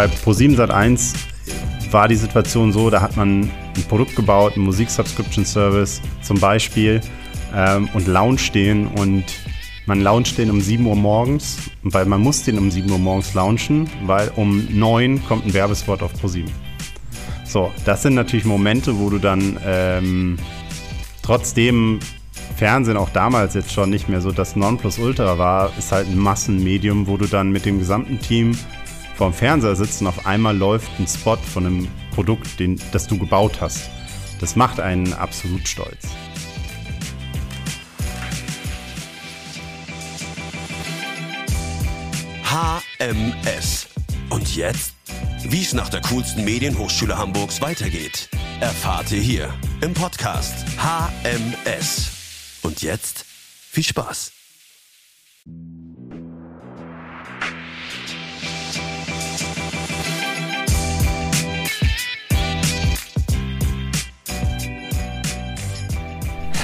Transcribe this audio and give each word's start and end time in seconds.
bei 0.00 0.06
Pro7 0.06 0.56
Sat1 0.56 1.14
war 1.90 2.08
die 2.08 2.16
Situation 2.16 2.72
so, 2.72 2.88
da 2.88 3.02
hat 3.02 3.18
man 3.18 3.42
ein 3.42 3.84
Produkt 3.86 4.16
gebaut, 4.16 4.54
einen 4.54 4.64
Musik-Subscription-Service 4.64 6.00
zum 6.22 6.40
Beispiel 6.40 7.02
ähm, 7.54 7.86
und 7.92 8.06
launcht 8.06 8.54
den 8.54 8.86
und 8.86 9.24
man 9.84 10.00
launcht 10.00 10.38
den 10.38 10.50
um 10.50 10.62
7 10.62 10.86
Uhr 10.86 10.96
morgens, 10.96 11.58
weil 11.82 12.06
man 12.06 12.22
muss 12.22 12.44
den 12.44 12.56
um 12.56 12.70
7 12.70 12.90
Uhr 12.90 12.98
morgens 12.98 13.34
launchen, 13.34 13.90
weil 14.06 14.32
um 14.36 14.66
9 14.70 15.22
kommt 15.26 15.44
ein 15.44 15.52
Werbespot 15.52 16.02
auf 16.02 16.12
Pro7. 16.14 16.46
So, 17.44 17.70
das 17.84 18.00
sind 18.00 18.14
natürlich 18.14 18.46
Momente, 18.46 18.98
wo 18.98 19.10
du 19.10 19.18
dann 19.18 19.58
ähm, 19.66 20.38
trotzdem 21.22 22.00
Fernsehen 22.56 22.96
auch 22.96 23.10
damals 23.10 23.52
jetzt 23.52 23.70
schon 23.70 23.90
nicht 23.90 24.08
mehr 24.08 24.22
so 24.22 24.32
das 24.32 24.56
Nonplusultra 24.56 25.36
war, 25.36 25.70
ist 25.76 25.92
halt 25.92 26.08
ein 26.08 26.18
Massenmedium, 26.18 27.06
wo 27.06 27.18
du 27.18 27.26
dann 27.26 27.50
mit 27.50 27.66
dem 27.66 27.78
gesamten 27.78 28.18
Team 28.18 28.56
vorm 29.20 29.34
Fernseher 29.34 29.76
sitzt 29.76 30.00
und 30.00 30.06
auf 30.06 30.24
einmal 30.24 30.56
läuft 30.56 30.98
ein 30.98 31.06
Spot 31.06 31.36
von 31.36 31.66
einem 31.66 31.88
Produkt, 32.14 32.58
den, 32.58 32.80
das 32.90 33.06
du 33.06 33.18
gebaut 33.18 33.60
hast. 33.60 33.90
Das 34.40 34.56
macht 34.56 34.80
einen 34.80 35.12
absolut 35.12 35.68
stolz. 35.68 36.08
HMS. 42.44 43.88
Und 44.30 44.56
jetzt? 44.56 44.94
Wie 45.44 45.60
es 45.60 45.74
nach 45.74 45.90
der 45.90 46.00
coolsten 46.00 46.42
Medienhochschule 46.46 47.18
Hamburgs 47.18 47.60
weitergeht, 47.60 48.30
erfahrt 48.60 49.12
ihr 49.12 49.20
hier 49.20 49.54
im 49.82 49.92
Podcast 49.92 50.64
HMS. 50.78 52.10
Und 52.62 52.80
jetzt 52.80 53.26
viel 53.70 53.84
Spaß. 53.84 54.32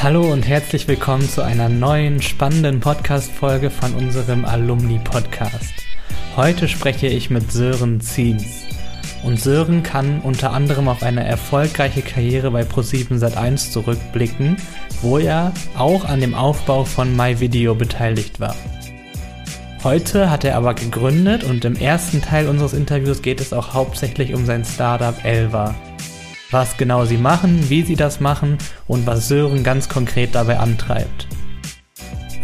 Hallo 0.03 0.31
und 0.31 0.47
herzlich 0.47 0.87
willkommen 0.89 1.27
zu 1.27 1.43
einer 1.43 1.71
neuen 1.71 2.21
spannenden 2.21 2.81
Podcast-Folge 2.81 3.71
von 3.71 3.95
unserem 3.95 4.45
Alumni-Podcast. 4.45 5.73
Heute 6.37 6.69
spreche 6.69 7.07
ich 7.07 7.31
mit 7.31 7.51
Sören 7.51 8.01
Ziens. 8.03 8.65
Und 9.25 9.41
Sören 9.41 9.83
kann 9.83 10.21
unter 10.21 10.53
anderem 10.53 10.89
auf 10.89 11.03
eine 11.03 11.25
erfolgreiche 11.25 12.03
Karriere 12.03 12.51
bei 12.51 12.63
Pro7 12.63 13.19
Sat1 13.19 13.73
zurückblicken, 13.73 14.59
wo 15.01 15.19
er 15.19 15.53
auch 15.77 16.05
an 16.05 16.21
dem 16.21 16.35
Aufbau 16.35 16.85
von 16.85 17.17
MyVideo 17.17 17.75
beteiligt 17.75 18.39
war. 18.39 18.55
Heute 19.83 20.31
hat 20.31 20.45
er 20.45 20.57
aber 20.57 20.75
gegründet 20.75 21.43
und 21.43 21.65
im 21.65 21.75
ersten 21.75 22.21
Teil 22.21 22.49
unseres 22.49 22.75
Interviews 22.75 23.23
geht 23.23 23.41
es 23.41 23.55
auch 23.55 23.73
hauptsächlich 23.73 24.35
um 24.35 24.45
sein 24.45 24.65
Startup 24.65 25.17
Elva. 25.25 25.75
Was 26.51 26.77
genau 26.77 27.05
sie 27.05 27.17
machen, 27.17 27.69
wie 27.71 27.83
sie 27.83 27.97
das 27.97 28.21
machen 28.21 28.59
und 28.87 29.07
was 29.07 29.29
Sören 29.29 29.65
ganz 29.65 29.89
konkret 29.89 30.35
dabei 30.35 30.59
antreibt. 30.59 31.27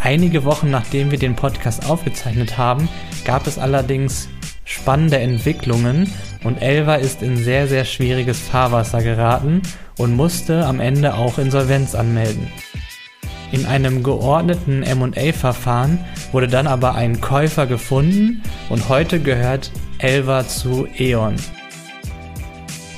Einige 0.01 0.43
Wochen 0.43 0.69
nachdem 0.69 1.11
wir 1.11 1.17
den 1.17 1.35
Podcast 1.35 1.89
aufgezeichnet 1.89 2.57
haben, 2.57 2.89
gab 3.23 3.47
es 3.47 3.57
allerdings 3.57 4.27
spannende 4.65 5.19
Entwicklungen 5.19 6.11
und 6.43 6.61
Elva 6.61 6.95
ist 6.95 7.21
in 7.21 7.37
sehr, 7.37 7.67
sehr 7.67 7.85
schwieriges 7.85 8.39
Fahrwasser 8.39 9.01
geraten 9.01 9.61
und 9.97 10.15
musste 10.15 10.65
am 10.65 10.81
Ende 10.81 11.13
auch 11.15 11.37
Insolvenz 11.37 11.95
anmelden. 11.95 12.47
In 13.53 13.65
einem 13.65 14.03
geordneten 14.03 14.79
MA-Verfahren 14.79 15.99
wurde 16.31 16.47
dann 16.47 16.67
aber 16.67 16.95
ein 16.95 17.21
Käufer 17.21 17.67
gefunden 17.67 18.41
und 18.69 18.89
heute 18.89 19.19
gehört 19.19 19.71
Elva 19.99 20.47
zu 20.47 20.87
E.ON. 20.97 21.35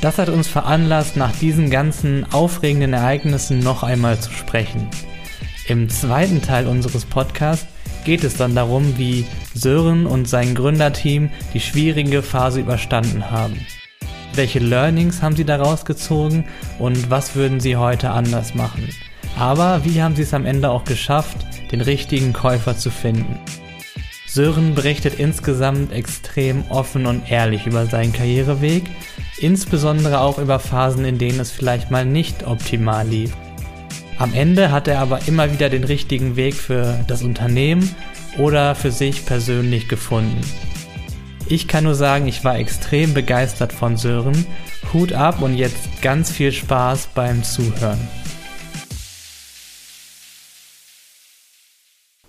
Das 0.01 0.17
hat 0.17 0.29
uns 0.29 0.47
veranlasst, 0.47 1.17
nach 1.17 1.31
diesen 1.35 1.69
ganzen 1.69 2.31
aufregenden 2.31 2.93
Ereignissen 2.93 3.59
noch 3.59 3.83
einmal 3.83 4.19
zu 4.19 4.31
sprechen. 4.31 4.87
Im 5.67 5.89
zweiten 5.89 6.41
Teil 6.41 6.67
unseres 6.67 7.05
Podcasts 7.05 7.65
geht 8.03 8.23
es 8.23 8.37
dann 8.37 8.53
darum, 8.53 8.97
wie 8.97 9.25
Sören 9.53 10.05
und 10.05 10.29
sein 10.29 10.53
Gründerteam 10.53 11.29
die 11.53 11.59
schwierige 11.59 12.21
Phase 12.21 12.59
überstanden 12.59 13.31
haben. 13.31 13.65
Welche 14.35 14.59
Learnings 14.59 15.21
haben 15.21 15.35
sie 15.35 15.45
daraus 15.45 15.85
gezogen 15.85 16.45
und 16.77 17.09
was 17.09 17.35
würden 17.35 17.59
sie 17.59 17.77
heute 17.77 18.11
anders 18.11 18.53
machen? 18.53 18.89
Aber 19.37 19.83
wie 19.85 20.01
haben 20.01 20.15
sie 20.15 20.21
es 20.21 20.33
am 20.33 20.45
Ende 20.45 20.69
auch 20.69 20.83
geschafft, 20.83 21.37
den 21.71 21.81
richtigen 21.81 22.31
Käufer 22.31 22.77
zu 22.77 22.91
finden? 22.91 23.39
Sören 24.27 24.75
berichtet 24.75 25.15
insgesamt 25.17 25.93
extrem 25.93 26.63
offen 26.69 27.05
und 27.05 27.31
ehrlich 27.31 27.65
über 27.65 27.85
seinen 27.85 28.13
Karriereweg, 28.13 28.83
insbesondere 29.37 30.19
auch 30.21 30.37
über 30.37 30.59
Phasen, 30.59 31.05
in 31.05 31.17
denen 31.17 31.39
es 31.39 31.51
vielleicht 31.51 31.91
mal 31.91 32.05
nicht 32.05 32.45
optimal 32.47 33.07
lief. 33.07 33.35
Am 34.17 34.33
Ende 34.33 34.71
hat 34.71 34.87
er 34.87 34.99
aber 34.99 35.27
immer 35.27 35.51
wieder 35.51 35.69
den 35.69 35.83
richtigen 35.83 36.35
Weg 36.35 36.53
für 36.53 37.03
das 37.07 37.21
Unternehmen 37.21 37.93
oder 38.37 38.75
für 38.75 38.91
sich 38.91 39.25
persönlich 39.25 39.87
gefunden. 39.87 40.41
Ich 41.47 41.67
kann 41.67 41.83
nur 41.83 41.95
sagen, 41.95 42.27
ich 42.27 42.43
war 42.43 42.57
extrem 42.57 43.13
begeistert 43.13 43.71
von 43.71 43.97
Sören. 43.97 44.45
Hut 44.93 45.13
ab 45.13 45.41
und 45.41 45.55
jetzt 45.55 46.01
ganz 46.01 46.31
viel 46.31 46.51
Spaß 46.51 47.07
beim 47.13 47.43
Zuhören. 47.43 47.99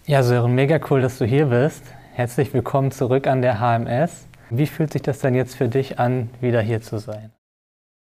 Ja, 0.07 0.23
Sören, 0.23 0.55
mega 0.55 0.79
cool, 0.91 1.01
dass 1.01 1.19
du 1.19 1.25
hier 1.25 1.47
bist. 1.47 1.83
Herzlich 2.13 2.53
willkommen 2.53 2.91
zurück 2.91 3.27
an 3.27 3.43
der 3.43 3.59
HMS. 3.61 4.26
Wie 4.51 4.67
fühlt 4.67 4.93
sich 4.93 5.03
das 5.03 5.19
denn 5.19 5.35
jetzt 5.35 5.57
für 5.57 5.69
dich 5.69 5.99
an, 5.99 6.31
wieder 6.41 6.61
hier 6.61 6.81
zu 6.81 6.99
sein? 6.99 7.33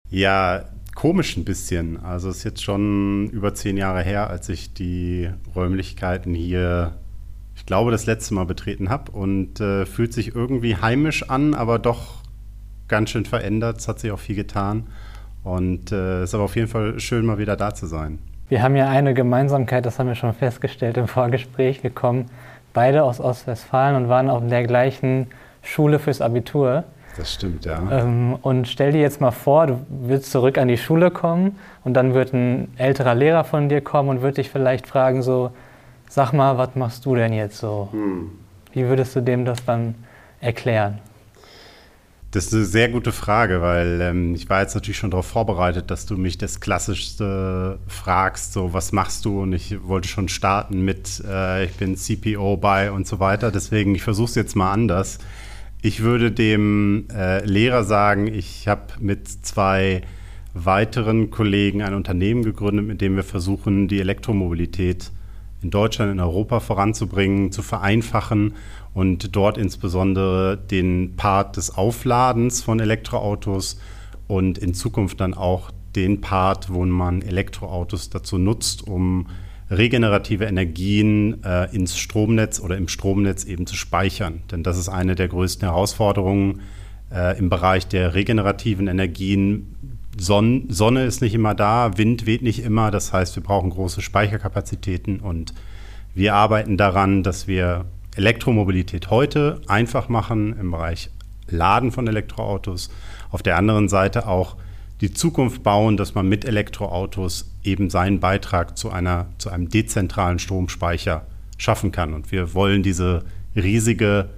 Ja, 0.10 0.66
komisch 0.96 1.38
ein 1.38 1.46
bisschen. 1.46 2.04
Also 2.04 2.30
es 2.30 2.38
ist 2.38 2.44
jetzt 2.44 2.64
schon 2.64 3.30
über 3.30 3.54
zehn 3.54 3.78
Jahre 3.78 4.02
her, 4.02 4.30
als 4.30 4.50
ich 4.50 4.74
die 4.74 5.30
Räumlichkeiten 5.56 6.34
hier, 6.34 6.96
ich 7.56 7.66
glaube, 7.66 7.92
das 7.92 8.06
letzte 8.06 8.34
Mal 8.34 8.46
betreten 8.46 8.90
habe 8.90 9.12
und 9.12 9.60
äh, 9.60 9.86
fühlt 9.86 10.14
sich 10.14 10.36
irgendwie 10.36 10.76
heimisch 10.76 11.30
an, 11.30 11.54
aber 11.54 11.80
doch 11.80 12.24
ganz 12.88 13.12
schön 13.12 13.26
verändert. 13.26 13.78
Es 13.78 13.88
hat 13.88 14.00
sich 14.00 14.12
auch 14.12 14.20
viel 14.20 14.36
getan 14.36 14.88
und 15.44 15.92
es 15.92 15.98
äh, 15.98 16.24
ist 16.24 16.34
aber 16.34 16.44
auf 16.44 16.56
jeden 16.56 16.68
Fall 16.68 17.00
schön, 17.00 17.26
mal 17.26 17.38
wieder 17.38 17.56
da 17.56 17.74
zu 17.74 17.86
sein. 17.86 18.20
Wir 18.50 18.64
haben 18.64 18.76
ja 18.76 18.90
eine 18.90 19.14
Gemeinsamkeit, 19.14 19.86
das 19.86 20.00
haben 20.00 20.08
wir 20.08 20.16
schon 20.16 20.34
festgestellt 20.34 20.98
im 20.98 21.08
Vorgespräch. 21.08 21.84
Wir 21.84 21.92
kommen 21.92 22.26
beide 22.74 23.04
aus 23.04 23.20
Ostwestfalen 23.20 23.96
und 23.96 24.10
waren 24.10 24.30
auf 24.30 24.46
der 24.48 24.66
gleichen 24.66 25.28
Schule 25.70 26.00
fürs 26.00 26.22
Abitur. 26.22 26.84
Das 27.18 27.34
stimmt, 27.34 27.66
ja. 27.66 27.82
Ähm, 27.92 28.38
und 28.42 28.68
stell 28.68 28.92
dir 28.92 29.02
jetzt 29.02 29.20
mal 29.20 29.32
vor, 29.32 29.68
du 29.68 29.86
würdest 29.90 30.32
zurück 30.32 30.58
an 30.58 30.68
die 30.68 30.78
Schule 30.78 31.12
kommen 31.12 31.58
und 31.84 31.94
dann 31.94 32.14
wird 32.14 32.34
ein 32.34 32.70
älterer 32.78 33.16
Lehrer 33.16 33.44
von 33.44 33.70
dir 33.70 33.82
kommen 33.82 34.10
und 34.10 34.22
wird 34.22 34.38
dich 34.38 34.50
vielleicht 34.50 34.88
fragen, 34.88 35.22
so, 35.22 35.52
sag 36.08 36.34
mal, 36.34 36.58
was 36.58 36.76
machst 36.76 37.06
du 37.06 37.16
denn 37.16 37.34
jetzt 37.34 37.58
so? 37.58 37.90
Hm. 37.92 38.32
Wie 38.74 38.86
würdest 38.86 39.16
du 39.16 39.22
dem 39.22 39.46
das 39.46 39.64
dann 39.66 39.96
erklären? 40.40 41.00
Das 42.32 42.46
ist 42.46 42.54
eine 42.54 42.66
sehr 42.66 42.90
gute 42.90 43.12
Frage, 43.12 43.60
weil 43.62 44.00
ähm, 44.02 44.36
ich 44.36 44.48
war 44.50 44.62
jetzt 44.62 44.76
natürlich 44.76 44.98
schon 44.98 45.10
darauf 45.10 45.26
vorbereitet, 45.26 45.90
dass 45.90 46.06
du 46.06 46.16
mich 46.16 46.38
das 46.38 46.60
Klassischste 46.60 47.80
fragst, 47.88 48.54
so 48.54 48.72
was 48.72 48.92
machst 48.92 49.26
du? 49.26 49.42
Und 49.42 49.54
ich 49.54 49.84
wollte 49.88 50.08
schon 50.08 50.30
starten 50.30 50.86
mit, 50.86 51.24
äh, 51.28 51.66
ich 51.66 51.74
bin 51.74 51.98
CPO 51.98 52.58
bei 52.58 52.92
und 52.92 53.08
so 53.08 53.20
weiter. 53.20 53.52
Deswegen, 53.52 53.96
ich 53.96 54.04
versuche 54.04 54.30
es 54.30 54.36
jetzt 54.36 54.56
mal 54.56 54.72
anders. 54.72 55.18
Ich 55.82 56.02
würde 56.04 56.32
dem 56.32 57.08
äh, 57.10 57.46
Lehrer 57.46 57.86
sagen, 57.86 58.28
ich 58.28 58.68
habe 58.68 58.94
mit 59.00 59.30
zwei 59.30 60.02
weiteren 60.54 61.32
Kollegen 61.32 61.82
ein 61.82 61.94
Unternehmen 61.94 62.44
gegründet, 62.44 62.86
mit 62.86 63.00
dem 63.00 63.16
wir 63.16 63.24
versuchen, 63.24 63.88
die 63.88 64.02
Elektromobilität 64.02 65.12
in 65.62 65.70
Deutschland, 65.70 66.12
in 66.12 66.20
Europa 66.20 66.60
voranzubringen, 66.60 67.54
zu 67.54 67.62
vereinfachen 67.62 68.56
und 68.94 69.36
dort 69.38 69.58
insbesondere 69.58 70.58
den 70.58 71.16
Part 71.16 71.56
des 71.56 71.78
Aufladens 71.78 72.62
von 72.62 72.82
Elektroautos 72.82 73.80
und 74.28 74.58
in 74.58 74.74
Zukunft 74.74 75.22
dann 75.22 75.34
auch 75.34 75.72
den 75.96 76.20
Part, 76.20 76.74
wo 76.74 76.86
man 76.86 77.22
Elektroautos 77.22 78.10
dazu 78.10 78.38
nutzt, 78.38 78.86
um 78.86 79.28
regenerative 79.70 80.46
Energien 80.46 81.44
äh, 81.44 81.74
ins 81.76 81.98
Stromnetz 81.98 82.60
oder 82.60 82.78
im 82.78 82.88
Stromnetz 82.88 83.44
eben 83.44 83.68
zu 83.68 83.76
speichern. 83.76 84.42
Denn 84.52 84.64
das 84.64 84.78
ist 84.78 84.90
eine 84.90 85.16
der 85.16 85.28
größten 85.28 85.68
Herausforderungen 85.68 86.62
äh, 87.14 87.38
im 87.38 87.50
Bereich 87.50 87.88
der 87.88 88.16
regenerativen 88.16 88.88
Energien. 88.88 89.76
Son 90.18 90.66
Sonne 90.70 91.06
ist 91.06 91.22
nicht 91.22 91.36
immer 91.36 91.54
da, 91.54 91.98
Wind 91.98 92.26
weht 92.26 92.42
nicht 92.42 92.64
immer. 92.64 92.90
Das 92.92 93.14
heißt, 93.14 93.36
wir 93.36 93.44
brauchen 93.44 93.70
große 93.70 94.02
Speicherkapazitäten 94.02 95.20
und 95.20 95.54
wir 96.16 96.34
arbeiten 96.34 96.76
daran, 96.76 97.22
dass 97.22 97.48
wir 97.48 97.86
Elektromobilität 98.16 99.12
heute 99.12 99.62
einfach 99.68 100.10
machen 100.10 100.58
im 100.60 100.72
Bereich 100.72 101.12
Laden 101.48 101.92
von 101.92 102.08
Elektroautos. 102.08 102.90
Auf 103.32 103.44
der 103.44 103.58
anderen 103.58 103.88
Seite 103.88 104.28
auch 104.28 104.58
die 105.02 105.14
Zukunft 105.14 105.64
bauen, 105.64 105.98
dass 105.98 106.16
man 106.16 106.28
mit 106.28 106.46
Elektroautos 106.46 107.52
eben 107.64 107.90
seinen 107.90 108.20
Beitrag 108.20 108.78
zu, 108.78 108.90
einer, 108.90 109.28
zu 109.38 109.50
einem 109.50 109.70
dezentralen 109.70 110.40
Stromspeicher 110.40 111.26
schaffen 111.58 111.92
kann. 111.92 112.14
Und 112.14 112.32
wir 112.32 112.54
wollen 112.54 112.84
diese 112.84 113.24
riesige 113.56 114.30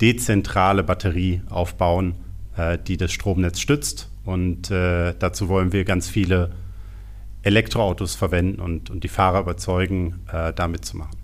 dezentrale 0.00 0.82
Batterie 0.82 1.42
aufbauen, 1.48 2.14
äh, 2.56 2.78
die 2.78 2.96
das 2.96 3.12
Stromnetz 3.12 3.60
stützt. 3.60 4.10
Und 4.24 4.70
äh, 4.70 5.14
dazu 5.18 5.48
wollen 5.48 5.72
wir 5.72 5.84
ganz 5.84 6.08
viele 6.08 6.50
Elektroautos 7.42 8.14
verwenden 8.14 8.60
und, 8.60 8.90
und 8.90 9.04
die 9.04 9.08
Fahrer 9.08 9.40
überzeugen, 9.40 10.20
äh, 10.32 10.52
da 10.52 10.68
mitzumachen. 10.68 11.16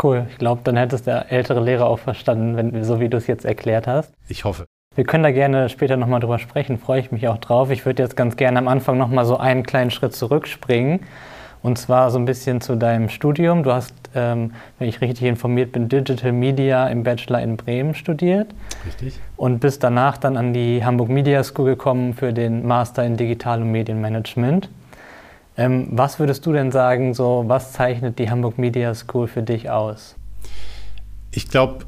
Cool. 0.00 0.26
Ich 0.30 0.38
glaube, 0.38 0.60
dann 0.62 0.76
hättest 0.76 1.06
der 1.06 1.32
ältere 1.32 1.60
Lehrer 1.60 1.86
auch 1.86 1.98
verstanden, 1.98 2.56
wenn, 2.56 2.84
so 2.84 3.00
wie 3.00 3.08
du 3.08 3.16
es 3.16 3.26
jetzt 3.26 3.44
erklärt 3.44 3.86
hast. 3.86 4.12
Ich 4.28 4.44
hoffe. 4.44 4.66
Wir 4.98 5.04
können 5.04 5.22
da 5.22 5.30
gerne 5.30 5.68
später 5.68 5.96
nochmal 5.96 6.18
drüber 6.18 6.40
sprechen, 6.40 6.76
freue 6.76 6.98
ich 6.98 7.12
mich 7.12 7.28
auch 7.28 7.38
drauf. 7.38 7.70
Ich 7.70 7.86
würde 7.86 8.02
jetzt 8.02 8.16
ganz 8.16 8.36
gerne 8.36 8.58
am 8.58 8.66
Anfang 8.66 8.98
nochmal 8.98 9.24
so 9.26 9.36
einen 9.36 9.62
kleinen 9.62 9.92
Schritt 9.92 10.12
zurückspringen. 10.12 10.98
Und 11.62 11.78
zwar 11.78 12.10
so 12.10 12.18
ein 12.18 12.24
bisschen 12.24 12.60
zu 12.60 12.74
deinem 12.74 13.08
Studium. 13.08 13.62
Du 13.62 13.72
hast, 13.72 13.94
ähm, 14.16 14.54
wenn 14.80 14.88
ich 14.88 15.00
richtig 15.00 15.28
informiert 15.28 15.70
bin, 15.70 15.88
Digital 15.88 16.32
Media 16.32 16.88
im 16.88 17.04
Bachelor 17.04 17.40
in 17.42 17.56
Bremen 17.56 17.94
studiert. 17.94 18.48
Richtig. 18.84 19.20
Und 19.36 19.60
bist 19.60 19.84
danach 19.84 20.16
dann 20.16 20.36
an 20.36 20.52
die 20.52 20.84
Hamburg 20.84 21.10
Media 21.10 21.44
School 21.44 21.66
gekommen 21.66 22.12
für 22.12 22.32
den 22.32 22.66
Master 22.66 23.04
in 23.04 23.16
Digital- 23.16 23.62
und 23.62 23.70
Medienmanagement. 23.70 24.68
Ähm, 25.56 25.86
was 25.92 26.18
würdest 26.18 26.44
du 26.44 26.52
denn 26.52 26.72
sagen, 26.72 27.14
so, 27.14 27.44
was 27.46 27.72
zeichnet 27.72 28.18
die 28.18 28.32
Hamburg 28.32 28.58
Media 28.58 28.92
School 28.96 29.28
für 29.28 29.44
dich 29.44 29.70
aus? 29.70 30.16
Ich 31.30 31.48
glaube, 31.48 31.84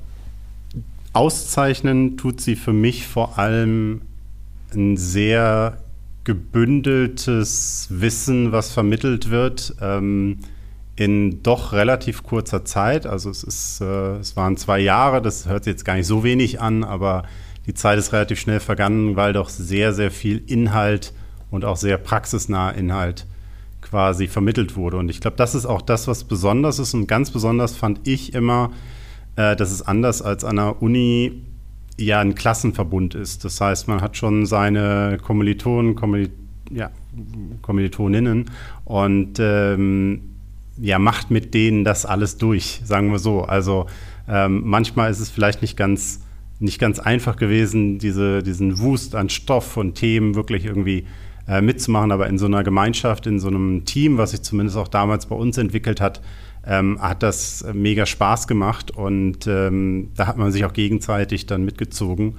auszeichnen 1.13 2.17
tut 2.17 2.41
sie 2.41 2.57
für 2.57 2.73
mich 2.73 3.07
vor 3.07 3.39
allem 3.39 4.03
ein 4.73 4.97
sehr 4.97 5.79
gebündeltes 6.25 7.89
Wissen, 7.91 8.53
was 8.53 8.73
vermittelt 8.73 9.31
wird, 9.31 9.75
ähm, 9.81 10.39
in 10.97 11.43
doch 11.43 11.73
relativ 11.73 12.23
kurzer 12.23 12.65
Zeit. 12.65 13.07
Also 13.07 13.31
es, 13.31 13.43
ist, 13.43 13.81
äh, 13.81 14.19
es 14.19 14.37
waren 14.37 14.57
zwei 14.57 14.79
Jahre, 14.79 15.23
das 15.23 15.47
hört 15.47 15.65
sich 15.65 15.73
jetzt 15.73 15.85
gar 15.85 15.95
nicht 15.95 16.07
so 16.07 16.23
wenig 16.23 16.61
an, 16.61 16.85
aber 16.85 17.25
die 17.67 17.75
Zeit 17.75 17.99
ist 17.99 18.13
relativ 18.13 18.39
schnell 18.39 18.61
vergangen, 18.61 19.17
weil 19.17 19.33
doch 19.33 19.49
sehr, 19.49 19.93
sehr 19.93 20.11
viel 20.11 20.43
Inhalt 20.47 21.13
und 21.51 21.65
auch 21.65 21.77
sehr 21.77 21.97
praxisnah 21.99 22.71
Inhalt 22.71 23.27
quasi 23.81 24.29
vermittelt 24.29 24.77
wurde. 24.77 24.99
Und 24.99 25.09
ich 25.09 25.21
glaube, 25.21 25.37
das 25.37 25.55
ist 25.55 25.67
auch 25.67 25.83
das, 25.83 26.07
was 26.07 26.25
besonders 26.25 26.79
ist. 26.79 26.95
Und 26.95 27.07
ganz 27.07 27.31
besonders 27.31 27.77
fand 27.77 28.07
ich 28.07 28.35
immer, 28.35 28.71
äh, 29.41 29.57
dass 29.57 29.71
es 29.71 29.83
anders 29.83 30.21
als 30.21 30.45
an 30.45 30.57
der 30.57 30.83
Uni 30.83 31.33
ja 31.97 32.21
ein 32.21 32.35
Klassenverbund 32.35 33.15
ist. 33.15 33.45
Das 33.45 33.61
heißt, 33.61 33.89
man 33.89 34.01
hat 34.03 34.17
schon 34.17 34.45
seine 34.47 35.19
Kommilitonen, 35.23 35.95
Kommil 35.95 36.31
ja, 36.71 36.91
Kommilitoninnen 37.63 38.51
und 38.85 39.39
ähm, 39.41 40.21
ja, 40.81 40.99
macht 40.99 41.31
mit 41.31 41.53
denen 41.53 41.85
das 41.85 42.07
alles 42.07 42.37
durch, 42.37 42.81
sagen 42.85 43.11
wir 43.11 43.19
so. 43.19 43.43
Also 43.43 43.87
ähm, 44.29 44.63
manchmal 44.65 45.11
ist 45.11 45.21
es 45.21 45.31
vielleicht 45.31 45.63
nicht 45.63 45.77
ganz, 45.77 46.21
nicht 46.61 46.79
ganz 46.79 47.01
einfach 47.01 47.37
gewesen, 47.37 47.99
diese, 47.99 48.43
diesen 48.43 48.79
Wust 48.79 49.15
an 49.17 49.29
Stoff 49.31 49.77
und 49.77 49.95
Themen 49.95 50.37
wirklich 50.37 50.65
irgendwie 50.65 51.07
äh, 51.49 51.61
mitzumachen, 51.61 52.13
aber 52.13 52.29
in 52.29 52.39
so 52.39 52.47
einer 52.47 52.63
Gemeinschaft, 52.63 53.27
in 53.27 53.41
so 53.41 53.49
einem 53.49 53.85
Team, 53.85 54.17
was 54.17 54.31
sich 54.31 54.43
zumindest 54.43 54.77
auch 54.77 54.89
damals 54.89 55.27
bei 55.27 55.35
uns 55.35 55.59
entwickelt 55.59 56.01
hat, 56.01 56.21
ähm, 56.67 57.01
hat 57.01 57.23
das 57.23 57.65
mega 57.73 58.07
Spaß 58.07 58.47
gemacht 58.47 58.91
und 58.91 59.47
ähm, 59.47 60.11
da 60.17 60.27
hat 60.27 60.37
man 60.37 60.53
sich 60.53 60.65
auch 60.65 60.73
gegenseitig 60.73 61.47
dann 61.47 61.65
mitgezogen. 61.65 62.37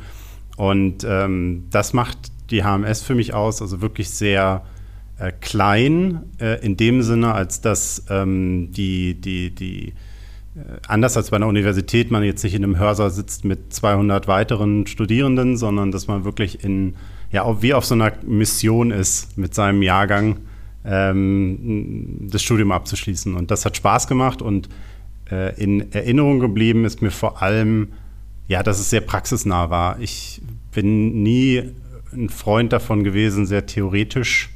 Und 0.58 1.06
ähm, 1.08 1.66
das 1.72 1.94
macht 1.94 2.18
die 2.52 2.64
HMS 2.64 3.02
für 3.02 3.16
mich 3.16 3.34
aus, 3.34 3.62
also 3.62 3.82
wirklich 3.82 4.10
sehr 4.10 4.64
äh, 5.18 5.32
klein 5.32 6.22
äh, 6.40 6.64
in 6.64 6.78
dem 6.78 7.02
Sinne, 7.02 7.34
als 7.34 7.62
dass 7.62 8.06
ähm, 8.10 8.72
die, 8.72 9.16
die, 9.20 9.50
die 9.52 9.94
äh, 10.56 10.80
anders 10.88 11.18
als 11.18 11.30
bei 11.30 11.38
einer 11.38 11.48
Universität 11.48 12.12
man 12.12 12.24
jetzt 12.24 12.44
nicht 12.44 12.54
in 12.54 12.64
einem 12.64 12.78
Hörsaal 12.78 13.10
sitzt 13.10 13.46
mit 13.46 13.74
200 13.74 14.28
weiteren 14.28 14.86
Studierenden, 14.88 15.58
sondern 15.58 15.92
dass 15.92 16.08
man 16.08 16.26
wirklich 16.26 16.64
in, 16.64 16.96
ja, 17.32 17.62
wie 17.62 17.74
auf 17.74 17.86
so 17.86 17.96
einer 17.96 18.12
Mission 18.26 18.92
ist 18.92 19.38
mit 19.38 19.56
seinem 19.56 19.82
Jahrgang 19.82 20.38
ähm, 20.86 22.28
das 22.30 22.42
Studium 22.42 22.72
abzuschließen. 22.72 23.36
Und 23.36 23.52
das 23.52 23.66
hat 23.66 23.78
Spaß 23.78 24.08
gemacht 24.08 24.42
und 24.42 24.70
äh, 25.30 25.60
in 25.62 25.92
Erinnerung 25.92 26.40
geblieben 26.40 26.86
ist 26.86 27.02
mir 27.02 27.12
vor 27.12 27.42
allem, 27.42 27.90
ja, 28.48 28.64
dass 28.64 28.80
es 28.80 28.90
sehr 28.90 29.02
praxisnah 29.02 29.70
war. 29.70 30.00
Ich 30.00 30.42
bin 30.72 31.24
nie 31.24 31.64
ein 32.14 32.30
Freund 32.30 32.74
davon 32.74 33.04
gewesen, 33.04 33.46
sehr 33.46 33.66
theoretisch 33.66 34.50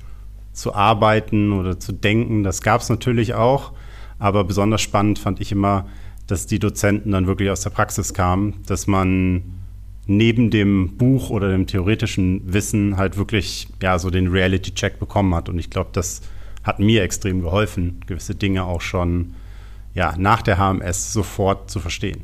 zu 0.51 0.73
arbeiten 0.73 1.51
oder 1.51 1.79
zu 1.79 1.91
denken. 1.91 2.43
Das 2.43 2.61
gab 2.61 2.81
es 2.81 2.89
natürlich 2.89 3.33
auch, 3.33 3.73
aber 4.19 4.43
besonders 4.43 4.81
spannend 4.81 5.19
fand 5.19 5.39
ich 5.39 5.51
immer, 5.51 5.87
dass 6.27 6.47
die 6.47 6.59
Dozenten 6.59 7.11
dann 7.11 7.27
wirklich 7.27 7.49
aus 7.49 7.61
der 7.61 7.69
Praxis 7.69 8.13
kamen, 8.13 8.55
dass 8.65 8.87
man 8.87 9.43
neben 10.07 10.49
dem 10.49 10.97
Buch 10.97 11.29
oder 11.29 11.49
dem 11.49 11.67
theoretischen 11.67 12.41
Wissen 12.53 12.97
halt 12.97 13.17
wirklich 13.17 13.67
ja 13.81 13.97
so 13.97 14.09
den 14.09 14.27
Reality-Check 14.27 14.99
bekommen 14.99 15.33
hat. 15.33 15.49
Und 15.49 15.59
ich 15.59 15.69
glaube, 15.69 15.89
das 15.93 16.21
hat 16.63 16.79
mir 16.79 17.03
extrem 17.03 17.41
geholfen, 17.41 18.01
gewisse 18.07 18.35
Dinge 18.35 18.65
auch 18.65 18.81
schon 18.81 19.33
ja, 19.93 20.13
nach 20.17 20.41
der 20.41 20.57
HMS 20.57 21.13
sofort 21.13 21.69
zu 21.69 21.79
verstehen. 21.79 22.23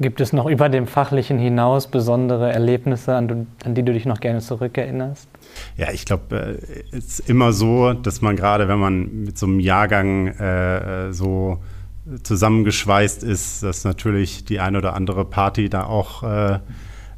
Gibt 0.00 0.20
es 0.20 0.32
noch 0.32 0.46
über 0.46 0.68
dem 0.68 0.86
Fachlichen 0.86 1.38
hinaus 1.38 1.86
besondere 1.86 2.52
Erlebnisse, 2.52 3.14
an, 3.14 3.46
an 3.64 3.74
die 3.74 3.82
du 3.82 3.92
dich 3.92 4.04
noch 4.04 4.20
gerne 4.20 4.40
zurückerinnerst? 4.40 5.28
Ja, 5.76 5.92
ich 5.92 6.04
glaube, 6.04 6.58
äh, 6.60 6.96
es 6.96 7.20
ist 7.20 7.30
immer 7.30 7.52
so, 7.52 7.92
dass 7.92 8.20
man 8.20 8.36
gerade, 8.36 8.68
wenn 8.68 8.78
man 8.78 9.24
mit 9.24 9.38
so 9.38 9.46
einem 9.46 9.60
Jahrgang 9.60 10.28
äh, 10.28 11.12
so 11.12 11.58
zusammengeschweißt 12.24 13.22
ist, 13.22 13.62
dass 13.62 13.84
natürlich 13.84 14.44
die 14.44 14.60
eine 14.60 14.78
oder 14.78 14.94
andere 14.94 15.24
Party 15.24 15.68
da 15.68 15.84
auch 15.84 16.22
äh, 16.24 16.58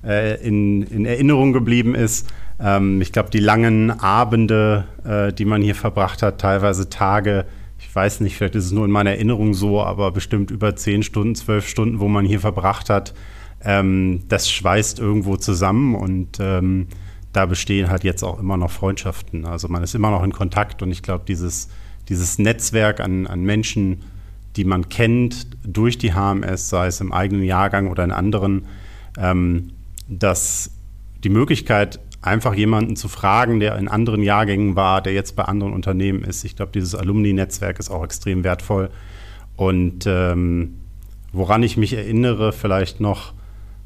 äh, 0.06 0.36
in, 0.46 0.82
in 0.82 1.06
Erinnerung 1.06 1.52
geblieben 1.52 1.94
ist. 1.94 2.28
Ähm, 2.60 3.00
ich 3.00 3.12
glaube, 3.12 3.30
die 3.30 3.40
langen 3.40 3.90
Abende, 3.90 4.84
äh, 5.04 5.32
die 5.32 5.44
man 5.44 5.62
hier 5.62 5.74
verbracht 5.74 6.22
hat, 6.22 6.40
teilweise 6.40 6.88
Tage, 6.90 7.46
ich 7.78 7.94
weiß 7.94 8.20
nicht, 8.20 8.36
vielleicht 8.36 8.54
ist 8.54 8.66
es 8.66 8.72
nur 8.72 8.84
in 8.84 8.90
meiner 8.90 9.10
Erinnerung 9.10 9.54
so, 9.54 9.82
aber 9.82 10.10
bestimmt 10.10 10.50
über 10.50 10.74
zehn 10.76 11.02
Stunden, 11.02 11.34
zwölf 11.34 11.68
Stunden, 11.68 12.00
wo 12.00 12.08
man 12.08 12.24
hier 12.24 12.40
verbracht 12.40 12.90
hat, 12.90 13.14
ähm, 13.64 14.22
das 14.28 14.50
schweißt 14.50 14.98
irgendwo 14.98 15.36
zusammen 15.36 15.94
und 15.94 16.38
ähm, 16.40 16.88
da 17.32 17.46
bestehen 17.46 17.90
halt 17.90 18.04
jetzt 18.04 18.22
auch 18.22 18.38
immer 18.38 18.56
noch 18.56 18.70
Freundschaften. 18.70 19.44
Also 19.44 19.68
man 19.68 19.82
ist 19.82 19.94
immer 19.94 20.10
noch 20.10 20.22
in 20.22 20.32
Kontakt 20.32 20.82
und 20.82 20.90
ich 20.90 21.02
glaube, 21.02 21.24
dieses, 21.26 21.68
dieses 22.08 22.38
Netzwerk 22.38 23.00
an, 23.00 23.26
an 23.26 23.42
Menschen, 23.42 24.02
die 24.56 24.64
man 24.64 24.88
kennt 24.88 25.48
durch 25.66 25.98
die 25.98 26.12
HMS, 26.14 26.68
sei 26.68 26.86
es 26.86 27.00
im 27.00 27.12
eigenen 27.12 27.42
Jahrgang 27.42 27.88
oder 27.88 28.04
in 28.04 28.12
anderen, 28.12 28.66
ähm, 29.18 29.72
dass 30.08 30.70
die 31.22 31.30
Möglichkeit, 31.30 32.00
einfach 32.24 32.54
jemanden 32.54 32.96
zu 32.96 33.08
fragen, 33.08 33.60
der 33.60 33.76
in 33.76 33.88
anderen 33.88 34.22
Jahrgängen 34.22 34.76
war, 34.76 35.02
der 35.02 35.12
jetzt 35.12 35.36
bei 35.36 35.44
anderen 35.44 35.72
Unternehmen 35.72 36.24
ist, 36.24 36.44
ich 36.44 36.56
glaube, 36.56 36.72
dieses 36.72 36.94
Alumni-Netzwerk 36.94 37.78
ist 37.78 37.90
auch 37.90 38.02
extrem 38.02 38.44
wertvoll. 38.44 38.90
Und 39.56 40.06
ähm, 40.06 40.76
woran 41.32 41.62
ich 41.62 41.76
mich 41.76 41.92
erinnere, 41.92 42.52
vielleicht 42.52 43.00
noch, 43.00 43.34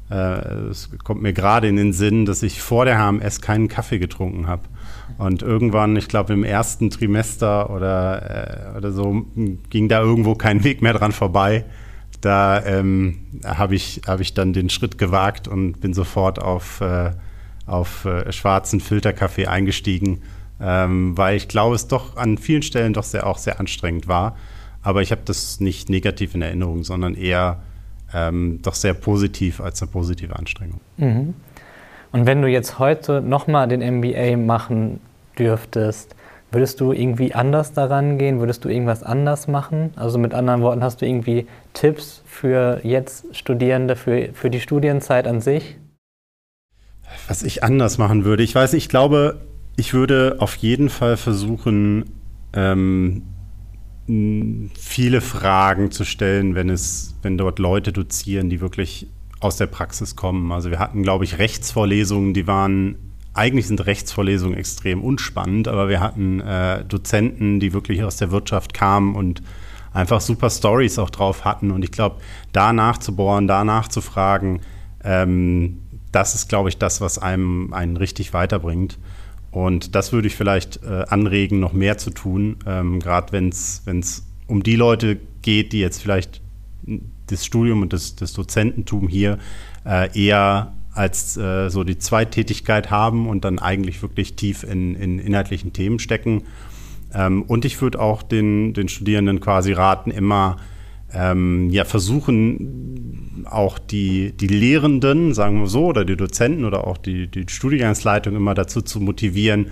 äh, 0.09 0.15
es 0.69 0.89
kommt 1.03 1.21
mir 1.21 1.33
gerade 1.33 1.67
in 1.67 1.75
den 1.75 1.91
Sinn, 1.91 2.25
dass 2.25 2.41
ich 2.41 2.61
vor 2.61 2.85
der 2.85 2.97
HMS 2.97 3.41
keinen 3.41 3.67
Kaffee 3.67 3.99
getrunken 3.99 4.47
habe. 4.47 4.63
Und 5.17 5.41
irgendwann, 5.41 5.97
ich 5.97 6.07
glaube 6.07 6.33
im 6.33 6.43
ersten 6.45 6.89
Trimester 6.89 7.69
oder, 7.69 8.73
äh, 8.73 8.77
oder 8.77 8.91
so, 8.91 9.25
ging 9.69 9.89
da 9.89 9.99
irgendwo 9.99 10.35
kein 10.35 10.63
Weg 10.63 10.81
mehr 10.81 10.93
dran 10.93 11.11
vorbei 11.11 11.65
da 12.21 12.63
ähm, 12.65 13.19
habe 13.45 13.75
ich, 13.75 14.01
hab 14.05 14.19
ich 14.19 14.33
dann 14.33 14.53
den 14.53 14.69
Schritt 14.69 14.97
gewagt 14.97 15.47
und 15.47 15.79
bin 15.79 15.93
sofort 15.93 16.41
auf, 16.41 16.81
äh, 16.81 17.11
auf 17.65 18.05
äh, 18.05 18.31
schwarzen 18.31 18.79
Filterkaffee 18.79 19.47
eingestiegen, 19.47 20.21
ähm, 20.61 21.17
weil 21.17 21.37
ich 21.37 21.47
glaube, 21.47 21.75
es 21.75 21.87
doch 21.87 22.17
an 22.17 22.37
vielen 22.37 22.61
Stellen 22.61 22.93
doch 22.93 23.03
sehr, 23.03 23.25
auch 23.25 23.37
sehr 23.37 23.59
anstrengend 23.59 24.07
war. 24.07 24.35
Aber 24.81 25.01
ich 25.01 25.11
habe 25.11 25.21
das 25.25 25.59
nicht 25.59 25.89
negativ 25.89 26.35
in 26.35 26.41
Erinnerung, 26.41 26.83
sondern 26.83 27.15
eher 27.15 27.61
ähm, 28.13 28.59
doch 28.61 28.75
sehr 28.75 28.93
positiv 28.93 29.61
als 29.61 29.81
eine 29.81 29.91
positive 29.91 30.35
Anstrengung. 30.35 30.79
Mhm. 30.97 31.33
Und 32.11 32.25
wenn 32.25 32.41
du 32.41 32.47
jetzt 32.47 32.79
heute 32.79 33.21
nochmal 33.21 33.67
den 33.67 33.81
MBA 33.81 34.35
machen 34.37 34.99
dürftest, 35.37 36.15
Würdest 36.51 36.81
du 36.81 36.91
irgendwie 36.91 37.35
anders 37.35 37.73
daran 37.73 38.17
gehen? 38.17 38.39
Würdest 38.39 38.65
du 38.65 38.69
irgendwas 38.69 39.03
anders 39.03 39.47
machen? 39.47 39.91
Also 39.95 40.17
mit 40.17 40.33
anderen 40.33 40.61
Worten, 40.61 40.83
hast 40.83 41.01
du 41.01 41.05
irgendwie 41.05 41.45
Tipps 41.73 42.23
für 42.25 42.81
jetzt 42.83 43.35
Studierende, 43.35 43.95
für, 43.95 44.29
für 44.33 44.49
die 44.49 44.59
Studienzeit 44.59 45.27
an 45.27 45.41
sich? 45.41 45.77
Was 47.27 47.43
ich 47.43 47.63
anders 47.63 47.97
machen 47.97 48.25
würde, 48.25 48.43
ich 48.43 48.55
weiß, 48.55 48.73
ich 48.73 48.89
glaube, 48.89 49.41
ich 49.77 49.93
würde 49.93 50.37
auf 50.39 50.55
jeden 50.55 50.89
Fall 50.89 51.17
versuchen, 51.17 52.05
ähm, 52.53 53.23
viele 54.07 55.21
Fragen 55.21 55.91
zu 55.91 56.03
stellen, 56.03 56.55
wenn 56.55 56.69
es, 56.69 57.15
wenn 57.21 57.37
dort 57.37 57.59
Leute 57.59 57.93
dozieren, 57.93 58.49
die 58.49 58.59
wirklich 58.59 59.07
aus 59.39 59.57
der 59.57 59.67
Praxis 59.67 60.15
kommen. 60.15 60.51
Also 60.51 60.71
wir 60.71 60.79
hatten, 60.79 61.03
glaube 61.03 61.25
ich, 61.25 61.37
Rechtsvorlesungen, 61.37 62.33
die 62.33 62.47
waren 62.47 62.97
eigentlich 63.39 63.67
sind 63.67 63.85
Rechtsvorlesungen 63.85 64.57
extrem 64.57 65.01
unspannend, 65.01 65.69
aber 65.69 65.87
wir 65.87 66.01
hatten 66.01 66.41
äh, 66.41 66.83
Dozenten, 66.83 67.61
die 67.61 67.71
wirklich 67.71 68.03
aus 68.03 68.17
der 68.17 68.31
Wirtschaft 68.31 68.73
kamen 68.73 69.15
und 69.15 69.41
einfach 69.93 70.19
super 70.19 70.49
Stories 70.49 70.99
auch 70.99 71.09
drauf 71.09 71.45
hatten. 71.45 71.71
Und 71.71 71.83
ich 71.83 71.91
glaube, 71.91 72.17
da 72.51 72.73
nachzubohren, 72.73 73.47
da 73.47 73.63
nachzufragen, 73.63 74.59
ähm, 75.05 75.79
das 76.11 76.35
ist, 76.35 76.49
glaube 76.49 76.67
ich, 76.67 76.77
das, 76.77 76.99
was 76.99 77.17
einem 77.17 77.73
einen 77.73 77.95
richtig 77.95 78.33
weiterbringt. 78.33 78.97
Und 79.51 79.95
das 79.95 80.11
würde 80.11 80.27
ich 80.27 80.35
vielleicht 80.35 80.83
äh, 80.83 81.05
anregen, 81.07 81.61
noch 81.61 81.71
mehr 81.71 81.97
zu 81.97 82.11
tun, 82.11 82.57
ähm, 82.67 82.99
gerade 82.99 83.31
wenn 83.31 83.49
es 83.49 84.25
um 84.47 84.63
die 84.63 84.75
Leute 84.75 85.17
geht, 85.41 85.71
die 85.71 85.79
jetzt 85.79 86.01
vielleicht 86.01 86.41
das 87.27 87.45
Studium 87.45 87.83
und 87.83 87.93
das, 87.93 88.15
das 88.15 88.33
Dozententum 88.33 89.07
hier 89.07 89.37
äh, 89.85 90.09
eher 90.19 90.73
als 90.99 91.37
äh, 91.37 91.69
so 91.69 91.85
die 91.85 91.97
Zweitätigkeit 91.97 92.91
haben 92.91 93.29
und 93.29 93.45
dann 93.45 93.57
eigentlich 93.57 94.01
wirklich 94.01 94.35
tief 94.35 94.63
in, 94.63 94.95
in 94.95 95.17
inhaltlichen 95.17 95.71
Themen 95.71 95.97
stecken. 95.97 96.43
Ähm, 97.13 97.43
und 97.43 97.63
ich 97.63 97.81
würde 97.81 98.01
auch 98.01 98.21
den, 98.21 98.73
den 98.73 98.89
Studierenden 98.89 99.39
quasi 99.39 99.71
raten, 99.71 100.11
immer 100.11 100.57
ähm, 101.13 101.69
ja, 101.69 101.85
versuchen, 101.85 103.45
auch 103.49 103.79
die, 103.79 104.33
die 104.33 104.47
Lehrenden, 104.47 105.33
sagen 105.33 105.61
wir 105.61 105.67
so, 105.67 105.85
oder 105.85 106.03
die 106.03 106.17
Dozenten 106.17 106.65
oder 106.65 106.85
auch 106.85 106.97
die, 106.97 107.27
die 107.27 107.45
Studiengangsleitung 107.47 108.35
immer 108.35 108.53
dazu 108.53 108.81
zu 108.81 108.99
motivieren, 108.99 109.67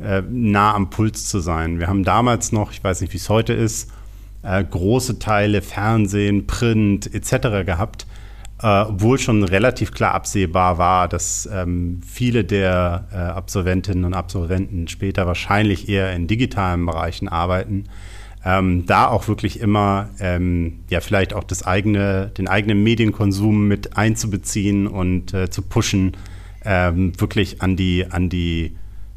äh, 0.00 0.22
nah 0.28 0.74
am 0.74 0.90
Puls 0.90 1.28
zu 1.28 1.38
sein. 1.38 1.78
Wir 1.78 1.86
haben 1.86 2.02
damals 2.02 2.50
noch, 2.50 2.72
ich 2.72 2.82
weiß 2.82 3.02
nicht, 3.02 3.12
wie 3.12 3.18
es 3.18 3.28
heute 3.28 3.52
ist, 3.52 3.88
äh, 4.42 4.64
große 4.64 5.20
Teile 5.20 5.62
Fernsehen, 5.62 6.48
Print 6.48 7.14
etc. 7.14 7.64
gehabt, 7.64 8.06
äh, 8.62 8.82
obwohl 8.82 9.18
schon 9.18 9.42
relativ 9.42 9.92
klar 9.92 10.14
absehbar 10.14 10.78
war, 10.78 11.08
dass 11.08 11.48
ähm, 11.52 12.00
viele 12.06 12.44
der 12.44 13.08
äh, 13.12 13.16
Absolventinnen 13.16 14.04
und 14.04 14.14
Absolventen 14.14 14.88
später 14.88 15.26
wahrscheinlich 15.26 15.88
eher 15.88 16.12
in 16.12 16.26
digitalen 16.26 16.86
Bereichen 16.86 17.28
arbeiten. 17.28 17.84
Ähm, 18.44 18.86
da 18.86 19.06
auch 19.06 19.28
wirklich 19.28 19.60
immer 19.60 20.10
ähm, 20.18 20.80
ja 20.90 21.00
vielleicht 21.00 21.32
auch 21.32 21.44
das 21.44 21.64
eigene, 21.64 22.32
den 22.36 22.48
eigenen 22.48 22.82
Medienkonsum 22.82 23.68
mit 23.68 23.96
einzubeziehen 23.96 24.88
und 24.88 25.32
äh, 25.32 25.48
zu 25.48 25.62
pushen, 25.62 26.16
ähm, 26.64 27.18
wirklich 27.20 27.62
an 27.62 27.76
die, 27.76 28.06
an 28.10 28.28
die 28.28 28.76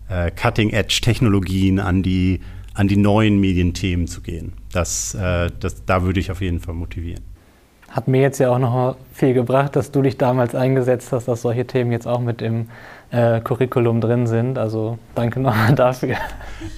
äh, 0.10 0.30
Cutting-Edge-Technologien, 0.30 1.80
an 1.80 2.04
die, 2.04 2.42
an 2.76 2.88
die 2.88 2.98
neuen 2.98 3.40
Medienthemen 3.40 4.08
zu 4.08 4.22
gehen. 4.22 4.54
Das, 4.72 5.16
äh, 5.16 5.50
das, 5.60 5.86
da 5.86 6.04
würde 6.04 6.20
ich 6.20 6.30
auf 6.30 6.42
jeden 6.42 6.60
Fall 6.60 6.76
motivieren. 6.76 7.35
Hat 7.96 8.10
mir 8.10 8.20
jetzt 8.20 8.40
ja 8.40 8.50
auch 8.52 8.60
noch 8.60 8.98
viel 9.14 9.34
gebracht, 9.34 9.78
dass 9.78 9.90
du 9.90 10.02
dich 10.02 10.18
damals 10.18 10.54
eingesetzt 10.54 11.14
hast, 11.14 11.30
dass 11.30 11.44
solche 11.44 11.66
Themen 11.66 11.94
jetzt 11.94 12.06
auch 12.06 12.20
mit 12.20 12.42
im 12.42 12.68
äh, 13.10 13.40
Curriculum 13.40 14.02
drin 14.02 14.28
sind. 14.28 14.58
Also 14.58 14.98
danke 15.16 15.40
nochmal 15.40 15.74
dafür. 15.76 16.18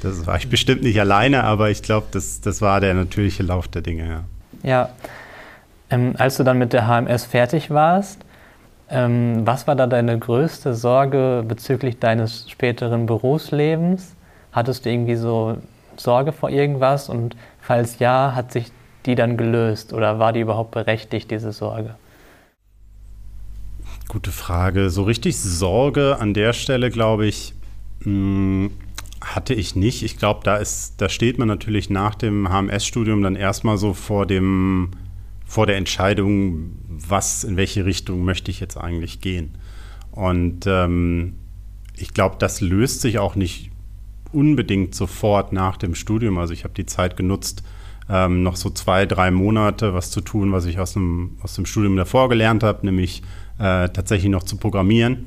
Das 0.03 0.27
war 0.27 0.37
ich 0.37 0.47
bestimmt 0.47 0.83
nicht 0.83 0.99
alleine, 0.99 1.43
aber 1.43 1.71
ich 1.71 1.81
glaube, 1.81 2.05
das, 2.11 2.39
das 2.41 2.61
war 2.61 2.81
der 2.81 2.93
natürliche 2.93 3.41
Lauf 3.41 3.67
der 3.67 3.81
Dinge, 3.81 4.07
ja. 4.07 4.23
Ja. 4.61 4.89
Ähm, 5.89 6.13
als 6.19 6.37
du 6.37 6.43
dann 6.43 6.59
mit 6.59 6.71
der 6.71 6.85
HMS 6.87 7.25
fertig 7.25 7.71
warst, 7.71 8.19
ähm, 8.91 9.41
was 9.43 9.65
war 9.65 9.75
da 9.75 9.87
deine 9.87 10.19
größte 10.19 10.75
Sorge 10.75 11.43
bezüglich 11.47 11.97
deines 11.97 12.47
späteren 12.47 13.07
Berufslebens? 13.07 14.15
Hattest 14.51 14.85
du 14.85 14.91
irgendwie 14.91 15.15
so 15.15 15.57
Sorge 15.95 16.31
vor 16.31 16.51
irgendwas? 16.51 17.09
Und 17.09 17.35
falls 17.59 17.97
ja, 17.97 18.33
hat 18.35 18.51
sich 18.51 18.71
die 19.07 19.15
dann 19.15 19.37
gelöst 19.37 19.93
oder 19.93 20.19
war 20.19 20.33
die 20.33 20.41
überhaupt 20.41 20.71
berechtigt, 20.71 21.31
diese 21.31 21.51
Sorge? 21.51 21.95
Gute 24.07 24.31
Frage. 24.31 24.89
So 24.89 25.03
richtig 25.03 25.37
Sorge 25.37 26.17
an 26.19 26.33
der 26.33 26.53
Stelle, 26.53 26.91
glaube 26.91 27.25
ich, 27.25 27.53
hm, 28.03 28.71
hatte 29.21 29.53
ich 29.53 29.75
nicht. 29.75 30.03
Ich 30.03 30.17
glaube, 30.17 30.41
da 30.43 30.61
da 30.97 31.09
steht 31.09 31.39
man 31.39 31.47
natürlich 31.47 31.89
nach 31.89 32.15
dem 32.15 32.49
HMS-Studium 32.49 33.21
dann 33.21 33.35
erstmal 33.35 33.77
so 33.77 33.93
vor 33.93 34.25
dem, 34.25 34.91
vor 35.45 35.65
der 35.65 35.77
Entscheidung, 35.77 36.77
was, 36.87 37.43
in 37.43 37.57
welche 37.57 37.85
Richtung 37.85 38.23
möchte 38.23 38.51
ich 38.51 38.59
jetzt 38.59 38.77
eigentlich 38.77 39.21
gehen. 39.21 39.55
Und 40.11 40.65
ähm, 40.67 41.35
ich 41.95 42.13
glaube, 42.13 42.35
das 42.39 42.61
löst 42.61 43.01
sich 43.01 43.19
auch 43.19 43.35
nicht 43.35 43.71
unbedingt 44.31 44.93
sofort 44.95 45.53
nach 45.53 45.77
dem 45.77 45.95
Studium. 45.95 46.37
Also 46.37 46.53
ich 46.53 46.63
habe 46.63 46.73
die 46.73 46.85
Zeit 46.85 47.17
genutzt, 47.17 47.63
ähm, 48.09 48.43
noch 48.43 48.55
so 48.55 48.69
zwei, 48.69 49.05
drei 49.05 49.31
Monate 49.31 49.93
was 49.93 50.11
zu 50.11 50.21
tun, 50.21 50.51
was 50.51 50.65
ich 50.65 50.79
aus 50.79 50.93
dem, 50.93 51.37
aus 51.41 51.55
dem 51.55 51.65
Studium 51.65 51.95
davor 51.97 52.29
gelernt 52.29 52.63
habe, 52.63 52.85
nämlich 52.85 53.21
äh, 53.59 53.89
tatsächlich 53.89 54.31
noch 54.31 54.43
zu 54.43 54.57
programmieren, 54.57 55.25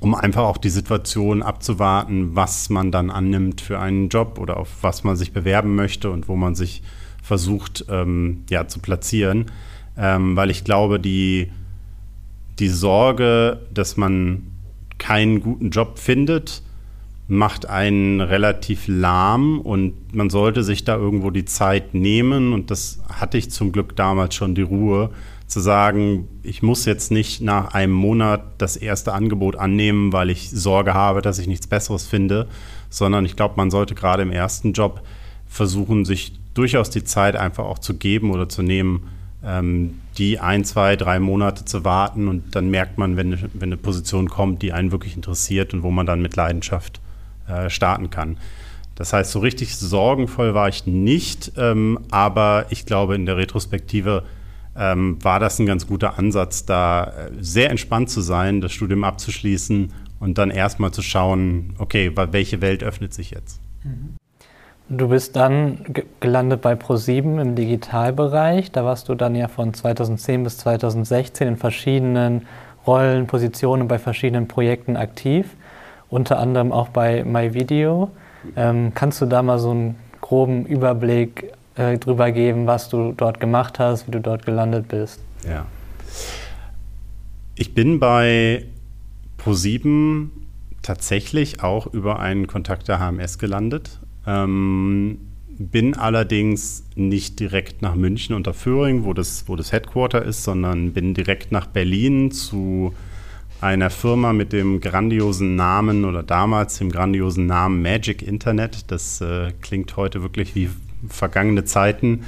um 0.00 0.14
einfach 0.14 0.42
auch 0.42 0.58
die 0.58 0.70
Situation 0.70 1.42
abzuwarten, 1.42 2.34
was 2.34 2.70
man 2.70 2.90
dann 2.90 3.10
annimmt 3.10 3.60
für 3.60 3.78
einen 3.78 4.08
Job 4.08 4.38
oder 4.38 4.56
auf 4.56 4.68
was 4.82 5.04
man 5.04 5.16
sich 5.16 5.32
bewerben 5.32 5.74
möchte 5.74 6.10
und 6.10 6.28
wo 6.28 6.36
man 6.36 6.54
sich 6.54 6.82
versucht 7.22 7.84
ähm, 7.88 8.44
ja, 8.50 8.66
zu 8.66 8.80
platzieren. 8.80 9.46
Ähm, 9.96 10.36
weil 10.36 10.50
ich 10.50 10.64
glaube, 10.64 10.98
die, 10.98 11.52
die 12.58 12.68
Sorge, 12.68 13.60
dass 13.72 13.96
man 13.96 14.44
keinen 14.98 15.40
guten 15.40 15.70
Job 15.70 15.98
findet, 15.98 16.62
macht 17.28 17.68
einen 17.68 18.20
relativ 18.20 18.84
lahm 18.88 19.60
und 19.60 20.14
man 20.14 20.28
sollte 20.28 20.62
sich 20.64 20.84
da 20.84 20.96
irgendwo 20.96 21.30
die 21.30 21.44
Zeit 21.44 21.94
nehmen 21.94 22.52
und 22.52 22.70
das 22.70 23.00
hatte 23.08 23.38
ich 23.38 23.50
zum 23.50 23.72
Glück 23.72 23.96
damals 23.96 24.34
schon 24.34 24.54
die 24.54 24.62
Ruhe 24.62 25.10
zu 25.46 25.60
sagen, 25.60 26.28
ich 26.42 26.62
muss 26.62 26.86
jetzt 26.86 27.10
nicht 27.10 27.42
nach 27.42 27.74
einem 27.74 27.92
Monat 27.92 28.42
das 28.58 28.76
erste 28.76 29.12
Angebot 29.12 29.56
annehmen, 29.56 30.12
weil 30.12 30.30
ich 30.30 30.50
Sorge 30.50 30.94
habe, 30.94 31.20
dass 31.20 31.38
ich 31.38 31.46
nichts 31.46 31.66
Besseres 31.66 32.06
finde, 32.06 32.48
sondern 32.88 33.26
ich 33.26 33.36
glaube, 33.36 33.54
man 33.56 33.70
sollte 33.70 33.94
gerade 33.94 34.22
im 34.22 34.32
ersten 34.32 34.72
Job 34.72 35.02
versuchen, 35.46 36.04
sich 36.06 36.32
durchaus 36.54 36.88
die 36.88 37.04
Zeit 37.04 37.36
einfach 37.36 37.64
auch 37.64 37.78
zu 37.78 37.94
geben 37.94 38.30
oder 38.30 38.48
zu 38.48 38.62
nehmen, 38.62 39.08
ähm, 39.44 40.00
die 40.16 40.40
ein, 40.40 40.64
zwei, 40.64 40.96
drei 40.96 41.20
Monate 41.20 41.66
zu 41.66 41.84
warten 41.84 42.28
und 42.28 42.56
dann 42.56 42.70
merkt 42.70 42.96
man, 42.96 43.16
wenn, 43.16 43.38
wenn 43.52 43.68
eine 43.68 43.76
Position 43.76 44.30
kommt, 44.30 44.62
die 44.62 44.72
einen 44.72 44.90
wirklich 44.90 45.16
interessiert 45.16 45.74
und 45.74 45.82
wo 45.82 45.90
man 45.90 46.06
dann 46.06 46.22
mit 46.22 46.34
Leidenschaft 46.34 47.01
äh, 47.48 47.70
starten 47.70 48.10
kann. 48.10 48.36
Das 48.94 49.12
heißt, 49.12 49.30
so 49.30 49.38
richtig 49.40 49.76
sorgenvoll 49.76 50.54
war 50.54 50.68
ich 50.68 50.86
nicht, 50.86 51.52
ähm, 51.56 51.98
aber 52.10 52.66
ich 52.70 52.86
glaube, 52.86 53.14
in 53.14 53.26
der 53.26 53.36
Retrospektive 53.36 54.24
ähm, 54.76 55.22
war 55.22 55.40
das 55.40 55.58
ein 55.58 55.66
ganz 55.66 55.86
guter 55.86 56.18
Ansatz, 56.18 56.66
da 56.66 57.04
äh, 57.04 57.30
sehr 57.40 57.70
entspannt 57.70 58.10
zu 58.10 58.20
sein, 58.20 58.60
das 58.60 58.72
Studium 58.72 59.04
abzuschließen 59.04 59.92
und 60.20 60.38
dann 60.38 60.50
erstmal 60.50 60.92
zu 60.92 61.02
schauen, 61.02 61.74
okay, 61.78 62.12
welche 62.14 62.60
Welt 62.60 62.82
öffnet 62.82 63.12
sich 63.12 63.30
jetzt. 63.30 63.60
Mhm. 63.82 64.16
Du 64.88 65.08
bist 65.08 65.36
dann 65.36 65.78
gelandet 66.20 66.60
bei 66.60 66.74
Pro7 66.74 67.40
im 67.40 67.54
Digitalbereich. 67.54 68.72
Da 68.72 68.84
warst 68.84 69.08
du 69.08 69.14
dann 69.14 69.34
ja 69.34 69.48
von 69.48 69.72
2010 69.72 70.44
bis 70.44 70.58
2016 70.58 71.48
in 71.48 71.56
verschiedenen 71.56 72.46
Rollen, 72.86 73.26
Positionen 73.26 73.88
bei 73.88 73.98
verschiedenen 73.98 74.48
Projekten 74.48 74.96
aktiv 74.96 75.46
unter 76.12 76.38
anderem 76.38 76.72
auch 76.72 76.88
bei 76.88 77.24
MyVideo. 77.24 78.10
Ähm, 78.54 78.92
kannst 78.94 79.20
du 79.22 79.26
da 79.26 79.42
mal 79.42 79.58
so 79.58 79.70
einen 79.70 79.96
groben 80.20 80.66
Überblick 80.66 81.52
äh, 81.74 81.96
drüber 81.96 82.30
geben, 82.32 82.66
was 82.66 82.90
du 82.90 83.12
dort 83.16 83.40
gemacht 83.40 83.78
hast, 83.78 84.06
wie 84.06 84.10
du 84.10 84.20
dort 84.20 84.44
gelandet 84.44 84.88
bist? 84.88 85.20
Ja. 85.48 85.66
Ich 87.54 87.74
bin 87.74 87.98
bei 87.98 88.66
Pro7 89.42 90.28
tatsächlich 90.82 91.62
auch 91.62 91.86
über 91.86 92.18
einen 92.18 92.46
Kontakt 92.46 92.88
der 92.88 92.98
HMS 92.98 93.38
gelandet. 93.38 93.98
Ähm, 94.26 95.18
bin 95.58 95.94
allerdings 95.94 96.84
nicht 96.94 97.40
direkt 97.40 97.80
nach 97.80 97.94
München 97.94 98.34
unter 98.34 98.52
Föhring, 98.52 99.04
wo 99.04 99.14
das, 99.14 99.44
wo 99.46 99.56
das 99.56 99.72
Headquarter 99.72 100.22
ist, 100.22 100.44
sondern 100.44 100.92
bin 100.92 101.14
direkt 101.14 101.52
nach 101.52 101.66
Berlin 101.66 102.30
zu 102.32 102.92
einer 103.62 103.90
Firma 103.90 104.32
mit 104.32 104.52
dem 104.52 104.80
grandiosen 104.80 105.54
Namen 105.54 106.04
oder 106.04 106.24
damals 106.24 106.78
dem 106.78 106.90
grandiosen 106.90 107.46
Namen 107.46 107.80
Magic 107.80 108.20
Internet. 108.20 108.90
Das 108.90 109.20
äh, 109.20 109.52
klingt 109.60 109.96
heute 109.96 110.20
wirklich 110.22 110.56
wie 110.56 110.68
vergangene 111.08 111.64
Zeiten. 111.64 112.24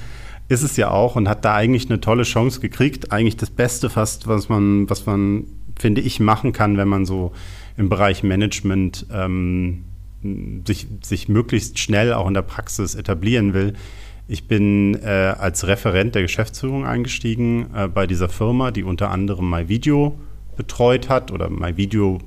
Ist 0.49 0.63
es 0.63 0.77
ja 0.77 0.91
auch 0.91 1.17
und 1.17 1.29
hat 1.29 1.45
da 1.45 1.55
eigentlich 1.55 1.91
eine 1.91 2.01
tolle 2.01 2.23
Chance 2.23 2.61
gekriegt. 2.61 3.11
Eigentlich 3.11 3.37
das 3.37 3.51
Beste 3.51 3.91
fast, 3.91 4.29
was 4.29 4.49
man, 4.49 4.89
was 4.89 5.07
man, 5.07 5.45
finde 5.77 6.03
ich, 6.03 6.21
machen 6.21 6.53
kann, 6.53 6.77
wenn 6.77 6.89
man 6.89 7.05
so 7.05 7.33
im 7.77 7.89
Bereich 7.89 8.23
Management 8.23 9.07
ähm, 9.13 9.85
sich, 10.65 10.87
sich 11.03 11.29
möglichst 11.29 11.81
schnell 11.81 12.13
auch 12.13 12.29
in 12.29 12.35
der 12.35 12.43
Praxis 12.43 12.95
etablieren 12.95 13.55
will. 13.55 13.73
Ich 14.29 14.47
bin 14.47 14.95
äh, 15.03 15.35
als 15.37 15.67
Referent 15.67 16.15
der 16.15 16.23
Geschäftsführung 16.23 16.87
eingestiegen 16.87 17.67
äh, 17.75 17.89
bei 17.89 18.07
dieser 18.07 18.29
Firma, 18.29 18.71
die 18.71 18.85
unter 18.85 19.11
anderem 19.11 19.51
MyVideo 19.51 20.17
betreut 20.57 21.09
hat 21.09 21.31
oder 21.31 21.51
MyVideo 21.51 22.19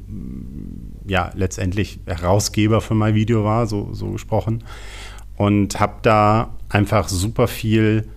ja 1.07 1.31
letztendlich 1.36 2.00
Herausgeber 2.05 2.81
für 2.81 2.96
MyVideo 2.96 3.43
war, 3.43 3.67
so, 3.67 3.93
so 3.93 4.12
gesprochen. 4.12 4.63
Und 5.36 5.79
habe 5.79 5.96
da 6.01 6.55
einfach 6.69 7.07
super 7.10 7.48
viel 7.48 8.07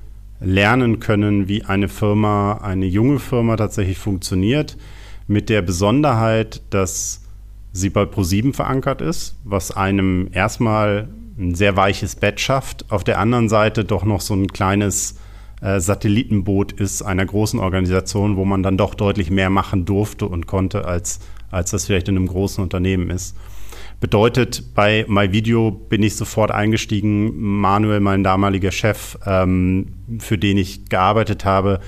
lernen 0.40 1.00
können, 1.00 1.48
wie 1.48 1.64
eine 1.64 1.88
Firma, 1.88 2.54
eine 2.62 2.86
junge 2.86 3.18
Firma 3.18 3.56
tatsächlich 3.56 3.98
funktioniert, 3.98 4.76
mit 5.26 5.48
der 5.48 5.62
Besonderheit, 5.62 6.62
dass 6.70 7.22
sie 7.72 7.90
bei 7.90 8.04
ProSieben 8.04 8.52
verankert 8.52 9.00
ist, 9.00 9.36
was 9.44 9.70
einem 9.70 10.28
erstmal 10.32 11.08
ein 11.38 11.54
sehr 11.54 11.76
weiches 11.76 12.16
Bett 12.16 12.40
schafft, 12.40 12.90
auf 12.90 13.04
der 13.04 13.18
anderen 13.18 13.48
Seite 13.48 13.84
doch 13.84 14.04
noch 14.04 14.20
so 14.20 14.34
ein 14.34 14.48
kleines 14.48 15.16
äh, 15.60 15.80
Satellitenboot 15.80 16.72
ist 16.72 17.02
einer 17.02 17.24
großen 17.24 17.60
Organisation, 17.60 18.36
wo 18.36 18.44
man 18.44 18.62
dann 18.62 18.76
doch 18.76 18.94
deutlich 18.94 19.30
mehr 19.30 19.50
machen 19.50 19.84
durfte 19.84 20.26
und 20.26 20.46
konnte, 20.46 20.84
als, 20.84 21.20
als 21.50 21.70
das 21.70 21.86
vielleicht 21.86 22.08
in 22.08 22.16
einem 22.16 22.28
großen 22.28 22.62
Unternehmen 22.62 23.10
ist. 23.10 23.36
Bedeutet, 24.00 24.74
bei 24.74 25.04
MyVideo 25.06 25.70
bin 25.70 26.02
ich 26.02 26.16
sofort 26.16 26.50
eingestiegen. 26.50 27.38
Manuel, 27.60 28.00
mein 28.00 28.24
damaliger 28.24 28.70
Chef, 28.70 29.18
ähm, 29.26 29.88
für 30.18 30.38
den 30.38 30.56
ich 30.56 30.86
gearbeitet 30.86 31.44
habe, 31.44 31.80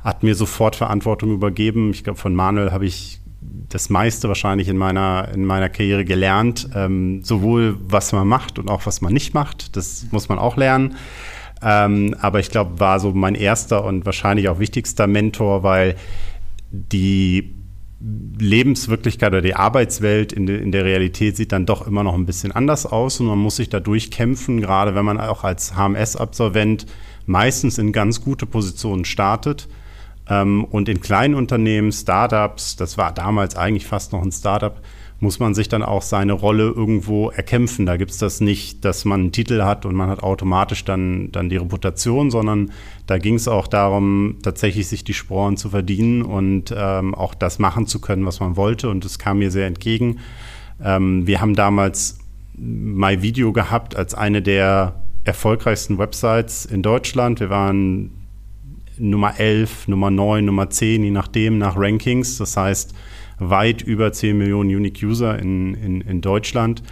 hat 0.00 0.22
mir 0.22 0.34
sofort 0.34 0.76
Verantwortung 0.76 1.32
übergeben. 1.32 1.90
Ich 1.90 2.04
glaube, 2.04 2.18
von 2.18 2.34
Manuel 2.34 2.70
habe 2.70 2.84
ich 2.84 3.20
das 3.70 3.88
meiste 3.88 4.28
wahrscheinlich 4.28 4.68
in 4.68 4.76
meiner, 4.76 5.28
in 5.32 5.46
meiner 5.46 5.70
Karriere 5.70 6.04
gelernt. 6.04 6.68
Ähm, 6.74 7.24
sowohl 7.24 7.76
was 7.80 8.12
man 8.12 8.28
macht 8.28 8.58
und 8.58 8.68
auch 8.68 8.84
was 8.84 9.00
man 9.00 9.14
nicht 9.14 9.32
macht. 9.32 9.74
Das 9.74 10.06
muss 10.10 10.28
man 10.28 10.38
auch 10.38 10.58
lernen. 10.58 10.96
Ähm, 11.64 12.14
aber 12.20 12.40
ich 12.40 12.50
glaube, 12.50 12.78
war 12.78 13.00
so 13.00 13.12
mein 13.12 13.34
erster 13.34 13.84
und 13.84 14.04
wahrscheinlich 14.04 14.48
auch 14.50 14.58
wichtigster 14.58 15.06
Mentor, 15.06 15.62
weil 15.62 15.96
die 16.70 17.54
Lebenswirklichkeit 18.38 19.32
oder 19.32 19.40
die 19.40 19.54
Arbeitswelt 19.54 20.34
in, 20.34 20.44
de, 20.44 20.60
in, 20.60 20.72
der 20.72 20.84
Realität 20.84 21.36
sieht 21.36 21.52
dann 21.52 21.64
doch 21.64 21.86
immer 21.86 22.02
noch 22.02 22.14
ein 22.14 22.26
bisschen 22.26 22.52
anders 22.52 22.84
aus 22.84 23.18
und 23.18 23.26
man 23.26 23.38
muss 23.38 23.56
sich 23.56 23.70
da 23.70 23.80
durchkämpfen, 23.80 24.60
gerade 24.60 24.94
wenn 24.94 25.06
man 25.06 25.18
auch 25.18 25.42
als 25.42 25.74
HMS-Absolvent 25.74 26.84
meistens 27.24 27.78
in 27.78 27.92
ganz 27.92 28.20
gute 28.20 28.44
Positionen 28.44 29.06
startet. 29.06 29.68
Ähm, 30.28 30.64
und 30.64 30.90
in 30.90 31.00
kleinen 31.00 31.34
Unternehmen, 31.34 31.92
Startups, 31.92 32.76
das 32.76 32.98
war 32.98 33.12
damals 33.12 33.56
eigentlich 33.56 33.86
fast 33.86 34.12
noch 34.12 34.22
ein 34.22 34.32
Startup, 34.32 34.78
muss 35.24 35.40
man 35.40 35.54
sich 35.54 35.68
dann 35.70 35.82
auch 35.82 36.02
seine 36.02 36.34
Rolle 36.34 36.64
irgendwo 36.64 37.30
erkämpfen. 37.30 37.86
Da 37.86 37.96
gibt 37.96 38.10
es 38.10 38.18
das 38.18 38.42
nicht, 38.42 38.84
dass 38.84 39.06
man 39.06 39.20
einen 39.20 39.32
Titel 39.32 39.62
hat 39.62 39.86
und 39.86 39.94
man 39.94 40.10
hat 40.10 40.22
automatisch 40.22 40.84
dann, 40.84 41.32
dann 41.32 41.48
die 41.48 41.56
Reputation, 41.56 42.30
sondern 42.30 42.70
da 43.06 43.16
ging 43.16 43.34
es 43.36 43.48
auch 43.48 43.66
darum, 43.66 44.36
tatsächlich 44.42 44.86
sich 44.86 45.02
die 45.02 45.14
Sporen 45.14 45.56
zu 45.56 45.70
verdienen 45.70 46.22
und 46.22 46.74
ähm, 46.76 47.14
auch 47.14 47.34
das 47.34 47.58
machen 47.58 47.86
zu 47.86 48.00
können, 48.00 48.26
was 48.26 48.38
man 48.38 48.56
wollte. 48.56 48.90
Und 48.90 49.06
das 49.06 49.18
kam 49.18 49.38
mir 49.38 49.50
sehr 49.50 49.66
entgegen. 49.66 50.18
Ähm, 50.82 51.26
wir 51.26 51.40
haben 51.40 51.54
damals 51.54 52.18
MyVideo 52.56 53.52
gehabt 53.52 53.96
als 53.96 54.14
eine 54.14 54.42
der 54.42 55.02
erfolgreichsten 55.24 55.96
Websites 55.96 56.66
in 56.66 56.82
Deutschland. 56.82 57.40
Wir 57.40 57.48
waren 57.48 58.10
Nummer 58.98 59.40
11, 59.40 59.88
Nummer 59.88 60.10
9, 60.10 60.44
Nummer 60.44 60.68
10, 60.68 61.02
je 61.02 61.10
nachdem, 61.10 61.56
nach 61.56 61.78
Rankings. 61.78 62.36
Das 62.36 62.58
heißt, 62.58 62.94
weit 63.38 63.82
über 63.82 64.12
10 64.12 64.36
Millionen 64.36 64.70
Unique 64.70 65.02
User 65.02 65.38
in, 65.38 65.74
in, 65.74 66.00
in 66.00 66.20
Deutschland. 66.20 66.82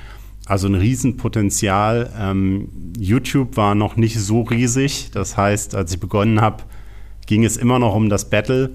Also 0.47 0.67
ein 0.67 0.75
Riesenpotenzial. 0.75 2.11
Ähm, 2.19 2.69
YouTube 2.99 3.57
war 3.57 3.75
noch 3.75 3.97
nicht 3.97 4.19
so 4.19 4.43
riesig. 4.43 5.11
Das 5.13 5.37
heißt, 5.37 5.75
als 5.75 5.95
ich 5.95 6.01
begonnen 6.01 6.41
habe, 6.41 6.65
ging 7.27 7.45
es 7.45 7.57
immer 7.57 7.79
noch 7.79 7.95
um 7.95 8.09
das 8.09 8.29
Battle. 8.29 8.71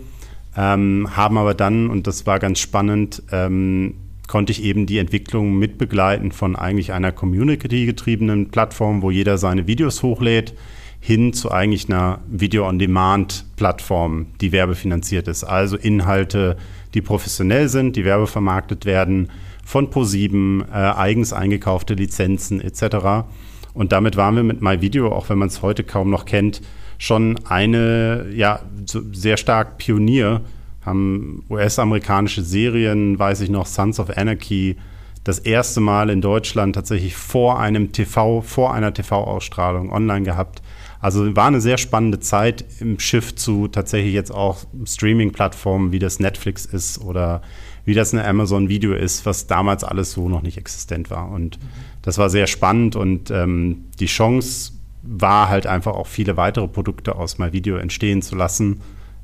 Ähm, 0.56 1.10
haben 1.16 1.38
aber 1.38 1.54
dann, 1.54 1.90
und 1.90 2.08
das 2.08 2.26
war 2.26 2.40
ganz 2.40 2.60
spannend, 2.60 3.22
ähm, 3.32 3.96
konnte 4.28 4.52
ich 4.52 4.64
eben 4.64 4.86
die 4.86 4.98
Entwicklung 4.98 5.58
mitbegleiten 5.58 6.32
von 6.32 6.56
eigentlich 6.56 6.94
einer 6.94 7.12
community-getriebenen 7.12 8.50
Plattform, 8.50 9.02
wo 9.02 9.12
jeder 9.12 9.38
seine 9.38 9.68
Videos 9.68 10.04
hochlädt, 10.04 10.54
hin 11.00 11.34
zu 11.34 11.52
eigentlich 11.52 11.90
einer 11.90 12.20
Video-on-Demand-Plattform, 12.28 14.28
die 14.42 14.52
werbefinanziert 14.52 15.28
ist. 15.28 15.44
Also 15.44 15.78
Inhalte, 15.78 16.58
die 16.94 17.02
professionell 17.02 17.70
sind, 17.70 17.96
die 17.96 18.06
werbevermarktet 18.06 18.86
werden, 18.86 19.30
von 19.64 19.90
ProSieben, 19.90 20.64
äh, 20.72 20.76
eigens 20.76 21.34
eingekaufte 21.34 21.94
Lizenzen 21.94 22.62
etc. 22.62 23.28
Und 23.74 23.92
damit 23.92 24.16
waren 24.16 24.36
wir 24.36 24.44
mit 24.44 24.62
MyVideo, 24.62 25.12
auch 25.12 25.30
wenn 25.30 25.38
man 25.38 25.50
es 25.50 25.62
heute 25.62 25.84
kaum 25.84 26.10
noch 26.10 26.26
kennt, 26.26 26.62
schon 26.98 27.38
eine, 27.46 28.28
ja, 28.34 28.62
so 28.86 29.02
sehr 29.12 29.38
stark 29.38 29.78
Pionier, 29.78 30.42
haben 30.86 31.44
US-amerikanische 31.50 32.42
Serien, 32.42 33.20
weiß 33.20 33.42
ich 33.42 33.50
noch, 33.50 33.66
Sons 33.66 34.00
of 34.00 34.18
Anarchy, 34.18 34.78
das 35.24 35.40
erste 35.40 35.82
Mal 35.82 36.10
in 36.10 36.22
Deutschland 36.22 36.76
tatsächlich 36.76 37.16
vor 37.16 37.60
einem 37.60 37.92
TV, 37.92 38.42
vor 38.42 38.74
einer 38.74 38.94
TV-Ausstrahlung 38.94 39.92
online 39.92 40.24
gehabt. 40.24 40.62
Also 41.00 41.36
war 41.36 41.48
eine 41.48 41.62
sehr 41.62 41.78
spannende 41.78 42.20
Zeit 42.20 42.66
im 42.80 43.00
Schiff 43.00 43.36
zu 43.36 43.68
tatsächlich 43.68 44.14
jetzt 44.14 44.32
auch 44.32 44.66
Streaming-Plattformen, 44.86 45.92
wie 45.92 46.00
das 46.00 46.20
Netflix 46.20 46.66
ist 46.66 47.00
oder 47.00 47.42
wie 47.86 47.94
das 47.94 48.14
eine 48.14 48.26
Amazon 48.26 48.68
Video 48.68 48.94
ist, 48.94 49.26
was 49.26 49.48
damals 49.48 49.84
alles 49.84 50.12
so 50.12 50.28
noch 50.28 50.42
nicht 50.42 50.58
existent 50.58 51.10
war. 51.10 51.32
Und 51.32 51.60
das 52.02 52.18
war 52.18 52.30
sehr 52.30 52.48
spannend 52.48 52.96
und 52.96 53.32
ähm, 53.32 53.86
die 54.00 54.08
Chance 54.08 54.74
war 55.04 55.50
halt 55.50 55.68
einfach 55.68 55.94
auch 55.94 56.08
viele 56.08 56.36
weitere 56.36 56.68
Produkte 56.68 57.16
aus 57.16 57.38
MyVideo 57.38 57.78
entstehen 57.78 58.22
zu 58.22 58.36
lassen. 58.36 58.82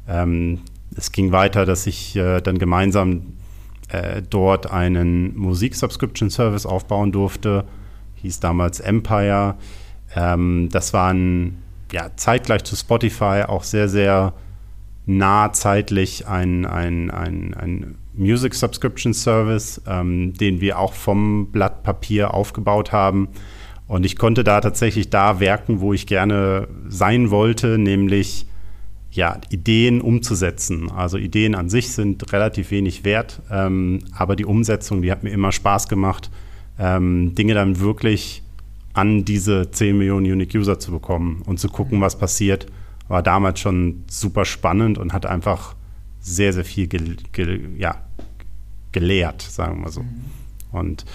Ähm, 0.08 0.60
es 0.96 1.12
ging 1.12 1.32
weiter, 1.32 1.66
dass 1.66 1.88
ich 1.88 2.16
äh, 2.16 2.40
dann 2.40 2.58
gemeinsam 2.58 3.34
äh, 3.90 4.22
dort 4.22 4.72
einen 4.72 5.36
Musik-Subscription-Service 5.38 6.66
aufbauen 6.66 7.12
durfte, 7.12 7.66
hieß 8.16 8.40
damals 8.40 8.80
Empire. 8.80 9.56
Ähm, 10.16 10.70
das 10.72 10.94
war 10.94 11.14
ein 11.14 11.58
ja, 11.92 12.10
zeitgleich 12.16 12.64
zu 12.64 12.76
Spotify 12.76 13.44
auch 13.48 13.64
sehr, 13.64 13.88
sehr 13.88 14.34
nah 15.06 15.52
zeitlich 15.52 16.28
ein, 16.28 16.66
ein, 16.66 17.12
ein, 17.12 17.54
ein 17.54 17.96
Music 18.14 18.54
Subscription 18.54 19.14
Service, 19.14 19.82
ähm, 19.88 20.34
den 20.34 20.62
wir 20.62 20.80
auch 20.80 20.94
vom 20.94 21.52
Blatt 21.52 21.84
Papier 21.84 22.34
aufgebaut 22.34 22.92
haben. 22.92 23.30
Und 23.88 24.06
ich 24.06 24.18
konnte 24.18 24.44
da 24.44 24.62
tatsächlich 24.62 25.10
da 25.10 25.40
werken, 25.40 25.82
wo 25.82 25.94
ich 25.94 26.08
gerne 26.08 26.68
sein 26.88 27.32
wollte, 27.32 27.78
nämlich 27.78 28.48
ja, 29.12 29.38
Ideen 29.50 30.02
umzusetzen. 30.02 30.92
Also 30.92 31.18
Ideen 31.18 31.54
an 31.54 31.70
sich 31.70 31.92
sind 31.92 32.32
relativ 32.34 32.72
wenig 32.72 33.04
wert, 33.04 33.42
ähm, 33.52 34.00
aber 34.16 34.36
die 34.36 34.46
Umsetzung, 34.46 35.02
die 35.02 35.12
hat 35.12 35.24
mir 35.24 35.30
immer 35.30 35.52
Spaß 35.52 35.88
gemacht, 35.88 36.32
ähm, 36.80 37.36
Dinge 37.36 37.54
dann 37.54 37.80
wirklich 37.80 38.43
an 38.94 39.26
diese 39.26 39.72
10 39.72 39.98
Millionen 39.98 40.32
Unique 40.32 40.56
User 40.56 40.80
zu 40.80 40.92
bekommen 40.92 41.42
und 41.46 41.60
zu 41.60 41.68
gucken, 41.68 42.00
was 42.02 42.18
passiert, 42.18 42.68
war 43.08 43.24
damals 43.24 43.60
schon 43.60 44.04
super 44.08 44.46
spannend 44.46 44.98
und 44.98 45.14
hat 45.14 45.26
einfach 45.26 45.76
sehr, 46.20 46.54
sehr 46.54 46.64
viel 46.64 46.88
ge 46.88 47.18
ge 47.32 47.60
ja, 47.78 48.02
gelehrt, 48.92 49.42
sagen 49.42 49.84
wir 49.84 49.92
so. 49.92 50.02
Mhm. 50.02 50.22
Und 50.72 51.06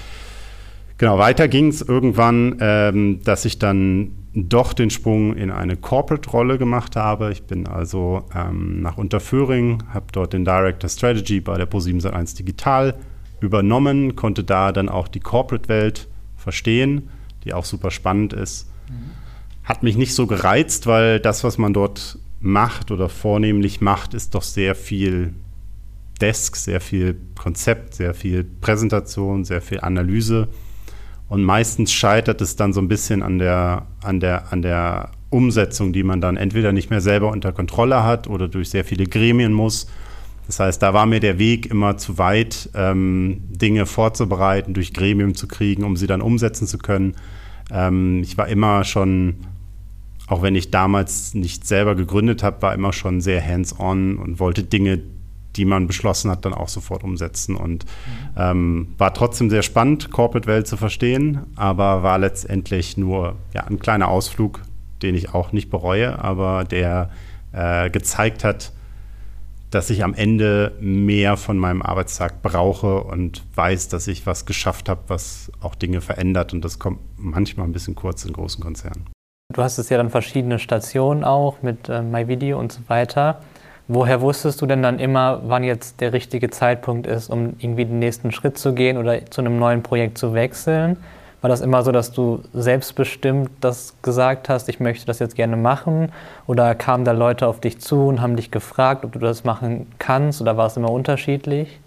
genau, 0.99 1.19
weiter 1.19 1.49
ging 1.49 1.69
es 1.69 1.81
irgendwann, 1.81 2.57
ähm, 2.61 3.21
dass 3.25 3.45
ich 3.45 3.59
dann 3.59 4.11
doch 4.35 4.73
den 4.73 4.91
Sprung 4.91 5.35
in 5.35 5.51
eine 5.51 5.77
Corporate-Rolle 5.77 6.59
gemacht 6.59 6.97
habe. 6.97 7.33
Ich 7.33 7.45
bin 7.45 7.67
also 7.67 8.25
ähm, 8.35 8.83
nach 8.83 8.99
Unterföhring, 8.99 9.83
habe 9.93 10.07
dort 10.12 10.33
den 10.33 10.45
Director 10.45 10.91
Strategy 10.91 11.41
bei 11.41 11.57
der 11.57 11.69
Pro7 11.69 12.37
Digital 12.37 12.95
übernommen, 13.41 14.17
konnte 14.17 14.45
da 14.45 14.73
dann 14.73 14.88
auch 14.88 15.09
die 15.09 15.21
Corporate-Welt 15.21 16.09
verstehen 16.37 17.09
die 17.49 17.55
auch 17.55 17.65
super 17.65 17.91
spannend 17.91 18.33
ist. 18.33 18.71
Hat 19.65 19.83
mich 19.83 19.97
nicht 19.97 20.15
so 20.15 20.27
gereizt, 20.27 20.87
weil 20.87 21.19
das, 21.19 21.45
was 21.45 21.59
man 21.59 21.73
dort 21.73 22.19
macht 22.41 22.91
oder 22.91 23.09
vornehmlich 23.09 23.81
macht, 23.81 24.15
ist 24.15 24.35
doch 24.35 24.43
sehr 24.43 24.75
viel 24.75 25.35
Desk, 26.21 26.57
sehr 26.57 26.81
viel 26.81 27.17
Konzept, 27.37 27.95
sehr 27.95 28.15
viel 28.15 28.45
Präsentation, 28.45 29.45
sehr 29.45 29.61
viel 29.61 29.81
Analyse. 29.81 30.49
Und 31.29 31.43
meistens 31.43 31.93
scheitert 31.93 32.41
es 32.41 32.57
dann 32.57 32.73
so 32.73 32.81
ein 32.81 32.89
bisschen 32.89 33.23
an 33.23 33.39
der, 33.39 33.87
an 34.03 34.21
der, 34.21 34.53
an 34.53 34.63
der 34.63 35.11
Umsetzung, 35.31 35.93
die 35.93 36.03
man 36.03 36.21
dann 36.21 36.37
entweder 36.37 36.73
nicht 36.73 36.91
mehr 36.91 37.01
selber 37.01 37.31
unter 37.31 37.53
Kontrolle 37.53 38.03
hat 38.03 38.27
oder 38.29 38.49
durch 38.49 38.71
sehr 38.71 38.85
viele 38.85 39.05
Gremien 39.05 39.53
muss. 39.53 39.89
Das 40.49 40.61
heißt, 40.61 40.83
da 40.83 40.95
war 40.95 41.05
mir 41.05 41.21
der 41.21 41.39
Weg 41.39 41.67
immer 41.67 41.99
zu 41.99 42.17
weit, 42.17 42.71
ähm, 42.75 43.43
Dinge 43.51 43.85
vorzubereiten, 43.85 44.73
durch 44.73 44.95
Gremium 44.95 45.35
zu 45.35 45.47
kriegen, 45.47 45.85
um 45.85 45.95
sie 45.95 46.07
dann 46.07 46.23
umsetzen 46.23 46.67
zu 46.67 46.79
können. 46.79 47.17
Ähm, 47.71 48.23
ich 48.23 48.39
war 48.39 48.49
immer 48.49 48.83
schon, 48.85 49.37
auch 50.27 50.41
wenn 50.41 50.55
ich 50.55 50.71
damals 50.71 51.35
nicht 51.35 51.67
selber 51.67 51.95
gegründet 51.95 52.43
habe, 52.43 52.63
war 52.63 52.73
immer 52.73 52.95
schon 52.95 53.21
sehr 53.21 53.47
hands-on 53.47 54.17
und 54.17 54.41
wollte 54.41 54.63
Dinge, 54.63 55.03
die 55.57 55.67
man 55.67 55.87
beschlossen 55.87 56.31
hat, 56.31 56.47
dann 56.47 56.55
auch 56.55 56.71
sofort 56.71 57.05
umsetzen. 57.05 57.55
Und 57.55 57.85
mhm. 57.85 58.31
ähm, 58.39 58.89
war 58.97 59.13
trotzdem 59.13 59.51
sehr 59.51 59.63
spannend, 59.63 60.11
Corporate-Welt 60.11 60.67
zu 60.67 60.79
verstehen, 60.79 61.41
aber 61.57 62.03
war 62.03 62.19
letztendlich 62.19 62.97
nur 62.97 63.37
ja, 63.53 63.65
ein 63.65 63.81
kleiner 63.81 64.09
Ausflug, 64.09 64.63
den 65.03 65.15
ich 65.15 65.35
auch 65.35 65.53
nicht 65.53 65.69
bereue, 65.69 66.19
aber 66.25 66.65
der 66.65 67.11
äh, 67.53 67.91
gezeigt 67.91 68.45
hat, 68.45 68.73
dass 69.70 69.90
ich 69.90 70.02
am 70.02 70.14
Ende 70.14 70.72
mehr 70.81 71.37
von 71.37 71.59
meinem 71.59 71.83
Arbeitstag 71.83 72.42
brauche 72.42 73.02
und 73.02 73.42
weiß, 73.54 73.88
dass 73.88 74.07
ich 74.07 74.26
was 74.26 74.46
geschafft 74.46 74.88
habe, 74.88 75.02
was 75.09 75.52
auch 75.61 75.74
Dinge 75.74 76.00
verändert. 76.00 76.52
Und 76.52 76.64
das 76.64 76.78
kommt 76.78 77.00
manchmal 77.16 77.66
ein 77.66 77.72
bisschen 77.72 77.94
kurz 77.94 78.24
in 78.24 78.33
großen 78.33 78.62
Konzernen. 78.62 79.07
Du 79.54 79.62
hast 79.62 79.78
es 79.78 79.88
ja 79.88 79.96
dann 79.96 80.11
verschiedene 80.11 80.59
Stationen 80.59 81.24
auch 81.24 81.62
mit 81.62 81.88
äh, 81.88 82.02
MyVideo 82.02 82.59
und 82.59 82.72
so 82.72 82.81
weiter. 82.88 83.40
Woher 83.90 84.20
wusstest 84.20 84.61
du 84.61 84.66
denn 84.66 84.83
dann 84.83 84.98
immer, 84.98 85.40
wann 85.44 85.64
jetzt 85.64 86.02
der 86.02 86.12
richtige 86.12 86.50
Zeitpunkt 86.50 87.07
ist, 87.07 87.31
um 87.31 87.54
irgendwie 87.59 87.87
den 87.87 87.98
nächsten 87.98 88.33
Schritt 88.33 88.59
zu 88.59 88.74
gehen 88.74 88.98
oder 88.98 89.31
zu 89.31 89.40
einem 89.40 89.59
neuen 89.59 89.83
Projekt 89.83 90.18
zu 90.18 90.35
wechseln? 90.35 90.98
War 91.40 91.48
das 91.48 91.61
immer 91.61 91.85
so, 91.85 91.92
dass 91.92 92.12
du 92.12 92.42
selbstbestimmt 92.53 93.51
das 93.61 93.94
gesagt 94.03 94.48
hast, 94.48 94.68
ich 94.68 94.81
möchte 94.81 95.07
das 95.07 95.20
jetzt 95.20 95.37
gerne 95.37 95.57
machen? 95.57 96.11
Oder 96.46 96.74
kamen 96.74 97.05
da 97.05 97.12
Leute 97.12 97.46
auf 97.46 97.61
dich 97.61 97.79
zu 97.79 98.07
und 98.07 98.20
haben 98.20 98.35
dich 98.35 98.51
gefragt, 98.51 99.05
ob 99.05 99.12
du 99.12 99.20
das 99.20 99.44
machen 99.44 99.87
kannst? 99.98 100.40
Oder 100.40 100.57
war 100.57 100.66
es 100.66 100.77
immer 100.77 100.90
unterschiedlich? 100.90 101.79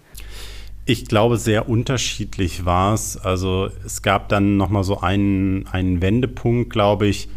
Ich 0.86 1.06
glaube, 1.06 1.36
sehr 1.36 1.68
unterschiedlich 1.68 2.64
war 2.64 2.94
es. 2.94 3.18
Also 3.18 3.68
es 3.84 4.02
gab 4.02 4.30
dann 4.30 4.56
nochmal 4.56 4.84
so 4.84 5.00
einen, 5.00 5.66
einen 5.70 6.00
Wendepunkt, 6.00 6.70
glaube 6.70 7.06
ich. 7.06 7.28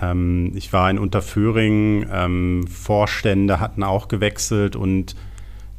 Ähm, 0.00 0.52
ich 0.56 0.72
war 0.72 0.90
in 0.90 0.98
Unterföhring, 0.98 2.06
ähm, 2.10 2.66
Vorstände 2.66 3.60
hatten 3.60 3.82
auch 3.82 4.08
gewechselt 4.08 4.74
und 4.74 5.14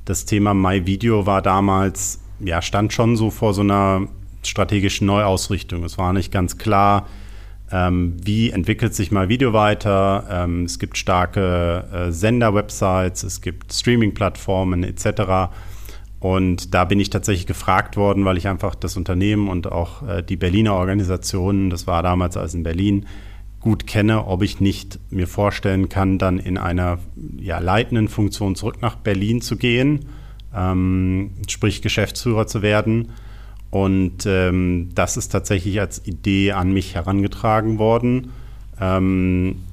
das 0.05 0.25
Thema 0.25 0.53
MyVideo 0.53 1.25
war 1.25 1.41
damals, 1.41 2.21
ja, 2.39 2.62
stand 2.62 2.93
schon 2.93 3.15
so 3.15 3.31
vor 3.31 3.53
so 3.53 3.62
einer 3.62 4.07
strategischen 4.47 5.08
Neuausrichtung. 5.08 5.84
Es 5.84 5.97
war 5.97 6.13
nicht 6.13 6.32
ganz 6.32 6.58
klar, 6.58 7.08
ähm, 7.71 8.17
wie 8.23 8.51
entwickelt 8.51 8.93
sich 8.93 9.12
MyVideo 9.12 9.53
weiter. 9.53 10.25
Ähm, 10.29 10.65
es 10.65 10.79
gibt 10.79 10.97
starke 10.97 11.86
äh, 11.91 12.12
Sender-Websites, 12.12 13.23
es 13.23 13.41
gibt 13.41 13.73
Streaming-Plattformen 13.73 14.84
etc. 14.84 15.51
Und 16.19 16.73
da 16.73 16.86
bin 16.86 16.99
ich 16.99 17.10
tatsächlich 17.10 17.47
gefragt 17.47 17.97
worden, 17.97 18.25
weil 18.25 18.38
ich 18.38 18.47
einfach 18.47 18.75
das 18.75 18.95
Unternehmen 18.95 19.49
und 19.49 19.71
auch 19.71 20.08
äh, 20.08 20.23
die 20.23 20.38
Berliner 20.38 20.73
Organisationen, 20.73 21.69
das 21.69 21.88
war 21.88 22.03
damals 22.03 22.38
als 22.38 22.53
in 22.53 22.63
Berlin, 22.63 23.08
gut 23.60 23.88
kenne, 23.88 24.27
ob 24.27 24.43
ich 24.43 24.60
nicht 24.60 24.99
mir 25.10 25.27
vorstellen 25.27 25.89
kann, 25.89 26.19
dann 26.19 26.38
in 26.38 26.58
einer 26.58 26.99
ja, 27.39 27.60
leitenden 27.60 28.10
Funktion 28.10 28.56
zurück 28.56 28.82
nach 28.82 28.97
Berlin 28.97 29.41
zu 29.41 29.58
gehen, 29.58 30.06
ähm, 30.53 31.32
sprich 31.47 31.82
Geschäftsführer 31.82 32.45
zu 32.45 32.62
werden. 32.62 33.10
Und 33.73 34.27
ähm, 34.27 34.91
das 34.93 35.17
ist 35.17 35.29
tatsächlich 35.29 35.79
als 35.79 36.05
Idee 36.05 36.51
an 36.51 36.73
mich 36.73 36.93
herangetragen 36.93 37.79
worden. 37.79 38.29
Ähm, 38.79 39.63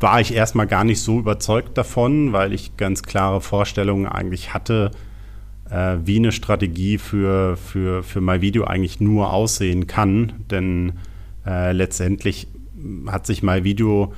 war 0.00 0.20
ich 0.20 0.34
erstmal 0.34 0.66
gar 0.66 0.84
nicht 0.84 1.00
so 1.00 1.18
überzeugt 1.18 1.78
davon, 1.78 2.34
weil 2.34 2.52
ich 2.52 2.76
ganz 2.76 3.02
klare 3.02 3.40
Vorstellungen 3.40 4.04
eigentlich 4.04 4.52
hatte, 4.52 4.90
äh, 5.70 5.96
wie 6.04 6.16
eine 6.16 6.30
Strategie 6.30 6.98
für, 6.98 7.56
für, 7.56 8.02
für 8.02 8.20
MyVideo 8.20 8.64
eigentlich 8.64 9.00
nur 9.00 9.32
aussehen 9.32 9.86
kann. 9.86 10.34
Denn 10.50 10.92
äh, 11.46 11.72
letztendlich 11.72 12.48
hat 13.06 13.24
sich 13.24 13.42
MyVideo 13.42 14.12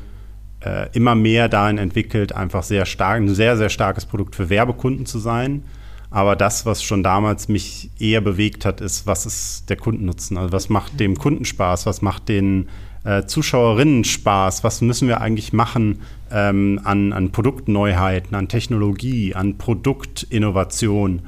äh, 0.65 0.89
immer 0.93 1.15
mehr 1.15 1.49
dahin 1.49 1.79
entwickelt, 1.79 2.35
einfach 2.35 2.65
sehr 2.65 2.85
stark, 2.85 3.21
ein 3.21 3.33
sehr, 3.33 3.57
sehr 3.57 3.69
starkes 3.69 4.07
Produkt 4.07 4.35
für 4.35 4.51
Werbekunden 4.51 5.07
zu 5.07 5.21
sein. 5.21 5.63
Aber 6.11 6.37
das, 6.37 6.65
was 6.65 6.83
schon 6.83 7.03
damals 7.03 7.49
mich 7.49 7.91
eher 7.99 8.21
bewegt 8.21 8.65
hat, 8.65 8.81
ist, 8.81 9.07
was 9.07 9.27
ist 9.27 9.69
der 9.69 9.77
Kundennutzen? 9.77 10.39
Also 10.39 10.53
was 10.53 10.69
macht 10.69 10.99
dem 11.01 11.17
Kunden 11.17 11.45
Spaß? 11.45 11.85
Was 11.85 12.01
macht 12.01 12.29
den 12.29 12.69
äh, 13.05 13.25
Zuschauerinnen 13.25 14.05
Spaß? 14.05 14.65
Was 14.65 14.81
müssen 14.81 15.07
wir 15.07 15.21
eigentlich 15.21 15.53
machen 15.53 16.01
ähm, 16.31 16.81
an, 16.83 17.13
an 17.13 17.31
Produktneuheiten, 17.31 18.35
an 18.35 18.49
Technologie, 18.49 19.35
an 19.35 19.59
Produktinnovation? 19.59 21.23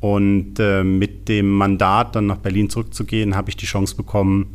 Und 0.00 0.60
äh, 0.60 0.84
mit 0.84 1.28
dem 1.28 1.50
Mandat, 1.50 2.14
dann 2.14 2.26
nach 2.26 2.36
Berlin 2.36 2.70
zurückzugehen, 2.70 3.34
habe 3.34 3.48
ich 3.50 3.56
die 3.56 3.66
Chance 3.66 3.96
bekommen, 3.96 4.54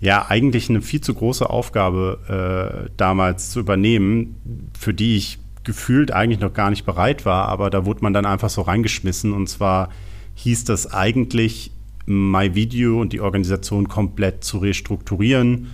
ja, 0.00 0.26
eigentlich 0.28 0.70
eine 0.70 0.80
viel 0.80 1.00
zu 1.00 1.12
große 1.12 1.48
Aufgabe 1.50 2.86
äh, 2.86 2.90
damals 2.96 3.50
zu 3.50 3.58
übernehmen, 3.58 4.70
für 4.78 4.94
die 4.94 5.16
ich 5.16 5.40
gefühlt 5.68 6.12
eigentlich 6.12 6.40
noch 6.40 6.54
gar 6.54 6.70
nicht 6.70 6.86
bereit 6.86 7.26
war, 7.26 7.46
aber 7.46 7.68
da 7.68 7.84
wurde 7.84 8.00
man 8.00 8.14
dann 8.14 8.24
einfach 8.24 8.48
so 8.48 8.62
reingeschmissen. 8.62 9.34
Und 9.34 9.48
zwar 9.48 9.90
hieß 10.36 10.64
das 10.64 10.90
eigentlich, 10.90 11.72
MyVideo 12.06 12.98
und 12.98 13.12
die 13.12 13.20
Organisation 13.20 13.86
komplett 13.86 14.42
zu 14.42 14.56
restrukturieren, 14.58 15.66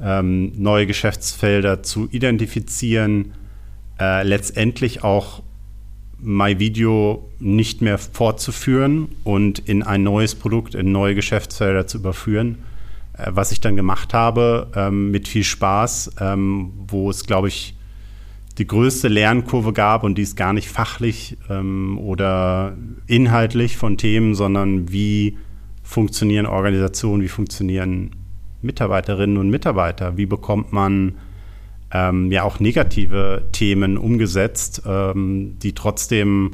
ähm, 0.00 0.52
neue 0.56 0.86
Geschäftsfelder 0.86 1.82
zu 1.82 2.08
identifizieren, 2.12 3.32
äh, 3.98 4.22
letztendlich 4.22 5.02
auch 5.02 5.42
MyVideo 6.20 7.28
nicht 7.40 7.82
mehr 7.82 7.98
fortzuführen 7.98 9.08
und 9.24 9.58
in 9.58 9.82
ein 9.82 10.04
neues 10.04 10.36
Produkt, 10.36 10.76
in 10.76 10.92
neue 10.92 11.16
Geschäftsfelder 11.16 11.88
zu 11.88 11.98
überführen. 11.98 12.58
Äh, 13.14 13.32
was 13.34 13.50
ich 13.50 13.60
dann 13.60 13.74
gemacht 13.74 14.14
habe, 14.14 14.70
ähm, 14.76 15.10
mit 15.10 15.26
viel 15.26 15.42
Spaß, 15.42 16.12
ähm, 16.20 16.70
wo 16.86 17.10
es, 17.10 17.26
glaube 17.26 17.48
ich, 17.48 17.74
die 18.60 18.66
größte 18.66 19.08
Lernkurve 19.08 19.72
gab 19.72 20.04
und 20.04 20.18
die 20.18 20.22
ist 20.22 20.36
gar 20.36 20.52
nicht 20.52 20.68
fachlich 20.68 21.38
ähm, 21.48 21.98
oder 21.98 22.76
inhaltlich 23.06 23.78
von 23.78 23.96
Themen, 23.96 24.34
sondern 24.34 24.92
wie 24.92 25.38
funktionieren 25.82 26.44
Organisationen, 26.44 27.22
wie 27.22 27.28
funktionieren 27.28 28.10
Mitarbeiterinnen 28.60 29.38
und 29.38 29.48
Mitarbeiter, 29.48 30.18
wie 30.18 30.26
bekommt 30.26 30.74
man 30.74 31.14
ähm, 31.90 32.30
ja 32.30 32.42
auch 32.42 32.60
negative 32.60 33.48
Themen 33.52 33.96
umgesetzt, 33.96 34.82
ähm, 34.86 35.58
die 35.62 35.72
trotzdem 35.72 36.50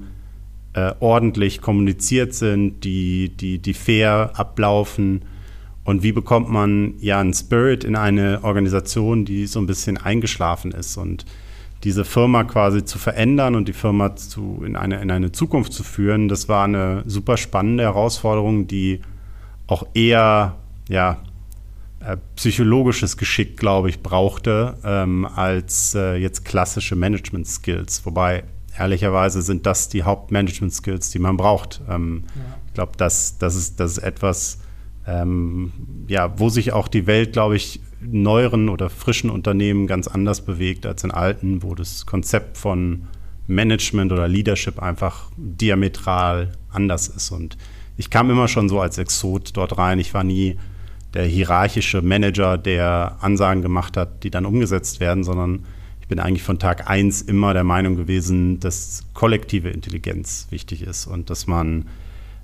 äh, 0.75 0.93
ordentlich 1.01 1.61
kommuniziert 1.61 2.35
sind, 2.35 2.85
die, 2.85 3.31
die, 3.31 3.59
die 3.59 3.75
fair 3.75 4.31
ablaufen. 4.35 5.25
Und 5.83 6.05
wie 6.05 6.13
bekommt 6.13 6.49
man 6.51 6.95
ja 7.01 7.19
einen 7.19 7.35
Spirit 7.35 7.83
in 7.83 7.97
eine 7.97 8.45
Organisation, 8.45 9.25
die 9.25 9.47
so 9.47 9.59
ein 9.59 9.67
bisschen 9.67 9.97
eingeschlafen 9.97 10.71
ist 10.71 10.97
und 10.97 11.27
diese 11.85 12.05
Firma 12.05 12.45
quasi 12.45 12.85
zu 12.85 12.99
verändern 12.99 13.55
und 13.55 13.69
die 13.69 13.73
Firma 13.73 14.17
zu, 14.17 14.63
in, 14.65 14.77
eine, 14.77 15.01
in 15.01 15.11
eine 15.11 15.33
Zukunft 15.33 15.73
zu 15.73 15.85
führen, 15.85 16.29
das 16.29 16.49
war 16.49 16.65
eine 16.65 17.03
super 17.07 17.37
spannende 17.37 17.85
Herausforderung, 17.85 18.67
die 18.67 19.01
auch 19.67 19.87
eher 19.95 20.57
ja, 20.89 21.19
äh, 22.01 22.17
psychologisches 22.37 23.17
Geschick, 23.17 23.57
glaube 23.57 23.89
ich, 23.89 24.03
brauchte, 24.03 24.77
ähm, 24.85 25.27
als 25.27 25.95
äh, 25.95 26.17
jetzt 26.17 26.45
klassische 26.45 26.95
Management-Skills. 26.95 28.07
Wobei, 28.07 28.45
ehrlicherweise 28.79 29.43
sind 29.43 29.67
das 29.67 29.89
die 29.89 30.03
Hauptmanagement-Skills, 30.03 31.11
die 31.11 31.19
man 31.19 31.37
braucht. 31.37 31.81
Ähm, 31.89 32.25
ja. 32.35 32.43
Ich 32.69 32.75
glaube, 32.75 32.93
das, 32.97 33.39
das, 33.39 33.57
ist, 33.57 33.81
das 33.81 33.93
ist 33.93 33.99
etwas, 33.99 34.59
ähm, 35.07 35.73
ja, 36.09 36.39
wo 36.39 36.49
sich 36.49 36.73
auch 36.73 36.89
die 36.89 37.07
Welt, 37.07 37.33
glaube 37.33 37.57
ich, 37.57 37.81
neueren 38.11 38.69
oder 38.69 38.91
frischen 38.91 39.31
Unternehmen 39.31 39.87
ganz 39.87 40.09
anders 40.09 40.45
bewegt 40.45 40.87
als 40.87 41.05
in 41.05 41.11
alten, 41.11 41.63
wo 41.63 41.75
das 41.75 42.07
Konzept 42.07 42.57
von 42.57 43.07
Management 43.47 44.13
oder 44.13 44.29
Leadership 44.29 44.83
einfach 44.83 45.31
diametral 45.37 46.53
anders 46.71 47.09
ist. 47.09 47.31
Und 47.31 47.57
ich 47.97 48.11
kam 48.11 48.31
immer 48.31 48.49
schon 48.49 48.69
so 48.69 48.81
als 48.81 48.99
Exot 48.99 49.51
dort 49.55 49.79
rein. 49.79 49.99
Ich 49.99 50.15
war 50.15 50.25
nie 50.25 50.57
der 51.15 51.25
hierarchische 51.25 52.03
Manager, 52.03 52.59
der 52.59 53.17
Ansagen 53.21 53.63
gemacht 53.63 53.97
hat, 53.97 54.23
die 54.25 54.31
dann 54.31 54.45
umgesetzt 54.45 55.01
werden, 55.01 55.25
sondern 55.25 55.65
ich 56.01 56.09
bin 56.09 56.19
eigentlich 56.21 56.43
von 56.43 56.59
Tag 56.59 56.89
eins 56.89 57.23
immer 57.23 57.53
der 57.55 57.65
Meinung 57.65 57.97
gewesen, 57.97 58.61
dass 58.61 59.05
kollektive 59.15 59.71
Intelligenz 59.71 60.47
wichtig 60.51 60.83
ist 60.83 61.07
und 61.07 61.31
dass 61.31 61.47
man 61.47 61.87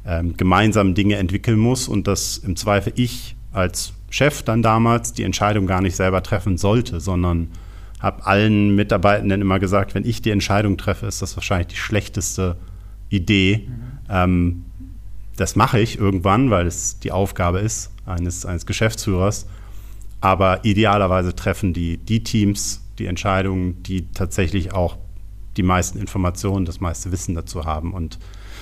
ähm, 0.04 0.36
gemeinsam 0.36 0.94
Dinge 0.94 1.16
entwickeln 1.16 1.58
muss 1.58 1.86
und 1.86 2.06
dass 2.06 2.38
im 2.38 2.56
Zweifel 2.56 2.92
ich 2.96 3.36
als 3.52 3.92
Chef 4.12 4.42
dann 4.42 4.62
damals 4.62 5.14
die 5.14 5.22
Entscheidung 5.22 5.66
gar 5.66 5.80
nicht 5.80 5.96
selber 5.96 6.22
treffen 6.22 6.58
sollte, 6.58 7.00
sondern 7.00 7.48
habe 7.98 8.26
allen 8.26 8.74
Mitarbeitenden 8.74 9.40
immer 9.40 9.58
gesagt, 9.58 9.94
wenn 9.94 10.04
ich 10.04 10.20
die 10.20 10.30
Entscheidung 10.30 10.76
treffe, 10.76 11.06
ist 11.06 11.22
das 11.22 11.34
wahrscheinlich 11.36 11.68
die 11.68 11.76
schlechteste 11.76 12.56
Idee. 13.08 13.66
Mhm. 13.66 13.82
Ähm, 14.10 14.64
das 15.36 15.56
mache 15.56 15.80
ich 15.80 15.98
irgendwann, 15.98 16.50
weil 16.50 16.66
es 16.66 16.98
die 16.98 17.10
Aufgabe 17.10 17.60
ist 17.60 17.90
eines, 18.04 18.44
eines 18.44 18.66
Geschäftsführers. 18.66 19.46
Aber 20.20 20.62
idealerweise 20.62 21.34
treffen 21.34 21.72
die, 21.72 21.96
die 21.96 22.22
Teams 22.22 22.82
die 22.98 23.06
Entscheidungen, 23.06 23.82
die 23.82 24.08
tatsächlich 24.12 24.74
auch 24.74 24.98
die 25.56 25.62
meisten 25.62 25.98
Informationen, 25.98 26.66
das 26.66 26.80
meiste 26.80 27.12
Wissen 27.12 27.34
dazu 27.34 27.64
haben. 27.64 27.94
Und 27.94 28.18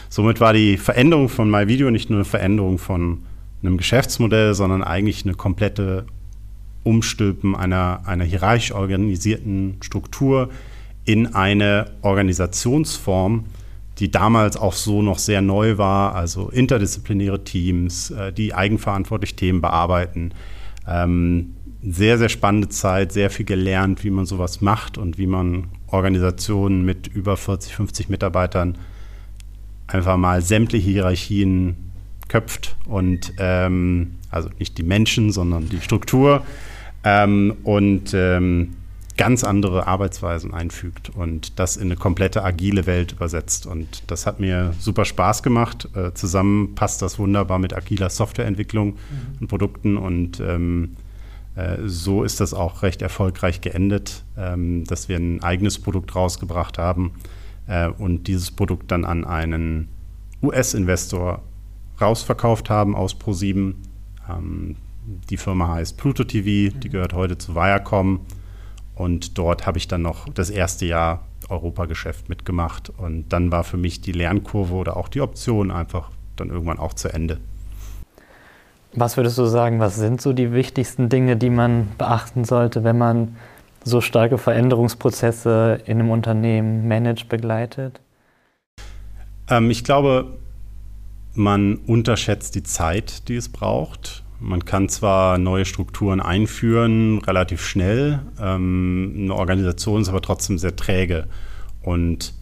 somit 0.08 0.40
war 0.40 0.52
die 0.52 0.76
Veränderung 0.76 1.28
von 1.28 1.50
MyVideo 1.50 1.90
nicht 1.90 2.08
nur 2.08 2.20
eine 2.20 2.24
Veränderung 2.24 2.78
von 2.78 3.24
einem 3.62 3.77
Geschäftsmodell, 3.77 4.55
sondern 4.55 4.83
eigentlich 4.83 5.25
eine 5.25 5.35
komplette 5.35 6.07
Umstülpen 6.83 7.55
einer, 7.55 8.03
einer 8.07 8.25
hierarchisch 8.25 8.73
organisierten 8.73 9.77
Struktur 9.81 10.51
in 11.05 11.35
eine 11.35 11.90
Organisationsform, 12.03 13.44
die 13.99 14.11
damals 14.11 14.57
auch 14.57 14.73
so 14.73 15.03
noch 15.03 15.18
sehr 15.18 15.42
neu 15.42 15.77
war, 15.77 16.14
also 16.14 16.49
interdisziplinäre 16.49 17.44
Teams, 17.44 18.11
äh, 18.11 18.33
die 18.33 18.55
eigenverantwortlich 18.55 19.37
Themen 19.37 19.61
bearbeiten. 19.61 20.33
Ähm, 20.87 21.55
sehr, 21.83 22.18
sehr 22.18 22.29
spannende 22.29 22.68
Zeit, 22.68 23.12
sehr 23.12 23.31
viel 23.31 23.46
gelernt, 23.46 24.05
wie 24.05 24.11
man 24.11 24.27
sowas 24.27 24.61
macht 24.61 24.99
und 24.99 25.18
wie 25.18 25.27
man 25.27 25.68
Organisationen 25.87 26.85
mit 26.85 27.09
über 27.09 27.37
40, 27.37 27.75
50 27.75 28.09
Mitarbeitern 28.09 28.79
einfach 29.87 30.16
mal 30.16 30.42
sämtliche 30.42 30.90
Hierarchien 30.90 31.89
köpft 32.30 32.76
und 32.86 33.34
ähm, 33.38 34.16
also 34.30 34.48
nicht 34.58 34.78
die 34.78 34.82
Menschen, 34.82 35.32
sondern 35.32 35.68
die 35.68 35.80
Struktur. 35.80 36.42
Ähm, 37.04 37.56
und 37.64 38.14
ähm, 38.14 38.76
ganz 39.16 39.44
andere 39.44 39.86
Arbeitsweisen 39.86 40.54
einfügt 40.54 41.10
und 41.10 41.58
das 41.58 41.76
in 41.76 41.88
eine 41.88 41.96
komplette 41.96 42.42
agile 42.42 42.86
Welt 42.86 43.12
übersetzt. 43.12 43.66
Und 43.66 44.04
das 44.06 44.24
hat 44.26 44.40
mir 44.40 44.72
super 44.78 45.04
Spaß 45.04 45.42
gemacht. 45.42 45.88
Äh, 45.94 46.14
zusammen 46.14 46.74
passt 46.74 47.02
das 47.02 47.18
wunderbar 47.18 47.58
mit 47.58 47.76
agiler 47.76 48.08
Softwareentwicklung 48.08 48.92
mhm. 48.92 48.96
und 49.40 49.48
Produkten 49.48 49.98
und 49.98 50.40
ähm, 50.40 50.96
äh, 51.54 51.76
so 51.84 52.24
ist 52.24 52.40
das 52.40 52.54
auch 52.54 52.82
recht 52.82 53.02
erfolgreich 53.02 53.60
geendet, 53.60 54.24
ähm, 54.38 54.84
dass 54.84 55.10
wir 55.10 55.16
ein 55.16 55.42
eigenes 55.42 55.78
Produkt 55.78 56.14
rausgebracht 56.14 56.78
haben 56.78 57.12
äh, 57.66 57.88
und 57.88 58.26
dieses 58.26 58.50
Produkt 58.50 58.90
dann 58.90 59.04
an 59.04 59.26
einen 59.26 59.88
US-Investor 60.42 61.42
rausverkauft 62.00 62.70
haben 62.70 62.94
aus 62.96 63.14
Pro7. 63.16 63.74
Ähm, 64.28 64.76
die 65.28 65.36
Firma 65.36 65.68
heißt 65.68 65.96
Pluto 65.96 66.24
TV, 66.24 66.76
die 66.76 66.88
mhm. 66.88 66.92
gehört 66.92 67.12
heute 67.12 67.38
zu 67.38 67.54
Viacom. 67.54 68.20
Und 68.94 69.38
dort 69.38 69.66
habe 69.66 69.78
ich 69.78 69.88
dann 69.88 70.02
noch 70.02 70.28
das 70.28 70.50
erste 70.50 70.86
Jahr 70.86 71.24
Europageschäft 71.48 72.28
mitgemacht. 72.28 72.90
Und 72.90 73.28
dann 73.30 73.50
war 73.50 73.64
für 73.64 73.76
mich 73.76 74.00
die 74.00 74.12
Lernkurve 74.12 74.74
oder 74.74 74.96
auch 74.96 75.08
die 75.08 75.20
Option 75.20 75.70
einfach 75.70 76.10
dann 76.36 76.50
irgendwann 76.50 76.78
auch 76.78 76.94
zu 76.94 77.08
Ende. 77.12 77.38
Was 78.92 79.16
würdest 79.16 79.38
du 79.38 79.46
sagen, 79.46 79.78
was 79.78 79.96
sind 79.96 80.20
so 80.20 80.32
die 80.32 80.52
wichtigsten 80.52 81.08
Dinge, 81.08 81.36
die 81.36 81.50
man 81.50 81.88
beachten 81.96 82.44
sollte, 82.44 82.82
wenn 82.82 82.98
man 82.98 83.36
so 83.84 84.00
starke 84.00 84.36
Veränderungsprozesse 84.36 85.80
in 85.86 86.00
einem 86.00 86.10
Unternehmen 86.10 86.88
managt, 86.88 87.28
begleitet? 87.28 88.00
Ähm, 89.48 89.70
ich 89.70 89.84
glaube, 89.84 90.38
man 91.34 91.76
unterschätzt 91.76 92.54
die 92.54 92.62
Zeit, 92.62 93.28
die 93.28 93.36
es 93.36 93.48
braucht. 93.48 94.24
Man 94.40 94.64
kann 94.64 94.88
zwar 94.88 95.38
neue 95.38 95.64
Strukturen 95.64 96.20
einführen, 96.20 97.18
relativ 97.18 97.64
schnell, 97.64 98.20
ähm, 98.40 99.12
eine 99.16 99.34
Organisation 99.34 100.00
ist 100.00 100.08
aber 100.08 100.22
trotzdem 100.22 100.58
sehr 100.58 100.76
träge. 100.76 101.26
Und 101.82 102.34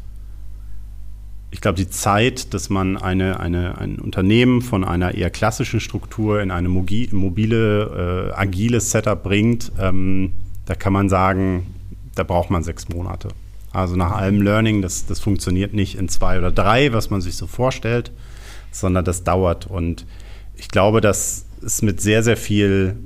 ich 1.50 1.60
glaube, 1.60 1.76
die 1.76 1.88
Zeit, 1.88 2.52
dass 2.52 2.68
man 2.68 2.96
eine, 2.96 3.40
eine, 3.40 3.78
ein 3.78 3.98
Unternehmen 3.98 4.60
von 4.60 4.84
einer 4.84 5.14
eher 5.14 5.30
klassischen 5.30 5.80
Struktur 5.80 6.42
in 6.42 6.50
eine 6.50 6.68
mobile, 6.68 8.30
äh, 8.30 8.38
agile 8.38 8.80
Setup 8.80 9.22
bringt, 9.22 9.72
ähm, 9.80 10.32
da 10.66 10.74
kann 10.74 10.92
man 10.92 11.08
sagen, 11.08 11.66
da 12.14 12.22
braucht 12.22 12.50
man 12.50 12.62
sechs 12.62 12.88
Monate. 12.88 13.28
Also 13.72 13.96
nach 13.96 14.12
allem 14.12 14.42
Learning, 14.42 14.82
das, 14.82 15.06
das 15.06 15.20
funktioniert 15.20 15.72
nicht 15.72 15.96
in 15.96 16.08
zwei 16.08 16.38
oder 16.38 16.50
drei, 16.50 16.92
was 16.92 17.10
man 17.10 17.20
sich 17.20 17.36
so 17.36 17.46
vorstellt, 17.46 18.12
sondern 18.70 19.04
das 19.04 19.24
dauert. 19.24 19.66
Und 19.66 20.06
ich 20.56 20.68
glaube, 20.68 21.00
dass 21.00 21.46
es 21.64 21.82
mit 21.82 22.00
sehr, 22.00 22.22
sehr 22.22 22.36
viel, 22.36 22.96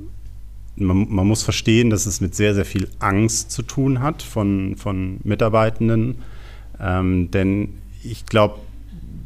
man, 0.75 1.07
man, 1.09 1.27
muss 1.27 1.43
verstehen, 1.43 1.89
dass 1.89 2.05
es 2.05 2.21
mit 2.21 2.35
sehr, 2.35 2.53
sehr 2.53 2.65
viel 2.65 2.87
Angst 2.99 3.51
zu 3.51 3.61
tun 3.61 4.01
hat 4.01 4.21
von, 4.21 4.75
von 4.77 5.19
Mitarbeitenden. 5.23 6.17
Ähm, 6.79 7.31
denn 7.31 7.69
ich 8.03 8.25
glaube, 8.25 8.59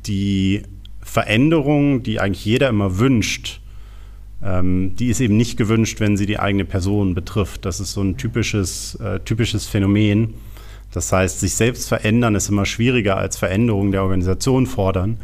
die 0.05 0.63
Veränderung, 1.01 2.03
die 2.03 2.19
eigentlich 2.19 2.45
jeder 2.45 2.69
immer 2.69 2.99
wünscht, 2.99 3.61
ähm, 4.43 4.95
die 4.95 5.07
ist 5.07 5.19
eben 5.19 5.37
nicht 5.37 5.57
gewünscht, 5.57 5.99
wenn 5.99 6.17
sie 6.17 6.25
die 6.25 6.39
eigene 6.39 6.65
Person 6.65 7.15
betrifft. 7.15 7.65
Das 7.65 7.79
ist 7.79 7.93
so 7.93 8.01
ein 8.01 8.17
typisches, 8.17 8.95
äh, 8.95 9.19
typisches 9.21 9.65
Phänomen. 9.65 10.35
Das 10.91 11.11
heißt, 11.11 11.39
sich 11.39 11.53
selbst 11.53 11.87
verändern 11.87 12.35
ist 12.35 12.49
immer 12.49 12.65
schwieriger 12.65 13.17
als 13.17 13.37
Veränderung 13.37 13.91
der 13.91 14.03
Organisation 14.03 14.67
fordern. 14.67 15.17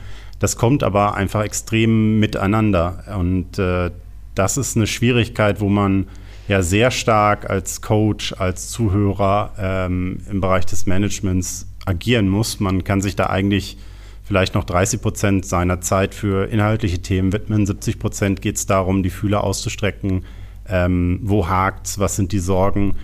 Das 0.43 0.57
kommt 0.57 0.83
aber 0.83 1.15
einfach 1.15 1.41
extrem 1.41 2.19
miteinander. 2.19 3.05
Und 3.17 3.57
äh, 3.59 3.91
das 4.35 4.57
ist 4.57 4.75
eine 4.75 4.87
Schwierigkeit, 4.87 5.61
wo 5.61 5.69
man 5.69 6.07
ja 6.49 6.61
sehr 6.61 6.91
stark 6.91 7.49
als 7.49 7.81
Coach, 7.81 8.33
als 8.37 8.67
Zuhörer 8.67 9.53
ähm, 9.57 10.17
im 10.29 10.41
Bereich 10.41 10.65
des 10.65 10.85
Managements 10.85 11.65
agieren 11.85 12.27
muss. 12.27 12.59
Man 12.59 12.83
kann 12.83 12.99
sich 12.99 13.15
da 13.15 13.27
eigentlich 13.27 13.77
vielleicht 14.25 14.53
noch 14.53 14.65
30 14.65 15.01
Prozent 15.01 15.45
seiner 15.45 15.79
Zeit 15.79 16.13
für 16.13 16.49
inhaltliche 16.49 17.01
Themen 17.01 17.31
widmen. 17.31 17.65
70 17.65 17.97
Prozent 17.97 18.41
geht 18.41 18.57
es 18.57 18.65
darum, 18.65 19.01
die 19.01 19.11
Fühler 19.11 19.45
auszustrecken. 19.45 20.25
Ähm, 20.67 21.21
wo 21.23 21.47
hakt's? 21.47 21.99
Was 21.99 22.17
sind 22.17 22.33
die 22.33 22.39
Sorgen? 22.39 22.95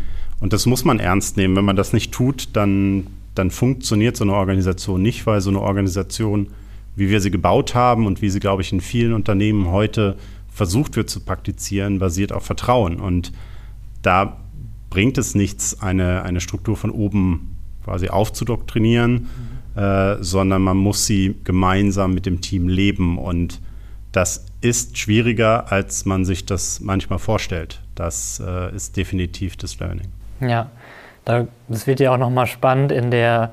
Und 0.42 0.52
das 0.52 0.66
muss 0.66 0.84
man 0.84 1.00
ernst 1.00 1.38
nehmen. 1.38 1.56
Wenn 1.56 1.64
man 1.64 1.78
das 1.78 1.94
nicht 1.94 2.12
tut, 2.12 2.50
dann, 2.52 3.08
dann 3.34 3.50
funktioniert 3.50 4.18
so 4.18 4.26
eine 4.26 4.34
Organisation 4.34 5.02
nicht, 5.02 5.26
weil 5.26 5.40
so 5.40 5.50
eine 5.50 5.62
Organisation, 5.62 6.50
wie 6.96 7.10
wir 7.10 7.22
sie 7.22 7.32
gebaut 7.32 7.76
haben 7.76 8.06
und 8.06 8.22
wie 8.22 8.30
sie, 8.30 8.40
glaube 8.40 8.62
ich, 8.62 8.72
in 8.72 8.82
vielen 8.82 9.14
Unternehmen 9.14 9.68
heute 9.72 10.18
versucht 10.50 10.96
wird 10.96 11.10
zu 11.10 11.22
praktizieren, 11.22 12.00
basiert 12.00 12.34
auf 12.34 12.46
Vertrauen. 12.46 13.00
Und 13.00 13.32
da 14.02 14.38
bringt 14.90 15.18
es 15.18 15.36
nichts, 15.36 15.82
eine, 15.82 16.24
eine 16.24 16.42
Struktur 16.42 16.76
von 16.76 16.92
oben 16.92 17.58
quasi 17.84 18.10
aufzudoktrinieren, 18.10 19.28
mhm. 19.76 19.82
äh, 19.82 20.24
sondern 20.24 20.62
man 20.62 20.78
muss 20.78 21.06
sie 21.06 21.36
gemeinsam 21.44 22.14
mit 22.14 22.26
dem 22.26 22.42
Team 22.42 22.68
leben. 22.68 23.18
Und 23.18 23.62
das 24.12 24.46
ist 24.62 24.98
schwieriger, 24.98 25.72
als 25.72 26.06
man 26.06 26.26
sich 26.26 26.46
das 26.46 26.80
manchmal 26.80 27.20
vorstellt. 27.20 27.82
Das 27.96 28.42
äh, 28.46 28.76
ist 28.76 28.98
definitiv 28.98 29.56
das 29.58 29.80
Learning. 29.80 30.08
Ja, 30.42 30.72
da, 31.26 31.48
das 31.68 31.88
wird 31.88 32.00
ja 32.00 32.14
auch 32.14 32.18
nochmal 32.18 32.48
spannend 32.48 32.92
in 32.92 33.12
der 33.12 33.52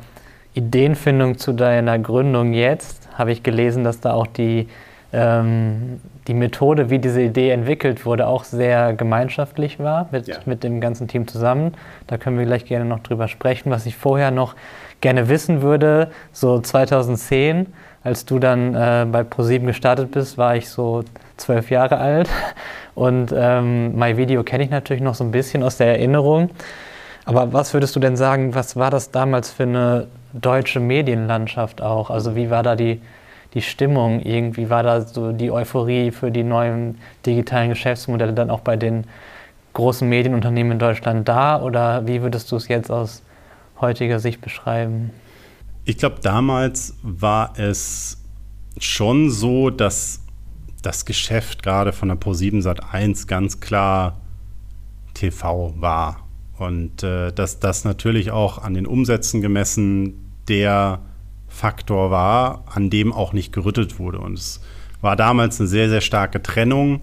Ideenfindung 0.56 1.38
zu 1.38 1.52
deiner 1.52 1.98
Gründung 1.98 2.52
jetzt. 2.52 3.08
Habe 3.14 3.32
ich 3.32 3.42
gelesen, 3.42 3.84
dass 3.84 4.00
da 4.00 4.14
auch 4.14 4.26
die 4.26 4.68
ähm, 5.12 6.00
die 6.26 6.34
Methode, 6.34 6.90
wie 6.90 6.98
diese 6.98 7.22
Idee 7.22 7.50
entwickelt 7.50 8.04
wurde, 8.04 8.26
auch 8.26 8.44
sehr 8.44 8.92
gemeinschaftlich 8.92 9.78
war 9.78 10.08
mit, 10.10 10.26
ja. 10.26 10.36
mit 10.44 10.64
dem 10.64 10.80
ganzen 10.80 11.06
Team 11.06 11.28
zusammen. 11.28 11.74
Da 12.06 12.18
können 12.18 12.38
wir 12.38 12.44
gleich 12.44 12.64
gerne 12.64 12.84
noch 12.84 12.98
drüber 13.00 13.28
sprechen. 13.28 13.70
Was 13.70 13.86
ich 13.86 13.96
vorher 13.96 14.30
noch 14.30 14.56
gerne 15.00 15.28
wissen 15.28 15.62
würde, 15.62 16.10
so 16.32 16.60
2010, 16.60 17.72
als 18.02 18.24
du 18.24 18.38
dann 18.38 18.74
äh, 18.74 19.06
bei 19.10 19.22
ProSieben 19.22 19.68
gestartet 19.68 20.10
bist, 20.10 20.36
war 20.38 20.56
ich 20.56 20.68
so 20.68 21.04
zwölf 21.36 21.70
Jahre 21.70 21.98
alt. 21.98 22.28
Und 22.94 23.32
ähm, 23.36 23.96
MyVideo 23.96 24.42
kenne 24.42 24.64
ich 24.64 24.70
natürlich 24.70 25.02
noch 25.02 25.14
so 25.14 25.22
ein 25.22 25.30
bisschen 25.30 25.62
aus 25.62 25.76
der 25.76 25.88
Erinnerung. 25.88 26.50
Aber 27.24 27.52
was 27.52 27.74
würdest 27.74 27.94
du 27.94 28.00
denn 28.00 28.16
sagen, 28.16 28.54
was 28.54 28.76
war 28.76 28.90
das 28.90 29.10
damals 29.10 29.50
für 29.50 29.64
eine 29.64 30.06
deutsche 30.32 30.80
Medienlandschaft 30.80 31.82
auch? 31.82 32.10
Also 32.10 32.36
wie 32.36 32.50
war 32.50 32.62
da 32.62 32.76
die 32.76 33.00
die 33.56 33.62
Stimmung 33.62 34.20
irgendwie? 34.20 34.68
War 34.68 34.82
da 34.82 35.00
so 35.00 35.32
die 35.32 35.50
Euphorie 35.50 36.10
für 36.10 36.30
die 36.30 36.44
neuen 36.44 36.98
digitalen 37.24 37.70
Geschäftsmodelle 37.70 38.34
dann 38.34 38.50
auch 38.50 38.60
bei 38.60 38.76
den 38.76 39.04
großen 39.72 40.06
Medienunternehmen 40.06 40.72
in 40.72 40.78
Deutschland 40.78 41.26
da? 41.26 41.62
Oder 41.62 42.06
wie 42.06 42.20
würdest 42.20 42.52
du 42.52 42.56
es 42.56 42.68
jetzt 42.68 42.90
aus 42.90 43.22
heutiger 43.80 44.20
Sicht 44.20 44.42
beschreiben? 44.42 45.10
Ich 45.86 45.96
glaube, 45.96 46.16
damals 46.22 46.96
war 47.02 47.54
es 47.56 48.18
schon 48.78 49.30
so, 49.30 49.70
dass 49.70 50.20
das 50.82 51.06
Geschäft 51.06 51.62
gerade 51.62 51.92
von 51.92 52.08
der 52.08 52.18
Pro7 52.18 52.60
Sat 52.60 52.92
1 52.92 53.26
ganz 53.26 53.60
klar 53.60 54.20
TV 55.14 55.72
war. 55.78 56.25
Und 56.58 57.02
äh, 57.02 57.32
dass 57.32 57.60
das 57.60 57.84
natürlich 57.84 58.30
auch 58.30 58.58
an 58.58 58.74
den 58.74 58.86
Umsätzen 58.86 59.42
gemessen 59.42 60.32
der 60.48 61.00
Faktor 61.48 62.10
war, 62.10 62.64
an 62.66 62.90
dem 62.90 63.12
auch 63.12 63.32
nicht 63.32 63.52
gerüttelt 63.52 63.98
wurde. 63.98 64.18
Und 64.18 64.34
es 64.34 64.60
war 65.00 65.16
damals 65.16 65.60
eine 65.60 65.68
sehr, 65.68 65.88
sehr 65.88 66.00
starke 66.00 66.42
Trennung, 66.42 67.00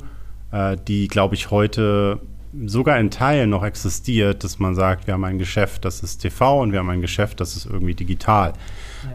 äh, 0.51 0.77
die, 0.87 1.07
glaube 1.07 1.35
ich, 1.35 1.51
heute 1.51 2.19
sogar 2.65 2.99
in 2.99 3.09
Teilen 3.09 3.49
noch 3.49 3.63
existiert, 3.63 4.43
dass 4.43 4.59
man 4.59 4.75
sagt, 4.75 5.07
wir 5.07 5.15
haben 5.15 5.23
ein 5.23 5.39
Geschäft, 5.39 5.85
das 5.85 6.01
ist 6.01 6.19
TV 6.19 6.61
und 6.61 6.71
wir 6.71 6.79
haben 6.79 6.89
ein 6.89 7.01
Geschäft, 7.01 7.39
das 7.39 7.55
ist 7.55 7.65
irgendwie 7.65 7.95
digital. 7.95 8.53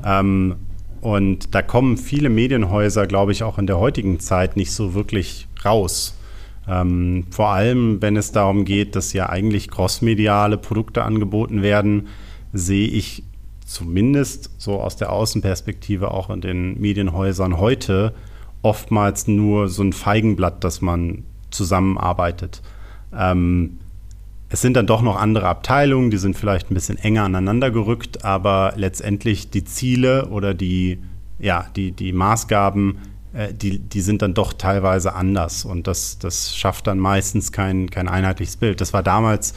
Ja. 0.03 0.21
Ähm, 0.21 0.57
und 1.01 1.55
da 1.55 1.63
kommen 1.63 1.97
viele 1.97 2.29
Medienhäuser, 2.29 3.07
glaube 3.07 3.31
ich, 3.31 3.45
auch 3.45 3.59
in 3.59 3.69
der 3.69 3.79
heutigen 3.79 4.19
Zeit 4.19 4.57
nicht 4.57 4.73
so 4.73 4.95
wirklich 4.95 5.47
raus. 5.65 6.18
Ähm, 6.69 7.25
vor 7.31 7.49
allem, 7.49 8.03
wenn 8.03 8.17
es 8.17 8.33
darum 8.33 8.65
geht, 8.65 8.95
dass 8.95 9.13
ja 9.13 9.29
eigentlich 9.29 9.71
crossmediale 9.71 10.59
Produkte 10.59 11.03
angeboten 11.03 11.63
werden, 11.63 12.09
sehe 12.53 12.89
ich 12.89 13.23
zumindest 13.65 14.51
so 14.59 14.81
aus 14.81 14.97
der 14.97 15.13
Außenperspektive 15.13 16.11
auch 16.11 16.31
in 16.31 16.41
den 16.41 16.81
Medienhäusern 16.81 17.59
heute 17.59 18.15
oftmals 18.63 19.29
nur 19.29 19.69
so 19.69 19.83
ein 19.83 19.93
Feigenblatt, 19.93 20.65
dass 20.65 20.81
man 20.81 21.25
zusammenarbeitet. 21.51 22.63
Ähm, 23.17 23.79
es 24.51 24.63
sind 24.63 24.75
dann 24.75 24.87
doch 24.87 25.03
noch 25.03 25.17
andere 25.17 25.47
Abteilungen, 25.47 26.11
die 26.11 26.17
sind 26.17 26.37
vielleicht 26.37 26.71
ein 26.71 26.75
bisschen 26.75 26.99
enger 26.99 27.25
aneinander 27.25 27.71
gerückt, 27.71 28.25
aber 28.25 28.73
letztendlich 28.77 29.51
die 29.51 29.65
Ziele 29.65 30.29
oder 30.29 30.55
die, 30.55 30.99
ja, 31.39 31.67
die, 31.77 31.93
die 31.93 32.13
Maßgaben, 32.13 32.99
die, 33.53 33.79
die 33.79 34.01
sind 34.01 34.23
dann 34.23 34.35
doch 34.35 34.53
teilweise 34.53 35.15
anders 35.15 35.65
und 35.65 35.87
das, 35.87 36.19
das 36.19 36.57
schafft 36.57 36.87
dann 36.87 36.99
meistens 36.99 37.53
kein, 37.53 37.91
kein 37.91 38.09
einheitliches 38.09 38.57
Bild. 38.57 38.81
Das 38.81 38.93
war 38.93 39.03
damals 39.03 39.55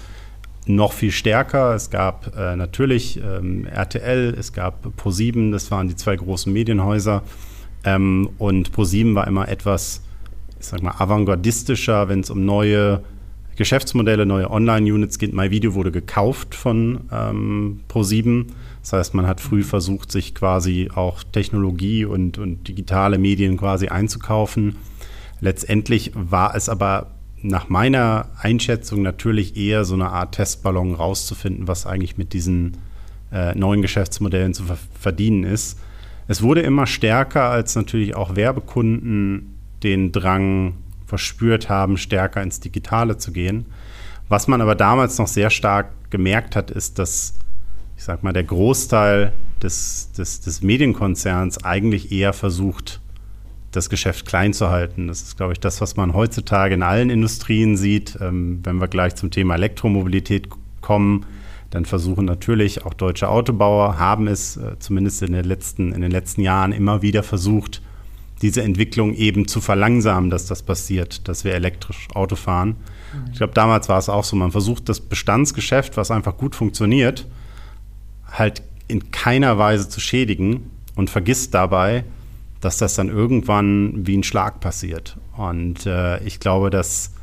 noch 0.66 0.94
viel 0.94 1.12
stärker. 1.12 1.74
Es 1.74 1.90
gab 1.90 2.36
äh, 2.38 2.56
natürlich 2.56 3.20
ähm, 3.24 3.66
RTL, 3.66 4.36
es 4.38 4.54
gab 4.54 4.86
Pro7, 4.86 5.52
das 5.52 5.72
waren 5.72 5.88
die 5.88 5.96
zwei 5.96 6.16
großen 6.16 6.52
Medienhäuser. 6.52 7.24
Ähm, 7.84 8.30
und 8.38 8.72
Pro7 8.72 9.16
war 9.16 9.28
immer 9.28 9.48
etwas, 9.48 10.02
ich 10.60 10.68
sag 10.68 10.84
mal, 10.84 10.96
avantgardistischer, 10.98 12.10
wenn 12.10 12.20
es 12.20 12.30
um 12.30 12.46
neue 12.46 13.02
Geschäftsmodelle, 13.56 14.26
neue 14.26 14.50
Online-Units 14.50 15.18
gibt. 15.18 15.34
MyVideo 15.34 15.74
wurde 15.74 15.92
gekauft 15.92 16.56
von 16.56 17.02
ähm, 17.12 17.82
Pro7. 17.90 18.48
Das 18.82 18.94
heißt, 18.94 19.14
man 19.14 19.28
hat 19.28 19.42
früh 19.42 19.64
versucht, 19.64 20.12
sich 20.12 20.34
quasi 20.34 20.90
auch 20.94 21.24
Technologie 21.24 22.06
und, 22.06 22.38
und 22.38 22.68
digitale 22.68 23.18
Medien 23.18 23.58
quasi 23.58 23.88
einzukaufen. 23.88 24.78
Letztendlich 25.40 26.12
war 26.16 26.56
es 26.56 26.68
aber 26.68 27.12
nach 27.44 27.70
meiner 27.70 28.30
Einschätzung 28.40 29.02
natürlich 29.02 29.58
eher 29.58 29.86
so 29.86 29.96
eine 29.96 30.10
Art 30.10 30.36
Testballon 30.36 30.94
rauszufinden, 30.94 31.68
was 31.68 31.86
eigentlich 31.86 32.18
mit 32.18 32.34
diesen 32.34 32.78
äh, 33.32 33.56
neuen 33.56 33.82
Geschäftsmodellen 33.82 34.54
zu 34.54 34.64
ver 34.64 34.78
verdienen 35.00 35.44
ist. 35.44 35.80
Es 36.28 36.42
wurde 36.42 36.62
immer 36.62 36.86
stärker, 36.88 37.50
als 37.50 37.76
natürlich 37.76 38.16
auch 38.16 38.36
Werbekunden 38.36 39.58
den 39.84 40.12
Drang 40.12 40.76
verspürt 41.06 41.70
haben, 41.70 41.98
stärker 41.98 42.42
ins 42.42 42.60
Digitale 42.60 43.18
zu 43.18 43.32
gehen. 43.32 43.66
Was 44.30 44.48
man 44.48 44.62
aber 44.62 44.76
damals 44.76 45.18
noch 45.18 45.28
sehr 45.28 45.50
stark 45.50 45.90
gemerkt 46.10 46.56
hat, 46.56 46.72
ist, 46.72 47.00
dass, 47.00 47.34
ich 48.02 48.06
sag 48.06 48.24
mal, 48.24 48.34
der 48.34 48.46
Großteil 48.46 49.32
des, 49.62 50.12
des, 50.14 50.42
des 50.42 50.64
Medienkonzerns 50.64 51.64
eigentlich 51.64 52.12
eher 52.12 52.34
versucht, 52.34 53.00
das 53.70 53.92
Geschäft 53.92 54.26
klein 54.26 54.54
zu 54.54 54.72
halten. 54.72 55.08
Das 55.08 55.22
ist, 55.22 55.38
glaube 55.38 55.54
ich, 55.54 55.60
das, 55.60 55.82
was 55.82 55.98
man 55.98 56.16
heutzutage 56.16 56.74
in 56.74 56.82
allen 56.82 57.12
Industrien 57.12 57.78
sieht. 57.78 58.18
Ähm, 58.20 58.62
wenn 58.64 58.82
wir 58.82 58.88
gleich 58.88 59.14
zum 59.14 59.30
Thema 59.30 59.54
Elektromobilität 59.54 60.48
kommen, 60.82 61.28
dann 61.70 61.86
versuchen 61.86 62.26
natürlich 62.26 62.84
auch 62.84 62.96
deutsche 62.96 63.30
Autobauer, 63.30 64.00
haben 64.00 64.28
es 64.28 64.58
äh, 64.58 64.80
zumindest 64.80 65.22
in 65.22 65.34
den, 65.34 65.46
letzten, 65.46 65.92
in 65.92 66.02
den 66.02 66.10
letzten 66.10 66.42
Jahren 66.42 66.72
immer 66.72 67.04
wieder 67.04 67.22
versucht, 67.22 67.84
diese 68.42 68.64
Entwicklung 68.64 69.14
eben 69.14 69.48
zu 69.48 69.62
verlangsamen, 69.62 70.32
dass 70.32 70.48
das 70.48 70.64
passiert, 70.64 71.28
dass 71.28 71.44
wir 71.44 71.54
elektrisch 71.54 72.08
Auto 72.16 72.36
fahren. 72.36 72.78
Ich 73.32 73.38
glaube, 73.38 73.54
damals 73.54 73.90
war 73.90 74.00
es 74.00 74.10
auch 74.10 74.24
so, 74.24 74.36
man 74.36 74.52
versucht 74.52 74.90
das 74.90 75.00
Bestandsgeschäft, 75.02 75.98
was 75.98 76.10
einfach 76.10 76.36
gut 76.36 76.56
funktioniert, 76.56 77.28
halt 78.32 78.64
in 78.88 79.12
keiner 79.12 79.58
Weise 79.58 79.90
zu 79.90 80.00
schädigen 80.00 80.72
und 80.96 81.10
vergisst 81.10 81.54
dabei, 81.54 82.04
dass 82.60 82.78
das 82.78 82.96
dann 82.96 83.10
irgendwann 83.10 84.06
wie 84.06 84.18
ein 84.18 84.24
Schlag 84.24 84.60
passiert. 84.60 85.18
Und 85.36 85.86
äh, 85.86 86.24
ich 86.24 86.40
glaube, 86.40 86.70
dass 86.70 87.14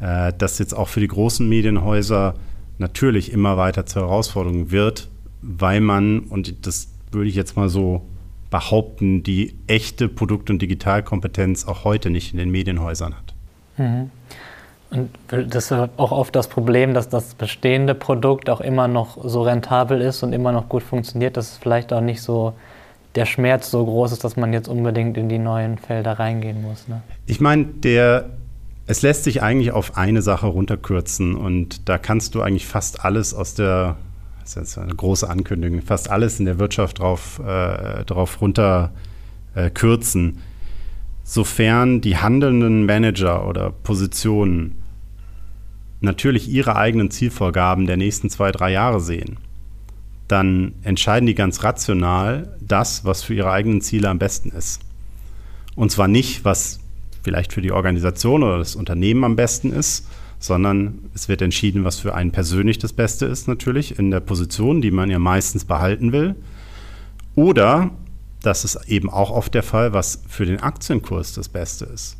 äh, 0.00 0.32
das 0.36 0.58
jetzt 0.58 0.74
auch 0.74 0.88
für 0.88 1.00
die 1.00 1.08
großen 1.08 1.48
Medienhäuser 1.48 2.34
natürlich 2.78 3.32
immer 3.32 3.56
weiter 3.56 3.86
zur 3.86 4.02
Herausforderung 4.02 4.70
wird, 4.70 5.08
weil 5.42 5.80
man, 5.80 6.20
und 6.20 6.66
das 6.66 6.88
würde 7.12 7.28
ich 7.28 7.34
jetzt 7.34 7.56
mal 7.56 7.68
so 7.68 8.06
behaupten, 8.50 9.22
die 9.22 9.54
echte 9.66 10.08
Produkt- 10.08 10.50
und 10.50 10.60
Digitalkompetenz 10.60 11.66
auch 11.66 11.84
heute 11.84 12.10
nicht 12.10 12.32
in 12.32 12.38
den 12.38 12.50
Medienhäusern 12.50 13.14
hat. 13.14 13.34
Mhm. 13.76 14.10
Und 14.90 15.10
das 15.28 15.70
ist 15.70 15.72
auch 15.72 16.10
oft 16.10 16.34
das 16.34 16.48
Problem, 16.48 16.94
dass 16.94 17.08
das 17.08 17.34
bestehende 17.34 17.94
Produkt 17.94 18.50
auch 18.50 18.60
immer 18.60 18.88
noch 18.88 19.18
so 19.22 19.42
rentabel 19.42 20.00
ist 20.00 20.22
und 20.22 20.32
immer 20.32 20.50
noch 20.50 20.68
gut 20.68 20.82
funktioniert, 20.82 21.36
dass 21.36 21.52
es 21.52 21.58
vielleicht 21.58 21.92
auch 21.92 22.00
nicht 22.00 22.22
so 22.22 22.54
der 23.14 23.26
Schmerz 23.26 23.70
so 23.70 23.84
groß 23.84 24.12
ist, 24.12 24.24
dass 24.24 24.36
man 24.36 24.52
jetzt 24.52 24.68
unbedingt 24.68 25.16
in 25.16 25.28
die 25.28 25.38
neuen 25.38 25.78
Felder 25.78 26.18
reingehen 26.18 26.62
muss. 26.62 26.88
Ne? 26.88 27.02
Ich 27.26 27.40
meine, 27.40 27.64
der 27.64 28.30
es 28.86 29.02
lässt 29.02 29.22
sich 29.22 29.40
eigentlich 29.40 29.70
auf 29.70 29.96
eine 29.96 30.20
Sache 30.20 30.48
runterkürzen 30.48 31.36
und 31.36 31.88
da 31.88 31.96
kannst 31.96 32.34
du 32.34 32.42
eigentlich 32.42 32.66
fast 32.66 33.04
alles 33.04 33.34
aus 33.34 33.54
der 33.54 33.96
das 34.40 34.50
ist 34.50 34.56
jetzt 34.56 34.78
eine 34.78 34.94
große 34.94 35.28
Ankündigung, 35.30 35.80
fast 35.80 36.10
alles 36.10 36.40
in 36.40 36.46
der 36.46 36.58
Wirtschaft 36.58 36.98
drauf, 36.98 37.40
äh, 37.46 38.04
drauf 38.04 38.40
runter 38.40 38.90
äh. 39.54 39.70
Sofern 41.22 42.00
die 42.00 42.16
handelnden 42.16 42.84
Manager 42.86 43.46
oder 43.46 43.70
Positionen 43.70 44.79
natürlich 46.00 46.48
ihre 46.48 46.76
eigenen 46.76 47.10
Zielvorgaben 47.10 47.86
der 47.86 47.96
nächsten 47.96 48.30
zwei, 48.30 48.52
drei 48.52 48.72
Jahre 48.72 49.00
sehen, 49.00 49.38
dann 50.28 50.74
entscheiden 50.82 51.26
die 51.26 51.34
ganz 51.34 51.64
rational 51.64 52.56
das, 52.60 53.04
was 53.04 53.22
für 53.22 53.34
ihre 53.34 53.50
eigenen 53.50 53.80
Ziele 53.80 54.08
am 54.08 54.18
besten 54.18 54.50
ist. 54.50 54.80
Und 55.74 55.90
zwar 55.90 56.08
nicht, 56.08 56.44
was 56.44 56.80
vielleicht 57.22 57.52
für 57.52 57.62
die 57.62 57.72
Organisation 57.72 58.42
oder 58.42 58.58
das 58.58 58.76
Unternehmen 58.76 59.24
am 59.24 59.36
besten 59.36 59.72
ist, 59.72 60.06
sondern 60.38 61.10
es 61.14 61.28
wird 61.28 61.42
entschieden, 61.42 61.84
was 61.84 61.98
für 61.98 62.14
einen 62.14 62.30
persönlich 62.30 62.78
das 62.78 62.92
Beste 62.92 63.26
ist, 63.26 63.46
natürlich, 63.46 63.98
in 63.98 64.10
der 64.10 64.20
Position, 64.20 64.80
die 64.80 64.90
man 64.90 65.10
ja 65.10 65.18
meistens 65.18 65.64
behalten 65.64 66.12
will. 66.12 66.34
Oder, 67.34 67.90
das 68.42 68.64
ist 68.64 68.88
eben 68.88 69.10
auch 69.10 69.30
oft 69.30 69.52
der 69.52 69.62
Fall, 69.62 69.92
was 69.92 70.22
für 70.28 70.46
den 70.46 70.60
Aktienkurs 70.60 71.34
das 71.34 71.50
Beste 71.50 71.84
ist. 71.84 72.16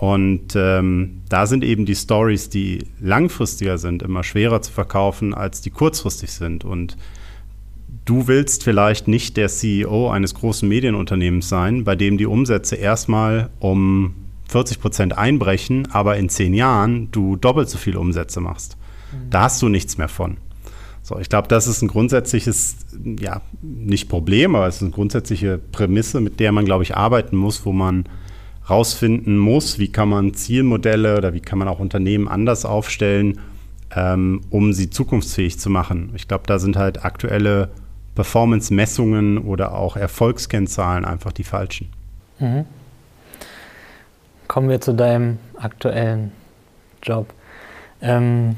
Und 0.00 0.56
ähm, 0.56 1.20
da 1.28 1.46
sind 1.46 1.62
eben 1.62 1.84
die 1.84 1.94
Stories, 1.94 2.48
die 2.48 2.86
langfristiger 3.00 3.76
sind, 3.76 4.02
immer 4.02 4.24
schwerer 4.24 4.62
zu 4.62 4.72
verkaufen, 4.72 5.34
als 5.34 5.60
die 5.60 5.68
kurzfristig 5.68 6.32
sind. 6.32 6.64
Und 6.64 6.96
du 8.06 8.26
willst 8.26 8.64
vielleicht 8.64 9.08
nicht 9.08 9.36
der 9.36 9.48
CEO 9.48 10.08
eines 10.08 10.32
großen 10.32 10.66
Medienunternehmens 10.66 11.50
sein, 11.50 11.84
bei 11.84 11.96
dem 11.96 12.16
die 12.16 12.24
Umsätze 12.24 12.76
erstmal 12.76 13.50
um 13.58 14.14
40 14.48 14.80
Prozent 14.80 15.18
einbrechen, 15.18 15.86
aber 15.92 16.16
in 16.16 16.30
zehn 16.30 16.54
Jahren 16.54 17.10
du 17.12 17.36
doppelt 17.36 17.68
so 17.68 17.76
viele 17.76 18.00
Umsätze 18.00 18.40
machst. 18.40 18.78
Mhm. 19.12 19.28
Da 19.28 19.42
hast 19.42 19.60
du 19.60 19.68
nichts 19.68 19.98
mehr 19.98 20.08
von. 20.08 20.38
So, 21.02 21.18
ich 21.18 21.28
glaube, 21.28 21.48
das 21.48 21.66
ist 21.66 21.82
ein 21.82 21.88
grundsätzliches, 21.88 22.76
ja, 23.20 23.42
nicht 23.60 24.08
Problem, 24.08 24.54
aber 24.54 24.66
es 24.66 24.76
ist 24.76 24.82
eine 24.82 24.92
grundsätzliche 24.92 25.58
Prämisse, 25.58 26.22
mit 26.22 26.40
der 26.40 26.52
man, 26.52 26.64
glaube 26.64 26.84
ich, 26.84 26.96
arbeiten 26.96 27.36
muss, 27.36 27.66
wo 27.66 27.72
man 27.72 28.06
rausfinden 28.70 29.36
muss, 29.36 29.78
wie 29.78 29.90
kann 29.90 30.08
man 30.08 30.34
Zielmodelle 30.34 31.16
oder 31.16 31.34
wie 31.34 31.40
kann 31.40 31.58
man 31.58 31.68
auch 31.68 31.80
Unternehmen 31.80 32.28
anders 32.28 32.64
aufstellen, 32.64 33.40
ähm, 33.94 34.42
um 34.50 34.72
sie 34.72 34.90
zukunftsfähig 34.90 35.58
zu 35.58 35.70
machen. 35.70 36.12
Ich 36.14 36.28
glaube, 36.28 36.44
da 36.46 36.58
sind 36.58 36.76
halt 36.76 37.04
aktuelle 37.04 37.70
Performance-Messungen 38.14 39.38
oder 39.38 39.74
auch 39.74 39.96
Erfolgskennzahlen 39.96 41.04
einfach 41.04 41.32
die 41.32 41.44
falschen. 41.44 41.90
Mhm. 42.38 42.64
Kommen 44.48 44.68
wir 44.68 44.80
zu 44.80 44.94
deinem 44.94 45.38
aktuellen 45.56 46.32
Job. 47.02 47.32
Ähm, 48.02 48.56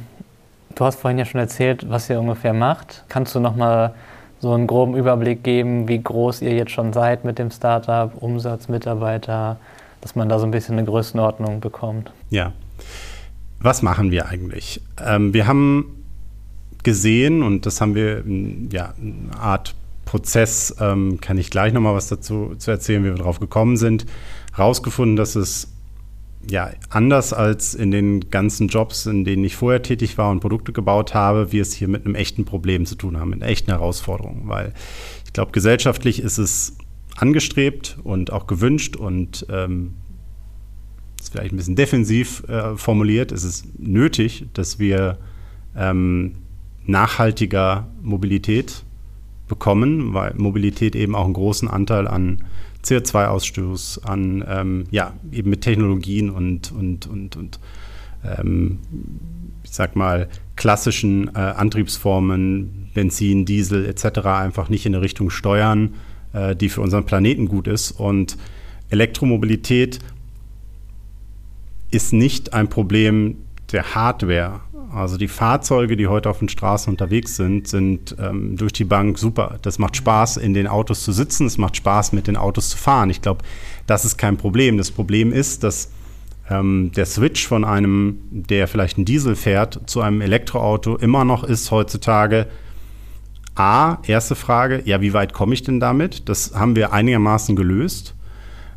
du 0.74 0.84
hast 0.84 1.00
vorhin 1.00 1.18
ja 1.18 1.24
schon 1.24 1.40
erzählt, 1.40 1.88
was 1.88 2.08
ihr 2.08 2.18
ungefähr 2.18 2.54
macht. 2.54 3.04
Kannst 3.08 3.34
du 3.34 3.40
noch 3.40 3.56
mal 3.56 3.94
so 4.40 4.52
einen 4.52 4.66
groben 4.66 4.96
Überblick 4.96 5.44
geben, 5.44 5.86
wie 5.88 6.02
groß 6.02 6.42
ihr 6.42 6.54
jetzt 6.54 6.72
schon 6.72 6.92
seid 6.92 7.24
mit 7.24 7.38
dem 7.38 7.50
Startup, 7.50 8.10
Umsatz, 8.20 8.68
Mitarbeiter, 8.68 9.58
dass 10.02 10.14
man 10.14 10.28
da 10.28 10.38
so 10.38 10.44
ein 10.44 10.50
bisschen 10.50 10.76
eine 10.76 10.86
Größenordnung 10.86 11.60
bekommt? 11.60 12.12
Ja. 12.28 12.52
Was 13.60 13.80
machen 13.80 14.10
wir 14.10 14.26
eigentlich? 14.26 14.82
Ähm, 15.02 15.32
wir 15.32 15.46
haben 15.46 16.04
gesehen, 16.82 17.42
und 17.42 17.64
das 17.64 17.80
haben 17.80 17.94
wir, 17.94 18.24
ja, 18.70 18.92
eine 19.00 19.38
Art 19.38 19.74
Prozess, 20.04 20.74
ähm, 20.80 21.20
kann 21.20 21.38
ich 21.38 21.50
gleich 21.50 21.72
noch 21.72 21.80
mal 21.80 21.94
was 21.94 22.08
dazu 22.08 22.54
zu 22.58 22.70
erzählen, 22.70 23.04
wie 23.04 23.08
wir 23.08 23.14
darauf 23.14 23.40
gekommen 23.40 23.76
sind, 23.76 24.04
herausgefunden, 24.52 25.16
dass 25.16 25.36
es 25.36 25.68
ja, 26.50 26.70
anders 26.90 27.32
als 27.32 27.74
in 27.74 27.92
den 27.92 28.28
ganzen 28.30 28.66
Jobs, 28.66 29.06
in 29.06 29.24
denen 29.24 29.44
ich 29.44 29.54
vorher 29.54 29.82
tätig 29.82 30.18
war 30.18 30.30
und 30.30 30.40
Produkte 30.40 30.72
gebaut 30.72 31.14
habe, 31.14 31.52
wir 31.52 31.62
es 31.62 31.72
hier 31.72 31.86
mit 31.86 32.04
einem 32.04 32.16
echten 32.16 32.44
Problem 32.44 32.84
zu 32.84 32.96
tun 32.96 33.18
haben, 33.18 33.30
mit 33.30 33.42
echten 33.42 33.70
Herausforderungen. 33.70 34.48
Weil 34.48 34.72
ich 35.24 35.32
glaube, 35.32 35.52
gesellschaftlich 35.52 36.20
ist 36.20 36.38
es 36.38 36.76
angestrebt 37.16 37.98
und 38.02 38.32
auch 38.32 38.46
gewünscht 38.46 38.96
und 38.96 39.46
ähm, 39.50 39.94
ist 41.20 41.32
vielleicht 41.32 41.52
ein 41.52 41.56
bisschen 41.56 41.76
defensiv 41.76 42.42
äh, 42.48 42.76
formuliert, 42.76 43.32
ist 43.32 43.44
es 43.44 43.64
nötig, 43.78 44.46
dass 44.54 44.78
wir 44.78 45.18
ähm, 45.76 46.34
nachhaltiger 46.86 47.88
Mobilität 48.02 48.84
bekommen, 49.48 50.14
weil 50.14 50.34
Mobilität 50.34 50.96
eben 50.96 51.14
auch 51.14 51.24
einen 51.24 51.34
großen 51.34 51.68
Anteil 51.68 52.08
an 52.08 52.44
CO2-Ausstoß, 52.84 54.04
an 54.04 54.44
ähm, 54.48 54.84
ja, 54.90 55.14
eben 55.30 55.50
mit 55.50 55.60
Technologien 55.60 56.30
und, 56.30 56.72
und, 56.72 57.06
und, 57.06 57.36
und 57.36 57.60
ähm, 58.24 58.78
ich 59.62 59.70
sag 59.70 59.94
mal, 59.94 60.28
klassischen 60.56 61.28
äh, 61.28 61.38
Antriebsformen, 61.38 62.90
Benzin, 62.94 63.44
Diesel 63.44 63.86
etc. 63.86 64.26
einfach 64.26 64.68
nicht 64.68 64.86
in 64.86 64.94
eine 64.94 65.02
Richtung 65.02 65.30
steuern, 65.30 65.94
äh, 66.32 66.56
die 66.56 66.68
für 66.68 66.80
unseren 66.80 67.04
Planeten 67.04 67.46
gut 67.46 67.66
ist. 67.66 67.92
Und 67.92 68.36
Elektromobilität 68.90 69.98
ist 71.90 72.12
nicht 72.12 72.52
ein 72.52 72.68
Problem 72.68 73.36
der 73.72 73.94
Hardware, 73.94 74.60
also 74.94 75.16
die 75.16 75.28
Fahrzeuge, 75.28 75.96
die 75.96 76.06
heute 76.06 76.28
auf 76.28 76.40
den 76.40 76.50
Straßen 76.50 76.92
unterwegs 76.92 77.36
sind, 77.36 77.66
sind 77.66 78.14
ähm, 78.20 78.56
durch 78.56 78.74
die 78.74 78.84
Bank 78.84 79.18
super. 79.18 79.58
Das 79.62 79.78
macht 79.78 79.96
Spaß, 79.96 80.36
in 80.36 80.52
den 80.52 80.66
Autos 80.66 81.02
zu 81.02 81.12
sitzen. 81.12 81.46
Es 81.46 81.56
macht 81.56 81.76
Spaß, 81.76 82.12
mit 82.12 82.26
den 82.26 82.36
Autos 82.36 82.68
zu 82.68 82.76
fahren. 82.76 83.08
Ich 83.08 83.22
glaube, 83.22 83.42
das 83.86 84.04
ist 84.04 84.18
kein 84.18 84.36
Problem. 84.36 84.76
Das 84.76 84.90
Problem 84.90 85.32
ist, 85.32 85.64
dass 85.64 85.90
ähm, 86.50 86.92
der 86.94 87.06
Switch 87.06 87.46
von 87.46 87.64
einem, 87.64 88.18
der 88.30 88.68
vielleicht 88.68 88.98
einen 88.98 89.06
Diesel 89.06 89.34
fährt, 89.34 89.80
zu 89.86 90.02
einem 90.02 90.20
Elektroauto 90.20 90.96
immer 90.96 91.24
noch 91.24 91.42
ist 91.42 91.70
heutzutage 91.70 92.48
A, 93.54 93.98
erste 94.06 94.34
Frage, 94.34 94.82
ja, 94.84 95.00
wie 95.00 95.12
weit 95.12 95.32
komme 95.32 95.54
ich 95.54 95.62
denn 95.62 95.80
damit? 95.80 96.28
Das 96.28 96.54
haben 96.54 96.74
wir 96.76 96.92
einigermaßen 96.92 97.54
gelöst. 97.54 98.14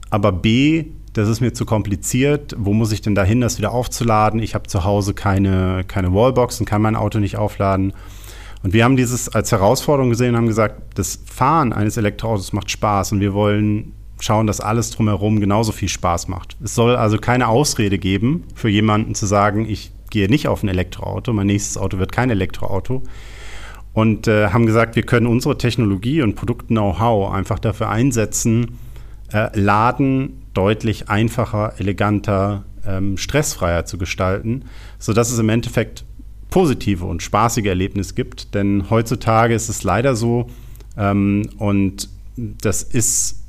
Aber 0.10 0.32
B, 0.32 0.86
das 1.14 1.30
ist 1.30 1.40
mir 1.40 1.54
zu 1.54 1.66
kompliziert, 1.66 2.56
wo 2.58 2.74
muss 2.74 2.92
ich 2.92 3.02
denn 3.02 3.16
dahin, 3.16 3.40
das 3.40 3.58
wieder 3.58 3.72
aufzuladen? 3.72 4.42
Ich 4.42 4.54
habe 4.54 4.68
zu 4.68 4.84
Hause 4.84 5.14
keine, 5.14 5.86
keine 5.88 6.14
Wallbox 6.14 6.60
und 6.60 6.66
kann 6.66 6.82
mein 6.82 6.98
Auto 6.98 7.20
nicht 7.20 7.38
aufladen. 7.38 7.94
Und 8.64 8.74
wir 8.74 8.84
haben 8.84 8.98
dieses 8.98 9.30
als 9.30 9.52
Herausforderung 9.52 10.10
gesehen 10.10 10.32
und 10.32 10.38
haben 10.38 10.48
gesagt, 10.48 10.98
das 10.98 11.20
Fahren 11.26 11.72
eines 11.72 11.98
Elektroautos 11.98 12.52
macht 12.52 12.70
Spaß 12.70 13.14
und 13.14 13.22
wir 13.22 13.34
wollen 13.34 13.94
schauen, 14.20 14.48
dass 14.48 14.60
alles 14.60 14.92
drumherum 14.92 15.40
genauso 15.40 15.72
viel 15.72 15.90
Spaß 15.90 16.28
macht. 16.28 16.58
Es 16.64 16.76
soll 16.76 16.96
also 16.96 17.18
keine 17.18 17.48
Ausrede 17.48 17.98
geben 17.98 18.44
für 18.56 18.70
jemanden 18.70 19.16
zu 19.16 19.26
sagen, 19.26 19.70
ich 19.70 19.92
gehe 20.10 20.30
nicht 20.30 20.48
auf 20.48 20.64
ein 20.64 20.70
Elektroauto, 20.70 21.32
mein 21.32 21.48
nächstes 21.48 21.78
Auto 21.78 21.98
wird 21.98 22.12
kein 22.12 22.30
Elektroauto. 22.30 23.04
Und 23.96 24.28
äh, 24.28 24.50
haben 24.50 24.66
gesagt, 24.66 24.98
wir 24.98 25.04
können 25.04 25.26
unsere 25.26 25.58
Technologie 25.58 26.22
und 26.22 26.36
Produkt-Know-how 26.36 27.34
einfach 27.34 27.60
dafür 27.60 27.90
einsetzen, 27.90 28.78
äh, 29.32 29.58
Laden 29.58 30.44
deutlich 30.54 31.08
einfacher, 31.10 31.76
eleganter, 31.78 32.66
ähm, 32.86 33.18
stressfreier 33.18 33.86
zu 33.86 33.98
gestalten, 33.98 34.66
sodass 35.00 35.32
es 35.32 35.40
im 35.40 35.48
Endeffekt 35.48 36.04
positive 36.50 37.06
und 37.06 37.24
spaßige 37.24 37.68
Erlebnisse 37.68 38.16
gibt. 38.16 38.54
Denn 38.54 38.90
heutzutage 38.90 39.56
ist 39.56 39.70
es 39.70 39.84
leider 39.84 40.18
so, 40.18 40.48
ähm, 40.98 41.50
und 41.58 42.10
das 42.36 42.84
ist 42.84 43.44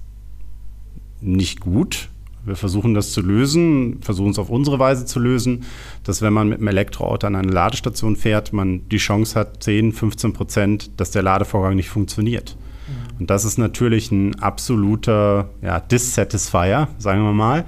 nicht 1.21 1.59
gut. 1.59 2.09
Wir 2.47 2.57
versuchen 2.57 2.95
das 2.95 3.13
zu 3.13 3.21
lösen, 3.21 3.99
versuchen 4.01 4.31
es 4.31 4.39
auf 4.39 4.51
unsere 4.51 4.79
Weise 4.79 5.05
zu 5.05 5.19
lösen, 5.19 5.65
dass 6.05 6.23
wenn 6.23 6.33
man 6.33 6.49
mit 6.49 6.59
einem 6.59 6.69
Elektroauto 6.69 7.27
an 7.27 7.35
eine 7.35 7.51
Ladestation 7.51 8.15
fährt, 8.15 8.53
man 8.53 8.89
die 8.89 8.99
Chance 8.99 9.39
hat, 9.39 9.63
10, 9.65 9.93
15 9.93 10.33
Prozent, 10.33 11.01
dass 11.01 11.11
der 11.11 11.23
Ladevorgang 11.23 11.75
nicht 11.75 11.89
funktioniert. 11.89 12.57
Mhm. 12.87 13.21
Und 13.21 13.31
das 13.31 13.45
ist 13.45 13.59
natürlich 13.59 14.13
ein 14.13 14.41
absoluter 14.41 15.51
ja, 15.61 15.81
Dissatisfier, 15.81 16.89
sagen 16.99 17.25
wir 17.25 17.33
mal. 17.33 17.65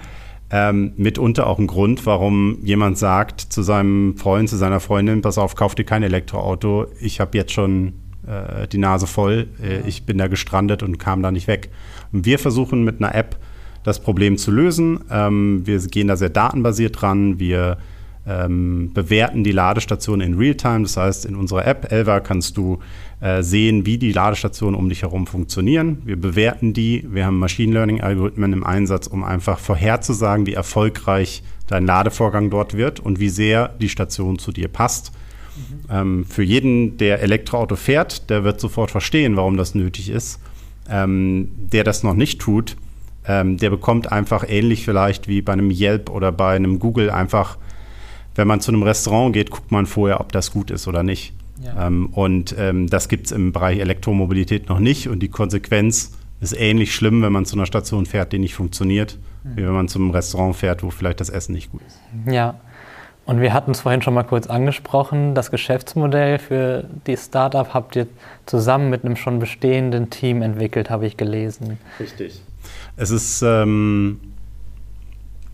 Ähm, 0.50 0.92
mitunter 0.96 1.46
auch 1.46 1.58
ein 1.58 1.66
Grund, 1.66 2.06
warum 2.06 2.58
jemand 2.62 2.96
sagt 2.96 3.40
zu 3.40 3.62
seinem 3.62 4.16
Freund, 4.16 4.48
zu 4.48 4.56
seiner 4.56 4.80
Freundin, 4.80 5.20
pass 5.20 5.36
auf, 5.36 5.56
kauf 5.56 5.74
dir 5.74 5.84
kein 5.84 6.02
Elektroauto, 6.02 6.86
ich 7.00 7.20
habe 7.20 7.36
jetzt 7.36 7.52
schon 7.52 7.94
äh, 8.26 8.66
die 8.68 8.78
Nase 8.78 9.06
voll, 9.06 9.48
äh, 9.62 9.86
ich 9.86 10.04
bin 10.04 10.16
da 10.16 10.28
gestrandet 10.28 10.82
und 10.82 10.98
kam 10.98 11.22
da 11.22 11.30
nicht 11.30 11.48
weg. 11.48 11.70
Und 12.12 12.24
wir 12.24 12.38
versuchen 12.38 12.84
mit 12.84 13.00
einer 13.00 13.14
App 13.14 13.36
das 13.88 14.00
Problem 14.00 14.36
zu 14.36 14.50
lösen. 14.50 15.00
Ähm, 15.10 15.62
wir 15.64 15.78
gehen 15.80 16.08
da 16.08 16.16
sehr 16.16 16.28
datenbasiert 16.28 17.00
dran. 17.00 17.38
Wir 17.38 17.78
ähm, 18.26 18.92
bewerten 18.92 19.42
die 19.42 19.52
Ladestation 19.52 20.20
in 20.20 20.34
Realtime. 20.34 20.82
Das 20.82 20.96
heißt, 20.96 21.24
in 21.24 21.34
unserer 21.34 21.66
App 21.66 21.90
Elva 21.90 22.20
kannst 22.20 22.56
du 22.56 22.78
äh, 23.20 23.42
sehen, 23.42 23.86
wie 23.86 23.98
die 23.98 24.12
Ladestationen 24.12 24.78
um 24.78 24.88
dich 24.88 25.02
herum 25.02 25.26
funktionieren. 25.26 26.02
Wir 26.04 26.16
bewerten 26.16 26.74
die. 26.74 27.06
Wir 27.10 27.24
haben 27.24 27.38
Machine 27.38 27.72
Learning-Algorithmen 27.72 28.52
im 28.52 28.64
Einsatz, 28.64 29.06
um 29.06 29.24
einfach 29.24 29.58
vorherzusagen, 29.58 30.46
wie 30.46 30.54
erfolgreich 30.54 31.42
dein 31.66 31.86
Ladevorgang 31.86 32.50
dort 32.50 32.74
wird 32.74 33.00
und 33.00 33.18
wie 33.18 33.30
sehr 33.30 33.68
die 33.80 33.88
Station 33.88 34.38
zu 34.38 34.52
dir 34.52 34.68
passt. 34.68 35.12
Mhm. 35.56 35.90
Ähm, 35.90 36.24
für 36.26 36.42
jeden, 36.42 36.98
der 36.98 37.22
Elektroauto 37.22 37.76
fährt, 37.76 38.28
der 38.30 38.44
wird 38.44 38.60
sofort 38.60 38.90
verstehen, 38.90 39.36
warum 39.36 39.56
das 39.56 39.74
nötig 39.74 40.10
ist. 40.10 40.40
Ähm, 40.90 41.48
der 41.56 41.84
das 41.84 42.02
noch 42.02 42.14
nicht 42.14 42.40
tut, 42.40 42.76
ähm, 43.28 43.58
der 43.58 43.70
bekommt 43.70 44.10
einfach 44.10 44.44
ähnlich 44.48 44.84
vielleicht 44.84 45.28
wie 45.28 45.42
bei 45.42 45.52
einem 45.52 45.70
Yelp 45.70 46.10
oder 46.10 46.32
bei 46.32 46.56
einem 46.56 46.78
Google 46.78 47.10
einfach, 47.10 47.58
wenn 48.34 48.48
man 48.48 48.60
zu 48.60 48.72
einem 48.72 48.82
Restaurant 48.82 49.34
geht, 49.34 49.50
guckt 49.50 49.70
man 49.70 49.86
vorher, 49.86 50.20
ob 50.20 50.32
das 50.32 50.50
gut 50.50 50.70
ist 50.70 50.88
oder 50.88 51.02
nicht. 51.02 51.34
Ja. 51.62 51.86
Ähm, 51.86 52.06
und 52.06 52.54
ähm, 52.58 52.88
das 52.88 53.08
gibt 53.08 53.26
es 53.26 53.32
im 53.32 53.52
Bereich 53.52 53.78
Elektromobilität 53.80 54.68
noch 54.68 54.78
nicht. 54.78 55.08
Und 55.08 55.20
die 55.20 55.28
Konsequenz 55.28 56.12
ist 56.40 56.58
ähnlich 56.58 56.94
schlimm, 56.94 57.22
wenn 57.22 57.32
man 57.32 57.44
zu 57.44 57.56
einer 57.56 57.66
Station 57.66 58.06
fährt, 58.06 58.32
die 58.32 58.38
nicht 58.38 58.54
funktioniert, 58.54 59.18
mhm. 59.44 59.56
wie 59.56 59.64
wenn 59.64 59.72
man 59.72 59.88
zum 59.88 60.10
Restaurant 60.10 60.56
fährt, 60.56 60.82
wo 60.82 60.90
vielleicht 60.90 61.20
das 61.20 61.30
Essen 61.30 61.52
nicht 61.52 61.70
gut 61.70 61.82
ist. 61.86 62.00
Ja. 62.32 62.54
Und 63.26 63.42
wir 63.42 63.52
hatten 63.52 63.72
es 63.72 63.82
vorhin 63.82 64.00
schon 64.00 64.14
mal 64.14 64.22
kurz 64.22 64.46
angesprochen, 64.46 65.34
das 65.34 65.50
Geschäftsmodell 65.50 66.38
für 66.38 66.84
die 67.06 67.14
Startup 67.14 67.74
habt 67.74 67.94
ihr 67.94 68.06
zusammen 68.46 68.88
mit 68.88 69.04
einem 69.04 69.16
schon 69.16 69.38
bestehenden 69.38 70.08
Team 70.08 70.40
entwickelt, 70.40 70.88
habe 70.88 71.06
ich 71.06 71.18
gelesen. 71.18 71.78
Richtig. 72.00 72.40
Es 72.98 73.12
ist, 73.12 73.42
ähm, 73.42 74.18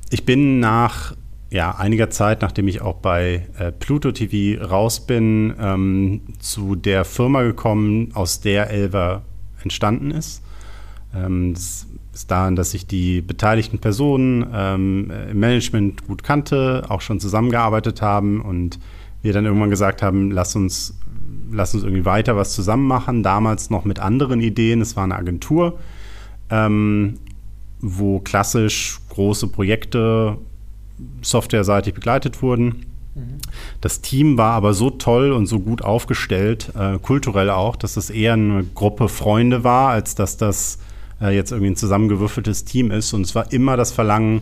ich 0.09 0.25
bin 0.25 0.61
nach 0.61 1.15
ja, 1.51 1.73
einiger 1.73 2.09
Zeit, 2.09 2.41
nachdem 2.41 2.67
ich 2.69 2.81
auch 2.81 2.97
bei 2.97 3.47
äh, 3.59 3.71
Pluto 3.71 4.13
TV 4.13 4.65
raus 4.65 5.07
bin, 5.07 5.55
ähm, 5.61 6.23
zu 6.39 6.75
der 6.75 7.05
Firma 7.05 7.43
gekommen, 7.43 8.13
aus 8.15 8.41
der 8.41 8.71
Elva 8.71 9.23
entstanden 9.63 10.11
ist. 10.11 10.43
Ähm, 11.15 11.53
das 11.53 11.87
ist 12.15 12.31
daran, 12.31 12.57
dass 12.57 12.73
ich 12.73 12.87
die 12.87 13.21
beteiligten 13.21 13.79
Personen 13.79 14.47
ähm, 14.51 15.13
im 15.31 15.39
Management 15.39 16.07
gut 16.07 16.23
kannte, 16.23 16.87
auch 16.89 17.03
schon 17.03 17.21
zusammengearbeitet 17.21 18.01
haben 18.01 18.41
und 18.41 18.79
wir 19.21 19.35
dann 19.35 19.45
irgendwann 19.45 19.71
gesagt 19.71 20.01
haben, 20.01 20.31
lass 20.31 20.57
uns, 20.57 20.99
lass 21.53 21.75
uns 21.75 21.85
irgendwie 21.85 22.07
weiter 22.07 22.37
was 22.37 22.55
zusammen 22.55 22.87
machen. 22.87 23.23
Damals 23.23 23.69
noch 23.69 23.85
mit 23.85 23.99
anderen 24.01 24.41
Ideen. 24.41 24.81
Es 24.81 24.97
war 24.97 25.05
eine 25.05 25.17
Agentur. 25.17 25.79
Ähm, 26.51 27.19
wo 27.85 28.19
klassisch 28.19 28.99
große 29.11 29.49
Projekte 29.49 30.39
softwareseitig 31.23 31.95
begleitet 31.95 32.41
wurden. 32.43 32.87
Das 33.81 34.01
Team 34.01 34.39
war 34.39 34.53
aber 34.53 34.75
so 34.75 34.91
toll 34.91 35.33
und 35.33 35.47
so 35.47 35.61
gut 35.61 35.83
aufgestellt, 35.83 36.73
äh, 36.77 36.99
kulturell 36.99 37.51
auch, 37.51 37.77
dass 37.77 37.97
es 37.97 38.11
eher 38.11 38.33
eine 38.33 38.65
Gruppe 38.75 39.09
Freunde 39.09 39.63
war, 39.63 39.91
als 39.91 40.15
dass 40.15 40.37
das 40.37 40.79
äh, 41.21 41.35
jetzt 41.35 41.53
irgendwie 41.53 41.71
ein 41.71 41.77
zusammengewürfeltes 41.77 42.65
Team 42.65 42.91
ist. 42.91 43.13
Und 43.13 43.23
es 43.23 43.35
war 43.35 43.53
immer 43.53 43.77
das 43.77 43.93
Verlangen, 43.93 44.41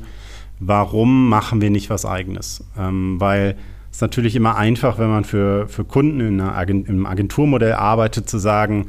warum 0.59 1.28
machen 1.28 1.61
wir 1.61 1.70
nicht 1.70 1.90
was 1.90 2.07
Eigenes? 2.07 2.64
Ähm, 2.78 3.20
weil 3.20 3.57
es 3.90 4.01
natürlich 4.01 4.36
immer 4.36 4.57
einfach, 4.57 4.99
wenn 4.99 5.11
man 5.11 5.24
für, 5.24 5.68
für 5.68 5.84
Kunden 5.84 6.20
in 6.20 6.40
Agent, 6.40 6.88
im 6.88 7.05
Agenturmodell 7.05 7.74
arbeitet, 7.74 8.30
zu 8.30 8.38
sagen, 8.38 8.86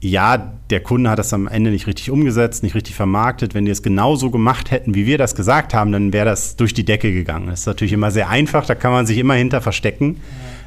ja, 0.00 0.52
der 0.70 0.80
Kunde 0.80 1.10
hat 1.10 1.18
das 1.18 1.32
am 1.32 1.48
Ende 1.48 1.70
nicht 1.70 1.88
richtig 1.88 2.10
umgesetzt, 2.10 2.62
nicht 2.62 2.76
richtig 2.76 2.94
vermarktet. 2.94 3.54
Wenn 3.54 3.64
die 3.64 3.72
es 3.72 3.82
genauso 3.82 4.30
gemacht 4.30 4.70
hätten, 4.70 4.94
wie 4.94 5.06
wir 5.06 5.18
das 5.18 5.34
gesagt 5.34 5.74
haben, 5.74 5.90
dann 5.90 6.12
wäre 6.12 6.26
das 6.26 6.54
durch 6.56 6.72
die 6.72 6.84
Decke 6.84 7.12
gegangen. 7.12 7.48
Das 7.48 7.60
ist 7.60 7.66
natürlich 7.66 7.92
immer 7.92 8.10
sehr 8.12 8.28
einfach, 8.28 8.64
da 8.64 8.76
kann 8.76 8.92
man 8.92 9.06
sich 9.06 9.18
immer 9.18 9.34
hinter 9.34 9.60
verstecken. 9.60 10.20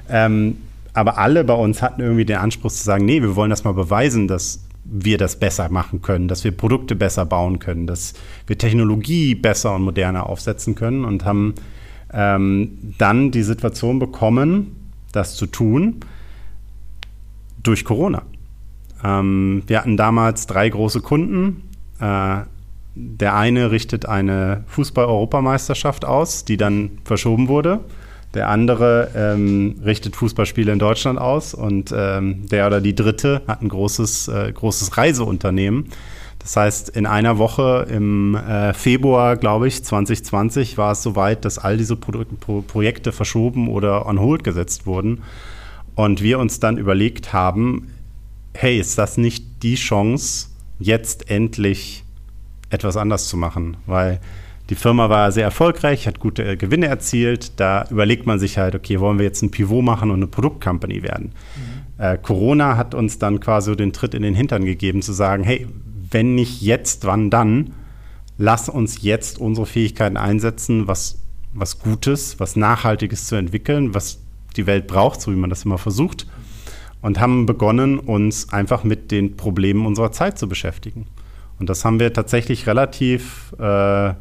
Ähm, 0.09 0.57
aber 0.93 1.17
alle 1.17 1.45
bei 1.45 1.53
uns 1.53 1.81
hatten 1.81 2.01
irgendwie 2.01 2.25
den 2.25 2.37
Anspruch 2.37 2.71
zu 2.71 2.83
sagen, 2.83 3.05
nee, 3.05 3.21
wir 3.21 3.37
wollen 3.37 3.49
das 3.49 3.63
mal 3.63 3.73
beweisen, 3.73 4.27
dass 4.27 4.59
wir 4.83 5.17
das 5.17 5.39
besser 5.39 5.69
machen 5.69 6.01
können, 6.01 6.27
dass 6.27 6.43
wir 6.43 6.51
Produkte 6.51 6.95
besser 6.95 7.25
bauen 7.25 7.59
können, 7.59 7.87
dass 7.87 8.13
wir 8.47 8.57
Technologie 8.57 9.35
besser 9.35 9.75
und 9.75 9.83
moderner 9.83 10.27
aufsetzen 10.27 10.75
können 10.75 11.05
und 11.05 11.23
haben 11.23 11.55
ähm, 12.11 12.93
dann 12.97 13.31
die 13.31 13.43
Situation 13.43 13.99
bekommen, 13.99 14.75
das 15.13 15.35
zu 15.35 15.45
tun 15.45 15.97
durch 17.63 17.85
Corona. 17.85 18.23
Ähm, 19.03 19.63
wir 19.67 19.79
hatten 19.79 19.97
damals 19.97 20.47
drei 20.47 20.69
große 20.69 21.01
Kunden. 21.01 21.69
Äh, 21.99 22.41
der 22.93 23.35
eine 23.35 23.71
richtet 23.71 24.05
eine 24.05 24.63
Fußball-Europameisterschaft 24.67 26.03
aus, 26.03 26.43
die 26.43 26.57
dann 26.57 26.99
verschoben 27.05 27.47
wurde. 27.47 27.79
Der 28.33 28.47
andere 28.47 29.11
ähm, 29.15 29.75
richtet 29.83 30.15
Fußballspiele 30.15 30.71
in 30.71 30.79
Deutschland 30.79 31.19
aus 31.19 31.53
und 31.53 31.93
ähm, 31.95 32.47
der 32.47 32.67
oder 32.67 32.79
die 32.79 32.95
dritte 32.95 33.41
hat 33.47 33.61
ein 33.61 33.69
großes, 33.69 34.29
äh, 34.29 34.51
großes 34.53 34.97
Reiseunternehmen. 34.97 35.87
Das 36.39 36.55
heißt, 36.55 36.89
in 36.89 37.05
einer 37.05 37.37
Woche 37.37 37.85
im 37.89 38.35
äh, 38.35 38.73
Februar, 38.73 39.35
glaube 39.35 39.67
ich, 39.67 39.83
2020 39.83 40.77
war 40.77 40.93
es 40.93 41.03
soweit, 41.03 41.45
dass 41.45 41.59
all 41.59 41.77
diese 41.77 41.95
Pro 41.95 42.23
Pro 42.39 42.61
Projekte 42.61 43.11
verschoben 43.11 43.67
oder 43.67 44.07
on 44.07 44.19
hold 44.19 44.43
gesetzt 44.43 44.85
wurden. 44.85 45.23
Und 45.95 46.23
wir 46.23 46.39
uns 46.39 46.59
dann 46.59 46.77
überlegt 46.77 47.33
haben, 47.33 47.89
hey, 48.53 48.79
ist 48.79 48.97
das 48.97 49.17
nicht 49.17 49.63
die 49.63 49.75
Chance, 49.75 50.47
jetzt 50.79 51.29
endlich 51.29 52.03
etwas 52.69 52.97
anders 52.97 53.27
zu 53.27 53.37
machen? 53.37 53.77
Weil 53.85 54.19
die 54.69 54.75
Firma 54.75 55.09
war 55.09 55.31
sehr 55.31 55.43
erfolgreich, 55.43 56.07
hat 56.07 56.19
gute 56.19 56.43
äh, 56.43 56.55
Gewinne 56.55 56.87
erzielt. 56.87 57.59
Da 57.59 57.85
überlegt 57.89 58.25
man 58.25 58.39
sich 58.39 58.57
halt, 58.57 58.75
okay, 58.75 58.99
wollen 58.99 59.17
wir 59.17 59.25
jetzt 59.25 59.41
ein 59.41 59.51
Pivot 59.51 59.83
machen 59.83 60.11
und 60.11 60.17
eine 60.17 60.27
Produktcompany 60.27 61.03
werden? 61.03 61.33
Mhm. 61.55 62.03
Äh, 62.03 62.17
Corona 62.17 62.77
hat 62.77 62.93
uns 62.93 63.19
dann 63.19 63.39
quasi 63.39 63.75
den 63.75 63.93
Tritt 63.93 64.13
in 64.13 64.23
den 64.23 64.35
Hintern 64.35 64.65
gegeben, 64.65 65.01
zu 65.01 65.13
sagen, 65.13 65.43
hey, 65.43 65.67
wenn 66.09 66.35
nicht 66.35 66.61
jetzt, 66.61 67.05
wann 67.05 67.29
dann? 67.29 67.73
Lass 68.37 68.69
uns 68.69 69.01
jetzt 69.01 69.39
unsere 69.39 69.67
Fähigkeiten 69.67 70.17
einsetzen, 70.17 70.87
was, 70.87 71.19
was 71.53 71.79
Gutes, 71.79 72.39
was 72.39 72.55
Nachhaltiges 72.55 73.27
zu 73.27 73.35
entwickeln, 73.35 73.93
was 73.93 74.19
die 74.55 74.67
Welt 74.67 74.87
braucht, 74.87 75.21
so 75.21 75.31
wie 75.31 75.37
man 75.37 75.49
das 75.49 75.65
immer 75.65 75.77
versucht 75.77 76.27
und 77.01 77.19
haben 77.19 77.45
begonnen, 77.45 77.99
uns 77.99 78.51
einfach 78.53 78.83
mit 78.83 79.11
den 79.11 79.35
Problemen 79.37 79.85
unserer 79.85 80.11
Zeit 80.11 80.37
zu 80.37 80.47
beschäftigen. 80.47 81.07
Und 81.59 81.69
das 81.69 81.85
haben 81.85 81.99
wir 81.99 82.13
tatsächlich 82.13 82.67
relativ, 82.67 83.53
äh, 83.59 84.13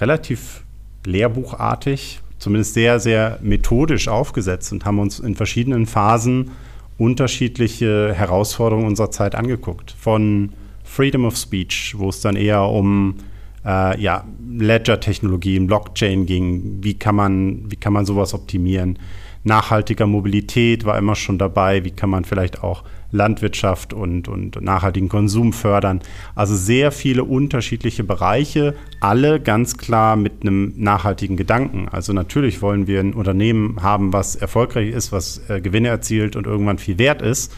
relativ 0.00 0.64
lehrbuchartig, 1.06 2.20
zumindest 2.38 2.74
sehr, 2.74 3.00
sehr 3.00 3.38
methodisch 3.42 4.08
aufgesetzt 4.08 4.72
und 4.72 4.84
haben 4.84 4.98
uns 4.98 5.20
in 5.20 5.34
verschiedenen 5.34 5.86
Phasen 5.86 6.50
unterschiedliche 6.98 8.12
Herausforderungen 8.14 8.86
unserer 8.86 9.10
Zeit 9.10 9.34
angeguckt. 9.34 9.94
Von 9.98 10.52
Freedom 10.84 11.24
of 11.24 11.36
Speech, 11.36 11.94
wo 11.96 12.10
es 12.10 12.20
dann 12.20 12.36
eher 12.36 12.62
um 12.62 13.16
äh, 13.64 14.00
ja, 14.00 14.24
Ledger-Technologien, 14.58 15.66
Blockchain 15.66 16.26
ging, 16.26 16.78
wie 16.82 16.94
kann 16.94 17.14
man, 17.14 17.70
wie 17.70 17.76
kann 17.76 17.92
man 17.92 18.04
sowas 18.04 18.34
optimieren? 18.34 18.98
Nachhaltiger 19.44 20.06
Mobilität 20.06 20.84
war 20.84 20.96
immer 20.98 21.16
schon 21.16 21.38
dabei, 21.38 21.84
wie 21.84 21.90
kann 21.90 22.10
man 22.10 22.24
vielleicht 22.24 22.62
auch 22.62 22.84
Landwirtschaft 23.10 23.92
und, 23.92 24.28
und 24.28 24.60
nachhaltigen 24.60 25.08
Konsum 25.08 25.52
fördern. 25.52 26.00
Also 26.34 26.56
sehr 26.56 26.92
viele 26.92 27.24
unterschiedliche 27.24 28.04
Bereiche, 28.04 28.74
alle 29.00 29.40
ganz 29.40 29.76
klar 29.76 30.16
mit 30.16 30.42
einem 30.42 30.72
nachhaltigen 30.76 31.36
Gedanken. 31.36 31.88
Also 31.88 32.12
natürlich 32.12 32.62
wollen 32.62 32.86
wir 32.86 33.00
ein 33.00 33.14
Unternehmen 33.14 33.82
haben, 33.82 34.12
was 34.12 34.34
erfolgreich 34.34 34.90
ist, 34.90 35.12
was 35.12 35.42
äh, 35.48 35.60
Gewinne 35.60 35.88
erzielt 35.88 36.36
und 36.36 36.46
irgendwann 36.46 36.78
viel 36.78 36.98
wert 36.98 37.20
ist. 37.20 37.52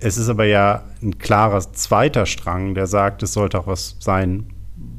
Es 0.00 0.18
ist 0.18 0.28
aber 0.28 0.44
ja 0.44 0.82
ein 1.02 1.18
klarer 1.18 1.60
zweiter 1.72 2.26
Strang, 2.26 2.74
der 2.74 2.86
sagt, 2.86 3.22
es 3.22 3.32
sollte 3.32 3.58
auch 3.60 3.66
was 3.66 3.96
sein, 4.00 4.46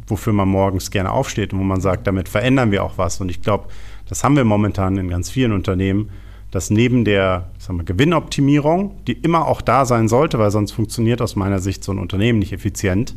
wofür 0.08 0.34
man 0.34 0.48
morgens 0.48 0.90
gerne 0.90 1.12
aufsteht 1.12 1.54
und 1.54 1.60
wo 1.60 1.64
man 1.64 1.82
sagt, 1.82 2.08
damit 2.08 2.30
verändern 2.30 2.72
wir 2.72 2.84
auch 2.84 2.98
was. 2.98 3.20
Und 3.20 3.30
ich 3.30 3.42
glaube, 3.42 3.68
das 4.08 4.24
haben 4.24 4.36
wir 4.36 4.46
momentan 4.46 4.98
in 4.98 5.10
ganz 5.10 5.30
vielen 5.30 5.52
Unternehmen, 5.52 6.10
dass 6.52 6.70
neben 6.70 7.04
der 7.06 7.52
wir, 7.58 7.84
Gewinnoptimierung, 7.84 9.04
die 9.08 9.14
immer 9.14 9.48
auch 9.48 9.62
da 9.62 9.86
sein 9.86 10.08
sollte, 10.08 10.40
weil 10.40 10.52
sonst 10.52 10.72
funktioniert 10.72 11.22
aus 11.22 11.36
meiner 11.36 11.60
Sicht 11.60 11.84
so 11.84 11.92
ein 11.92 12.00
Unternehmen 12.00 12.40
nicht 12.40 12.54
effizient, 12.54 13.16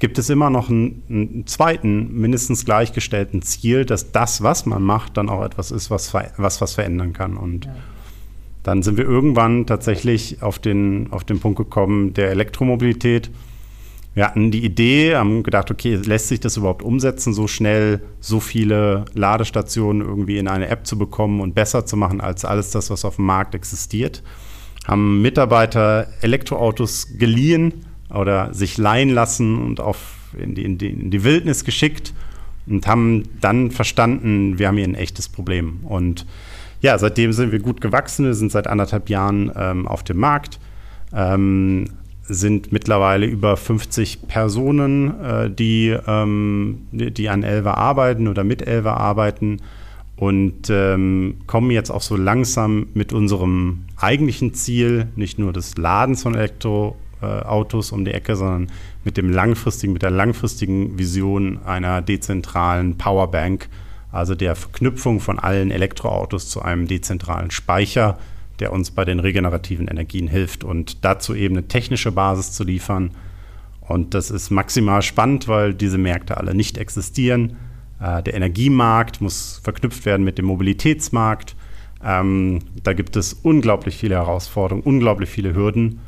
gibt 0.00 0.18
es 0.18 0.28
immer 0.30 0.50
noch 0.50 0.68
einen, 0.68 1.02
einen, 1.08 1.46
zweiten, 1.46 2.12
mindestens 2.12 2.64
gleichgestellten 2.64 3.42
Ziel, 3.42 3.84
dass 3.84 4.10
das, 4.12 4.42
was 4.42 4.66
man 4.66 4.82
macht, 4.82 5.16
dann 5.16 5.28
auch 5.28 5.44
etwas 5.44 5.70
ist, 5.70 5.90
was 5.90 6.12
was, 6.12 6.60
was 6.60 6.74
verändern 6.74 7.12
kann. 7.12 7.36
Und 7.36 7.66
ja. 7.66 7.74
dann 8.64 8.82
sind 8.82 8.96
wir 8.96 9.04
irgendwann 9.04 9.66
tatsächlich 9.66 10.42
auf 10.42 10.58
den, 10.58 11.08
auf 11.12 11.24
den 11.24 11.38
Punkt 11.38 11.58
gekommen 11.58 12.14
der 12.14 12.30
Elektromobilität 12.30 13.30
wir 14.14 14.24
hatten 14.24 14.50
die 14.52 14.64
Idee, 14.64 15.16
haben 15.16 15.42
gedacht, 15.42 15.70
okay, 15.70 15.96
lässt 15.96 16.28
sich 16.28 16.40
das 16.40 16.56
überhaupt 16.56 16.82
umsetzen, 16.82 17.34
so 17.34 17.48
schnell 17.48 18.00
so 18.20 18.38
viele 18.38 19.04
Ladestationen 19.14 20.02
irgendwie 20.02 20.38
in 20.38 20.46
eine 20.46 20.68
App 20.68 20.86
zu 20.86 20.96
bekommen 20.96 21.40
und 21.40 21.54
besser 21.54 21.84
zu 21.84 21.96
machen 21.96 22.20
als 22.20 22.44
alles 22.44 22.70
das, 22.70 22.90
was 22.90 23.04
auf 23.04 23.16
dem 23.16 23.26
Markt 23.26 23.54
existiert. 23.54 24.22
Haben 24.86 25.20
Mitarbeiter 25.20 26.06
Elektroautos 26.20 27.18
geliehen 27.18 27.86
oder 28.08 28.54
sich 28.54 28.78
leihen 28.78 29.10
lassen 29.10 29.58
und 29.60 29.80
auf 29.80 29.98
in 30.38 30.54
die, 30.54 30.64
in 30.64 30.78
die, 30.78 30.90
in 30.90 31.10
die 31.10 31.24
Wildnis 31.24 31.64
geschickt 31.64 32.12
und 32.66 32.86
haben 32.86 33.24
dann 33.40 33.70
verstanden, 33.70 34.58
wir 34.58 34.68
haben 34.68 34.76
hier 34.76 34.86
ein 34.86 34.94
echtes 34.94 35.28
Problem. 35.28 35.80
Und 35.82 36.26
ja, 36.80 36.98
seitdem 36.98 37.32
sind 37.32 37.52
wir 37.52 37.60
gut 37.60 37.80
gewachsen. 37.80 38.26
Wir 38.26 38.34
sind 38.34 38.52
seit 38.52 38.66
anderthalb 38.66 39.08
Jahren 39.08 39.50
ähm, 39.56 39.88
auf 39.88 40.02
dem 40.02 40.18
Markt. 40.18 40.58
Ähm, 41.12 41.86
sind 42.26 42.72
mittlerweile 42.72 43.26
über 43.26 43.56
50 43.56 44.28
Personen, 44.28 45.20
äh, 45.20 45.50
die, 45.50 45.96
ähm, 46.06 46.86
die 46.92 47.28
an 47.28 47.42
Elva 47.42 47.74
arbeiten 47.74 48.28
oder 48.28 48.44
mit 48.44 48.66
Elva 48.66 48.94
arbeiten 48.94 49.60
und 50.16 50.70
ähm, 50.70 51.36
kommen 51.46 51.70
jetzt 51.70 51.90
auch 51.90 52.02
so 52.02 52.16
langsam 52.16 52.86
mit 52.94 53.12
unserem 53.12 53.84
eigentlichen 53.96 54.54
Ziel, 54.54 55.08
nicht 55.16 55.38
nur 55.38 55.52
des 55.52 55.76
Ladens 55.76 56.22
von 56.22 56.34
Elektroautos 56.34 57.92
um 57.92 58.04
die 58.04 58.12
Ecke, 58.12 58.36
sondern 58.36 58.68
mit 59.04 59.16
dem 59.16 59.30
langfristigen, 59.30 59.92
mit 59.92 60.02
der 60.02 60.10
langfristigen 60.10 60.98
Vision 60.98 61.58
einer 61.64 62.00
dezentralen 62.00 62.96
Powerbank, 62.96 63.68
also 64.12 64.34
der 64.34 64.54
Verknüpfung 64.54 65.20
von 65.20 65.38
allen 65.38 65.70
Elektroautos 65.70 66.48
zu 66.48 66.62
einem 66.62 66.86
dezentralen 66.86 67.50
Speicher, 67.50 68.16
der 68.60 68.72
uns 68.72 68.90
bei 68.90 69.04
den 69.04 69.20
regenerativen 69.20 69.88
Energien 69.88 70.28
hilft 70.28 70.64
und 70.64 71.04
dazu 71.04 71.34
eben 71.34 71.56
eine 71.56 71.68
technische 71.68 72.12
Basis 72.12 72.52
zu 72.52 72.64
liefern. 72.64 73.10
Und 73.80 74.14
das 74.14 74.30
ist 74.30 74.50
maximal 74.50 75.02
spannend, 75.02 75.48
weil 75.48 75.74
diese 75.74 75.98
Märkte 75.98 76.36
alle 76.36 76.54
nicht 76.54 76.78
existieren. 76.78 77.56
Äh, 78.00 78.22
der 78.22 78.34
Energiemarkt 78.34 79.20
muss 79.20 79.60
verknüpft 79.62 80.06
werden 80.06 80.24
mit 80.24 80.38
dem 80.38 80.46
Mobilitätsmarkt. 80.46 81.54
Ähm, 82.02 82.60
da 82.82 82.92
gibt 82.92 83.16
es 83.16 83.32
unglaublich 83.32 83.96
viele 83.96 84.16
Herausforderungen, 84.16 84.84
unglaublich 84.84 85.30
viele 85.30 85.54
Hürden. 85.54 86.00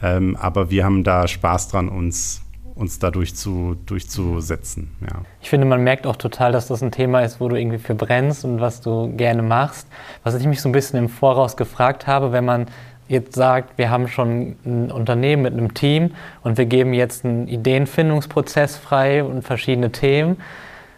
Ähm, 0.00 0.36
aber 0.36 0.70
wir 0.70 0.84
haben 0.84 1.04
da 1.04 1.28
Spaß 1.28 1.68
dran, 1.68 1.88
uns 1.88 2.41
uns 2.74 2.98
dadurch 2.98 3.34
zu, 3.34 3.76
durchzusetzen. 3.86 4.96
Ja. 5.00 5.22
Ich 5.40 5.50
finde, 5.50 5.66
man 5.66 5.82
merkt 5.82 6.06
auch 6.06 6.16
total, 6.16 6.52
dass 6.52 6.68
das 6.68 6.82
ein 6.82 6.90
Thema 6.90 7.20
ist, 7.20 7.40
wo 7.40 7.48
du 7.48 7.56
irgendwie 7.56 7.78
für 7.78 7.94
brennst 7.94 8.44
und 8.44 8.60
was 8.60 8.80
du 8.80 9.14
gerne 9.16 9.42
machst. 9.42 9.86
Was 10.24 10.34
ich 10.34 10.46
mich 10.46 10.60
so 10.60 10.68
ein 10.68 10.72
bisschen 10.72 10.98
im 10.98 11.08
Voraus 11.08 11.56
gefragt 11.56 12.06
habe, 12.06 12.32
wenn 12.32 12.44
man 12.44 12.66
jetzt 13.08 13.34
sagt, 13.34 13.76
wir 13.78 13.90
haben 13.90 14.08
schon 14.08 14.56
ein 14.64 14.90
Unternehmen 14.90 15.42
mit 15.42 15.52
einem 15.52 15.74
Team 15.74 16.12
und 16.42 16.56
wir 16.56 16.66
geben 16.66 16.94
jetzt 16.94 17.24
einen 17.24 17.46
Ideenfindungsprozess 17.46 18.76
frei 18.76 19.22
und 19.22 19.42
verschiedene 19.42 19.92
Themen, 19.92 20.40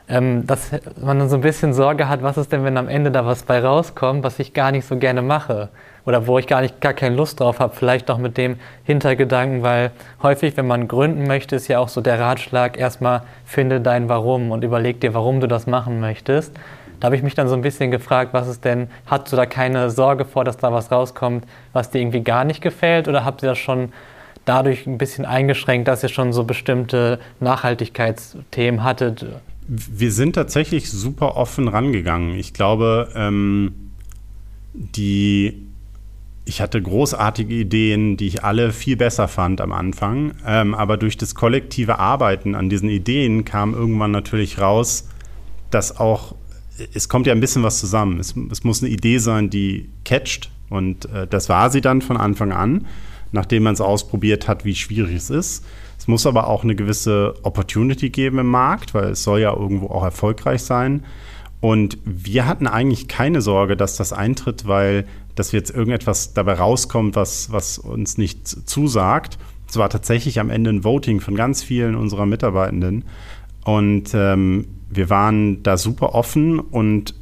ähm, 0.08 0.46
dass 0.46 0.70
man 1.00 1.18
dann 1.18 1.28
so 1.28 1.36
ein 1.36 1.42
bisschen 1.42 1.72
Sorge 1.72 2.08
hat, 2.08 2.22
was 2.22 2.36
ist 2.36 2.52
denn, 2.52 2.62
wenn 2.62 2.76
am 2.76 2.88
Ende 2.88 3.10
da 3.10 3.26
was 3.26 3.42
bei 3.42 3.60
rauskommt, 3.60 4.22
was 4.22 4.38
ich 4.38 4.52
gar 4.52 4.70
nicht 4.70 4.86
so 4.86 4.96
gerne 4.96 5.22
mache 5.22 5.70
oder 6.06 6.26
wo 6.26 6.38
ich 6.38 6.46
gar 6.46 6.60
nicht 6.60 6.80
gar 6.80 6.92
keine 6.92 7.16
Lust 7.16 7.40
drauf 7.40 7.60
habe, 7.60 7.74
vielleicht 7.74 8.10
auch 8.10 8.18
mit 8.18 8.36
dem 8.36 8.56
Hintergedanken, 8.84 9.62
weil 9.62 9.90
häufig, 10.22 10.56
wenn 10.56 10.66
man 10.66 10.88
gründen 10.88 11.26
möchte, 11.26 11.56
ist 11.56 11.68
ja 11.68 11.78
auch 11.78 11.88
so 11.88 12.00
der 12.00 12.20
Ratschlag, 12.20 12.78
erstmal 12.78 13.22
finde 13.44 13.80
dein 13.80 14.08
Warum 14.08 14.50
und 14.50 14.64
überleg 14.64 15.00
dir, 15.00 15.14
warum 15.14 15.40
du 15.40 15.48
das 15.48 15.66
machen 15.66 16.00
möchtest. 16.00 16.52
Da 17.00 17.06
habe 17.06 17.16
ich 17.16 17.22
mich 17.22 17.34
dann 17.34 17.48
so 17.48 17.54
ein 17.54 17.62
bisschen 17.62 17.90
gefragt, 17.90 18.32
was 18.32 18.48
ist 18.48 18.64
denn, 18.64 18.88
hast 19.06 19.32
du 19.32 19.36
da 19.36 19.46
keine 19.46 19.90
Sorge 19.90 20.24
vor, 20.24 20.44
dass 20.44 20.56
da 20.56 20.72
was 20.72 20.90
rauskommt, 20.90 21.44
was 21.72 21.90
dir 21.90 22.00
irgendwie 22.00 22.22
gar 22.22 22.44
nicht 22.44 22.60
gefällt 22.60 23.08
oder 23.08 23.24
habt 23.24 23.42
ihr 23.42 23.48
das 23.48 23.58
schon 23.58 23.92
dadurch 24.44 24.86
ein 24.86 24.98
bisschen 24.98 25.24
eingeschränkt, 25.24 25.88
dass 25.88 26.02
ihr 26.02 26.08
schon 26.08 26.32
so 26.32 26.44
bestimmte 26.44 27.18
Nachhaltigkeitsthemen 27.40 28.84
hattet? 28.84 29.26
Wir 29.66 30.12
sind 30.12 30.34
tatsächlich 30.34 30.90
super 30.90 31.36
offen 31.36 31.68
rangegangen. 31.68 32.36
Ich 32.36 32.52
glaube, 32.52 33.08
ähm, 33.14 33.90
die 34.74 35.66
ich 36.44 36.60
hatte 36.60 36.80
großartige 36.80 37.54
Ideen, 37.54 38.16
die 38.16 38.26
ich 38.26 38.44
alle 38.44 38.72
viel 38.72 38.96
besser 38.96 39.28
fand 39.28 39.60
am 39.60 39.72
Anfang. 39.72 40.34
Ähm, 40.46 40.74
aber 40.74 40.96
durch 40.96 41.16
das 41.16 41.34
kollektive 41.34 41.98
Arbeiten 41.98 42.54
an 42.54 42.68
diesen 42.68 42.90
Ideen 42.90 43.44
kam 43.44 43.72
irgendwann 43.72 44.10
natürlich 44.10 44.58
raus, 44.60 45.08
dass 45.70 45.98
auch, 45.98 46.34
es 46.92 47.08
kommt 47.08 47.26
ja 47.26 47.32
ein 47.32 47.40
bisschen 47.40 47.62
was 47.62 47.80
zusammen. 47.80 48.20
Es, 48.20 48.34
es 48.50 48.62
muss 48.62 48.82
eine 48.82 48.92
Idee 48.92 49.18
sein, 49.18 49.48
die 49.48 49.88
catcht. 50.04 50.50
Und 50.68 51.06
äh, 51.06 51.26
das 51.26 51.48
war 51.48 51.70
sie 51.70 51.80
dann 51.80 52.02
von 52.02 52.16
Anfang 52.16 52.52
an, 52.52 52.86
nachdem 53.32 53.62
man 53.62 53.74
es 53.74 53.80
ausprobiert 53.80 54.46
hat, 54.46 54.64
wie 54.66 54.74
schwierig 54.74 55.16
es 55.16 55.30
ist. 55.30 55.64
Es 55.98 56.08
muss 56.08 56.26
aber 56.26 56.48
auch 56.48 56.62
eine 56.62 56.74
gewisse 56.74 57.34
Opportunity 57.42 58.10
geben 58.10 58.38
im 58.38 58.48
Markt, 58.48 58.92
weil 58.92 59.12
es 59.12 59.22
soll 59.22 59.40
ja 59.40 59.54
irgendwo 59.54 59.86
auch 59.86 60.04
erfolgreich 60.04 60.62
sein. 60.62 61.04
Und 61.64 61.96
wir 62.04 62.46
hatten 62.46 62.66
eigentlich 62.66 63.08
keine 63.08 63.40
Sorge, 63.40 63.74
dass 63.74 63.96
das 63.96 64.12
eintritt, 64.12 64.68
weil 64.68 65.06
dass 65.34 65.50
jetzt 65.52 65.70
irgendetwas 65.70 66.34
dabei 66.34 66.52
rauskommt, 66.52 67.16
was, 67.16 67.52
was 67.52 67.78
uns 67.78 68.18
nicht 68.18 68.46
zusagt. 68.68 69.38
Es 69.66 69.78
war 69.78 69.88
tatsächlich 69.88 70.40
am 70.40 70.50
Ende 70.50 70.68
ein 70.68 70.84
Voting 70.84 71.20
von 71.20 71.34
ganz 71.36 71.62
vielen 71.62 71.94
unserer 71.94 72.26
Mitarbeitenden. 72.26 73.04
Und 73.64 74.10
ähm, 74.12 74.66
wir 74.90 75.08
waren 75.08 75.62
da 75.62 75.78
super 75.78 76.14
offen 76.14 76.60
und 76.60 77.14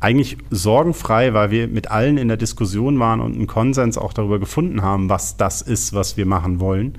eigentlich 0.00 0.38
sorgenfrei, 0.50 1.32
weil 1.32 1.52
wir 1.52 1.68
mit 1.68 1.88
allen 1.88 2.18
in 2.18 2.26
der 2.26 2.38
Diskussion 2.38 2.98
waren 2.98 3.20
und 3.20 3.36
einen 3.36 3.46
Konsens 3.46 3.96
auch 3.96 4.12
darüber 4.12 4.40
gefunden 4.40 4.82
haben, 4.82 5.08
was 5.08 5.36
das 5.36 5.62
ist, 5.62 5.92
was 5.92 6.16
wir 6.16 6.26
machen 6.26 6.58
wollen. 6.58 6.98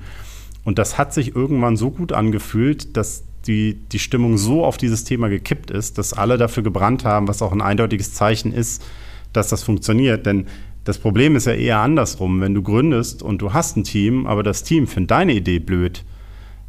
Und 0.64 0.78
das 0.78 0.96
hat 0.96 1.12
sich 1.12 1.36
irgendwann 1.36 1.76
so 1.76 1.90
gut 1.90 2.14
angefühlt, 2.14 2.96
dass 2.96 3.24
die, 3.46 3.74
die 3.92 3.98
Stimmung 3.98 4.38
so 4.38 4.64
auf 4.64 4.76
dieses 4.76 5.04
Thema 5.04 5.28
gekippt 5.28 5.70
ist, 5.70 5.98
dass 5.98 6.12
alle 6.12 6.38
dafür 6.38 6.62
gebrannt 6.62 7.04
haben, 7.04 7.28
was 7.28 7.42
auch 7.42 7.52
ein 7.52 7.62
eindeutiges 7.62 8.14
Zeichen 8.14 8.52
ist, 8.52 8.84
dass 9.32 9.48
das 9.48 9.62
funktioniert. 9.62 10.26
Denn 10.26 10.46
das 10.84 10.98
Problem 10.98 11.36
ist 11.36 11.46
ja 11.46 11.54
eher 11.54 11.78
andersrum. 11.78 12.40
Wenn 12.40 12.54
du 12.54 12.62
gründest 12.62 13.22
und 13.22 13.42
du 13.42 13.52
hast 13.52 13.76
ein 13.76 13.84
Team, 13.84 14.26
aber 14.26 14.42
das 14.42 14.62
Team 14.62 14.86
findet 14.86 15.10
deine 15.10 15.34
Idee 15.34 15.58
blöd, 15.58 16.04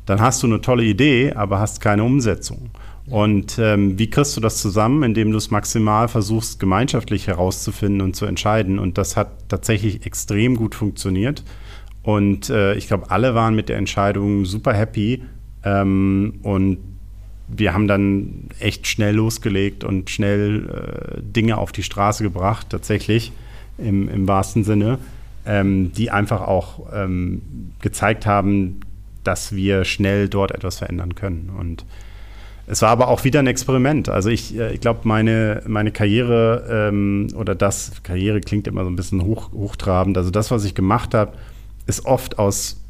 dann 0.06 0.22
hast 0.22 0.44
du 0.44 0.48
eine 0.48 0.62
tolle 0.62 0.84
Idee, 0.84 1.34
aber 1.34 1.60
hast 1.60 1.82
keine 1.82 2.04
Umsetzung. 2.04 2.70
Und 3.08 3.60
ähm, 3.60 4.00
wie 4.00 4.10
kriegst 4.10 4.36
du 4.36 4.42
das 4.42 4.62
zusammen, 4.62 5.04
indem 5.04 5.32
du 5.32 5.38
es 5.38 5.52
maximal 5.52 6.08
versuchst, 6.08 6.60
gemeinschaftlich 6.60 7.28
herauszufinden 7.28 8.02
und 8.02 8.16
zu 8.16 8.26
entscheiden? 8.26 8.80
Und 8.80 8.98
das 8.98 9.16
hat 9.16 9.50
tatsächlich 9.50 10.06
extrem 10.06 10.56
gut 10.56 10.74
funktioniert. 10.74 11.44
Und 12.02 12.50
äh, 12.50 12.76
ich 12.76 12.88
glaube, 12.88 13.12
alle 13.12 13.36
waren 13.36 13.56
mit 13.56 13.70
der 13.70 13.78
Entscheidung 13.78 14.46
super 14.46 14.74
happy. 14.74 15.24
Ähm, 15.66 16.36
und 16.43 16.78
wir 17.47 17.74
haben 17.74 17.88
dann 17.88 18.49
echt 18.59 18.88
schnell 18.88 19.16
losgelegt 19.16 19.84
und 19.84 20.09
schnell 20.09 20.70
äh, 20.70 21.22
Dinge 21.22 21.57
auf 21.57 21.72
die 21.72 21.84
Straße 21.84 22.24
gebracht, 22.24 22.68
tatsächlich 22.70 23.32
im, 23.78 24.07
im 24.09 24.28
wahrsten 24.28 24.63
Sinne, 24.63 24.99
ähm, 25.45 25.91
die 25.93 26.11
einfach 26.11 26.41
auch 26.41 26.88
ähm, 26.93 27.41
gezeigt 27.82 28.26
haben, 28.26 28.80
dass 29.24 29.55
wir 29.55 29.86
schnell 29.86 30.30
dort 30.30 30.51
etwas 30.51 30.78
verändern 30.78 31.16
können. 31.16 31.51
Und 31.57 31.86
es 32.68 32.82
war 32.82 32.89
aber 32.89 33.09
auch 33.09 33.24
wieder 33.24 33.39
ein 33.39 33.47
Experiment. 33.47 34.09
Also 34.09 34.30
ich, 34.30 34.57
äh, 34.57 34.74
ich 34.74 34.82
glaube, 34.82 35.01
meine, 35.03 35.61
meine 35.68 35.91
Karriere 35.91 36.89
ähm, 36.89 37.28
oder 37.36 37.53
das, 37.53 37.91
Karriere 38.03 38.41
klingt 38.41 38.68
immer 38.68 38.84
so 38.84 38.89
ein 38.89 38.95
bisschen 38.95 39.24
hoch, 39.24 39.51
hochtrabend, 39.51 40.18
also 40.18 40.32
das, 40.32 40.51
was 40.51 40.63
ich 40.63 40.74
gemacht 40.74 41.13
habe, 41.13 41.34
ist 41.86 42.05
oft 42.05 42.39
aus, 42.39 42.82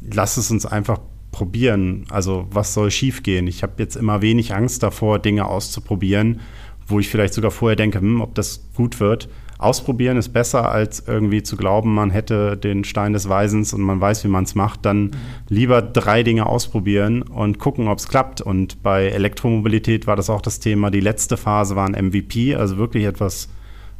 lass 0.00 0.38
es 0.38 0.50
uns 0.50 0.64
einfach 0.64 1.00
probieren. 1.32 2.04
Also 2.10 2.46
was 2.50 2.74
soll 2.74 2.90
schiefgehen? 2.90 3.46
Ich 3.46 3.62
habe 3.62 3.74
jetzt 3.78 3.96
immer 3.96 4.22
wenig 4.22 4.54
Angst 4.54 4.82
davor, 4.82 5.18
Dinge 5.18 5.46
auszuprobieren, 5.46 6.40
wo 6.86 6.98
ich 6.98 7.08
vielleicht 7.08 7.34
sogar 7.34 7.50
vorher 7.50 7.76
denke, 7.76 8.00
hm, 8.00 8.20
ob 8.20 8.34
das 8.34 8.68
gut 8.74 9.00
wird. 9.00 9.28
Ausprobieren 9.60 10.16
ist 10.16 10.30
besser, 10.30 10.72
als 10.72 11.06
irgendwie 11.06 11.42
zu 11.42 11.58
glauben, 11.58 11.94
man 11.94 12.08
hätte 12.08 12.56
den 12.56 12.82
Stein 12.82 13.12
des 13.12 13.28
Weisens 13.28 13.74
und 13.74 13.82
man 13.82 14.00
weiß, 14.00 14.24
wie 14.24 14.28
man 14.28 14.44
es 14.44 14.54
macht. 14.54 14.86
Dann 14.86 15.02
mhm. 15.02 15.10
lieber 15.50 15.82
drei 15.82 16.22
Dinge 16.22 16.46
ausprobieren 16.46 17.20
und 17.20 17.58
gucken, 17.58 17.86
ob 17.86 17.98
es 17.98 18.08
klappt. 18.08 18.40
Und 18.40 18.82
bei 18.82 19.08
Elektromobilität 19.08 20.06
war 20.06 20.16
das 20.16 20.30
auch 20.30 20.40
das 20.40 20.60
Thema. 20.60 20.90
Die 20.90 21.00
letzte 21.00 21.36
Phase 21.36 21.76
war 21.76 21.86
ein 21.86 22.06
MVP, 22.06 22.54
also 22.54 22.78
wirklich 22.78 23.04
etwas, 23.04 23.50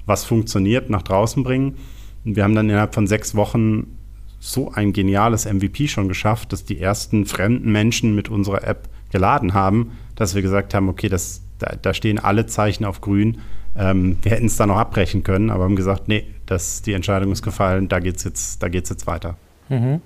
was 0.06 0.24
funktioniert, 0.24 0.88
nach 0.88 1.02
draußen 1.02 1.42
bringen. 1.42 1.76
Und 2.24 2.36
wir 2.36 2.44
haben 2.44 2.54
dann 2.54 2.70
innerhalb 2.70 2.94
von 2.94 3.06
sechs 3.06 3.34
Wochen 3.34 3.98
so 4.40 4.72
ein 4.72 4.92
geniales 4.92 5.44
MVP 5.44 5.86
schon 5.86 6.08
geschafft, 6.08 6.52
dass 6.52 6.64
die 6.64 6.80
ersten 6.80 7.26
fremden 7.26 7.70
Menschen 7.70 8.14
mit 8.14 8.28
unserer 8.28 8.66
App 8.66 8.88
geladen 9.12 9.54
haben, 9.54 9.98
dass 10.16 10.34
wir 10.34 10.42
gesagt 10.42 10.74
haben, 10.74 10.88
okay, 10.88 11.08
das, 11.08 11.42
da, 11.58 11.74
da 11.80 11.94
stehen 11.94 12.18
alle 12.18 12.46
Zeichen 12.46 12.84
auf 12.84 13.00
grün. 13.00 13.42
Ähm, 13.76 14.18
wir 14.22 14.32
hätten 14.32 14.46
es 14.46 14.56
dann 14.56 14.68
noch 14.68 14.78
abbrechen 14.78 15.22
können, 15.22 15.50
aber 15.50 15.64
haben 15.64 15.76
gesagt, 15.76 16.08
nee, 16.08 16.26
das, 16.46 16.82
die 16.82 16.94
Entscheidung 16.94 17.30
ist 17.30 17.42
gefallen, 17.42 17.88
da 17.88 18.00
geht 18.00 18.16
es 18.16 18.24
jetzt, 18.24 18.62
jetzt 18.62 19.06
weiter. 19.06 19.36
Mhm. 19.68 20.00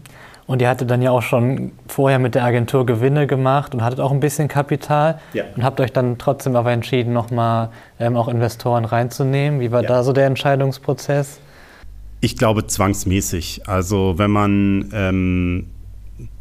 Und 0.46 0.60
ihr 0.60 0.68
hattet 0.68 0.90
dann 0.90 1.00
ja 1.00 1.10
auch 1.10 1.22
schon 1.22 1.72
vorher 1.86 2.18
mit 2.18 2.34
der 2.34 2.44
Agentur 2.44 2.84
Gewinne 2.84 3.26
gemacht 3.26 3.74
und 3.74 3.82
hattet 3.82 4.00
auch 4.00 4.12
ein 4.12 4.20
bisschen 4.20 4.46
Kapital 4.46 5.18
ja. 5.32 5.44
und 5.56 5.64
habt 5.64 5.80
euch 5.80 5.92
dann 5.92 6.18
trotzdem 6.18 6.54
aber 6.54 6.70
entschieden, 6.70 7.14
nochmal 7.14 7.70
ähm, 7.98 8.16
auch 8.16 8.28
Investoren 8.28 8.84
reinzunehmen. 8.84 9.60
Wie 9.60 9.72
war 9.72 9.82
ja. 9.82 9.88
da 9.88 10.02
so 10.02 10.12
der 10.12 10.26
Entscheidungsprozess? 10.26 11.40
Ich 12.20 12.36
glaube 12.36 12.66
zwangsmäßig. 12.66 13.68
Also 13.68 14.14
wenn 14.16 14.30
man 14.30 14.90
ähm, 14.92 15.66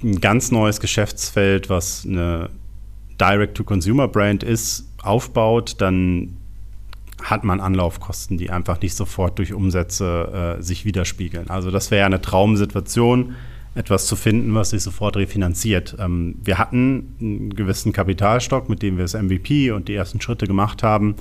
ein 0.04 0.22
ganz 0.22 0.52
neues 0.52 0.80
Geschäftsfeld, 0.80 1.70
was 1.70 2.06
eine 2.08 2.50
Direct-to-Consumer-Brand 3.20 4.44
ist, 4.44 4.88
aufbaut, 5.02 5.76
dann 5.80 6.38
hat 7.22 7.44
man 7.44 7.60
Anlaufkosten, 7.60 8.38
die 8.38 8.50
einfach 8.50 8.82
nicht 8.82 8.96
sofort 8.96 9.38
durch 9.40 9.54
Umsätze 9.54 10.58
äh, 10.60 10.62
sich 10.62 10.86
widerspiegeln. 10.86 11.50
Also 11.50 11.72
das 11.72 11.90
wäre 11.92 12.02
ja 12.02 12.06
eine 12.06 12.22
Traumsituation, 12.22 13.36
etwas 13.76 14.06
zu 14.06 14.16
finden, 14.16 14.54
was 14.54 14.70
sich 14.70 14.84
sofort 14.84 15.18
refinanziert. 15.18 15.96
Ähm, 16.00 16.36
wir 16.44 16.58
hatten 16.58 17.16
einen 17.20 17.56
gewissen 17.56 17.92
Kapitalstock, 17.92 18.70
mit 18.70 18.82
dem 18.82 18.98
wir 18.98 19.04
das 19.04 19.14
MVP 19.14 19.72
und 19.72 19.88
die 19.88 19.96
ersten 19.96 20.22
Schritte 20.22 20.46
gemacht 20.48 20.84
haben, 20.84 21.08
mhm. 21.08 21.16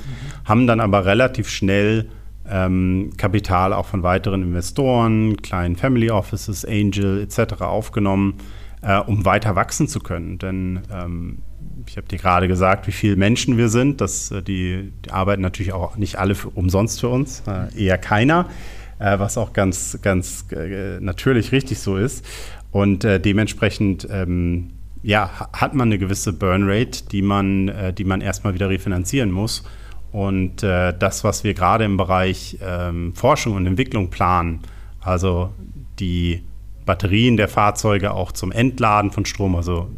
haben 0.45 0.67
dann 0.67 0.81
aber 0.81 1.07
relativ 1.07 1.49
schnell 1.49 2.09
ähm, 2.53 3.11
Kapital 3.17 3.73
auch 3.73 3.87
von 3.87 4.03
weiteren 4.03 4.43
Investoren, 4.43 5.39
kleinen 5.39 5.77
Family 5.77 6.11
Offices, 6.11 6.65
Angel 6.65 7.23
etc. 7.23 7.63
aufgenommen, 7.63 8.35
äh, 8.83 8.99
um 8.99 9.25
weiter 9.25 9.57
wachsen 9.57 9.89
zu 9.89 10.01
können. 10.01 10.39
Denn 10.39 10.81
ähm, 10.93 11.39
ich 11.87 11.97
habe 11.97 12.07
dir 12.07 12.19
gerade 12.19 12.49
gesagt, 12.49 12.87
wie 12.87 12.93
viele 12.93 13.17
Menschen 13.17 13.57
wir 13.57 13.71
sind. 13.71 14.01
Das, 14.03 14.31
äh, 14.31 14.43
die, 14.43 14.93
die 15.05 15.11
arbeiten 15.11 15.41
natürlich 15.41 15.73
auch 15.73 15.97
nicht 15.97 16.19
alle 16.19 16.35
für, 16.35 16.51
umsonst 16.51 17.01
für 17.01 17.09
uns, 17.09 17.43
äh, 17.47 17.75
eher 17.75 17.97
keiner, 17.97 18.51
äh, 18.99 19.19
was 19.19 19.39
auch 19.39 19.55
ganz, 19.55 19.99
ganz 20.03 20.45
äh, 20.53 21.01
natürlich 21.01 21.53
richtig 21.53 21.79
so 21.79 21.97
ist. 21.97 22.25
Und 22.71 23.05
äh, 23.05 23.19
dementsprechend 23.19 24.07
ähm, 24.11 24.73
ja, 25.03 25.49
hat 25.55 25.75
man 25.75 25.89
eine 25.89 25.99
gewisse 25.99 26.33
Burnrate, 26.35 27.09
die 27.11 27.23
man, 27.23 27.73
die 27.99 28.05
man 28.05 28.21
erstmal 28.21 28.55
wieder 28.55 28.69
refinanzieren 28.69 29.33
muss. 29.33 29.65
Und 30.13 30.63
äh, 30.63 30.97
das, 30.97 31.25
was 31.25 31.43
wir 31.43 31.55
gerade 31.55 31.85
im 31.85 31.97
Bereich 31.97 32.59
ähm, 32.63 33.15
Forschung 33.15 33.55
und 33.55 33.67
Entwicklung 33.67 34.11
planen, 34.11 34.61
also 35.01 35.53
die 35.99 36.45
Batterien 36.85 37.37
der 37.37 37.49
Fahrzeuge 37.49 38.13
auch 38.13 38.33
zum 38.33 38.53
Entladen 38.53 39.11
von 39.11 39.25
Strom, 39.25 39.57
also 39.57 39.89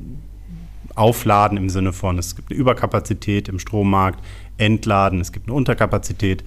aufladen 0.95 1.59
im 1.59 1.69
Sinne 1.69 1.93
von, 1.93 2.19
es 2.19 2.37
gibt 2.37 2.51
eine 2.51 2.61
Überkapazität 2.61 3.49
im 3.49 3.59
Strommarkt, 3.59 4.25
entladen, 4.57 5.21
es 5.21 5.33
gibt 5.33 5.49
eine 5.49 5.55
Unterkapazität. 5.55 6.45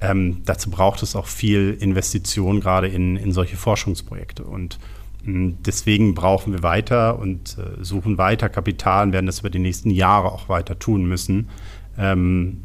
Ähm, 0.00 0.40
dazu 0.46 0.70
braucht 0.70 1.02
es 1.02 1.14
auch 1.14 1.26
viel 1.26 1.76
Investition 1.78 2.60
gerade 2.60 2.88
in, 2.88 3.16
in 3.16 3.32
solche 3.32 3.56
Forschungsprojekte. 3.56 4.44
Und 4.44 4.78
deswegen 5.22 6.14
brauchen 6.14 6.54
wir 6.54 6.62
weiter 6.62 7.18
und 7.18 7.58
äh, 7.58 7.84
suchen 7.84 8.16
weiter 8.16 8.48
Kapital 8.48 9.08
und 9.08 9.12
werden 9.12 9.26
das 9.26 9.40
über 9.40 9.50
die 9.50 9.58
nächsten 9.58 9.90
Jahre 9.90 10.32
auch 10.32 10.48
weiter 10.48 10.78
tun 10.78 11.04
müssen. 11.04 11.50
Ähm, 11.98 12.62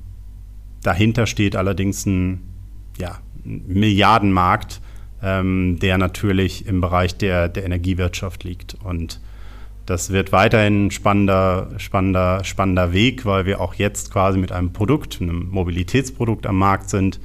Dahinter 0.85 1.25
steht 1.25 1.55
allerdings 1.55 2.05
ein 2.05 2.41
ja, 2.99 3.17
Milliardenmarkt, 3.43 4.81
ähm, 5.23 5.79
der 5.81 5.97
natürlich 5.97 6.67
im 6.67 6.79
Bereich 6.79 7.17
der, 7.17 7.49
der 7.49 7.65
Energiewirtschaft 7.65 8.43
liegt. 8.43 8.75
Und 8.83 9.19
das 9.87 10.11
wird 10.11 10.31
weiterhin 10.31 10.85
ein 10.85 10.91
spannender, 10.91 11.71
spannender, 11.77 12.43
spannender 12.43 12.93
Weg, 12.93 13.25
weil 13.25 13.47
wir 13.47 13.61
auch 13.61 13.73
jetzt 13.73 14.11
quasi 14.11 14.37
mit 14.37 14.51
einem 14.51 14.73
Produkt, 14.73 15.19
einem 15.21 15.49
Mobilitätsprodukt 15.49 16.45
am 16.45 16.59
Markt 16.59 16.91
sind, 16.91 17.19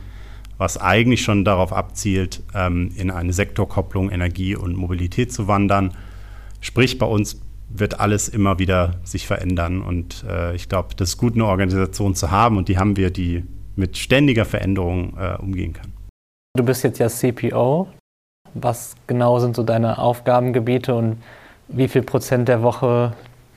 was 0.57 0.79
eigentlich 0.79 1.23
schon 1.23 1.45
darauf 1.45 1.75
abzielt, 1.75 2.43
ähm, 2.55 2.93
in 2.97 3.11
eine 3.11 3.35
Sektorkopplung 3.35 4.11
Energie 4.11 4.57
und 4.57 4.75
Mobilität 4.75 5.35
zu 5.35 5.49
wandern. 5.49 5.95
Sprich, 6.63 6.99
bei 6.99 7.07
uns 7.07 7.43
wird 7.73 8.01
alles 8.01 8.29
immer 8.29 8.59
wieder 8.59 8.97
sich 9.05 9.27
verändern. 9.27 9.83
Und 9.83 10.25
äh, 10.29 10.55
ich 10.55 10.69
glaube, 10.69 10.95
das 10.97 11.11
ist 11.11 11.17
gut, 11.17 11.35
eine 11.35 11.47
Organisation 11.47 12.15
zu 12.15 12.31
haben 12.31 12.57
und 12.57 12.69
die 12.69 12.79
haben 12.79 12.97
wir, 12.97 13.11
die 13.11 13.45
mit 13.77 13.97
ständiger 13.97 14.45
Veränderung 14.45 15.17
äh, 15.17 15.37
umgehen 15.37 15.73
kann. 15.73 15.93
Du 16.57 16.65
bist 16.65 16.83
jetzt 16.83 16.99
ja 16.99 17.09
CPO. 17.09 17.89
Was 18.55 18.97
genau 19.07 19.39
sind 19.39 19.55
so 19.55 19.63
deine 19.63 19.99
Aufgabengebiete 19.99 20.95
und 20.95 21.23
wie 21.69 21.87
viel 21.87 22.03
Prozent 22.03 22.49
der 22.49 22.63
Woche 22.63 23.13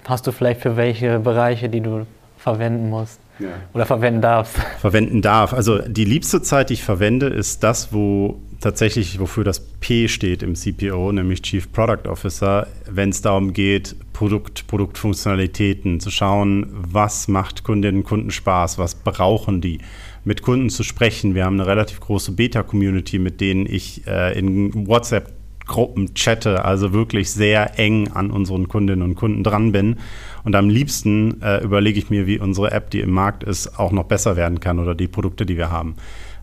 hast 0.06 0.28
du 0.28 0.32
vielleicht 0.32 0.62
für 0.62 0.78
welche 0.78 1.20
Bereiche, 1.20 1.68
die 1.68 1.82
du 1.82 2.06
verwenden 2.38 2.90
musst? 2.90 3.20
Ja. 3.40 3.50
Oder 3.74 3.86
verwenden 3.86 4.22
darfst. 4.22 4.58
Verwenden 4.80 5.22
darf. 5.22 5.54
Also 5.54 5.80
die 5.80 6.06
liebste 6.06 6.42
Zeit, 6.42 6.70
die 6.70 6.76
ich 6.76 6.84
verwende, 6.84 7.28
ist 7.28 7.64
das, 7.64 7.92
wo 7.92 8.40
tatsächlich, 8.60 9.20
wofür 9.20 9.44
das 9.44 9.60
P 9.60 10.08
steht 10.08 10.44
im 10.44 10.56
CPO, 10.56 11.12
nämlich 11.12 11.42
Chief 11.42 11.72
Product 11.72 12.08
Officer, 12.08 12.68
wenn 12.90 13.10
es 13.10 13.22
darum 13.22 13.54
geht, 13.54 13.96
Produkt, 14.14 14.68
Produktfunktionalitäten 14.68 16.00
zu 16.00 16.12
schauen, 16.12 16.68
was 16.72 17.28
macht 17.28 17.64
Kundinnen 17.64 18.02
und 18.02 18.08
Kunden 18.08 18.32
Spaß, 18.32 18.78
was 18.78 18.96
brauchen 18.96 19.60
die, 19.60 19.80
mit 20.24 20.42
Kunden 20.44 20.70
zu 20.70 20.84
sprechen. 20.84 21.36
Wir 21.36 21.46
haben 21.46 21.60
eine 21.60 21.68
relativ 21.68 22.00
große 22.00 22.32
Beta-Community, 22.32 23.20
mit 23.20 23.42
denen 23.42 23.66
ich 23.66 24.08
äh, 24.08 24.38
in 24.38 24.88
WhatsApp 24.88 25.34
Gruppen 25.66 26.14
chatte, 26.14 26.66
also 26.66 26.94
wirklich 26.94 27.32
sehr 27.32 27.80
eng 27.80 28.10
an 28.10 28.32
unseren 28.32 28.68
Kundinnen 28.68 29.02
und 29.02 29.16
Kunden 29.16 29.44
dran 29.44 29.72
bin. 29.72 29.98
Und 30.44 30.56
am 30.56 30.70
liebsten 30.70 31.42
äh, 31.42 31.64
überlege 31.64 31.98
ich 32.00 32.10
mir, 32.10 32.28
wie 32.28 32.40
unsere 32.40 32.72
App, 32.72 32.90
die 32.90 33.00
im 33.00 33.12
Markt 33.12 33.44
ist, 33.44 33.80
auch 33.80 33.92
noch 33.92 34.06
besser 34.06 34.36
werden 34.36 34.60
kann 34.60 34.80
oder 34.80 34.94
die 34.94 35.08
Produkte, 35.08 35.46
die 35.46 35.58
wir 35.58 35.72
haben. 35.72 35.96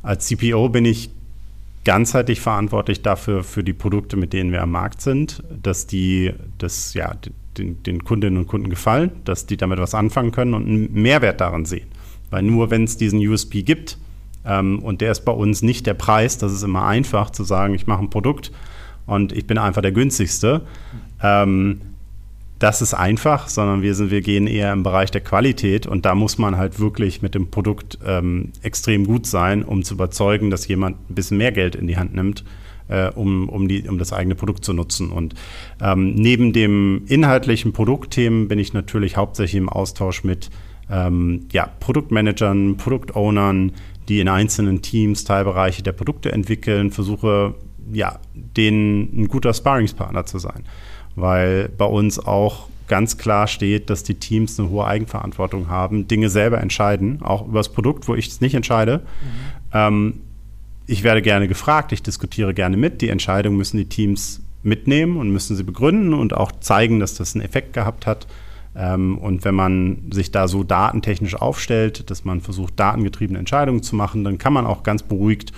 Als 0.03 0.27
CPO 0.27 0.71
bin 0.71 0.85
ich 0.87 1.11
ganzheitlich 1.85 2.41
verantwortlich 2.41 3.03
dafür, 3.03 3.43
für 3.43 3.65
die 3.65 3.73
Produkte, 3.73 4.17
mit 4.17 4.33
denen 4.33 4.53
wir 4.53 4.63
am 4.63 4.71
Markt 4.71 5.01
sind, 5.01 5.43
dass 5.63 5.87
die 5.87 6.33
das, 6.59 6.95
ja, 6.95 7.15
den, 7.59 7.83
den 7.83 8.05
Kundinnen 8.05 8.39
und 8.39 8.47
Kunden 8.47 8.71
gefallen, 8.71 9.11
dass 9.25 9.47
die 9.47 9.57
damit 9.57 9.79
was 9.79 9.95
anfangen 9.95 10.33
können 10.33 10.55
und 10.55 10.67
einen 10.67 10.93
Mehrwert 10.93 11.41
darin 11.41 11.65
sehen. 11.65 11.89
Weil 12.31 12.43
nur 12.43 12.71
wenn 12.71 12.85
es 12.85 12.97
diesen 12.97 13.19
USP 13.27 13.63
gibt, 13.63 13.99
ähm, 14.45 14.79
und 14.81 15.01
der 15.01 15.13
ist 15.13 15.25
bei 15.25 15.33
uns 15.33 15.63
nicht 15.63 15.87
der 15.87 15.95
Preis, 15.95 16.39
das 16.39 16.53
ist 16.53 16.63
immer 16.63 16.87
einfach 16.87 17.31
zu 17.31 17.45
sagen, 17.45 17.75
ich 17.75 17.87
mache 17.87 18.03
ein 18.03 18.11
Produkt 18.11 18.53
und 19.07 19.33
ich 19.33 19.47
bin 19.47 19.59
einfach 19.59 19.83
der 19.83 19.93
günstigste. 19.93 20.63
Ähm, 21.23 21.81
das 22.61 22.83
ist 22.83 22.93
einfach, 22.93 23.49
sondern 23.49 23.81
wir, 23.81 23.95
sind, 23.95 24.11
wir 24.11 24.21
gehen 24.21 24.47
eher 24.47 24.73
im 24.73 24.83
Bereich 24.83 25.11
der 25.11 25.23
Qualität 25.23 25.87
und 25.87 26.05
da 26.05 26.15
muss 26.15 26.37
man 26.37 26.59
halt 26.59 26.79
wirklich 26.79 27.23
mit 27.23 27.35
dem 27.35 27.51
Produkt 27.51 27.99
ähm, 28.07 28.53
extrem 28.63 29.07
gut 29.07 29.27
sein, 29.27 29.65
um 29.65 29.83
zu 29.83 29.95
überzeugen, 29.95 30.51
dass 30.51 30.69
jemand 30.69 30.99
ein 31.11 31.15
bisschen 31.15 31.39
mehr 31.39 31.53
Geld 31.53 31.75
in 31.75 31.87
die 31.87 31.97
Hand 31.97 32.15
nimmt, 32.15 32.45
äh, 32.89 33.09
um, 33.09 33.49
um, 33.49 33.67
die, 33.67 33.89
um 33.89 33.97
das 33.97 34.13
eigene 34.13 34.35
Produkt 34.35 34.63
zu 34.63 34.75
nutzen. 34.75 35.11
Und 35.11 35.35
ähm, 35.81 36.15
neben 36.15 36.53
dem 36.53 37.05
inhaltlichen 37.07 37.73
Produktthemen 37.73 38.47
bin 38.47 38.59
ich 38.59 38.75
natürlich 38.75 39.17
hauptsächlich 39.17 39.59
im 39.59 39.71
Austausch 39.71 40.23
mit 40.23 40.51
ähm, 40.91 41.47
ja, 41.53 41.67
Produktmanagern, 41.81 42.77
Produktownern, 42.77 43.73
die 44.11 44.21
in 44.21 44.29
einzelnen 44.29 44.83
Teams 44.83 45.25
Teilbereiche 45.25 45.83
der 45.83 45.93
Produkte 45.93 46.31
entwickeln, 46.31 46.91
versuche 46.91 47.55
ja, 47.91 48.19
denen 48.35 49.23
ein 49.23 49.29
guter 49.29 49.55
Sparringspartner 49.55 50.27
zu 50.27 50.39
sein 50.39 50.65
weil 51.21 51.69
bei 51.69 51.85
uns 51.85 52.19
auch 52.19 52.69
ganz 52.89 53.19
klar 53.19 53.47
steht, 53.47 53.89
dass 53.89 54.03
die 54.03 54.17
Teams 54.17 54.59
eine 54.59 54.69
hohe 54.69 54.85
Eigenverantwortung 54.85 55.69
haben, 55.69 56.09
Dinge 56.09 56.29
selber 56.29 56.61
entscheiden, 56.61 57.23
auch 57.23 57.47
über 57.47 57.61
das 57.61 57.69
Produkt, 57.69 58.09
wo 58.09 58.15
ich 58.15 58.27
es 58.27 58.41
nicht 58.41 58.55
entscheide. 58.55 58.99
Mhm. 58.99 59.05
Ähm, 59.73 60.15
ich 60.87 61.05
werde 61.05 61.23
gerne 61.23 61.47
gefragt, 61.47 61.93
ich 61.93 62.03
diskutiere 62.03 62.53
gerne 62.53 62.77
mit. 62.77 63.01
Die 63.01 63.09
Entscheidung 63.09 63.57
müssen 63.57 63.77
die 63.77 63.85
Teams 63.85 64.43
mitnehmen 64.65 65.19
und 65.19 65.31
müssen 65.31 65.57
sie 65.57 65.63
begründen 65.63 66.13
und 66.15 66.35
auch 66.35 66.51
zeigen, 66.61 66.99
dass 66.99 67.15
das 67.15 67.35
einen 67.35 67.45
Effekt 67.45 67.75
gehabt 67.75 68.07
hat. 68.07 68.27
Ähm, 68.75 69.19
und 69.19 69.45
wenn 69.45 69.55
man 69.55 70.11
sich 70.11 70.33
da 70.33 70.49
so 70.49 70.65
datentechnisch 70.65 71.37
aufstellt, 71.37 72.11
dass 72.11 72.25
man 72.25 72.41
versucht, 72.41 72.79
datengetriebene 72.79 73.39
Entscheidungen 73.39 73.83
zu 73.83 73.97
machen, 73.97 74.25
dann 74.25 74.39
kann 74.39 74.53
man 74.53 74.67
auch 74.67 74.83
ganz 74.83 75.03
beruhigt 75.03 75.53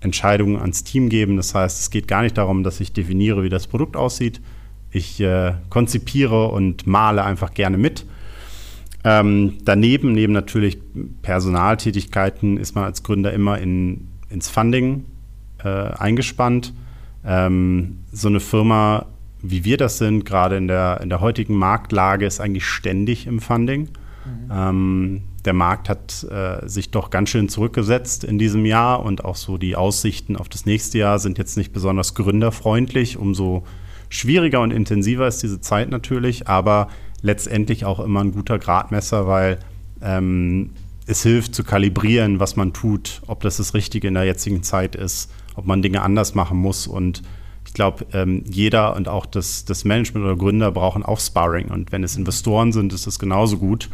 Entscheidungen 0.00 0.56
ans 0.56 0.82
Team 0.82 1.08
geben. 1.08 1.36
Das 1.36 1.54
heißt, 1.54 1.80
es 1.80 1.90
geht 1.90 2.08
gar 2.08 2.22
nicht 2.22 2.38
darum, 2.38 2.62
dass 2.62 2.80
ich 2.80 2.92
definiere, 2.92 3.42
wie 3.42 3.50
das 3.50 3.66
Produkt 3.66 3.96
aussieht, 3.96 4.40
Ich 4.90 5.20
äh, 5.20 5.54
konzipiere 5.68 6.48
und 6.48 6.86
male 6.86 7.24
einfach 7.24 7.54
gerne 7.54 7.78
mit. 7.78 8.06
Ähm, 9.02 9.58
daneben, 9.64 10.12
neben 10.12 10.32
natürlich 10.32 10.78
Personaltätigkeiten, 11.22 12.56
ist 12.56 12.74
man 12.74 12.84
als 12.84 13.02
Gründer 13.02 13.32
immer 13.32 13.58
in, 13.58 14.08
ins 14.28 14.48
Funding 14.48 15.04
äh, 15.64 15.68
eingespannt. 15.68 16.74
Ähm, 17.24 18.00
so 18.12 18.28
eine 18.28 18.40
Firma, 18.40 19.06
wie 19.40 19.64
wir 19.64 19.76
das 19.76 19.98
sind, 19.98 20.24
gerade 20.24 20.56
in 20.56 20.68
der, 20.68 21.00
in 21.02 21.08
der 21.08 21.20
heutigen 21.20 21.54
Marktlage, 21.54 22.26
ist 22.26 22.40
eigentlich 22.40 22.66
ständig 22.66 23.26
im 23.26 23.40
Funding. 23.40 23.88
Mhm. 24.24 24.50
Ähm, 24.52 25.22
der 25.46 25.54
Markt 25.54 25.88
hat 25.88 26.26
äh, 26.30 26.68
sich 26.68 26.90
doch 26.90 27.08
ganz 27.08 27.30
schön 27.30 27.48
zurückgesetzt 27.48 28.24
in 28.24 28.38
diesem 28.38 28.66
Jahr 28.66 29.02
und 29.02 29.24
auch 29.24 29.36
so 29.36 29.56
die 29.56 29.76
Aussichten 29.76 30.36
auf 30.36 30.50
das 30.50 30.66
nächste 30.66 30.98
Jahr 30.98 31.18
sind 31.18 31.38
jetzt 31.38 31.56
nicht 31.56 31.72
besonders 31.72 32.14
gründerfreundlich. 32.14 33.16
Umso 33.16 33.64
schwieriger 34.10 34.60
und 34.60 34.72
intensiver 34.72 35.26
ist 35.26 35.42
diese 35.42 35.62
Zeit 35.62 35.88
natürlich, 35.88 36.46
aber 36.46 36.88
letztendlich 37.22 37.86
auch 37.86 38.00
immer 38.00 38.20
ein 38.20 38.32
guter 38.32 38.58
Gradmesser, 38.58 39.26
weil 39.26 39.58
ähm, 40.02 40.70
es 41.06 41.22
hilft 41.22 41.54
zu 41.54 41.64
kalibrieren, 41.64 42.40
was 42.40 42.56
man 42.56 42.72
tut, 42.72 43.22
ob 43.26 43.40
das 43.40 43.56
das 43.56 43.72
Richtige 43.72 44.08
in 44.08 44.14
der 44.14 44.24
jetzigen 44.24 44.62
Zeit 44.62 44.94
ist, 44.94 45.32
ob 45.54 45.66
man 45.66 45.80
Dinge 45.80 46.02
anders 46.02 46.34
machen 46.34 46.58
muss. 46.58 46.86
Und 46.86 47.22
ich 47.66 47.72
glaube, 47.72 48.06
ähm, 48.12 48.44
jeder 48.46 48.96
und 48.96 49.08
auch 49.08 49.26
das, 49.26 49.64
das 49.64 49.84
Management 49.84 50.24
oder 50.26 50.36
Gründer 50.36 50.70
brauchen 50.70 51.02
auch 51.02 51.20
Sparring. 51.20 51.68
Und 51.68 51.92
wenn 51.92 52.04
es 52.04 52.16
Investoren 52.16 52.72
sind, 52.72 52.92
ist 52.92 53.06
es 53.06 53.18
genauso 53.18 53.58
gut 53.58 53.88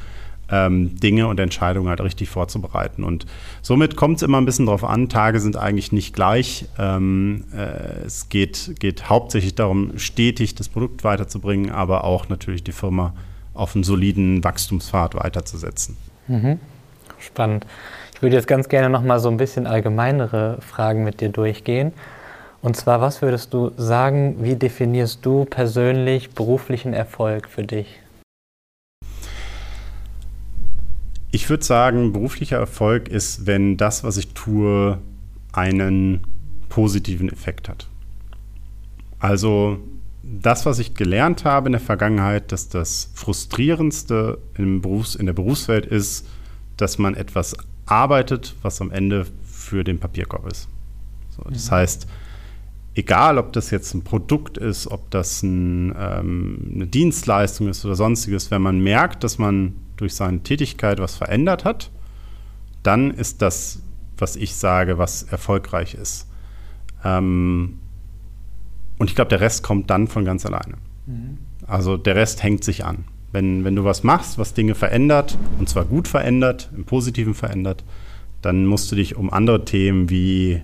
ähm, 0.51 0.99
Dinge 1.01 1.27
und 1.27 1.41
Entscheidungen 1.41 1.89
halt 1.89 2.01
richtig 2.01 2.29
vorzubereiten. 2.29 3.05
Und 3.05 3.27
somit 3.63 3.97
kommt 3.97 4.17
es 4.17 4.23
immer 4.23 4.39
ein 4.39 4.45
bisschen 4.45 4.67
drauf 4.67 4.85
an. 4.85 5.09
Tage 5.09 5.41
sind 5.41 5.57
eigentlich 5.57 5.93
nicht 5.93 6.15
gleich. 6.15 6.67
Ähm, 6.79 7.45
äh, 7.55 8.05
es 8.05 8.29
geht, 8.29 8.77
geht 8.79 9.09
hauptsächlich 9.09 9.55
darum, 9.55 9.99
stetig 9.99 10.55
das 10.55 10.69
Produkt 10.69 11.05
weiterzubringen, 11.05 11.71
aber 11.71 12.05
auch 12.05 12.29
natürlich 12.29 12.63
die 12.65 12.73
Firma 12.73 13.15
auf 13.55 13.75
einen 13.75 13.85
soliden 13.85 14.45
Wachstumspfad 14.45 15.15
weiterzusetzen. 15.15 15.97
Mhm. 16.29 16.61
Spannend. 17.19 17.67
Ich 18.15 18.23
würde 18.23 18.37
jetzt 18.37 18.49
ganz 18.49 18.69
gerne 18.69 18.89
noch 18.89 19.03
mal 19.03 19.19
so 19.19 19.29
ein 19.29 19.37
bisschen 19.37 19.67
allgemeinere 19.67 20.59
Fragen 20.61 21.05
mit 21.05 21.21
dir 21.21 21.29
durchgehen. 21.29 21.93
Und 22.63 22.77
zwar, 22.77 23.01
was 23.01 23.23
würdest 23.23 23.53
du 23.53 23.73
sagen, 23.77 24.37
wie 24.41 24.57
definierst 24.57 25.25
du 25.25 25.45
persönlich 25.45 26.31
beruflichen 26.31 26.95
Erfolg 26.95 27.49
für 27.49 27.63
dich? 27.63 28.01
Ich 31.37 31.51
würde 31.51 31.67
sagen, 31.67 32.15
beruflicher 32.15 32.57
Erfolg 32.57 33.09
ist, 33.09 33.45
wenn 33.45 33.77
das, 33.77 34.03
was 34.03 34.17
ich 34.17 34.29
tue, 34.29 34.97
einen 35.53 36.23
positiven 36.71 37.31
Effekt 37.31 37.69
hat. 37.69 37.91
Also 39.19 39.79
das, 40.23 40.65
was 40.65 40.79
ich 40.79 40.95
gelernt 40.95 41.45
habe 41.45 41.67
in 41.67 41.73
der 41.73 41.83
Vergangenheit, 41.83 42.53
dass 42.53 42.71
das 42.71 43.11
Frustrierendste 43.13 44.39
im 44.57 44.81
Berufs-, 44.81 45.15
in 45.15 45.27
der 45.27 45.35
Berufswelt 45.35 45.85
ist, 45.85 46.27
dass 46.79 46.97
man 46.97 47.15
etwas 47.15 47.55
arbeitet, 47.85 48.55
was 48.63 48.81
am 48.81 48.91
Ende 48.91 49.27
für 49.45 49.85
den 49.85 49.99
Papierkorb 50.01 50.51
ist. 50.51 50.71
So, 51.37 51.43
das 51.51 51.71
mhm. 51.71 51.75
heißt, 51.75 52.07
egal 52.95 53.37
ob 53.37 53.53
das 53.53 53.71
jetzt 53.71 53.93
ein 53.93 54.05
Produkt 54.05 54.57
ist, 54.57 54.87
ob 54.87 55.11
das 55.11 55.43
ein, 55.43 55.95
ähm, 55.99 56.73
eine 56.75 56.87
Dienstleistung 56.87 57.69
ist 57.69 57.85
oder 57.85 57.95
sonstiges, 57.95 58.51
wenn 58.51 58.63
man 58.63 58.81
merkt, 58.81 59.23
dass 59.23 59.37
man 59.37 59.75
durch 59.97 60.15
seine 60.15 60.43
Tätigkeit 60.43 60.99
was 60.99 61.17
verändert 61.17 61.65
hat, 61.65 61.91
dann 62.83 63.11
ist 63.11 63.43
das, 63.43 63.83
was 64.19 64.37
ich 64.37 64.55
sage, 64.55 64.99
was 64.99 65.25
erfolgreich 65.25 65.95
ist. 65.95 66.27
Ähm, 67.05 67.79
und 68.99 69.11
ich 69.11 69.17
glaube, 69.17 69.29
der 69.29 69.41
Rest 69.41 69.63
kommt 69.63 69.91
dann 69.91 70.09
von 70.09 70.25
ganz 70.25 70.47
alleine. 70.47 70.75
Mhm. 71.07 71.39
Also 71.67 71.97
der 71.97 72.17
Rest 72.17 72.43
hängt 72.43 72.65
sich 72.65 72.85
an. 72.85 73.05
Wenn, 73.33 73.65
wenn 73.65 73.77
du 73.77 73.85
was 73.85 74.05
machst, 74.05 74.39
was 74.39 74.55
Dinge 74.55 74.75
verändert, 74.75 75.37
und 75.59 75.69
zwar 75.69 75.85
gut 75.85 76.09
verändert, 76.09 76.71
im 76.75 76.85
Positiven 76.85 77.35
verändert, 77.35 77.85
dann 78.41 78.67
musst 78.67 78.91
du 78.91 78.97
dich 78.97 79.17
um 79.17 79.33
andere 79.33 79.65
Themen 79.65 80.09
wie 80.09 80.63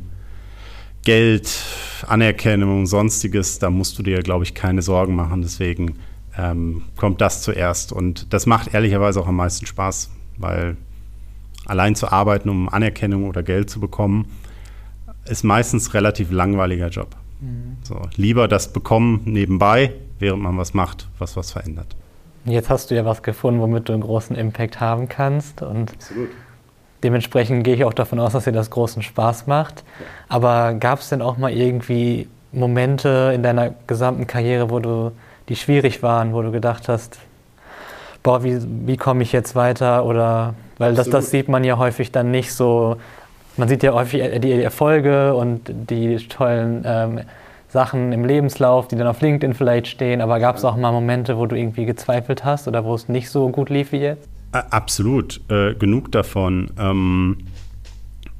Geld, 1.04 1.64
Anerkennung 2.06 2.80
und 2.80 2.86
sonstiges, 2.86 3.58
da 3.58 3.70
musst 3.70 3.98
du 3.98 4.02
dir, 4.02 4.22
glaube 4.22 4.44
ich, 4.44 4.54
keine 4.54 4.82
Sorgen 4.82 5.16
machen. 5.16 5.42
Deswegen 5.42 5.96
ähm, 6.36 6.82
kommt 6.96 7.20
das 7.20 7.42
zuerst. 7.42 7.92
Und 7.92 8.32
das 8.32 8.46
macht 8.46 8.74
ehrlicherweise 8.74 9.20
auch 9.20 9.28
am 9.28 9.36
meisten 9.36 9.66
Spaß, 9.66 10.10
weil 10.38 10.76
allein 11.66 11.94
zu 11.94 12.10
arbeiten, 12.10 12.48
um 12.48 12.68
Anerkennung 12.68 13.28
oder 13.28 13.42
Geld 13.42 13.70
zu 13.70 13.80
bekommen, 13.80 14.26
ist 15.26 15.44
meistens 15.44 15.94
relativ 15.94 16.30
langweiliger 16.30 16.88
Job. 16.88 17.16
Mhm. 17.40 17.76
So, 17.82 18.00
lieber 18.16 18.48
das 18.48 18.72
bekommen 18.72 19.22
nebenbei, 19.24 19.92
während 20.18 20.42
man 20.42 20.56
was 20.58 20.74
macht, 20.74 21.08
was 21.18 21.36
was 21.36 21.52
verändert. 21.52 21.96
Jetzt 22.44 22.70
hast 22.70 22.90
du 22.90 22.96
ja 22.96 23.04
was 23.04 23.22
gefunden, 23.22 23.60
womit 23.60 23.88
du 23.88 23.92
einen 23.92 24.02
großen 24.02 24.34
Impact 24.34 24.80
haben 24.80 25.08
kannst. 25.08 25.62
Und 25.62 25.92
Absolut. 25.92 26.30
dementsprechend 27.04 27.62
gehe 27.62 27.74
ich 27.74 27.84
auch 27.84 27.94
davon 27.94 28.18
aus, 28.18 28.32
dass 28.32 28.44
dir 28.44 28.52
das 28.52 28.70
großen 28.70 29.02
Spaß 29.02 29.46
macht. 29.46 29.84
Ja. 30.00 30.06
Aber 30.28 30.74
gab 30.74 31.00
es 31.00 31.08
denn 31.08 31.22
auch 31.22 31.36
mal 31.38 31.52
irgendwie 31.52 32.28
Momente 32.50 33.32
in 33.34 33.42
deiner 33.44 33.74
gesamten 33.86 34.26
Karriere, 34.26 34.70
wo 34.70 34.80
du 34.80 35.12
die 35.48 35.56
schwierig 35.56 36.02
waren, 36.02 36.32
wo 36.32 36.42
du 36.42 36.50
gedacht 36.50 36.88
hast, 36.88 37.18
boah, 38.22 38.44
wie, 38.44 38.58
wie 38.86 38.96
komme 38.96 39.22
ich 39.22 39.32
jetzt 39.32 39.54
weiter? 39.54 40.04
Oder 40.04 40.54
weil 40.78 40.94
das, 40.94 41.10
das 41.10 41.30
sieht 41.30 41.48
man 41.48 41.64
ja 41.64 41.78
häufig 41.78 42.12
dann 42.12 42.30
nicht 42.30 42.52
so. 42.52 42.96
Man 43.56 43.68
sieht 43.68 43.82
ja 43.82 43.92
häufig 43.92 44.40
die 44.40 44.52
Erfolge 44.52 45.34
und 45.34 45.70
die 45.90 46.16
tollen 46.16 46.84
ähm, 46.86 47.20
Sachen 47.68 48.12
im 48.12 48.24
Lebenslauf, 48.24 48.88
die 48.88 48.96
dann 48.96 49.06
auf 49.06 49.20
LinkedIn 49.20 49.54
vielleicht 49.54 49.88
stehen. 49.88 50.20
Aber 50.20 50.40
gab 50.40 50.56
es 50.56 50.64
auch 50.64 50.76
mal 50.76 50.92
Momente, 50.92 51.36
wo 51.36 51.46
du 51.46 51.56
irgendwie 51.56 51.84
gezweifelt 51.84 52.44
hast 52.44 52.66
oder 52.66 52.84
wo 52.84 52.94
es 52.94 53.08
nicht 53.08 53.28
so 53.28 53.48
gut 53.50 53.68
lief 53.68 53.92
wie 53.92 53.98
jetzt? 53.98 54.28
Absolut, 54.52 55.40
äh, 55.50 55.74
genug 55.74 56.12
davon. 56.12 56.70
Ähm, 56.78 57.38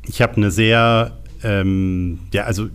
ich 0.06 0.20
habe 0.20 0.36
eine 0.36 0.50
sehr, 0.50 1.12
ähm, 1.42 2.20
ja, 2.32 2.44
also 2.44 2.68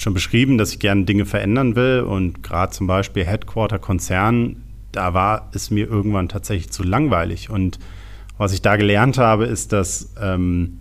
schon 0.00 0.14
beschrieben, 0.14 0.56
dass 0.56 0.72
ich 0.72 0.78
gerne 0.78 1.04
Dinge 1.04 1.26
verändern 1.26 1.76
will 1.76 2.00
und 2.00 2.42
gerade 2.42 2.72
zum 2.72 2.86
Beispiel 2.86 3.26
Headquarter-Konzern, 3.26 4.56
da 4.92 5.12
war 5.12 5.50
es 5.52 5.70
mir 5.70 5.86
irgendwann 5.88 6.28
tatsächlich 6.28 6.70
zu 6.70 6.82
langweilig. 6.82 7.50
Und 7.50 7.78
was 8.38 8.54
ich 8.54 8.62
da 8.62 8.76
gelernt 8.76 9.18
habe, 9.18 9.44
ist, 9.44 9.72
dass 9.72 10.14
ähm, 10.18 10.78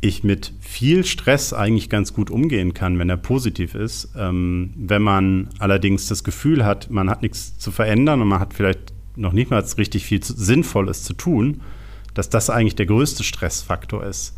ich 0.00 0.24
mit 0.24 0.52
viel 0.60 1.04
Stress 1.04 1.52
eigentlich 1.52 1.88
ganz 1.88 2.12
gut 2.12 2.30
umgehen 2.30 2.74
kann, 2.74 2.98
wenn 2.98 3.08
er 3.08 3.16
positiv 3.16 3.76
ist. 3.76 4.08
Ähm, 4.16 4.74
wenn 4.76 5.02
man 5.02 5.48
allerdings 5.60 6.08
das 6.08 6.24
Gefühl 6.24 6.64
hat, 6.64 6.90
man 6.90 7.08
hat 7.08 7.22
nichts 7.22 7.58
zu 7.58 7.70
verändern 7.70 8.20
und 8.22 8.26
man 8.26 8.40
hat 8.40 8.54
vielleicht 8.54 8.92
noch 9.14 9.32
nicht 9.32 9.52
mal 9.52 9.64
richtig 9.78 10.04
viel 10.04 10.22
Sinnvolles 10.24 11.04
zu 11.04 11.12
tun, 11.12 11.60
dass 12.14 12.28
das 12.28 12.50
eigentlich 12.50 12.74
der 12.74 12.86
größte 12.86 13.22
Stressfaktor 13.22 14.04
ist. 14.04 14.36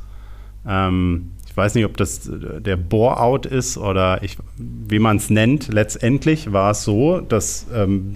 Ähm, 0.66 1.30
ich 1.52 1.56
weiß 1.58 1.74
nicht, 1.74 1.84
ob 1.84 1.98
das 1.98 2.28
äh, 2.28 2.62
der 2.62 2.78
Bore-out 2.78 3.44
ist 3.44 3.76
oder 3.76 4.22
ich, 4.22 4.38
wie 4.56 4.98
man 4.98 5.18
es 5.18 5.28
nennt. 5.28 5.68
Letztendlich 5.70 6.50
war 6.50 6.70
es 6.70 6.82
so, 6.82 7.20
dass 7.20 7.66
ähm, 7.74 8.14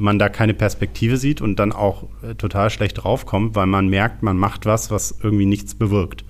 man 0.00 0.18
da 0.18 0.28
keine 0.28 0.52
Perspektive 0.52 1.16
sieht 1.16 1.40
und 1.40 1.60
dann 1.60 1.70
auch 1.70 2.08
äh, 2.24 2.34
total 2.34 2.70
schlecht 2.70 3.04
draufkommt, 3.04 3.54
weil 3.54 3.66
man 3.66 3.86
merkt, 3.86 4.24
man 4.24 4.36
macht 4.36 4.66
was, 4.66 4.90
was 4.90 5.16
irgendwie 5.22 5.46
nichts 5.46 5.76
bewirkt. 5.76 6.24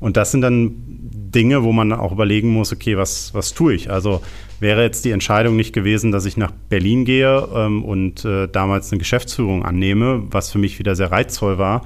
Und 0.00 0.16
das 0.16 0.32
sind 0.32 0.40
dann 0.40 0.72
Dinge, 0.82 1.62
wo 1.62 1.70
man 1.70 1.92
auch 1.92 2.10
überlegen 2.10 2.48
muss, 2.48 2.72
okay, 2.72 2.96
was, 2.96 3.32
was 3.32 3.54
tue 3.54 3.74
ich? 3.74 3.88
Also 3.88 4.20
wäre 4.58 4.82
jetzt 4.82 5.04
die 5.04 5.12
Entscheidung 5.12 5.54
nicht 5.54 5.72
gewesen, 5.72 6.10
dass 6.10 6.24
ich 6.24 6.36
nach 6.36 6.50
Berlin 6.50 7.04
gehe 7.04 7.48
ähm, 7.54 7.84
und 7.84 8.24
äh, 8.24 8.48
damals 8.48 8.90
eine 8.90 8.98
Geschäftsführung 8.98 9.64
annehme, 9.64 10.24
was 10.28 10.50
für 10.50 10.58
mich 10.58 10.80
wieder 10.80 10.96
sehr 10.96 11.12
reizvoll 11.12 11.58
war, 11.58 11.84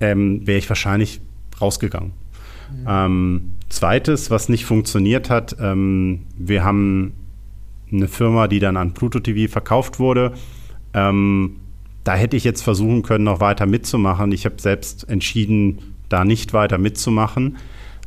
ähm, 0.00 0.46
wäre 0.46 0.58
ich 0.58 0.68
wahrscheinlich 0.68 1.22
rausgegangen. 1.62 2.12
Mhm. 2.70 2.86
Ähm, 2.88 3.50
zweites, 3.68 4.30
was 4.30 4.48
nicht 4.48 4.64
funktioniert 4.64 5.30
hat, 5.30 5.56
ähm, 5.60 6.22
wir 6.36 6.64
haben 6.64 7.12
eine 7.92 8.08
Firma, 8.08 8.48
die 8.48 8.58
dann 8.58 8.76
an 8.76 8.94
Pluto 8.94 9.20
TV 9.20 9.50
verkauft 9.50 9.98
wurde. 9.98 10.32
Ähm, 10.92 11.56
da 12.04 12.14
hätte 12.14 12.36
ich 12.36 12.44
jetzt 12.44 12.62
versuchen 12.62 13.02
können, 13.02 13.24
noch 13.24 13.40
weiter 13.40 13.66
mitzumachen. 13.66 14.32
Ich 14.32 14.44
habe 14.44 14.60
selbst 14.60 15.08
entschieden, 15.08 15.94
da 16.08 16.24
nicht 16.24 16.52
weiter 16.52 16.78
mitzumachen, 16.78 17.56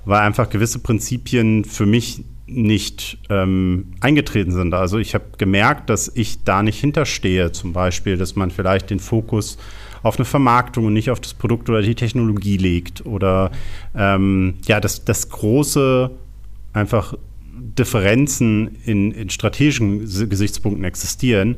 weil 0.05 0.21
einfach 0.21 0.49
gewisse 0.49 0.79
Prinzipien 0.79 1.65
für 1.65 1.85
mich 1.85 2.23
nicht 2.47 3.17
ähm, 3.29 3.93
eingetreten 3.99 4.51
sind. 4.51 4.73
Also 4.73 4.97
ich 4.97 5.13
habe 5.13 5.25
gemerkt, 5.37 5.89
dass 5.89 6.11
ich 6.13 6.43
da 6.43 6.63
nicht 6.63 6.79
hinterstehe, 6.79 7.51
zum 7.51 7.73
Beispiel, 7.73 8.17
dass 8.17 8.35
man 8.35 8.51
vielleicht 8.51 8.89
den 8.89 8.99
Fokus 8.99 9.57
auf 10.03 10.17
eine 10.17 10.25
Vermarktung 10.25 10.85
und 10.85 10.93
nicht 10.93 11.09
auf 11.09 11.19
das 11.19 11.33
Produkt 11.33 11.69
oder 11.69 11.81
die 11.81 11.95
Technologie 11.95 12.57
legt. 12.57 13.05
Oder 13.05 13.51
ähm, 13.95 14.55
ja, 14.65 14.79
dass 14.79 15.05
das 15.05 15.29
große 15.29 16.11
einfach 16.73 17.15
Differenzen 17.77 18.77
in, 18.85 19.11
in 19.11 19.29
strategischen 19.29 19.99
Gesichtspunkten 19.99 20.83
existieren. 20.83 21.57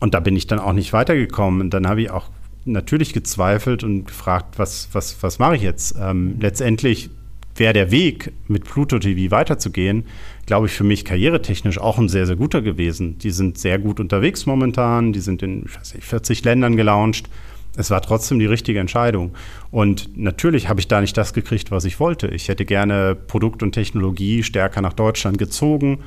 Und 0.00 0.14
da 0.14 0.20
bin 0.20 0.36
ich 0.36 0.46
dann 0.46 0.58
auch 0.58 0.72
nicht 0.72 0.92
weitergekommen. 0.92 1.60
Und 1.60 1.70
dann 1.74 1.88
habe 1.88 2.02
ich 2.02 2.10
auch 2.10 2.30
natürlich 2.64 3.12
gezweifelt 3.12 3.82
und 3.82 4.04
gefragt, 4.04 4.58
was, 4.58 4.88
was, 4.92 5.22
was 5.22 5.38
mache 5.38 5.56
ich 5.56 5.62
jetzt? 5.62 5.96
Ähm, 6.00 6.36
letztendlich 6.40 7.10
wäre 7.58 7.72
der 7.72 7.90
Weg, 7.90 8.32
mit 8.46 8.64
Pluto 8.64 8.98
TV 8.98 9.30
weiterzugehen, 9.30 10.04
glaube 10.46 10.66
ich, 10.66 10.72
für 10.72 10.84
mich 10.84 11.04
karrieretechnisch 11.04 11.78
auch 11.78 11.98
ein 11.98 12.08
sehr, 12.08 12.26
sehr 12.26 12.36
guter 12.36 12.62
gewesen. 12.62 13.18
Die 13.18 13.30
sind 13.30 13.58
sehr 13.58 13.78
gut 13.78 14.00
unterwegs 14.00 14.46
momentan, 14.46 15.12
die 15.12 15.20
sind 15.20 15.42
in 15.42 15.60
nicht, 15.60 16.04
40 16.04 16.44
Ländern 16.44 16.76
gelauncht. 16.76 17.28
Es 17.76 17.90
war 17.90 18.00
trotzdem 18.02 18.38
die 18.38 18.46
richtige 18.46 18.80
Entscheidung. 18.80 19.34
Und 19.70 20.16
natürlich 20.16 20.68
habe 20.68 20.80
ich 20.80 20.88
da 20.88 21.00
nicht 21.00 21.16
das 21.16 21.32
gekriegt, 21.32 21.70
was 21.70 21.84
ich 21.84 22.00
wollte. 22.00 22.28
Ich 22.28 22.48
hätte 22.48 22.64
gerne 22.64 23.14
Produkt 23.14 23.62
und 23.62 23.72
Technologie 23.72 24.42
stärker 24.42 24.80
nach 24.80 24.94
Deutschland 24.94 25.38
gezogen, 25.38 26.00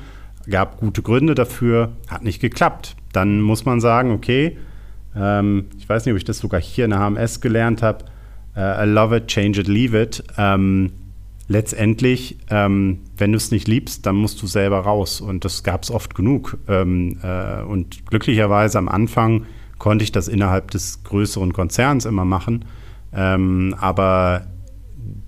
gab 0.50 0.78
gute 0.78 1.02
Gründe 1.02 1.34
dafür, 1.34 1.92
hat 2.08 2.24
nicht 2.24 2.40
geklappt. 2.40 2.96
Dann 3.12 3.40
muss 3.40 3.64
man 3.64 3.80
sagen, 3.80 4.10
okay, 4.10 4.58
ähm, 5.16 5.66
ich 5.78 5.88
weiß 5.88 6.04
nicht, 6.04 6.12
ob 6.12 6.18
ich 6.18 6.24
das 6.24 6.38
sogar 6.38 6.60
hier 6.60 6.84
in 6.84 6.90
der 6.90 7.00
HMS 7.00 7.40
gelernt 7.40 7.82
habe, 7.82 8.04
uh, 8.56 8.82
I 8.82 8.86
love 8.86 9.16
it, 9.16 9.28
change 9.28 9.60
it, 9.60 9.68
leave 9.68 9.98
it. 9.98 10.22
Ähm, 10.36 10.92
letztendlich, 11.48 12.36
ähm, 12.50 13.00
wenn 13.16 13.32
du 13.32 13.36
es 13.36 13.50
nicht 13.50 13.68
liebst, 13.68 14.06
dann 14.06 14.16
musst 14.16 14.40
du 14.42 14.46
selber 14.46 14.80
raus. 14.80 15.20
Und 15.20 15.44
das 15.44 15.62
gab 15.62 15.82
es 15.82 15.90
oft 15.90 16.14
genug. 16.14 16.58
Ähm, 16.68 17.18
äh, 17.22 17.62
und 17.62 18.06
glücklicherweise 18.06 18.78
am 18.78 18.88
Anfang 18.88 19.46
konnte 19.78 20.04
ich 20.04 20.12
das 20.12 20.28
innerhalb 20.28 20.70
des 20.70 21.02
größeren 21.04 21.52
Konzerns 21.52 22.04
immer 22.04 22.24
machen. 22.24 22.64
Ähm, 23.12 23.74
aber 23.78 24.46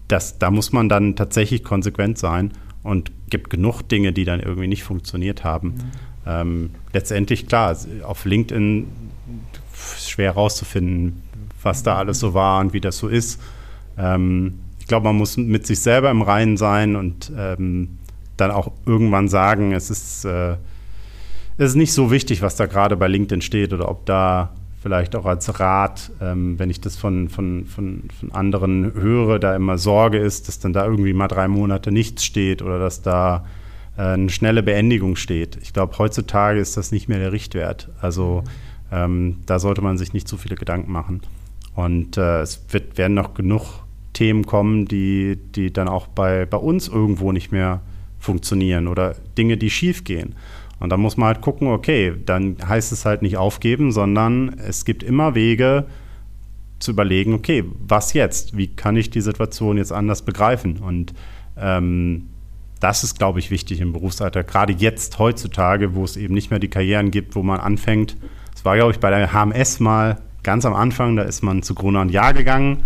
das, 0.09 0.39
da 0.39 0.51
muss 0.51 0.73
man 0.73 0.89
dann 0.89 1.17
tatsächlich 1.17 1.65
konsequent 1.65 2.19
sein 2.19 2.53
und 2.83 3.11
gibt 3.31 3.51
genug 3.51 3.83
Dinge, 3.83 4.13
die 4.13 4.25
dann 4.25 4.41
irgendwie 4.41 4.69
nicht 4.69 4.85
funktioniert 4.85 5.45
haben. 5.45 5.69
Mhm. 5.69 5.83
Ähm, 6.27 6.71
letztendlich, 6.93 7.47
klar, 7.47 7.77
auf 8.05 8.25
LinkedIn 8.25 8.87
ist 9.97 10.11
schwer 10.11 10.35
herauszufinden, 10.35 11.23
was 11.63 11.83
da 11.83 11.97
alles 11.97 12.21
so 12.21 12.35
war 12.35 12.61
und 12.61 12.73
wie 12.73 12.81
das 12.81 12.99
so 12.99 13.09
ist. 13.09 13.41
Ähm, 13.99 14.61
ich 14.85 14.89
glaube, 14.89 15.05
man 15.05 15.17
muss 15.17 15.39
mit 15.39 15.67
sich 15.67 15.81
selber 15.81 16.11
im 16.11 16.21
Reinen 16.21 16.59
sein 16.59 16.95
und 16.95 17.33
ähm, 17.39 18.01
dann 18.37 18.51
auch 18.51 18.71
irgendwann 18.85 19.29
sagen, 19.29 19.73
es 19.73 19.89
ist, 19.89 20.27
äh, 20.27 20.57
es 21.57 21.71
ist 21.71 21.75
nicht 21.77 21.95
so 21.95 22.11
wichtig, 22.11 22.43
was 22.43 22.57
da 22.57 22.67
gerade 22.67 22.95
bei 22.95 23.09
LinkedIn 23.09 23.41
steht 23.41 23.73
oder 23.73 23.89
ob 23.89 24.05
da 24.05 24.53
vielleicht 24.83 25.17
auch 25.17 25.25
als 25.25 25.59
Rat, 25.59 26.11
ähm, 26.21 26.59
wenn 26.59 26.69
ich 26.69 26.83
das 26.83 26.97
von, 26.97 27.31
von, 27.31 27.65
von, 27.65 28.03
von 28.21 28.33
anderen 28.33 28.93
höre, 28.93 29.39
da 29.39 29.57
immer 29.57 29.79
Sorge 29.79 30.19
ist, 30.19 30.49
dass 30.49 30.59
dann 30.59 30.75
da 30.75 30.85
irgendwie 30.85 31.15
mal 31.15 31.29
drei 31.29 31.49
Monate 31.49 31.91
nichts 31.91 32.23
steht 32.23 32.61
oder 32.61 32.79
dass 32.79 33.01
da 33.01 33.47
äh, 33.97 34.03
eine 34.03 34.29
schnelle 34.29 34.63
Beendigung 34.63 35.17
steht. 35.17 35.57
Ich 35.63 35.73
glaube, 35.73 35.97
heutzutage 35.97 36.61
ist 36.61 36.77
das 36.77 36.93
nicht 36.93 37.09
mehr 37.09 37.21
der 37.21 37.33
Richtwert. 37.33 37.89
Also 38.03 38.45
ähm, 38.93 39.39
da 39.47 39.59
sollte 39.59 39.81
man 39.81 39.97
sich 39.97 40.13
nicht 40.13 40.29
zu 40.29 40.37
viele 40.37 40.57
Gedanken 40.57 40.93
machen. 40.93 41.23
Und 41.75 42.19
äh, 42.19 42.43
es 42.43 42.67
wird, 42.69 42.99
werden 42.99 43.15
noch 43.15 43.33
genug 43.33 43.84
Themen 44.15 44.47
kommen, 44.47 44.87
die, 44.87 45.37
die 45.37 45.73
dann 45.73 45.89
auch 45.89 46.07
bei, 46.07 46.47
bei 46.47 46.57
uns 46.57 46.89
irgendwo 46.89 47.33
nicht 47.33 47.53
mehr 47.53 47.83
funktionieren 48.19 48.89
oder 48.89 49.15
Dinge, 49.37 49.59
die 49.59 49.69
schief 49.69 50.05
gehen. 50.05 50.35
Und 50.81 50.91
da 50.91 50.97
muss 50.97 51.17
man 51.17 51.29
halt 51.29 51.41
gucken, 51.41 51.69
okay, 51.69 52.15
dann 52.25 52.57
heißt 52.67 52.93
es 52.93 53.05
halt 53.05 53.23
nicht 53.23 53.37
aufgeben, 53.37 53.93
sondern 53.93 54.57
es 54.59 54.85
gibt 54.85 55.03
immer 55.03 55.35
Wege 55.35 55.87
zu 56.79 56.91
überlegen, 56.91 57.35
okay, 57.35 57.65
was 57.87 58.13
jetzt? 58.13 58.57
Wie 58.57 58.69
kann 58.69 58.97
ich 58.97 59.11
die 59.11 59.21
Situation 59.21 59.77
jetzt 59.77 59.93
anders 59.93 60.23
begreifen? 60.23 60.79
Und 60.79 61.15
ähm, 61.57 62.29
das 62.81 63.05
ist, 63.05 63.19
glaube 63.19 63.39
ich, 63.39 63.51
wichtig 63.51 63.81
im 63.81 63.93
Berufsalter. 63.93 64.43
Gerade 64.43 64.73
jetzt, 64.75 65.19
heutzutage, 65.19 65.95
wo 65.95 66.05
es 66.05 66.17
eben 66.17 66.35
nicht 66.35 66.51
mehr 66.51 66.59
die 66.59 66.69
Karrieren 66.69 67.11
gibt, 67.11 67.35
wo 67.35 67.43
man 67.43 67.61
anfängt. 67.61 68.17
Es 68.55 68.65
war, 68.65 68.77
glaube 68.77 68.93
ich, 68.93 69.01
bei 69.01 69.11
der 69.11 69.33
HMS 69.33 69.81
mal 69.81 70.19
ganz 70.43 70.67
am 70.67 70.75
Anfang, 70.75 71.17
da 71.17 71.23
ist 71.23 71.43
man 71.43 71.63
zu 71.63 71.75
Gruner 71.75 72.03
und 72.03 72.11
Jahr 72.11 72.35
gegangen. 72.35 72.85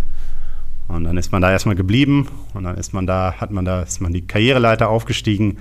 Und 0.89 1.03
dann 1.05 1.17
ist 1.17 1.31
man 1.31 1.41
da 1.41 1.51
erstmal 1.51 1.75
geblieben 1.75 2.27
und 2.53 2.63
dann 2.63 2.75
ist 2.75 2.93
man 2.93 3.07
da, 3.07 3.35
hat 3.37 3.51
man 3.51 3.63
da, 3.63 3.83
ist 3.83 4.01
man 4.01 4.11
die 4.11 4.25
Karriereleiter 4.25 4.89
aufgestiegen. 4.89 5.59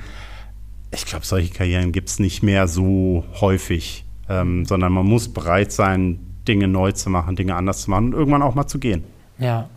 Ich 0.90 1.04
glaube, 1.04 1.26
solche 1.26 1.52
Karrieren 1.52 1.92
gibt 1.92 2.08
es 2.08 2.18
nicht 2.18 2.42
mehr 2.42 2.66
so 2.66 3.24
häufig, 3.40 4.04
ähm, 4.28 4.64
sondern 4.64 4.92
man 4.92 5.06
muss 5.06 5.28
bereit 5.28 5.70
sein, 5.70 6.18
Dinge 6.48 6.66
neu 6.66 6.92
zu 6.92 7.10
machen, 7.10 7.36
Dinge 7.36 7.54
anders 7.54 7.82
zu 7.82 7.90
machen 7.90 8.06
und 8.06 8.12
irgendwann 8.14 8.42
auch 8.42 8.54
mal 8.54 8.66
zu 8.66 8.78
gehen. 8.78 9.04
Ja, 9.38 9.68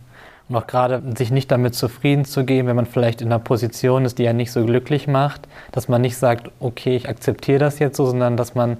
und 0.48 0.56
auch 0.56 0.66
gerade 0.66 1.02
sich 1.16 1.30
nicht 1.30 1.50
damit 1.50 1.74
zufrieden 1.74 2.24
zu 2.24 2.44
geben, 2.44 2.68
wenn 2.68 2.76
man 2.76 2.86
vielleicht 2.86 3.20
in 3.20 3.28
einer 3.28 3.38
Position 3.38 4.04
ist, 4.04 4.18
die 4.18 4.24
ja 4.24 4.32
nicht 4.32 4.52
so 4.52 4.64
glücklich 4.64 5.06
macht, 5.06 5.48
dass 5.70 5.88
man 5.88 6.00
nicht 6.00 6.16
sagt, 6.16 6.50
okay, 6.60 6.96
ich 6.96 7.08
akzeptiere 7.08 7.58
das 7.58 7.78
jetzt 7.78 7.96
so, 7.96 8.06
sondern 8.06 8.36
dass 8.36 8.54
man 8.54 8.78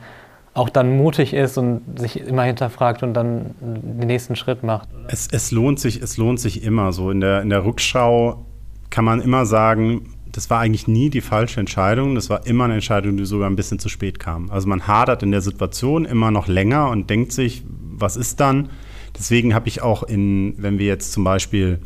auch 0.55 0.68
dann 0.68 0.96
mutig 0.96 1.32
ist 1.32 1.57
und 1.57 1.98
sich 1.98 2.20
immer 2.20 2.42
hinterfragt 2.42 3.03
und 3.03 3.14
dann 3.14 3.55
den 3.61 4.07
nächsten 4.07 4.36
Schritt 4.36 4.62
macht. 4.62 4.88
Es, 5.09 5.28
es, 5.32 5.50
lohnt 5.50 5.80
sich, 5.80 6.03
es 6.03 6.16
lohnt 6.18 6.40
sich 6.40 6.62
immer. 6.62 6.92
So 6.92 7.11
in 7.11 7.20
der, 7.20 7.40
in 7.42 7.48
der 7.48 7.64
Rückschau 7.64 8.44
kann 8.90 9.05
man 9.05 9.20
immer 9.20 9.46
sagen, 9.46 10.14
das 10.30 10.50
war 10.50 10.61
eigentlich 10.61 10.86
nie 10.88 11.09
die 11.09 11.20
falsche 11.20 11.61
Entscheidung. 11.61 12.14
Das 12.14 12.28
war 12.28 12.46
immer 12.46 12.64
eine 12.64 12.74
Entscheidung, 12.74 13.16
die 13.16 13.24
sogar 13.24 13.48
ein 13.48 13.57
bisschen 13.57 13.78
zu 13.78 13.88
spät 13.88 14.18
kam. 14.18 14.50
Also 14.50 14.68
man 14.68 14.86
hadert 14.86 15.22
in 15.22 15.30
der 15.30 15.40
Situation 15.40 16.05
immer 16.05 16.30
noch 16.30 16.48
länger 16.48 16.90
und 16.90 17.09
denkt 17.09 17.32
sich, 17.32 17.64
was 17.68 18.16
ist 18.16 18.40
dann? 18.40 18.68
Deswegen 19.16 19.55
habe 19.55 19.68
ich 19.68 19.82
auch 19.82 20.03
in, 20.03 20.55
wenn 20.59 20.78
wir 20.78 20.86
jetzt 20.86 21.12
zum 21.12 21.24
Beispiel 21.24 21.80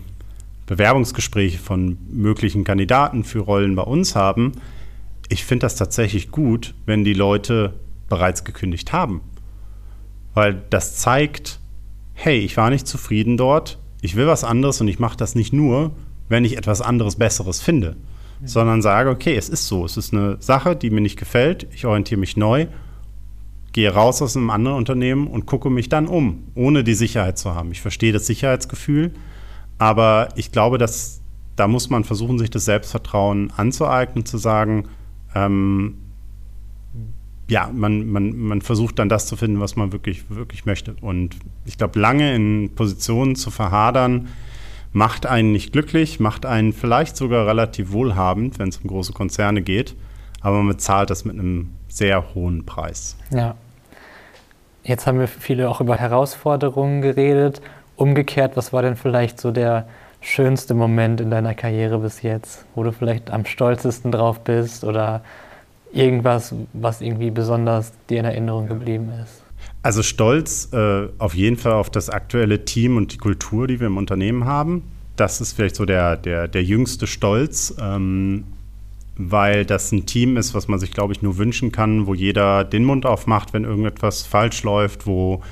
Bewerbungsgespräche 0.66 1.58
von 1.58 1.98
möglichen 2.10 2.64
Kandidaten 2.64 3.22
für 3.22 3.40
Rollen 3.40 3.76
bei 3.76 3.82
uns 3.82 4.16
haben, 4.16 4.52
ich 5.28 5.44
finde 5.44 5.66
das 5.66 5.76
tatsächlich 5.76 6.30
gut, 6.30 6.74
wenn 6.86 7.04
die 7.04 7.14
Leute 7.14 7.74
bereits 8.08 8.44
gekündigt 8.44 8.92
haben. 8.92 9.20
Weil 10.34 10.62
das 10.70 10.96
zeigt, 10.96 11.60
hey, 12.14 12.38
ich 12.38 12.56
war 12.56 12.70
nicht 12.70 12.86
zufrieden 12.86 13.36
dort, 13.36 13.78
ich 14.02 14.16
will 14.16 14.26
was 14.26 14.44
anderes 14.44 14.80
und 14.80 14.88
ich 14.88 14.98
mache 14.98 15.16
das 15.16 15.34
nicht 15.34 15.52
nur, 15.52 15.92
wenn 16.28 16.44
ich 16.44 16.56
etwas 16.56 16.80
anderes, 16.80 17.16
Besseres 17.16 17.60
finde, 17.60 17.96
mhm. 18.40 18.46
sondern 18.46 18.82
sage, 18.82 19.10
okay, 19.10 19.36
es 19.36 19.48
ist 19.48 19.66
so, 19.66 19.84
es 19.84 19.96
ist 19.96 20.12
eine 20.12 20.36
Sache, 20.40 20.76
die 20.76 20.90
mir 20.90 21.00
nicht 21.00 21.18
gefällt, 21.18 21.66
ich 21.72 21.86
orientiere 21.86 22.20
mich 22.20 22.36
neu, 22.36 22.66
gehe 23.72 23.92
raus 23.92 24.22
aus 24.22 24.36
einem 24.36 24.50
anderen 24.50 24.78
Unternehmen 24.78 25.26
und 25.26 25.46
gucke 25.46 25.70
mich 25.70 25.88
dann 25.88 26.06
um, 26.06 26.44
ohne 26.54 26.84
die 26.84 26.94
Sicherheit 26.94 27.38
zu 27.38 27.54
haben. 27.54 27.72
Ich 27.72 27.82
verstehe 27.82 28.12
das 28.12 28.26
Sicherheitsgefühl, 28.26 29.12
aber 29.78 30.28
ich 30.36 30.52
glaube, 30.52 30.78
dass 30.78 31.20
da 31.56 31.66
muss 31.66 31.88
man 31.88 32.04
versuchen, 32.04 32.38
sich 32.38 32.50
das 32.50 32.66
Selbstvertrauen 32.66 33.50
anzueignen, 33.56 34.26
zu 34.26 34.38
sagen, 34.38 34.88
ähm, 35.34 35.96
ja, 37.48 37.70
man, 37.72 38.08
man, 38.10 38.36
man 38.36 38.60
versucht 38.60 38.98
dann 38.98 39.08
das 39.08 39.26
zu 39.26 39.36
finden, 39.36 39.60
was 39.60 39.76
man 39.76 39.92
wirklich, 39.92 40.28
wirklich 40.30 40.66
möchte. 40.66 40.96
Und 41.00 41.36
ich 41.64 41.78
glaube, 41.78 41.98
lange 41.98 42.34
in 42.34 42.74
Positionen 42.74 43.36
zu 43.36 43.50
verhadern, 43.50 44.28
macht 44.92 45.26
einen 45.26 45.52
nicht 45.52 45.72
glücklich, 45.72 46.18
macht 46.20 46.46
einen 46.46 46.72
vielleicht 46.72 47.16
sogar 47.16 47.46
relativ 47.46 47.92
wohlhabend, 47.92 48.58
wenn 48.58 48.70
es 48.70 48.78
um 48.78 48.88
große 48.88 49.12
Konzerne 49.12 49.62
geht. 49.62 49.94
Aber 50.40 50.58
man 50.58 50.68
bezahlt 50.68 51.10
das 51.10 51.24
mit 51.24 51.38
einem 51.38 51.70
sehr 51.88 52.34
hohen 52.34 52.66
Preis. 52.66 53.16
Ja. 53.30 53.54
Jetzt 54.82 55.06
haben 55.06 55.18
wir 55.18 55.28
viele 55.28 55.68
auch 55.68 55.80
über 55.80 55.96
Herausforderungen 55.96 57.02
geredet. 57.02 57.60
Umgekehrt, 57.96 58.56
was 58.56 58.72
war 58.72 58.82
denn 58.82 58.96
vielleicht 58.96 59.40
so 59.40 59.50
der 59.50 59.88
schönste 60.20 60.74
Moment 60.74 61.20
in 61.20 61.30
deiner 61.30 61.54
Karriere 61.54 61.98
bis 61.98 62.22
jetzt, 62.22 62.64
wo 62.74 62.82
du 62.82 62.92
vielleicht 62.92 63.30
am 63.30 63.44
stolzesten 63.44 64.12
drauf 64.12 64.40
bist 64.40 64.84
oder 64.84 65.22
irgendwas, 65.92 66.54
was 66.72 67.00
irgendwie 67.00 67.30
besonders 67.30 67.92
dir 68.08 68.20
in 68.20 68.24
Erinnerung 68.24 68.68
geblieben 68.68 69.10
ist? 69.22 69.42
Also 69.82 70.02
stolz 70.02 70.72
äh, 70.72 71.08
auf 71.18 71.34
jeden 71.34 71.56
Fall 71.56 71.74
auf 71.74 71.90
das 71.90 72.10
aktuelle 72.10 72.64
Team 72.64 72.96
und 72.96 73.12
die 73.12 73.18
Kultur, 73.18 73.66
die 73.66 73.78
wir 73.78 73.86
im 73.86 73.96
Unternehmen 73.96 74.44
haben. 74.44 74.82
Das 75.14 75.40
ist 75.40 75.52
vielleicht 75.52 75.76
so 75.76 75.84
der, 75.84 76.16
der, 76.16 76.48
der 76.48 76.64
jüngste 76.64 77.06
Stolz, 77.06 77.74
ähm, 77.80 78.44
weil 79.16 79.64
das 79.64 79.92
ein 79.92 80.04
Team 80.04 80.36
ist, 80.36 80.54
was 80.54 80.68
man 80.68 80.78
sich, 80.78 80.90
glaube 80.90 81.12
ich, 81.12 81.22
nur 81.22 81.38
wünschen 81.38 81.72
kann, 81.72 82.06
wo 82.06 82.14
jeder 82.14 82.64
den 82.64 82.84
Mund 82.84 83.06
aufmacht, 83.06 83.52
wenn 83.52 83.64
irgendetwas 83.64 84.26
falsch 84.26 84.62
läuft, 84.64 85.06
wo 85.06 85.42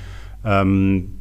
ähm, 0.45 1.20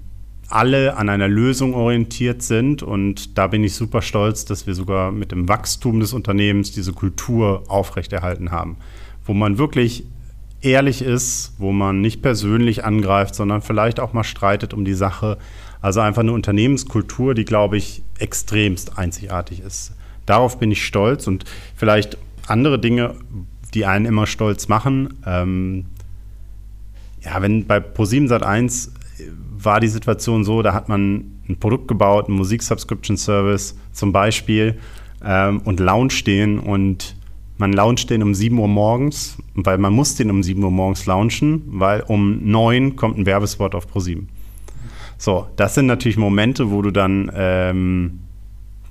alle 0.49 0.97
an 0.97 1.07
einer 1.07 1.27
Lösung 1.27 1.73
orientiert 1.73 2.41
sind. 2.41 2.83
Und 2.83 3.37
da 3.37 3.47
bin 3.47 3.63
ich 3.63 3.75
super 3.75 4.01
stolz, 4.01 4.43
dass 4.43 4.67
wir 4.67 4.73
sogar 4.73 5.11
mit 5.11 5.31
dem 5.31 5.47
Wachstum 5.47 5.99
des 5.99 6.13
Unternehmens 6.13 6.71
diese 6.71 6.93
Kultur 6.93 7.63
aufrechterhalten 7.67 8.51
haben 8.51 8.77
wo 9.25 9.33
man 9.33 9.57
wirklich 9.57 10.05
ehrlich 10.61 11.01
ist, 11.01 11.53
wo 11.57 11.71
man 11.71 12.01
nicht 12.01 12.21
persönlich 12.21 12.85
angreift, 12.85 13.35
sondern 13.35 13.61
vielleicht 13.61 13.99
auch 13.99 14.13
mal 14.13 14.23
streitet 14.23 14.73
um 14.73 14.85
die 14.85 14.93
Sache. 14.93 15.37
Also 15.81 15.99
einfach 15.99 16.21
eine 16.21 16.31
Unternehmenskultur, 16.31 17.33
die, 17.33 17.45
glaube 17.45 17.77
ich, 17.77 18.03
extremst 18.17 18.97
einzigartig 18.97 19.59
ist. 19.59 19.93
Darauf 20.25 20.57
bin 20.57 20.71
ich 20.71 20.85
stolz 20.85 21.27
und 21.27 21.43
vielleicht 21.75 22.17
andere 22.47 22.79
Dinge, 22.79 23.15
die 23.73 23.85
einen 23.85 24.05
immer 24.05 24.25
stolz 24.25 24.69
machen. 24.69 25.15
Ähm, 25.25 25.85
ja, 27.21 27.41
wenn 27.41 27.65
bei 27.65 27.77
Pro7 27.77 28.29
Sat1 28.29 28.89
war 29.57 29.79
die 29.79 29.87
Situation 29.87 30.43
so, 30.43 30.61
da 30.61 30.73
hat 30.73 30.87
man 30.89 31.39
ein 31.49 31.57
Produkt 31.59 31.87
gebaut, 31.87 32.27
einen 32.27 32.37
Musik-Subscription-Service 32.37 33.77
zum 33.91 34.11
Beispiel 34.11 34.79
ähm, 35.23 35.61
und 35.61 35.79
Lounge 35.79 36.11
stehen 36.11 36.59
und 36.59 37.15
man 37.57 37.73
launcht 37.73 38.09
den 38.09 38.23
um 38.23 38.33
7 38.33 38.57
Uhr 38.57 38.67
morgens, 38.67 39.37
weil 39.53 39.77
man 39.77 39.93
muss 39.93 40.15
den 40.15 40.29
um 40.29 40.41
7 40.41 40.63
Uhr 40.63 40.71
morgens 40.71 41.05
launchen, 41.05 41.63
weil 41.67 42.01
um 42.01 42.43
9 42.43 42.95
kommt 42.95 43.17
ein 43.17 43.25
Werbespot 43.25 43.75
auf 43.75 43.87
Pro7. 43.87 44.23
So, 45.17 45.47
das 45.55 45.75
sind 45.75 45.85
natürlich 45.85 46.17
Momente, 46.17 46.71
wo 46.71 46.81
du 46.81 46.91
dann 46.91 47.31
ähm, 47.35 48.19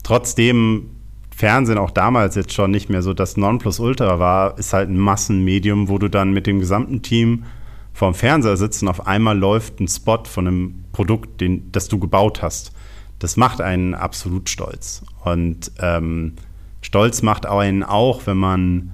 trotzdem 0.03 0.91
Fernsehen 1.35 1.79
auch 1.79 1.91
damals 1.91 2.37
jetzt 2.37 2.53
schon 2.53 2.71
nicht 2.71 2.89
mehr 2.89 3.03
so 3.03 3.15
das 3.15 3.37
Nonplusultra 3.37 4.19
war, 4.19 4.59
ist 4.59 4.73
halt 4.73 4.89
ein 4.89 4.99
Massenmedium, 4.99 5.89
wo 5.89 5.99
du 5.99 6.09
dann 6.09 6.33
mit 6.33 6.47
dem 6.47 6.61
gesamten 6.61 7.03
Team 7.03 7.45
vorm 7.93 8.15
Fernseher 8.15 8.57
sitzt 8.57 8.83
und 8.83 8.89
auf 8.89 9.07
einmal 9.07 9.39
läuft 9.39 9.81
ein 9.81 9.89
Spot 9.89 10.23
von 10.25 10.47
einem 10.47 10.85
Produkt, 10.93 11.41
den, 11.41 11.71
das 11.73 11.89
du 11.89 11.99
gebaut 11.99 12.43
hast. 12.43 12.73
Das 13.19 13.37
macht 13.37 13.61
einen 13.61 13.95
absolut 13.95 14.49
stolz. 14.49 15.03
Und 15.25 15.73
ähm, 15.81 16.35
stolz 16.83 17.23
macht 17.23 17.47
einen 17.47 17.83
auch, 17.83 18.27
wenn 18.27 18.37
man 18.37 18.93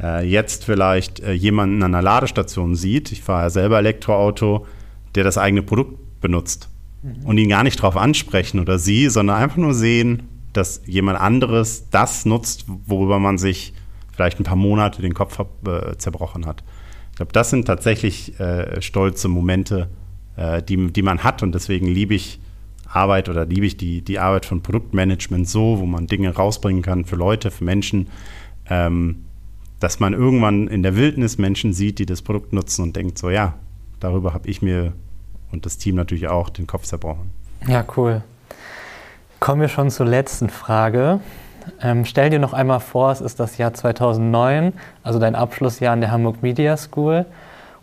äh, 0.00 0.26
jetzt 0.28 0.64
vielleicht 0.64 1.20
äh, 1.20 1.32
jemanden 1.32 1.82
an 1.82 1.94
einer 1.94 2.02
Ladestation 2.02 2.74
sieht. 2.74 3.10
Ich 3.12 3.22
fahre 3.22 3.44
ja 3.44 3.50
selber 3.50 3.78
Elektroauto, 3.78 4.66
der 5.14 5.24
das 5.24 5.38
eigene 5.38 5.62
Produkt 5.62 6.20
benutzt. 6.20 6.68
Mhm. 7.02 7.24
Und 7.24 7.38
ihn 7.38 7.48
gar 7.48 7.64
nicht 7.64 7.78
darauf 7.78 7.96
ansprechen 7.96 8.60
oder 8.60 8.78
sie, 8.78 9.08
sondern 9.08 9.36
einfach 9.36 9.56
nur 9.56 9.74
sehen, 9.74 10.28
dass 10.52 10.82
jemand 10.86 11.20
anderes 11.20 11.88
das 11.90 12.24
nutzt, 12.24 12.64
worüber 12.86 13.18
man 13.18 13.38
sich 13.38 13.72
vielleicht 14.12 14.40
ein 14.40 14.44
paar 14.44 14.56
Monate 14.56 15.00
den 15.00 15.14
Kopf 15.14 15.38
äh, 15.38 15.96
zerbrochen 15.96 16.46
hat. 16.46 16.64
Ich 17.10 17.16
glaube, 17.16 17.32
das 17.32 17.50
sind 17.50 17.66
tatsächlich 17.66 18.38
äh, 18.40 18.82
stolze 18.82 19.28
Momente, 19.28 19.88
äh, 20.36 20.62
die, 20.62 20.92
die 20.92 21.02
man 21.02 21.22
hat 21.22 21.42
und 21.42 21.54
deswegen 21.54 21.86
liebe 21.86 22.14
ich 22.14 22.40
Arbeit 22.90 23.28
oder 23.28 23.44
liebe 23.44 23.66
ich 23.66 23.76
die, 23.76 24.02
die 24.02 24.18
Arbeit 24.18 24.46
von 24.46 24.62
Produktmanagement 24.62 25.48
so, 25.48 25.78
wo 25.78 25.86
man 25.86 26.06
Dinge 26.06 26.34
rausbringen 26.34 26.82
kann 26.82 27.04
für 27.04 27.16
Leute, 27.16 27.50
für 27.50 27.64
Menschen, 27.64 28.08
ähm, 28.70 29.24
dass 29.80 30.00
man 30.00 30.12
irgendwann 30.12 30.68
in 30.68 30.82
der 30.82 30.96
Wildnis 30.96 31.38
Menschen 31.38 31.72
sieht, 31.72 31.98
die 31.98 32.06
das 32.06 32.22
Produkt 32.22 32.52
nutzen 32.52 32.82
und 32.82 32.96
denkt, 32.96 33.18
so 33.18 33.30
ja, 33.30 33.54
darüber 34.00 34.32
habe 34.34 34.48
ich 34.48 34.62
mir 34.62 34.92
und 35.50 35.66
das 35.66 35.78
Team 35.78 35.94
natürlich 35.94 36.28
auch 36.28 36.50
den 36.50 36.66
Kopf 36.66 36.84
zerbrochen. 36.84 37.30
Ja, 37.66 37.84
cool. 37.96 38.22
Kommen 39.40 39.60
wir 39.60 39.68
schon 39.68 39.90
zur 39.90 40.06
letzten 40.06 40.48
Frage. 40.48 41.20
Ähm, 41.80 42.04
stell 42.04 42.30
dir 42.30 42.38
noch 42.38 42.52
einmal 42.52 42.80
vor, 42.80 43.12
es 43.12 43.20
ist 43.20 43.38
das 43.40 43.58
Jahr 43.58 43.74
2009, 43.74 44.72
also 45.02 45.18
dein 45.18 45.34
Abschlussjahr 45.34 45.92
an 45.92 46.00
der 46.00 46.10
Hamburg 46.10 46.42
Media 46.42 46.76
School. 46.76 47.26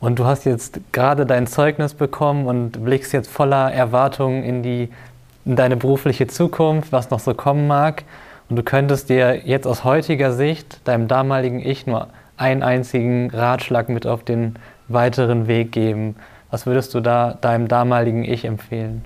Und 0.06 0.20
du 0.20 0.26
hast 0.26 0.46
jetzt 0.46 0.80
gerade 0.92 1.26
dein 1.26 1.48
Zeugnis 1.48 1.96
bekommen 1.96 2.46
und 2.46 2.86
blickst 2.86 3.12
jetzt 3.12 3.28
voller 3.28 3.74
Erwartungen 3.74 4.44
in, 4.44 4.64
in 4.64 5.56
deine 5.56 5.78
berufliche 5.78 6.28
Zukunft, 6.28 6.92
was 6.92 7.10
noch 7.10 7.20
so 7.20 7.34
kommen 7.34 7.66
mag. 7.66 8.04
Und 8.48 8.56
du 8.56 8.62
könntest 8.62 9.10
dir 9.10 9.48
jetzt 9.48 9.66
aus 9.66 9.84
heutiger 9.84 10.32
Sicht 10.32 10.80
deinem 10.84 11.08
damaligen 11.08 11.60
Ich 11.60 11.88
nur 11.88 12.10
einen 12.38 12.62
einzigen 12.62 13.32
Ratschlag 13.32 13.90
mit 13.90 14.06
auf 14.06 14.24
den 14.24 14.58
weiteren 14.90 15.48
Weg 15.48 15.72
geben. 15.72 16.18
Was 16.52 16.68
würdest 16.68 16.94
du 16.94 17.00
da 17.00 17.34
deinem 17.42 17.68
damaligen 17.68 18.26
Ich 18.26 18.46
empfehlen? 18.46 19.02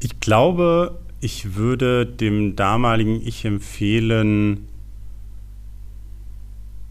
Ich 0.00 0.18
glaube, 0.18 0.98
ich 1.20 1.54
würde 1.54 2.04
dem 2.04 2.56
damaligen 2.56 3.24
Ich 3.24 3.44
empfehlen, 3.44 4.66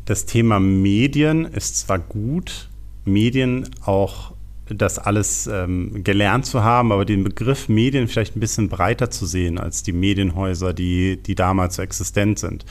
das 0.06 0.26
Thema 0.26 0.60
Medien 0.60 1.46
ist 1.46 1.78
zwar 1.80 2.00
gut, 2.00 2.70
Medien 3.06 3.70
auch 3.84 4.34
das 4.68 4.98
alles 4.98 5.48
ähm, 5.48 6.04
gelernt 6.04 6.46
zu 6.46 6.64
haben, 6.64 6.92
aber 6.92 7.06
den 7.06 7.24
Begriff 7.24 7.70
Medien 7.70 8.08
vielleicht 8.08 8.36
ein 8.36 8.40
bisschen 8.40 8.70
breiter 8.70 9.12
zu 9.12 9.26
sehen 9.26 9.60
als 9.60 9.84
die 9.84 9.92
Medienhäuser, 9.92 10.74
die, 10.74 11.22
die 11.22 11.36
damals 11.36 11.76
so 11.76 11.84
existent 11.84 12.40
sind. 12.40 12.66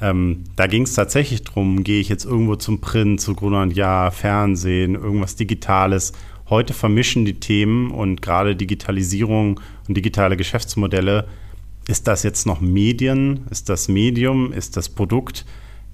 Ähm, 0.00 0.44
da 0.56 0.66
ging 0.66 0.82
es 0.82 0.94
tatsächlich 0.94 1.42
darum, 1.44 1.84
gehe 1.84 2.00
ich 2.00 2.08
jetzt 2.08 2.24
irgendwo 2.24 2.56
zum 2.56 2.80
Print, 2.80 3.20
zu 3.20 3.34
Gruner 3.34 3.62
und 3.62 3.76
Jahr, 3.76 4.10
Fernsehen, 4.10 4.94
irgendwas 4.94 5.36
Digitales 5.36 6.12
Heute 6.50 6.72
vermischen 6.72 7.26
die 7.26 7.40
Themen 7.40 7.90
und 7.90 8.22
gerade 8.22 8.56
Digitalisierung 8.56 9.60
und 9.86 9.94
digitale 9.94 10.34
Geschäftsmodelle. 10.34 11.28
Ist 11.86 12.08
das 12.08 12.22
jetzt 12.22 12.46
noch 12.46 12.62
Medien? 12.62 13.44
Ist 13.50 13.68
das 13.68 13.88
Medium? 13.88 14.52
Ist 14.54 14.78
das 14.78 14.88
Produkt? 14.88 15.44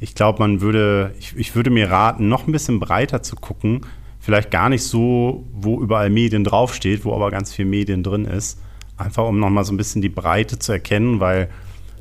Ich 0.05 0.15
glaube, 0.15 0.41
man 0.41 0.61
würde, 0.61 1.15
ich, 1.19 1.35
ich 1.35 1.57
würde 1.57 1.71
mir 1.71 1.91
raten, 1.91 2.29
noch 2.29 2.47
ein 2.47 2.53
bisschen 2.53 2.79
breiter 2.79 3.23
zu 3.23 3.37
gucken. 3.37 3.87
Vielleicht 4.21 4.51
gar 4.51 4.69
nicht 4.69 4.83
so, 4.83 5.47
wo 5.51 5.81
überall 5.81 6.11
Medien 6.11 6.45
draufsteht, 6.45 7.07
wo 7.07 7.15
aber 7.15 7.31
ganz 7.31 7.55
viel 7.55 7.65
Medien 7.65 8.03
drin 8.03 8.27
ist. 8.27 8.61
Einfach 8.99 9.27
um 9.27 9.41
nochmal 9.41 9.65
so 9.65 9.73
ein 9.73 9.79
bisschen 9.79 10.03
die 10.03 10.11
Breite 10.11 10.59
zu 10.59 10.73
erkennen, 10.73 11.21
weil 11.21 11.49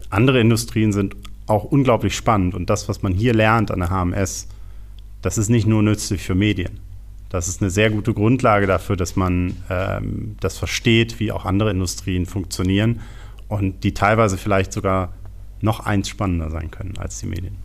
andere 0.10 0.42
Industrien 0.42 0.92
sind 0.92 1.16
auch 1.48 1.64
unglaublich 1.64 2.14
spannend. 2.14 2.56
Und 2.56 2.70
das, 2.70 2.90
was 2.90 3.04
man 3.04 3.14
hier 3.14 3.34
lernt 3.34 3.72
an 3.72 3.80
der 3.80 3.90
HMS, 3.90 4.50
das 5.22 5.38
ist 5.38 5.48
nicht 5.48 5.66
nur 5.66 5.82
nützlich 5.82 6.24
für 6.24 6.36
Medien. 6.36 6.82
Das 7.30 7.48
ist 7.48 7.62
eine 7.62 7.72
sehr 7.72 7.90
gute 7.90 8.14
Grundlage 8.14 8.68
dafür, 8.68 8.98
dass 8.98 9.16
man 9.16 9.56
ähm, 9.70 10.36
das 10.42 10.58
versteht, 10.58 11.22
wie 11.22 11.32
auch 11.32 11.46
andere 11.46 11.72
Industrien 11.72 12.26
funktionieren 12.26 13.00
und 13.48 13.86
die 13.86 13.94
teilweise 13.94 14.38
vielleicht 14.38 14.74
sogar 14.74 15.14
noch 15.62 15.80
eins 15.80 16.10
spannender 16.10 16.50
sein 16.50 16.70
können 16.70 16.98
als 16.98 17.20
die 17.20 17.28
Medien. 17.28 17.56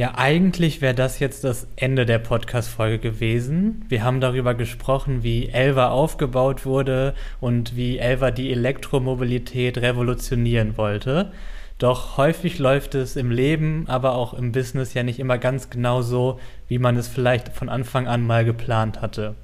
Ja, 0.00 0.14
eigentlich 0.14 0.80
wäre 0.80 0.94
das 0.94 1.18
jetzt 1.18 1.44
das 1.44 1.68
Ende 1.76 2.06
der 2.06 2.18
Podcast-Folge 2.18 2.98
gewesen. 2.98 3.84
Wir 3.90 4.02
haben 4.02 4.22
darüber 4.22 4.54
gesprochen, 4.54 5.22
wie 5.22 5.50
Elva 5.50 5.90
aufgebaut 5.90 6.64
wurde 6.64 7.12
und 7.38 7.76
wie 7.76 7.98
Elva 7.98 8.30
die 8.30 8.50
Elektromobilität 8.50 9.76
revolutionieren 9.76 10.78
wollte. 10.78 11.32
Doch 11.76 12.16
häufig 12.16 12.58
läuft 12.58 12.94
es 12.94 13.14
im 13.14 13.30
Leben, 13.30 13.84
aber 13.88 14.14
auch 14.14 14.32
im 14.32 14.52
Business 14.52 14.94
ja 14.94 15.02
nicht 15.02 15.18
immer 15.18 15.36
ganz 15.36 15.68
genau 15.68 16.00
so, 16.00 16.40
wie 16.66 16.78
man 16.78 16.96
es 16.96 17.06
vielleicht 17.06 17.50
von 17.50 17.68
Anfang 17.68 18.08
an 18.08 18.26
mal 18.26 18.46
geplant 18.46 19.02
hatte. 19.02 19.34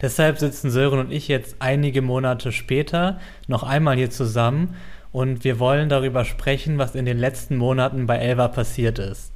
Deshalb 0.00 0.38
sitzen 0.38 0.70
Sören 0.70 1.00
und 1.00 1.10
ich 1.10 1.26
jetzt 1.26 1.56
einige 1.58 2.00
Monate 2.00 2.52
später 2.52 3.18
noch 3.48 3.64
einmal 3.64 3.96
hier 3.96 4.10
zusammen 4.10 4.76
und 5.10 5.42
wir 5.42 5.58
wollen 5.58 5.88
darüber 5.88 6.24
sprechen, 6.24 6.78
was 6.78 6.94
in 6.94 7.06
den 7.06 7.18
letzten 7.18 7.56
Monaten 7.56 8.06
bei 8.06 8.18
Elva 8.18 8.46
passiert 8.46 9.00
ist. 9.00 9.31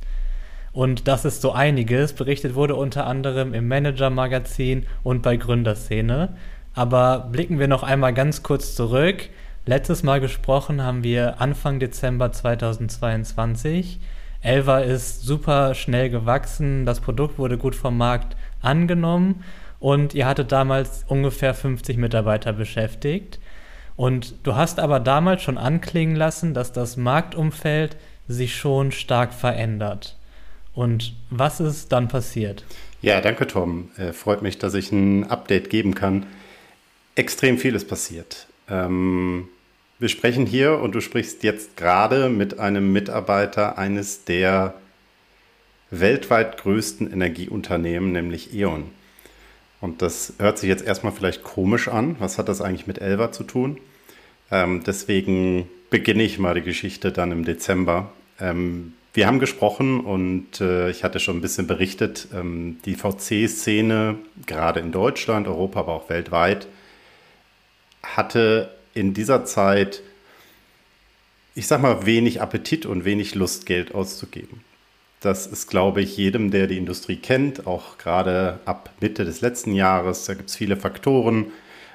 Und 0.77 1.09
das 1.09 1.24
ist 1.24 1.41
so 1.41 1.53
einiges, 1.53 2.12
berichtet 2.12 2.55
wurde 2.55 2.74
unter 2.74 3.07
anderem 3.07 3.55
im 3.55 3.66
Manager-Magazin 3.66 4.85
und 5.03 5.22
bei 5.22 5.39
Gründerszene. 5.39 6.37
Aber 6.74 7.31
blicken 7.33 7.59
wir 7.59 7.66
noch 7.66 7.83
einmal 7.83 8.12
ganz 8.12 8.43
kurz 8.43 8.74
zurück. 8.74 9.31
Letztes 9.64 10.03
Mal 10.03 10.20
gesprochen 10.20 10.83
haben 10.83 11.03
wir 11.03 11.41
Anfang 11.41 11.81
Dezember 11.81 12.31
2022. 12.31 14.01
Elva 14.43 14.81
ist 14.81 15.22
super 15.22 15.72
schnell 15.72 16.11
gewachsen, 16.11 16.85
das 16.85 17.01
Produkt 17.01 17.39
wurde 17.39 17.57
gut 17.57 17.74
vom 17.74 17.97
Markt 17.97 18.37
angenommen 18.61 19.45
und 19.81 20.12
ihr 20.12 20.27
hattet 20.27 20.53
damals 20.53 21.07
ungefähr 21.09 21.55
50 21.55 21.97
Mitarbeiter 21.97 22.53
beschäftigt. 22.53 23.41
Und 23.97 24.35
du 24.43 24.57
hast 24.57 24.79
aber 24.79 25.01
damals 25.01 25.41
schon 25.41 25.57
anklingen 25.57 26.16
lassen, 26.16 26.53
dass 26.53 26.70
das 26.70 26.99
Marktumfeld 26.99 27.97
sich 28.29 28.57
schon 28.57 28.93
stark 28.93 29.33
verändert. 29.33 30.16
Und 30.77 31.14
was 31.31 31.59
ist 31.59 31.91
dann 31.91 32.07
passiert? 32.07 32.64
Ja, 33.03 33.20
danke 33.20 33.47
Tom. 33.47 33.91
Äh, 33.97 34.12
freut 34.12 34.43
mich, 34.43 34.59
dass 34.59 34.74
ich 34.74 34.93
ein 34.93 35.24
Update 35.24 35.70
geben 35.70 35.95
kann. 35.95 36.27
Extrem 37.16 37.59
viel 37.59 37.74
ist 37.74 37.89
passiert. 37.89 38.47
Ähm, 38.68 39.49
wir 39.99 40.11
sprechen 40.11 40.45
hier 40.45 40.79
und 40.79 40.95
du 40.95 41.01
sprichst 41.01 41.43
jetzt 41.43 41.79
gerade 41.79 42.29
mit 42.29 42.61
einem 42.61 42.93
Mitarbeiter 42.93 43.79
eines 43.79 44.24
der 44.24 44.74
weltweit 45.91 46.59
größten 46.59 47.11
Energieunternehmen, 47.11 48.12
nämlich 48.12 48.55
E.ON. 48.55 48.91
Und 49.81 50.03
das 50.03 50.35
hört 50.39 50.59
sich 50.59 50.68
jetzt 50.68 50.85
erstmal 50.85 51.12
vielleicht 51.12 51.43
komisch 51.43 51.89
an. 51.89 52.16
Was 52.18 52.37
hat 52.37 52.51
das 52.51 52.61
eigentlich 52.61 52.87
mit 52.87 52.99
Elva 52.99 53.33
zu 53.33 53.45
tun? 53.45 53.79
Ähm, 54.51 54.83
deswegen 54.85 55.68
beginne 55.89 56.22
ich 56.22 56.39
mal 56.39 56.55
die 56.55 56.62
Geschichte 56.62 57.12
dann 57.12 57.33
im 57.33 57.47
Dezember. 57.47 58.12
Ähm, 58.39 58.93
wir 59.17 59.27
haben 59.27 59.39
gesprochen 59.39 60.01
und 60.01 60.61
äh, 60.61 60.91
ich 60.91 61.03
hatte 61.03 61.21
schon 61.21 61.39
ein 61.39 61.41
bisschen 61.41 61.67
berichtet, 61.67 62.29
ähm, 62.35 62.79
die 62.85 62.95
VC-Szene, 62.95 64.17
gerade 64.45 64.81
in 64.81 64.93
Deutschland, 64.93 65.49
Europa, 65.49 65.81
aber 65.81 65.95
auch 65.95 66.11
weltweit, 66.11 66.69
hatte 68.03 68.71
in 68.93 69.14
dieser 69.14 69.47
Zeit, 69.47 70.03
ich 71.55 71.67
sag 71.67 71.81
mal, 71.81 72.05
wenig 72.05 72.43
Appetit 72.43 72.85
und 72.85 73.07
wenig 73.07 73.35
Lust, 73.35 73.64
Geld 73.64 73.95
auszugeben. 73.95 74.61
Das 75.21 75.47
ist, 75.47 75.69
glaube 75.69 76.03
ich, 76.03 76.19
jedem, 76.19 76.51
der 76.51 76.67
die 76.67 76.77
Industrie 76.77 77.17
kennt, 77.17 77.67
auch 77.67 77.97
gerade 77.97 78.61
ab 78.67 78.91
Mitte 79.01 79.25
des 79.25 79.41
letzten 79.41 79.73
Jahres. 79.73 80.27
Da 80.27 80.35
gibt 80.35 80.51
es 80.51 80.57
viele 80.57 80.77
Faktoren. 80.77 81.47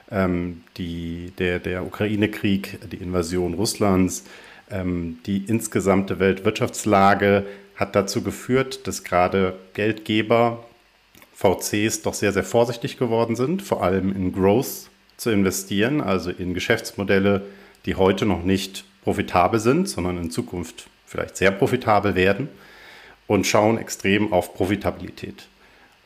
Ähm, 0.09 0.63
die, 0.77 1.31
der, 1.37 1.59
der 1.59 1.85
Ukraine-Krieg, 1.85 2.79
die 2.91 2.97
Invasion 2.97 3.53
Russlands, 3.53 4.25
die 4.73 5.45
insgesamte 5.47 6.19
Weltwirtschaftslage 6.19 7.45
hat 7.75 7.95
dazu 7.95 8.21
geführt, 8.21 8.87
dass 8.87 9.03
gerade 9.03 9.57
Geldgeber, 9.73 10.63
VCs 11.33 12.03
doch 12.03 12.13
sehr, 12.13 12.31
sehr 12.31 12.43
vorsichtig 12.43 12.97
geworden 12.97 13.35
sind, 13.35 13.63
vor 13.63 13.83
allem 13.83 14.15
in 14.15 14.31
Growth 14.31 14.89
zu 15.17 15.31
investieren, 15.31 15.99
also 15.99 16.29
in 16.29 16.53
Geschäftsmodelle, 16.53 17.41
die 17.85 17.95
heute 17.95 18.25
noch 18.25 18.43
nicht 18.43 18.85
profitabel 19.03 19.59
sind, 19.59 19.89
sondern 19.89 20.17
in 20.17 20.29
Zukunft 20.29 20.87
vielleicht 21.07 21.37
sehr 21.37 21.51
profitabel 21.51 22.15
werden 22.15 22.47
und 23.27 23.47
schauen 23.47 23.77
extrem 23.77 24.31
auf 24.31 24.53
Profitabilität. 24.53 25.47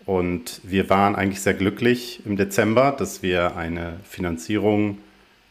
Und 0.06 0.62
wir 0.64 0.90
waren 0.90 1.16
eigentlich 1.16 1.42
sehr 1.42 1.56
glücklich 1.56 2.22
im 2.26 2.38
Dezember, 2.38 2.96
dass 2.98 3.22
wir 3.22 3.58
eine 3.58 4.00
Finanzierung 4.08 5.00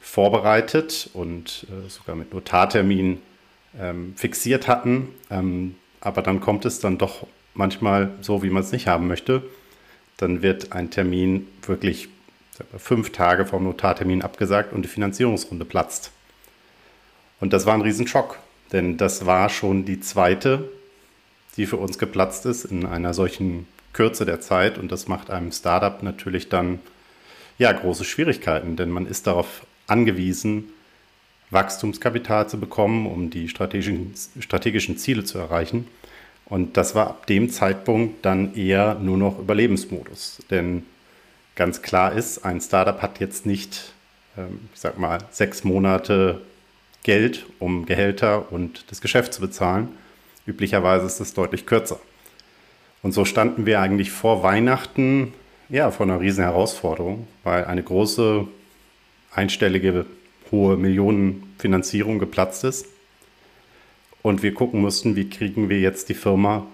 vorbereitet 0.05 1.11
und 1.15 1.67
äh, 1.71 1.89
sogar 1.89 2.15
mit 2.15 2.33
Notartermin 2.33 3.21
ähm, 3.81 4.13
fixiert 4.17 4.69
hatten. 4.69 5.09
Ähm, 5.31 5.77
aber 6.01 6.23
dann 6.23 6.41
kommt 6.41 6.67
es 6.67 6.79
dann 6.79 6.99
doch 6.99 7.27
manchmal 7.55 8.11
so, 8.21 8.43
wie 8.43 8.51
man 8.51 8.63
es 8.63 8.71
nicht 8.71 8.87
haben 8.87 9.09
möchte. 9.09 9.43
Dann 10.19 10.43
wird 10.43 10.73
ein 10.73 10.91
Termin 10.91 11.49
wirklich 11.63 12.09
fünf 12.77 13.11
Tage 13.11 13.47
vom 13.47 13.65
Notartermin 13.65 14.23
abgesagt 14.23 14.73
und 14.73 14.83
die 14.83 14.89
Finanzierungsrunde 14.89 15.65
platzt. 15.65 16.13
Und 17.41 17.53
das 17.53 17.67
war 17.67 17.75
ein 17.75 17.81
Riesenschock, 17.81 18.39
denn 18.73 18.97
das 18.97 19.27
war 19.27 19.49
schon 19.49 19.85
die 19.85 20.01
zweite, 20.01 20.69
die 21.57 21.67
für 21.67 21.79
uns 21.79 21.99
geplatzt 21.99 22.47
ist 22.47 22.67
in 22.67 22.87
einer 22.87 23.15
solchen 23.15 23.67
Kürze 23.93 24.27
der 24.27 24.41
Zeit. 24.41 24.79
Und 24.79 24.93
das 24.93 25.09
macht 25.09 25.31
einem 25.31 25.51
Startup 25.51 26.03
natürlich 26.03 26.49
dann 26.51 26.79
ja 27.59 27.73
große 27.73 28.05
Schwierigkeiten, 28.05 28.77
denn 28.77 28.91
man 28.91 29.07
ist 29.07 29.27
darauf 29.27 29.63
angewiesen, 29.87 30.71
Wachstumskapital 31.51 32.49
zu 32.49 32.59
bekommen, 32.59 33.07
um 33.07 33.31
die 33.31 33.49
strategischen, 33.49 34.15
strategischen 34.41 34.99
Ziele 34.99 35.25
zu 35.25 35.39
erreichen. 35.39 35.87
Und 36.47 36.77
das 36.77 36.95
war 36.95 37.09
ab 37.09 37.27
dem 37.27 37.49
Zeitpunkt 37.51 38.25
dann 38.25 38.55
eher 38.55 38.97
nur 38.97 39.17
noch 39.17 39.39
Überlebensmodus. 39.39 40.43
Denn 40.51 40.85
ganz 41.55 41.83
klar 41.83 42.13
ist, 42.13 42.45
ein 42.45 42.61
Startup 42.61 43.01
hat 43.01 43.21
jetzt 43.21 43.47
nicht, 43.47 43.93
ähm, 44.37 44.69
ich 44.75 44.81
sag 44.81 44.99
mal, 44.99 45.19
sechs 45.31 45.65
Monate 45.65 46.41
Geld, 47.03 47.47
um 47.59 47.87
Gehälter 47.87 48.51
und 48.53 48.91
das 48.91 49.01
Geschäft 49.01 49.33
zu 49.33 49.41
bezahlen. 49.41 49.89
Üblicherweise 50.47 51.07
ist 51.07 51.21
es 51.21 51.35
deutlich 51.35 51.67
kürzer. 51.67 52.01
Und 53.03 53.13
so 53.13 53.25
standen 53.25 53.67
wir 53.67 53.81
eigentlich 53.81 54.11
vor 54.11 54.43
Weihnachten 54.43 55.35
ja, 55.69 55.91
vor 55.91 56.07
einer 56.07 56.21
riesen 56.21 56.45
Herausforderung, 56.45 57.27
weil 57.43 57.65
eine 57.65 57.83
große 57.83 58.47
einstellige 59.35 60.07
hohe 60.51 60.77
Millionenfinanzierung 60.77 62.19
geplatzt 62.19 62.65
ist. 62.65 62.87
Und 64.23 64.43
wir 64.43 64.55
gucken 64.55 64.81
mussten, 64.81 65.17
wie 65.17 65.29
kriegen 65.29 65.69
wir 65.69 65.81
jetzt 65.81 66.09
die 66.09 66.15
Firma 66.15 66.67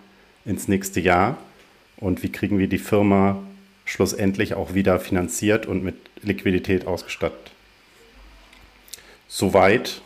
ins 0.45 0.69
nächste 0.69 1.01
Jahr 1.01 1.39
und 1.97 2.23
wie 2.23 2.31
kriegen 2.31 2.59
wir 2.59 2.69
die 2.69 2.79
Firma 2.79 3.43
schlussendlich 3.85 4.55
auch 4.55 4.75
wieder 4.75 5.01
finanziert 5.01 5.67
und 5.67 5.83
mit 5.83 5.97
Liquidität 6.23 6.87
ausgestattet. 6.87 7.51
Soweit 9.27 10.01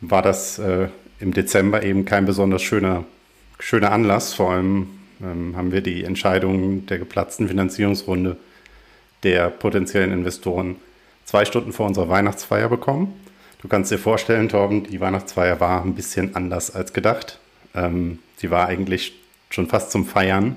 war 0.00 0.22
das 0.22 0.58
äh, 0.58 0.88
im 1.20 1.32
Dezember 1.32 1.82
eben 1.82 2.04
kein 2.04 2.26
besonders 2.26 2.62
schöner, 2.62 3.04
schöner 3.58 3.92
Anlass. 3.92 4.34
Vor 4.34 4.52
allem 4.52 4.88
ähm, 5.22 5.56
haben 5.56 5.70
wir 5.70 5.80
die 5.80 6.04
Entscheidung 6.04 6.86
der 6.86 6.98
geplatzten 6.98 7.46
Finanzierungsrunde 7.46 8.36
der 9.22 9.50
potenziellen 9.50 10.12
Investoren 10.12 10.76
zwei 11.30 11.44
Stunden 11.44 11.72
vor 11.72 11.86
unserer 11.86 12.08
Weihnachtsfeier 12.08 12.68
bekommen. 12.68 13.14
Du 13.62 13.68
kannst 13.68 13.92
dir 13.92 13.98
vorstellen, 13.98 14.48
Torben, 14.48 14.82
die 14.82 15.00
Weihnachtsfeier 15.00 15.60
war 15.60 15.84
ein 15.84 15.94
bisschen 15.94 16.34
anders 16.34 16.74
als 16.74 16.92
gedacht. 16.92 17.38
Ähm, 17.72 18.18
sie 18.36 18.50
war 18.50 18.66
eigentlich 18.66 19.12
schon 19.48 19.68
fast 19.68 19.92
zum 19.92 20.06
Feiern 20.06 20.56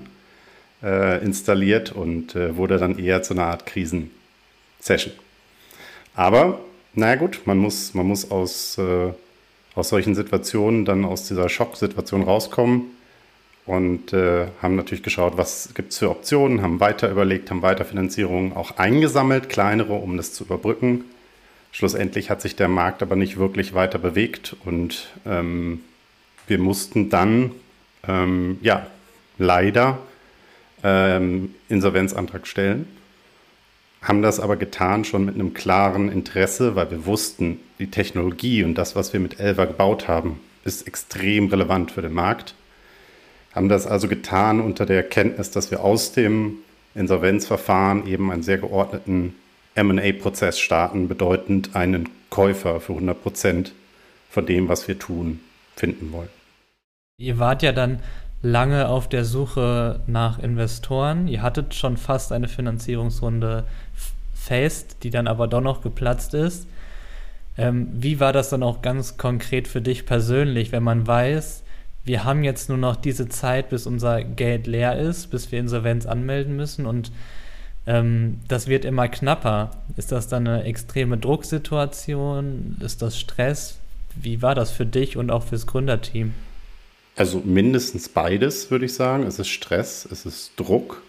äh, 0.82 1.24
installiert 1.24 1.92
und 1.92 2.36
äh, 2.36 2.58
wurde 2.58 2.80
dann 2.80 2.98
eher 2.98 3.22
zu 3.22 3.36
einer 3.36 3.46
Art 3.46 3.68
Krisensession. 3.68 5.14
Aber, 6.16 6.60
naja 6.96 7.18
gut, 7.18 7.42
man 7.46 7.60
muss, 7.60 7.94
man 7.94 8.08
muss 8.08 8.32
aus, 8.32 8.80
äh, 8.80 9.14
aus 9.76 9.90
solchen 9.90 10.16
Situationen 10.16 10.86
dann 10.86 11.06
aus 11.06 11.28
dieser 11.28 11.50
Schocksituation 11.50 12.24
rauskommen 12.24 12.86
und 13.66 14.12
äh, 14.12 14.48
haben 14.62 14.76
natürlich 14.76 15.04
geschaut, 15.04 15.38
was 15.38 15.74
gibt 15.74 15.94
es 15.94 16.00
für 16.00 16.10
Optionen, 16.10 16.62
haben 16.62 16.80
weiter 16.80 17.10
überlegt, 17.10 17.50
haben 17.50 17.62
weiter 17.62 17.86
Finanzierungen 17.86 18.54
auch 18.54 18.78
eingesammelt, 18.78 19.50
kleinere, 19.50 19.94
um 19.94 20.18
das 20.18 20.34
zu 20.34 20.44
überbrücken. 20.44 21.06
Schlussendlich 21.72 22.30
hat 22.30 22.42
sich 22.42 22.56
der 22.56 22.68
Markt 22.68 23.02
aber 23.02 23.16
nicht 23.16 23.38
wirklich 23.38 23.74
weiter 23.74 24.00
bewegt 24.00 24.56
und 24.66 25.08
ähm, 25.26 25.82
wir 26.48 26.60
mussten 26.60 27.10
dann, 27.10 27.52
ähm, 28.08 28.58
ja, 28.62 28.86
leider 29.38 29.98
ähm, 30.84 31.56
Insolvenzantrag 31.70 32.46
stellen, 32.46 32.86
haben 34.02 34.22
das 34.22 34.42
aber 34.42 34.58
getan 34.58 35.06
schon 35.06 35.24
mit 35.24 35.36
einem 35.36 35.54
klaren 35.54 36.12
Interesse, 36.12 36.76
weil 36.76 36.92
wir 36.92 37.06
wussten, 37.06 37.60
die 37.80 37.90
Technologie 37.90 38.66
und 38.66 38.76
das, 38.76 38.96
was 38.98 39.14
wir 39.14 39.22
mit 39.22 39.40
Elva 39.40 39.64
gebaut 39.64 40.10
haben, 40.10 40.42
ist 40.66 40.86
extrem 40.86 41.48
relevant 41.48 41.92
für 41.92 42.02
den 42.02 42.14
Markt 42.14 42.56
haben 43.54 43.70
das 43.70 43.86
also 43.88 44.08
getan 44.08 44.60
unter 44.60 44.86
der 44.86 44.98
Erkenntnis, 44.98 45.52
dass 45.52 45.72
wir 45.72 45.84
aus 45.84 46.12
dem 46.12 46.58
Insolvenzverfahren 46.96 48.08
eben 48.08 48.32
einen 48.32 48.44
sehr 48.44 48.58
geordneten 48.58 49.36
MA-Prozess 49.76 50.60
starten, 50.60 51.08
bedeutend 51.08 51.76
einen 51.76 52.10
Käufer 52.30 52.80
für 52.80 52.94
100 52.94 53.22
Prozent 53.22 53.74
von 54.30 54.46
dem, 54.46 54.68
was 54.68 54.88
wir 54.88 54.98
tun, 54.98 55.40
finden 55.76 56.12
wollen. 56.12 56.30
Ihr 57.18 57.40
wart 57.40 57.64
ja 57.64 57.72
dann 57.72 58.00
lange 58.42 58.90
auf 58.90 59.08
der 59.08 59.26
Suche 59.26 60.02
nach 60.08 60.40
Investoren. 60.40 61.28
Ihr 61.28 61.42
hattet 61.42 61.74
schon 61.74 61.98
fast 61.98 62.32
eine 62.32 62.48
Finanzierungsrunde 62.48 63.66
fest, 64.34 64.98
die 65.04 65.10
dann 65.10 65.28
aber 65.28 65.48
doch 65.48 65.62
noch 65.62 65.82
geplatzt 65.82 66.34
ist. 66.34 66.68
Ähm, 67.58 67.90
wie 67.94 68.20
war 68.20 68.34
das 68.34 68.50
dann 68.50 68.64
auch 68.64 68.82
ganz 68.82 69.18
konkret 69.18 69.68
für 69.68 69.82
dich 69.82 70.06
persönlich, 70.06 70.72
wenn 70.72 70.84
man 70.84 71.08
weiß, 71.08 71.63
wir 72.06 72.24
haben 72.24 72.44
jetzt 72.44 72.70
nur 72.70 72.78
noch 72.78 72.96
diese 72.96 73.30
Zeit, 73.30 73.70
bis 73.70 73.88
unser 73.88 74.24
Geld 74.24 74.68
leer 74.68 74.98
ist, 75.00 75.28
bis 75.28 75.52
wir 75.52 75.60
Insolvenz 75.60 76.06
anmelden 76.06 76.56
müssen 76.56 76.86
und 76.86 77.12
ähm, 77.86 78.40
das 78.48 78.68
wird 78.68 78.86
immer 78.86 79.08
knapper. 79.08 79.72
Ist 79.98 80.12
das 80.12 80.28
dann 80.28 80.48
eine 80.48 80.64
extreme 80.64 81.18
Drucksituation? 81.18 82.78
Ist 82.80 83.02
das 83.02 83.20
Stress? 83.20 83.80
Wie 84.16 84.42
war 84.42 84.56
das 84.56 84.72
für 84.72 84.86
dich 84.86 85.18
und 85.18 85.32
auch 85.32 85.44
fürs 85.44 85.68
Gründerteam? 85.68 86.34
Also 87.16 87.42
mindestens 87.44 88.10
beides, 88.10 88.72
würde 88.72 88.86
ich 88.86 88.94
sagen. 88.94 89.24
Es 89.24 89.38
ist 89.38 89.50
Stress, 89.50 90.08
es 90.10 90.26
ist 90.26 90.54
Druck. 90.56 91.02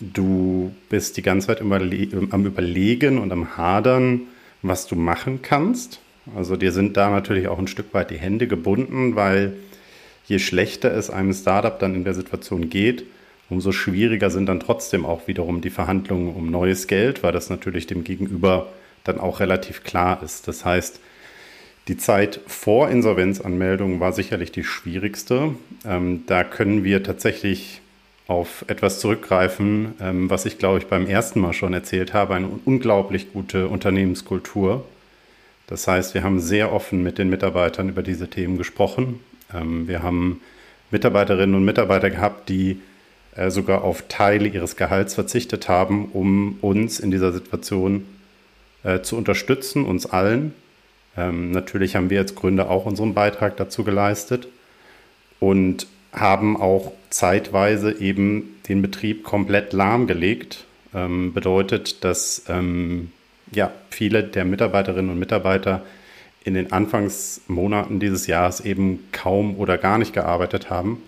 Du 0.00 0.72
bist 0.88 1.16
die 1.16 1.22
ganze 1.22 1.48
Zeit 1.48 1.60
am 1.60 2.46
Überlegen 2.46 3.18
und 3.18 3.32
am 3.32 3.56
Hadern, 3.56 4.22
was 4.62 4.86
du 4.86 4.94
machen 4.94 5.42
kannst. 5.42 6.00
Also 6.36 6.56
dir 6.56 6.72
sind 6.72 6.96
da 6.96 7.10
natürlich 7.10 7.48
auch 7.48 7.58
ein 7.58 7.68
Stück 7.68 7.92
weit 7.94 8.10
die 8.10 8.18
Hände 8.18 8.46
gebunden, 8.46 9.16
weil 9.16 9.54
je 10.26 10.38
schlechter 10.38 10.92
es 10.92 11.10
einem 11.10 11.32
Startup 11.32 11.78
dann 11.78 11.94
in 11.94 12.04
der 12.04 12.14
Situation 12.14 12.68
geht, 12.68 13.04
umso 13.50 13.72
schwieriger 13.72 14.30
sind 14.30 14.46
dann 14.46 14.60
trotzdem 14.60 15.06
auch 15.06 15.26
wiederum 15.26 15.60
die 15.60 15.70
Verhandlungen 15.70 16.34
um 16.34 16.50
neues 16.50 16.86
Geld, 16.86 17.22
weil 17.22 17.32
das 17.32 17.50
natürlich 17.50 17.86
dem 17.86 18.04
Gegenüber 18.04 18.68
dann 19.04 19.18
auch 19.18 19.40
relativ 19.40 19.84
klar 19.84 20.22
ist. 20.22 20.48
Das 20.48 20.64
heißt, 20.64 21.00
die 21.88 21.96
Zeit 21.96 22.40
vor 22.46 22.90
Insolvenzanmeldung 22.90 24.00
war 24.00 24.12
sicherlich 24.12 24.52
die 24.52 24.64
schwierigste. 24.64 25.54
Ähm, 25.86 26.24
da 26.26 26.44
können 26.44 26.84
wir 26.84 27.02
tatsächlich 27.02 27.80
auf 28.26 28.66
etwas 28.68 29.00
zurückgreifen, 29.00 29.94
ähm, 29.98 30.28
was 30.28 30.44
ich 30.44 30.58
glaube 30.58 30.78
ich 30.78 30.86
beim 30.86 31.06
ersten 31.06 31.40
Mal 31.40 31.54
schon 31.54 31.72
erzählt 31.72 32.12
habe, 32.12 32.34
eine 32.34 32.50
unglaublich 32.66 33.32
gute 33.32 33.68
Unternehmenskultur 33.68 34.84
das 35.68 35.86
heißt, 35.86 36.14
wir 36.14 36.24
haben 36.24 36.40
sehr 36.40 36.72
offen 36.72 37.02
mit 37.02 37.18
den 37.18 37.28
Mitarbeitern 37.28 37.90
über 37.90 38.02
diese 38.02 38.28
Themen 38.28 38.56
gesprochen. 38.56 39.20
Ähm, 39.54 39.86
wir 39.86 40.02
haben 40.02 40.40
Mitarbeiterinnen 40.90 41.54
und 41.54 41.64
Mitarbeiter 41.64 42.10
gehabt, 42.10 42.48
die 42.48 42.80
äh, 43.36 43.50
sogar 43.50 43.84
auf 43.84 44.08
Teile 44.08 44.48
ihres 44.48 44.76
Gehalts 44.76 45.14
verzichtet 45.14 45.68
haben, 45.68 46.06
um 46.12 46.58
uns 46.62 46.98
in 46.98 47.10
dieser 47.10 47.32
Situation 47.32 48.06
äh, 48.82 49.00
zu 49.02 49.16
unterstützen, 49.16 49.84
uns 49.84 50.06
allen. 50.06 50.54
Ähm, 51.16 51.50
natürlich 51.50 51.96
haben 51.96 52.08
wir 52.08 52.20
als 52.20 52.34
Gründer 52.34 52.70
auch 52.70 52.86
unseren 52.86 53.12
Beitrag 53.12 53.58
dazu 53.58 53.84
geleistet 53.84 54.48
und 55.38 55.86
haben 56.12 56.56
auch 56.56 56.92
zeitweise 57.10 57.92
eben 58.00 58.56
den 58.68 58.80
Betrieb 58.80 59.22
komplett 59.22 59.74
lahmgelegt. 59.74 60.64
Ähm, 60.94 61.34
bedeutet, 61.34 62.02
dass 62.04 62.44
ja, 63.52 63.72
viele 63.90 64.22
der 64.24 64.44
Mitarbeiterinnen 64.44 65.10
und 65.10 65.18
Mitarbeiter 65.18 65.82
in 66.44 66.54
den 66.54 66.72
Anfangsmonaten 66.72 68.00
dieses 68.00 68.26
Jahres 68.26 68.60
eben 68.60 69.04
kaum 69.12 69.56
oder 69.56 69.78
gar 69.78 69.98
nicht 69.98 70.12
gearbeitet 70.12 70.70
haben. 70.70 71.02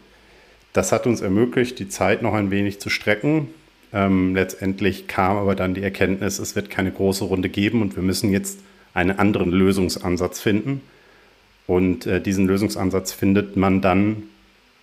Das 0.72 0.92
hat 0.92 1.06
uns 1.06 1.20
ermöglicht, 1.20 1.78
die 1.78 1.88
Zeit 1.88 2.22
noch 2.22 2.34
ein 2.34 2.50
wenig 2.50 2.80
zu 2.80 2.90
strecken. 2.90 3.48
Ähm, 3.92 4.34
letztendlich 4.34 5.08
kam 5.08 5.36
aber 5.36 5.54
dann 5.54 5.74
die 5.74 5.82
Erkenntnis, 5.82 6.38
es 6.38 6.54
wird 6.54 6.70
keine 6.70 6.92
große 6.92 7.24
Runde 7.24 7.48
geben 7.48 7.82
und 7.82 7.96
wir 7.96 8.02
müssen 8.02 8.30
jetzt 8.32 8.60
einen 8.94 9.18
anderen 9.18 9.50
Lösungsansatz 9.50 10.40
finden. 10.40 10.82
Und 11.66 12.06
äh, 12.06 12.20
diesen 12.20 12.46
Lösungsansatz 12.46 13.12
findet 13.12 13.56
man 13.56 13.80
dann 13.80 14.24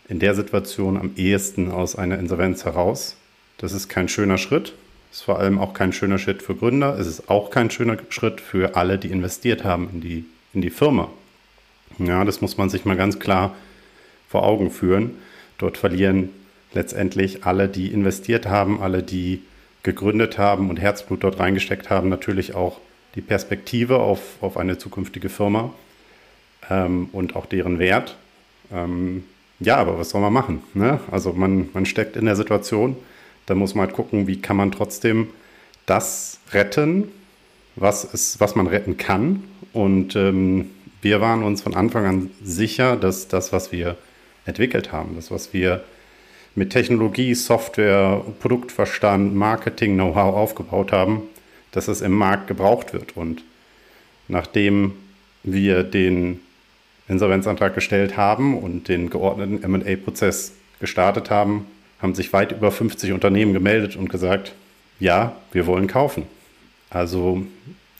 in 0.09 0.19
der 0.19 0.35
Situation 0.35 0.97
am 0.97 1.11
ehesten 1.15 1.71
aus 1.71 1.95
einer 1.95 2.17
Insolvenz 2.17 2.65
heraus. 2.65 3.17
Das 3.57 3.73
ist 3.73 3.89
kein 3.89 4.07
schöner 4.07 4.37
Schritt, 4.37 4.73
ist 5.17 5.23
vor 5.23 5.39
allem 5.39 5.57
auch 5.57 5.73
kein 5.73 5.93
schöner 5.93 6.19
Schritt 6.19 6.43
für 6.43 6.53
Gründer. 6.53 6.95
Es 6.99 7.07
ist 7.07 7.27
auch 7.27 7.49
kein 7.49 7.71
schöner 7.71 7.97
Schritt 8.09 8.39
für 8.39 8.75
alle, 8.75 8.99
die 8.99 9.07
investiert 9.07 9.63
haben 9.63 9.89
in 9.91 9.99
die, 9.99 10.25
in 10.53 10.61
die 10.61 10.69
Firma. 10.69 11.09
Ja, 11.97 12.23
das 12.23 12.39
muss 12.39 12.57
man 12.57 12.69
sich 12.69 12.85
mal 12.85 12.95
ganz 12.95 13.17
klar 13.17 13.55
vor 14.29 14.43
Augen 14.43 14.69
führen. 14.69 15.17
Dort 15.57 15.79
verlieren 15.79 16.29
letztendlich 16.71 17.45
alle, 17.45 17.67
die 17.67 17.87
investiert 17.87 18.45
haben, 18.45 18.79
alle, 18.79 19.01
die 19.01 19.41
gegründet 19.81 20.37
haben 20.37 20.69
und 20.69 20.79
Herzblut 20.79 21.23
dort 21.23 21.39
reingesteckt 21.39 21.89
haben, 21.89 22.09
natürlich 22.09 22.53
auch 22.53 22.79
die 23.15 23.21
Perspektive 23.21 23.97
auf, 23.97 24.21
auf 24.41 24.55
eine 24.55 24.77
zukünftige 24.77 25.29
Firma 25.29 25.73
ähm, 26.69 27.09
und 27.11 27.35
auch 27.35 27.47
deren 27.47 27.79
Wert. 27.79 28.17
Ähm, 28.71 29.23
ja, 29.59 29.77
aber 29.77 29.97
was 29.97 30.11
soll 30.11 30.21
man 30.21 30.33
machen? 30.33 30.61
Ne? 30.75 30.99
Also 31.09 31.33
man, 31.33 31.69
man 31.73 31.87
steckt 31.87 32.15
in 32.17 32.25
der 32.25 32.35
Situation, 32.35 32.97
da 33.47 33.55
muss 33.55 33.73
man 33.73 33.87
halt 33.87 33.95
gucken, 33.95 34.27
wie 34.27 34.39
kann 34.39 34.57
man 34.57 34.71
trotzdem 34.71 35.29
das 35.87 36.39
retten, 36.51 37.09
was, 37.75 38.03
es, 38.13 38.39
was 38.39 38.55
man 38.55 38.67
retten 38.67 38.97
kann. 38.97 39.43
Und 39.73 40.15
ähm, 40.15 40.69
wir 41.01 41.21
waren 41.21 41.43
uns 41.43 41.61
von 41.61 41.73
Anfang 41.73 42.05
an 42.05 42.29
sicher, 42.43 42.95
dass 42.95 43.27
das, 43.27 43.51
was 43.51 43.71
wir 43.71 43.97
entwickelt 44.45 44.91
haben, 44.91 45.15
das, 45.15 45.31
was 45.31 45.53
wir 45.53 45.83
mit 46.55 46.71
Technologie, 46.71 47.35
Software, 47.35 48.21
Produktverstand, 48.39 49.35
Marketing, 49.35 49.93
Know-how 49.93 50.35
aufgebaut 50.35 50.91
haben, 50.91 51.23
dass 51.71 51.87
es 51.87 52.01
im 52.01 52.13
Markt 52.13 52.47
gebraucht 52.47 52.93
wird. 52.93 53.15
Und 53.15 53.43
nachdem 54.27 54.93
wir 55.43 55.83
den 55.83 56.41
Insolvenzantrag 57.07 57.73
gestellt 57.75 58.17
haben 58.17 58.57
und 58.57 58.89
den 58.89 59.09
geordneten 59.09 59.69
MA-Prozess 59.71 60.53
gestartet 60.79 61.29
haben, 61.29 61.67
haben 62.01 62.15
sich 62.15 62.33
weit 62.33 62.51
über 62.51 62.71
50 62.71 63.11
Unternehmen 63.11 63.53
gemeldet 63.53 63.95
und 63.95 64.09
gesagt, 64.09 64.53
ja, 64.99 65.35
wir 65.51 65.65
wollen 65.67 65.87
kaufen. 65.87 66.23
Also 66.89 67.43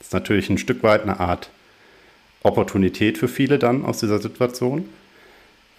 ist 0.00 0.12
natürlich 0.12 0.48
ein 0.50 0.58
Stück 0.58 0.82
weit 0.82 1.02
eine 1.02 1.20
Art 1.20 1.50
Opportunität 2.42 3.18
für 3.18 3.28
viele 3.28 3.58
dann 3.58 3.84
aus 3.84 3.98
dieser 3.98 4.18
Situation. 4.18 4.88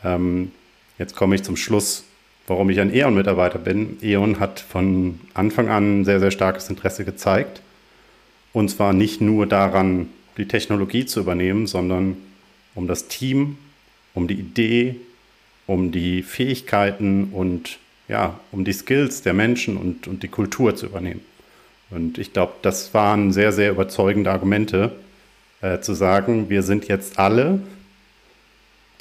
Ähm, 0.03 0.51
jetzt 0.97 1.15
komme 1.15 1.35
ich 1.35 1.43
zum 1.43 1.55
Schluss, 1.55 2.03
warum 2.47 2.69
ich 2.69 2.79
ein 2.79 2.93
E.ON-Mitarbeiter 2.93 3.59
bin. 3.59 3.97
E.ON 4.01 4.39
hat 4.39 4.59
von 4.59 5.19
Anfang 5.33 5.69
an 5.69 6.05
sehr, 6.05 6.19
sehr 6.19 6.31
starkes 6.31 6.69
Interesse 6.69 7.05
gezeigt. 7.05 7.61
Und 8.51 8.69
zwar 8.69 8.93
nicht 8.93 9.21
nur 9.21 9.45
daran, 9.45 10.09
die 10.37 10.47
Technologie 10.47 11.05
zu 11.05 11.21
übernehmen, 11.21 11.67
sondern 11.67 12.17
um 12.75 12.87
das 12.87 13.07
Team, 13.07 13.57
um 14.13 14.27
die 14.27 14.35
Idee, 14.35 14.95
um 15.67 15.91
die 15.91 16.23
Fähigkeiten 16.23 17.29
und 17.31 17.77
ja, 18.09 18.39
um 18.51 18.65
die 18.65 18.73
Skills 18.73 19.21
der 19.21 19.33
Menschen 19.33 19.77
und, 19.77 20.07
und 20.07 20.23
die 20.23 20.27
Kultur 20.27 20.75
zu 20.75 20.87
übernehmen. 20.87 21.21
Und 21.91 22.17
ich 22.17 22.33
glaube, 22.33 22.53
das 22.61 22.93
waren 22.93 23.31
sehr, 23.31 23.51
sehr 23.51 23.71
überzeugende 23.71 24.31
Argumente, 24.31 24.91
äh, 25.61 25.79
zu 25.79 25.93
sagen, 25.93 26.49
wir 26.49 26.63
sind 26.63 26.87
jetzt 26.87 27.17
alle 27.17 27.61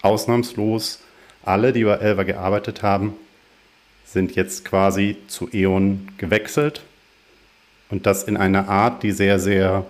ausnahmslos, 0.02 1.01
alle, 1.43 1.72
die 1.72 1.85
bei 1.85 1.94
Elva 1.94 2.22
gearbeitet 2.22 2.82
haben, 2.82 3.14
sind 4.05 4.36
jetzt 4.36 4.64
quasi 4.64 5.16
zu 5.26 5.48
E.ON 5.52 6.09
gewechselt. 6.18 6.82
Und 7.90 8.06
das 8.06 8.24
in 8.24 8.36
einer 8.36 8.68
Art, 8.68 9.02
die 9.02 9.12
sehr, 9.12 9.39
sehr 9.39 9.86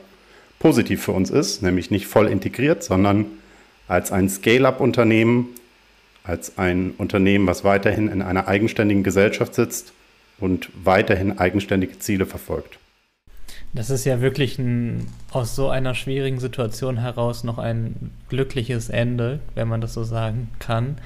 positiv 0.58 1.02
für 1.04 1.12
uns 1.12 1.30
ist, 1.30 1.62
nämlich 1.62 1.90
nicht 1.90 2.06
voll 2.06 2.28
integriert, 2.28 2.82
sondern 2.82 3.26
als 3.86 4.12
ein 4.12 4.28
Scale-up-Unternehmen, 4.28 5.48
als 6.24 6.58
ein 6.58 6.92
Unternehmen, 6.98 7.46
was 7.46 7.64
weiterhin 7.64 8.08
in 8.08 8.22
einer 8.22 8.48
eigenständigen 8.48 9.02
Gesellschaft 9.02 9.54
sitzt 9.54 9.92
und 10.38 10.70
weiterhin 10.84 11.38
eigenständige 11.38 11.98
Ziele 11.98 12.26
verfolgt. 12.26 12.78
Das 13.72 13.90
ist 13.90 14.04
ja 14.04 14.20
wirklich 14.20 14.58
ein, 14.58 15.08
aus 15.30 15.54
so 15.54 15.68
einer 15.68 15.94
schwierigen 15.94 16.40
Situation 16.40 16.98
heraus 16.98 17.44
noch 17.44 17.58
ein 17.58 18.10
glückliches 18.28 18.88
Ende, 18.88 19.40
wenn 19.54 19.68
man 19.68 19.80
das 19.80 19.94
so 19.94 20.04
sagen 20.04 20.48
kann. 20.58 20.96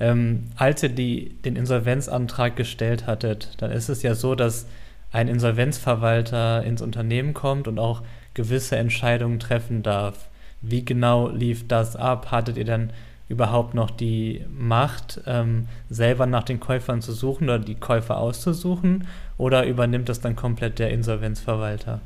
Ähm, 0.00 0.44
als 0.56 0.82
ihr 0.82 0.88
die, 0.88 1.30
den 1.44 1.56
Insolvenzantrag 1.56 2.56
gestellt 2.56 3.06
hattet, 3.06 3.54
dann 3.58 3.70
ist 3.70 3.88
es 3.88 4.02
ja 4.02 4.14
so, 4.14 4.34
dass 4.34 4.66
ein 5.12 5.28
Insolvenzverwalter 5.28 6.64
ins 6.64 6.82
Unternehmen 6.82 7.34
kommt 7.34 7.66
und 7.68 7.78
auch 7.78 8.02
gewisse 8.34 8.76
Entscheidungen 8.76 9.38
treffen 9.38 9.82
darf. 9.82 10.28
Wie 10.60 10.84
genau 10.84 11.28
lief 11.28 11.66
das 11.66 11.96
ab? 11.96 12.30
Hattet 12.30 12.56
ihr 12.56 12.64
dann 12.64 12.90
überhaupt 13.28 13.74
noch 13.74 13.90
die 13.90 14.44
Macht, 14.50 15.20
ähm, 15.26 15.68
selber 15.90 16.26
nach 16.26 16.44
den 16.44 16.60
Käufern 16.60 17.02
zu 17.02 17.12
suchen 17.12 17.44
oder 17.44 17.58
die 17.58 17.74
Käufer 17.74 18.18
auszusuchen? 18.18 19.06
Oder 19.36 19.66
übernimmt 19.66 20.08
das 20.08 20.20
dann 20.20 20.34
komplett 20.34 20.78
der 20.78 20.90
Insolvenzverwalter? 20.90 22.00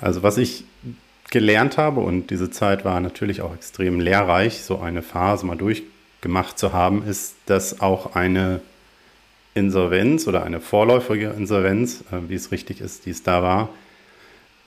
Also 0.00 0.22
was 0.22 0.36
ich 0.38 0.64
gelernt 1.30 1.78
habe, 1.78 2.00
und 2.00 2.30
diese 2.30 2.50
Zeit 2.50 2.84
war 2.84 3.00
natürlich 3.00 3.40
auch 3.40 3.54
extrem 3.54 4.00
lehrreich, 4.00 4.62
so 4.62 4.80
eine 4.80 5.02
Phase 5.02 5.46
mal 5.46 5.56
durchgemacht 5.56 6.58
zu 6.58 6.72
haben, 6.72 7.06
ist, 7.06 7.36
dass 7.46 7.80
auch 7.80 8.14
eine 8.14 8.60
Insolvenz 9.54 10.26
oder 10.26 10.44
eine 10.44 10.60
vorläufige 10.60 11.28
Insolvenz, 11.30 12.04
äh, 12.10 12.28
wie 12.28 12.34
es 12.34 12.52
richtig 12.52 12.80
ist, 12.80 13.06
die 13.06 13.10
es 13.10 13.22
da 13.22 13.42
war, 13.42 13.68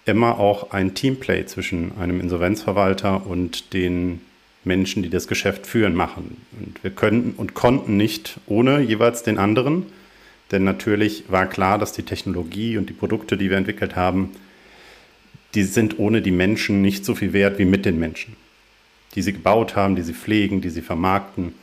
immer 0.06 0.40
auch 0.40 0.72
ein 0.72 0.94
Teamplay 0.94 1.46
zwischen 1.46 1.98
einem 1.98 2.20
Insolvenzverwalter 2.20 3.26
und 3.26 3.74
den 3.74 4.22
Menschen, 4.66 5.04
die 5.04 5.10
das 5.10 5.28
Geschäft 5.28 5.68
führen, 5.68 5.96
machen. 5.96 6.38
Und 6.60 6.84
wir 6.84 6.92
können 6.92 7.34
und 7.38 7.54
konnten 7.54 7.98
nicht 7.98 8.40
ohne 8.48 8.82
jeweils 8.82 9.24
den 9.24 9.38
anderen, 9.38 9.86
denn 10.52 10.64
natürlich 10.64 11.26
war 11.30 11.48
klar, 11.48 11.78
dass 11.78 11.94
die 11.94 12.04
Technologie 12.04 12.78
und 12.78 12.90
die 12.90 12.94
Produkte, 12.94 13.38
die 13.38 13.50
wir 13.50 13.58
entwickelt 13.58 13.96
haben, 13.96 14.32
die 15.56 15.64
sind 15.64 16.00
ohne 16.00 16.22
die 16.22 16.32
Menschen 16.32 16.82
nicht 16.82 17.06
so 17.06 17.16
viel 17.16 17.34
wert 17.34 17.58
wie 17.58 17.66
mit 17.66 17.86
den 17.86 17.98
Menschen, 17.98 18.36
die 19.16 19.22
sie 19.22 19.34
gebaut 19.34 19.76
haben, 19.76 19.96
die 19.96 20.02
sie 20.02 20.14
pflegen, 20.14 20.62
die 20.62 20.70
sie 20.70 20.82
vermarkten. 20.82 21.54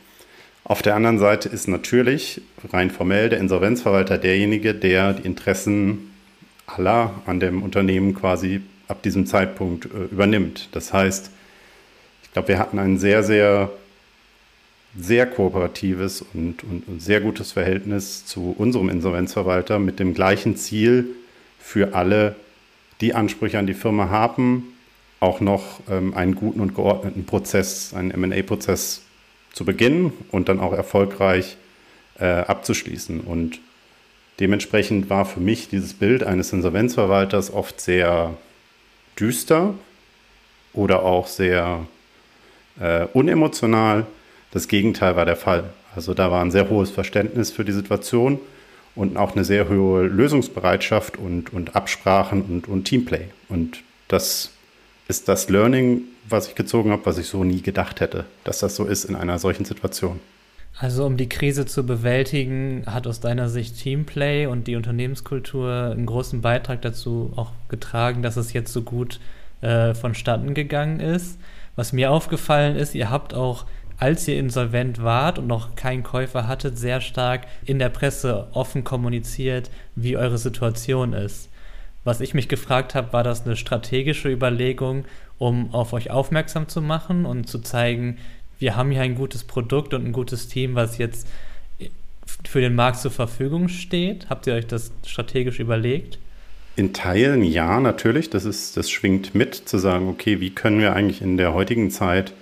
Auf 0.63 0.81
der 0.81 0.95
anderen 0.95 1.19
Seite 1.19 1.49
ist 1.49 1.67
natürlich 1.67 2.41
rein 2.71 2.89
formell 2.89 3.29
der 3.29 3.39
Insolvenzverwalter 3.39 4.17
derjenige, 4.17 4.73
der 4.73 5.13
die 5.13 5.25
Interessen 5.25 6.11
aller 6.65 7.13
an 7.25 7.39
dem 7.39 7.61
Unternehmen 7.61 8.15
quasi 8.15 8.61
ab 8.87 9.03
diesem 9.03 9.25
Zeitpunkt 9.25 9.85
äh, 9.85 10.05
übernimmt. 10.11 10.69
Das 10.71 10.93
heißt, 10.93 11.31
ich 12.33 12.35
glaube, 12.35 12.47
wir 12.47 12.57
hatten 12.57 12.79
ein 12.79 12.97
sehr, 12.97 13.21
sehr, 13.21 13.69
sehr 14.97 15.27
kooperatives 15.27 16.25
und, 16.33 16.63
und, 16.63 16.87
und 16.87 16.99
sehr 16.99 17.21
gutes 17.21 17.51
Verhältnis 17.51 18.25
zu 18.25 18.55
unserem 18.57 18.89
Insolvenzverwalter 18.89 19.77
mit 19.77 19.99
dem 19.99 20.15
gleichen 20.15 20.55
Ziel 20.55 21.09
für 21.59 21.93
alle, 21.93 22.35
die 23.01 23.13
Ansprüche 23.13 23.59
an 23.59 23.67
die 23.67 23.75
Firma 23.75 24.09
haben, 24.09 24.73
auch 25.19 25.41
noch 25.41 25.79
ähm, 25.89 26.15
einen 26.15 26.33
guten 26.35 26.59
und 26.59 26.73
geordneten 26.73 27.25
Prozess, 27.25 27.93
einen 27.93 28.19
MA-Prozess 28.19 29.03
zu 29.51 29.63
beginnen 29.63 30.11
und 30.31 30.49
dann 30.49 30.59
auch 30.59 30.73
erfolgreich 30.73 31.57
äh, 32.19 32.25
abzuschließen. 32.25 33.21
Und 33.21 33.59
Dementsprechend 34.39 35.09
war 35.09 35.25
für 35.25 35.39
mich 35.39 35.69
dieses 35.69 35.93
Bild 35.93 36.23
eines 36.23 36.51
Insolvenzverwalters 36.53 37.53
oft 37.53 37.79
sehr 37.79 38.33
düster 39.19 39.75
oder 40.73 41.03
auch 41.03 41.27
sehr 41.27 41.85
äh, 42.79 43.05
unemotional. 43.13 44.05
Das 44.51 44.67
Gegenteil 44.67 45.15
war 45.15 45.25
der 45.25 45.35
Fall. 45.35 45.65
Also 45.95 46.13
da 46.13 46.31
war 46.31 46.43
ein 46.43 46.51
sehr 46.51 46.69
hohes 46.69 46.91
Verständnis 46.91 47.51
für 47.51 47.65
die 47.65 47.71
Situation 47.71 48.39
und 48.95 49.17
auch 49.17 49.35
eine 49.35 49.43
sehr 49.43 49.69
hohe 49.69 50.03
Lösungsbereitschaft 50.05 51.17
und, 51.17 51.53
und 51.53 51.75
Absprachen 51.75 52.41
und, 52.41 52.67
und 52.67 52.85
Teamplay. 52.85 53.25
Und 53.49 53.83
das 54.07 54.51
ist 55.07 55.27
das 55.27 55.49
Learning, 55.49 56.01
was 56.27 56.47
ich 56.47 56.55
gezogen 56.55 56.91
habe, 56.91 57.05
was 57.05 57.17
ich 57.17 57.27
so 57.27 57.43
nie 57.43 57.61
gedacht 57.61 57.99
hätte, 57.99 58.25
dass 58.43 58.59
das 58.59 58.75
so 58.75 58.85
ist 58.85 59.05
in 59.05 59.15
einer 59.15 59.39
solchen 59.39 59.65
Situation. 59.65 60.19
Also 60.79 61.05
um 61.05 61.17
die 61.17 61.29
Krise 61.29 61.65
zu 61.65 61.85
bewältigen, 61.85 62.83
hat 62.87 63.05
aus 63.05 63.19
deiner 63.19 63.47
Sicht 63.47 63.77
Teamplay 63.79 64.47
und 64.47 64.65
die 64.65 64.75
Unternehmenskultur 64.75 65.91
einen 65.91 66.07
großen 66.07 66.41
Beitrag 66.41 66.81
dazu 66.81 67.31
auch 67.35 67.51
getragen, 67.69 68.23
dass 68.23 68.37
es 68.37 68.53
jetzt 68.53 68.73
so 68.73 68.81
gut 68.81 69.19
äh, 69.61 69.93
vonstatten 69.93 70.55
gegangen 70.55 70.99
ist. 70.99 71.37
Was 71.75 71.93
mir 71.93 72.11
aufgefallen 72.11 72.75
ist, 72.75 72.95
ihr 72.95 73.09
habt 73.09 73.33
auch, 73.33 73.65
als 73.97 74.27
ihr 74.27 74.37
insolvent 74.37 75.03
wart 75.03 75.39
und 75.39 75.47
noch 75.47 75.75
keinen 75.75 76.03
Käufer 76.03 76.47
hattet, 76.47 76.77
sehr 76.77 76.99
stark 77.01 77.47
in 77.65 77.79
der 77.79 77.89
Presse 77.89 78.47
offen 78.51 78.83
kommuniziert, 78.83 79.69
wie 79.95 80.17
eure 80.17 80.37
Situation 80.37 81.13
ist. 81.13 81.49
Was 82.03 82.19
ich 82.19 82.33
mich 82.33 82.49
gefragt 82.49 82.95
habe, 82.95 83.13
war 83.13 83.23
das 83.23 83.45
eine 83.45 83.55
strategische 83.55 84.29
Überlegung, 84.29 85.05
um 85.37 85.73
auf 85.73 85.93
euch 85.93 86.11
aufmerksam 86.11 86.67
zu 86.67 86.81
machen 86.81 87.25
und 87.25 87.47
zu 87.47 87.59
zeigen, 87.59 88.17
wir 88.59 88.75
haben 88.75 88.91
hier 88.91 89.01
ein 89.01 89.15
gutes 89.15 89.43
Produkt 89.43 89.93
und 89.93 90.05
ein 90.05 90.11
gutes 90.11 90.47
Team, 90.47 90.75
was 90.75 90.97
jetzt 90.97 91.27
für 92.45 92.61
den 92.61 92.75
Markt 92.75 92.99
zur 92.99 93.11
Verfügung 93.11 93.67
steht? 93.67 94.29
Habt 94.29 94.47
ihr 94.47 94.53
euch 94.53 94.67
das 94.67 94.91
strategisch 95.05 95.59
überlegt? 95.59 96.19
In 96.75 96.93
Teilen 96.93 97.43
ja, 97.43 97.79
natürlich. 97.79 98.29
Das, 98.29 98.45
ist, 98.45 98.77
das 98.77 98.89
schwingt 98.89 99.35
mit, 99.35 99.55
zu 99.55 99.77
sagen, 99.77 100.07
okay, 100.09 100.39
wie 100.39 100.49
können 100.49 100.79
wir 100.79 100.95
eigentlich 100.95 101.21
in 101.21 101.37
der 101.37 101.53
heutigen 101.53 101.91
Zeit 101.91 102.33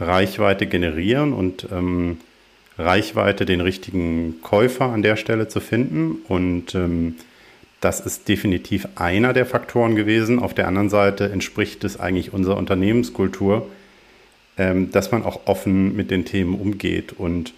Reichweite 0.00 0.66
generieren 0.66 1.32
und 1.32 1.68
ähm, 1.70 2.18
Reichweite 2.78 3.44
den 3.44 3.60
richtigen 3.60 4.40
Käufer 4.42 4.86
an 4.86 5.02
der 5.02 5.16
Stelle 5.16 5.48
zu 5.48 5.60
finden. 5.60 6.18
Und 6.28 6.74
ähm, 6.74 7.16
das 7.80 8.00
ist 8.00 8.28
definitiv 8.28 8.88
einer 8.94 9.32
der 9.32 9.44
Faktoren 9.44 9.96
gewesen. 9.96 10.38
Auf 10.38 10.54
der 10.54 10.68
anderen 10.68 10.88
Seite 10.88 11.30
entspricht 11.30 11.84
es 11.84 11.98
eigentlich 11.98 12.32
unserer 12.32 12.56
Unternehmenskultur, 12.56 13.68
ähm, 14.56 14.90
dass 14.92 15.12
man 15.12 15.24
auch 15.24 15.40
offen 15.46 15.94
mit 15.94 16.10
den 16.10 16.24
Themen 16.24 16.54
umgeht. 16.54 17.12
Und 17.12 17.52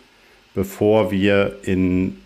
bevor 0.55 1.11
wir 1.11 1.59
in 1.63 2.19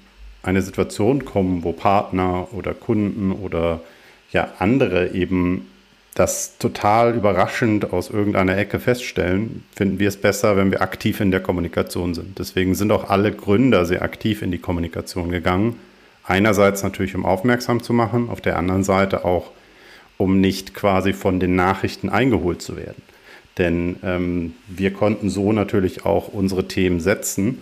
eine 0.45 0.63
Situation 0.63 1.25
kommen, 1.25 1.65
wo 1.65 1.73
Partner 1.73 2.49
oder 2.53 2.75
Kunden 2.75 3.33
oder 3.33 3.81
ja 4.31 4.49
andere 4.59 5.13
eben 5.13 5.67
das 6.15 6.59
total 6.59 7.15
überraschend 7.15 7.93
aus 7.93 8.09
irgendeiner 8.09 8.57
Ecke 8.57 8.79
feststellen, 8.79 9.65
finden 9.75 9.99
wir 9.99 10.09
es 10.09 10.17
besser, 10.17 10.57
wenn 10.57 10.71
wir 10.71 10.81
aktiv 10.81 11.21
in 11.21 11.33
der 11.33 11.41
Kommunikation 11.41 12.15
sind. 12.15 12.39
Deswegen 12.39 12.75
sind 12.77 12.93
auch 12.93 13.11
alle 13.11 13.33
Gründer 13.33 13.85
sehr 13.85 14.03
aktiv 14.03 14.43
in 14.43 14.53
die 14.53 14.59
Kommunikation 14.59 15.31
gegangen. 15.31 15.77
Einerseits 16.25 16.83
natürlich, 16.85 17.17
um 17.17 17.25
aufmerksam 17.25 17.83
zu 17.83 17.93
machen, 17.93 18.31
auf 18.31 18.41
der 18.41 18.59
anderen 18.59 18.85
Seite 18.85 19.25
auch, 19.25 19.51
um 20.17 20.41
nicht 20.41 20.73
quasi 20.73 21.13
von 21.13 21.41
den 21.41 21.57
Nachrichten 21.57 22.09
eingeholt 22.09 22.63
zu 22.63 22.77
werden. 22.77 23.03
Denn 23.59 23.97
ähm, 24.05 24.55
wir 24.69 24.93
konnten 24.93 25.31
so 25.31 25.53
natürlich 25.53 26.07
auch 26.07 26.29
unsere 26.29 26.69
Themen 26.69 27.01
setzen. 27.01 27.59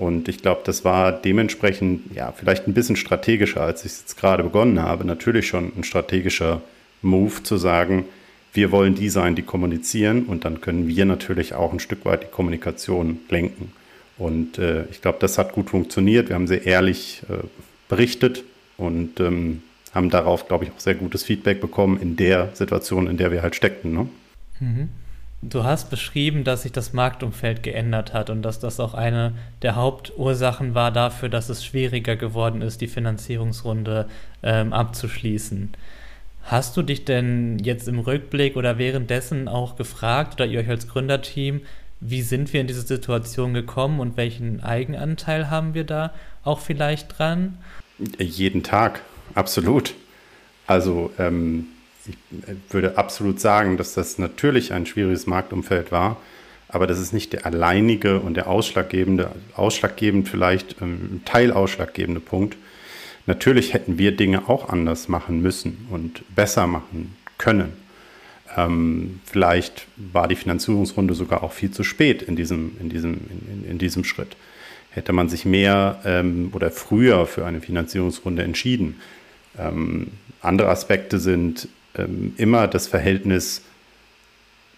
Und 0.00 0.30
ich 0.30 0.40
glaube, 0.40 0.62
das 0.64 0.82
war 0.82 1.12
dementsprechend 1.12 2.14
ja 2.16 2.32
vielleicht 2.32 2.66
ein 2.66 2.72
bisschen 2.72 2.96
strategischer, 2.96 3.60
als 3.60 3.84
ich 3.84 3.92
es 3.92 4.00
jetzt 4.00 4.16
gerade 4.16 4.42
begonnen 4.42 4.80
habe. 4.80 5.04
Natürlich 5.04 5.46
schon 5.46 5.72
ein 5.76 5.84
strategischer 5.84 6.62
Move 7.02 7.42
zu 7.42 7.58
sagen, 7.58 8.06
wir 8.54 8.72
wollen 8.72 8.94
die 8.94 9.10
sein, 9.10 9.34
die 9.34 9.42
kommunizieren 9.42 10.24
und 10.24 10.46
dann 10.46 10.62
können 10.62 10.88
wir 10.88 11.04
natürlich 11.04 11.52
auch 11.52 11.74
ein 11.74 11.80
Stück 11.80 12.06
weit 12.06 12.22
die 12.22 12.28
Kommunikation 12.28 13.18
lenken. 13.28 13.72
Und 14.16 14.56
äh, 14.56 14.86
ich 14.90 15.02
glaube, 15.02 15.18
das 15.20 15.36
hat 15.36 15.52
gut 15.52 15.68
funktioniert. 15.68 16.30
Wir 16.30 16.34
haben 16.34 16.46
sehr 16.46 16.64
ehrlich 16.64 17.20
äh, 17.28 17.34
berichtet 17.90 18.42
und 18.78 19.20
ähm, 19.20 19.62
haben 19.92 20.08
darauf, 20.08 20.48
glaube 20.48 20.64
ich, 20.64 20.70
auch 20.70 20.80
sehr 20.80 20.94
gutes 20.94 21.24
Feedback 21.24 21.60
bekommen 21.60 22.00
in 22.00 22.16
der 22.16 22.48
Situation, 22.54 23.06
in 23.06 23.18
der 23.18 23.32
wir 23.32 23.42
halt 23.42 23.54
steckten. 23.54 23.92
Ne? 23.92 24.08
Mhm. 24.60 24.88
Du 25.42 25.64
hast 25.64 25.88
beschrieben, 25.88 26.44
dass 26.44 26.62
sich 26.62 26.72
das 26.72 26.92
Marktumfeld 26.92 27.62
geändert 27.62 28.12
hat 28.12 28.28
und 28.28 28.42
dass 28.42 28.58
das 28.58 28.78
auch 28.78 28.92
eine 28.92 29.32
der 29.62 29.74
Hauptursachen 29.74 30.74
war 30.74 30.90
dafür, 30.90 31.30
dass 31.30 31.48
es 31.48 31.64
schwieriger 31.64 32.16
geworden 32.16 32.60
ist, 32.60 32.82
die 32.82 32.88
Finanzierungsrunde 32.88 34.06
ähm, 34.42 34.74
abzuschließen. 34.74 35.70
Hast 36.42 36.76
du 36.76 36.82
dich 36.82 37.06
denn 37.06 37.58
jetzt 37.58 37.88
im 37.88 38.00
Rückblick 38.00 38.56
oder 38.56 38.76
währenddessen 38.76 39.48
auch 39.48 39.76
gefragt 39.76 40.34
oder 40.34 40.46
ihr 40.46 40.60
euch 40.60 40.68
als 40.68 40.88
Gründerteam, 40.88 41.62
wie 42.00 42.22
sind 42.22 42.52
wir 42.52 42.60
in 42.60 42.66
diese 42.66 42.82
Situation 42.82 43.54
gekommen 43.54 44.00
und 44.00 44.16
welchen 44.18 44.62
Eigenanteil 44.62 45.50
haben 45.50 45.72
wir 45.74 45.84
da 45.84 46.12
auch 46.44 46.60
vielleicht 46.60 47.18
dran? 47.18 47.58
Jeden 48.18 48.62
Tag, 48.62 49.02
absolut. 49.34 49.94
Also 50.66 51.12
ähm, 51.18 51.66
ich 52.06 52.16
würde 52.70 52.98
absolut 52.98 53.40
sagen, 53.40 53.76
dass 53.76 53.94
das 53.94 54.18
natürlich 54.18 54.72
ein 54.72 54.86
schwieriges 54.86 55.26
Marktumfeld 55.26 55.92
war, 55.92 56.16
aber 56.68 56.86
das 56.86 56.98
ist 56.98 57.12
nicht 57.12 57.32
der 57.32 57.46
alleinige 57.46 58.20
und 58.20 58.34
der 58.34 58.46
ausschlaggebende, 58.46 59.30
ausschlaggebend 59.56 60.28
vielleicht 60.28 60.80
ähm, 60.80 61.22
teilausschlaggebende 61.24 62.20
Punkt, 62.20 62.56
Natürlich 63.30 63.74
hätten 63.74 63.96
wir 63.96 64.16
Dinge 64.16 64.48
auch 64.48 64.68
anders 64.68 65.08
machen 65.08 65.40
müssen 65.40 65.86
und 65.90 66.24
besser 66.34 66.66
machen 66.66 67.16
können. 67.38 67.72
Ähm, 68.56 69.20
vielleicht 69.24 69.86
war 69.96 70.26
die 70.26 70.34
Finanzierungsrunde 70.36 71.14
sogar 71.14 71.44
auch 71.44 71.52
viel 71.52 71.70
zu 71.70 71.84
spät 71.84 72.22
in 72.22 72.34
diesem, 72.34 72.72
in 72.80 72.88
diesem, 72.88 73.20
in, 73.30 73.70
in 73.70 73.78
diesem 73.78 74.02
Schritt. 74.02 74.36
Hätte 74.90 75.12
man 75.12 75.28
sich 75.28 75.44
mehr 75.44 76.00
ähm, 76.04 76.50
oder 76.52 76.72
früher 76.72 77.26
für 77.26 77.46
eine 77.46 77.60
Finanzierungsrunde 77.60 78.42
entschieden. 78.42 78.96
Ähm, 79.56 80.08
andere 80.42 80.68
Aspekte 80.68 81.20
sind 81.20 81.68
ähm, 81.96 82.34
immer 82.36 82.68
das 82.68 82.86
Verhältnis, 82.86 83.62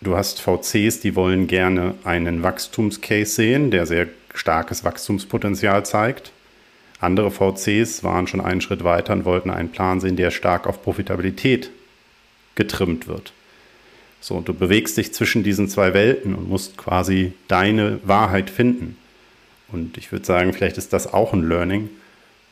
du 0.00 0.16
hast 0.16 0.40
VCs, 0.40 1.00
die 1.00 1.14
wollen 1.14 1.46
gerne 1.46 1.94
einen 2.04 2.42
Wachstumscase 2.42 3.30
sehen, 3.30 3.70
der 3.70 3.86
sehr 3.86 4.08
starkes 4.34 4.84
Wachstumspotenzial 4.84 5.84
zeigt. 5.84 6.32
Andere 7.00 7.30
VCs 7.30 8.04
waren 8.04 8.26
schon 8.26 8.40
einen 8.40 8.60
Schritt 8.60 8.84
weiter 8.84 9.12
und 9.12 9.24
wollten 9.24 9.50
einen 9.50 9.70
Plan 9.70 10.00
sehen, 10.00 10.16
der 10.16 10.30
stark 10.30 10.66
auf 10.66 10.82
Profitabilität 10.82 11.70
getrimmt 12.54 13.08
wird. 13.08 13.32
So, 14.20 14.36
und 14.36 14.48
du 14.48 14.54
bewegst 14.54 14.96
dich 14.96 15.12
zwischen 15.12 15.42
diesen 15.42 15.68
zwei 15.68 15.94
Welten 15.94 16.34
und 16.34 16.48
musst 16.48 16.76
quasi 16.76 17.32
deine 17.48 17.98
Wahrheit 18.04 18.50
finden. 18.50 18.96
Und 19.68 19.98
ich 19.98 20.12
würde 20.12 20.24
sagen, 20.24 20.52
vielleicht 20.52 20.78
ist 20.78 20.92
das 20.92 21.12
auch 21.12 21.32
ein 21.32 21.48
Learning, 21.48 21.90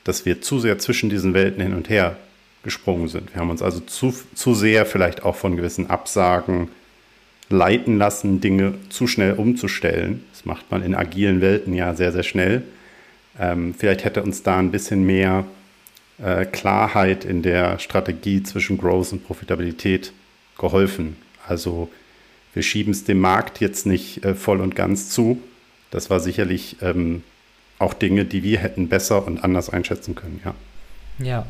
dass 0.03 0.27
wir 0.27 0.41
zu 0.41 0.59
sehr 0.59 0.79
zwischen 0.79 1.11
diesen 1.11 1.33
Welten 1.33 1.63
hin 1.63 1.75
und 1.75 1.89
her 1.89 2.17
gesprungen 2.63 3.09
sind. 3.09 3.33
Wir 3.35 3.41
haben 3.41 3.51
uns 3.51 3.63
also 3.63 3.81
zu, 3.81 4.15
zu 4.35 4.55
sehr 4.55 4.87
vielleicht 4.87 5.25
auch 5.25 5.37
von 5.37 5.57
gewissen 5.57 5.89
Absagen 5.89 6.69
leiten 7.49 7.99
lassen, 7.99 8.41
Dinge 8.41 8.75
zu 8.89 9.07
schnell 9.07 9.35
umzustellen. 9.35 10.25
Das 10.33 10.45
macht 10.45 10.71
man 10.71 10.83
in 10.83 10.95
agilen 10.95 11.41
Welten 11.41 11.75
ja 11.75 11.95
sehr, 11.95 12.13
sehr 12.13 12.23
schnell. 12.23 12.63
Ähm, 13.39 13.75
vielleicht 13.77 14.05
hätte 14.05 14.23
uns 14.23 14.43
da 14.43 14.59
ein 14.59 14.71
bisschen 14.71 15.05
mehr 15.05 15.45
äh, 16.23 16.45
Klarheit 16.45 17.25
in 17.25 17.43
der 17.43 17.79
Strategie 17.79 18.43
zwischen 18.43 18.79
Growth 18.79 19.13
und 19.13 19.27
Profitabilität 19.27 20.13
geholfen. 20.59 21.17
Also 21.47 21.91
wir 22.53 22.63
schieben 22.63 22.93
es 22.93 23.05
dem 23.05 23.21
Markt 23.21 23.61
jetzt 23.61 23.87
nicht 23.87 24.25
äh, 24.25 24.35
voll 24.35 24.61
und 24.61 24.77
ganz 24.77 25.11
zu. 25.11 25.41
Das 25.91 26.11
war 26.11 26.21
sicherlich 26.21 26.77
ähm, 26.83 27.23
auch 27.79 27.95
Dinge, 27.95 28.25
die 28.25 28.43
wir 28.43 28.59
hätten 28.59 28.89
besser 28.89 29.27
und 29.27 29.43
anders 29.43 29.71
einschätzen 29.71 30.15
können, 30.15 30.41
ja. 30.45 30.55
Ja, 31.19 31.47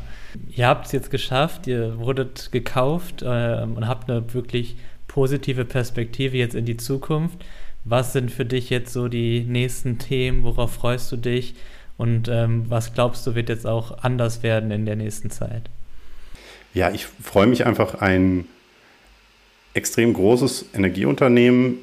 ihr 0.49 0.67
habt 0.67 0.85
es 0.85 0.91
jetzt 0.91 1.11
geschafft, 1.11 1.67
ihr 1.67 1.97
wurdet 1.97 2.51
gekauft 2.51 3.21
äh, 3.21 3.25
und 3.63 3.87
habt 3.87 4.09
eine 4.09 4.33
wirklich 4.33 4.75
positive 5.07 5.65
Perspektive 5.65 6.37
jetzt 6.37 6.55
in 6.55 6.65
die 6.65 6.77
Zukunft. 6.77 7.43
Was 7.83 8.13
sind 8.13 8.31
für 8.31 8.45
dich 8.45 8.69
jetzt 8.69 8.93
so 8.93 9.07
die 9.07 9.41
nächsten 9.41 9.97
Themen? 9.97 10.43
Worauf 10.43 10.73
freust 10.73 11.11
du 11.11 11.17
dich? 11.17 11.55
Und 11.97 12.29
ähm, 12.29 12.65
was 12.69 12.93
glaubst 12.93 13.25
du, 13.27 13.35
wird 13.35 13.49
jetzt 13.49 13.67
auch 13.67 14.03
anders 14.03 14.43
werden 14.43 14.71
in 14.71 14.85
der 14.85 14.95
nächsten 14.95 15.29
Zeit? 15.29 15.69
Ja, 16.73 16.91
ich 16.91 17.05
freue 17.05 17.47
mich 17.47 17.65
einfach, 17.65 17.95
ein 17.95 18.45
extrem 19.73 20.13
großes 20.13 20.67
Energieunternehmen 20.73 21.79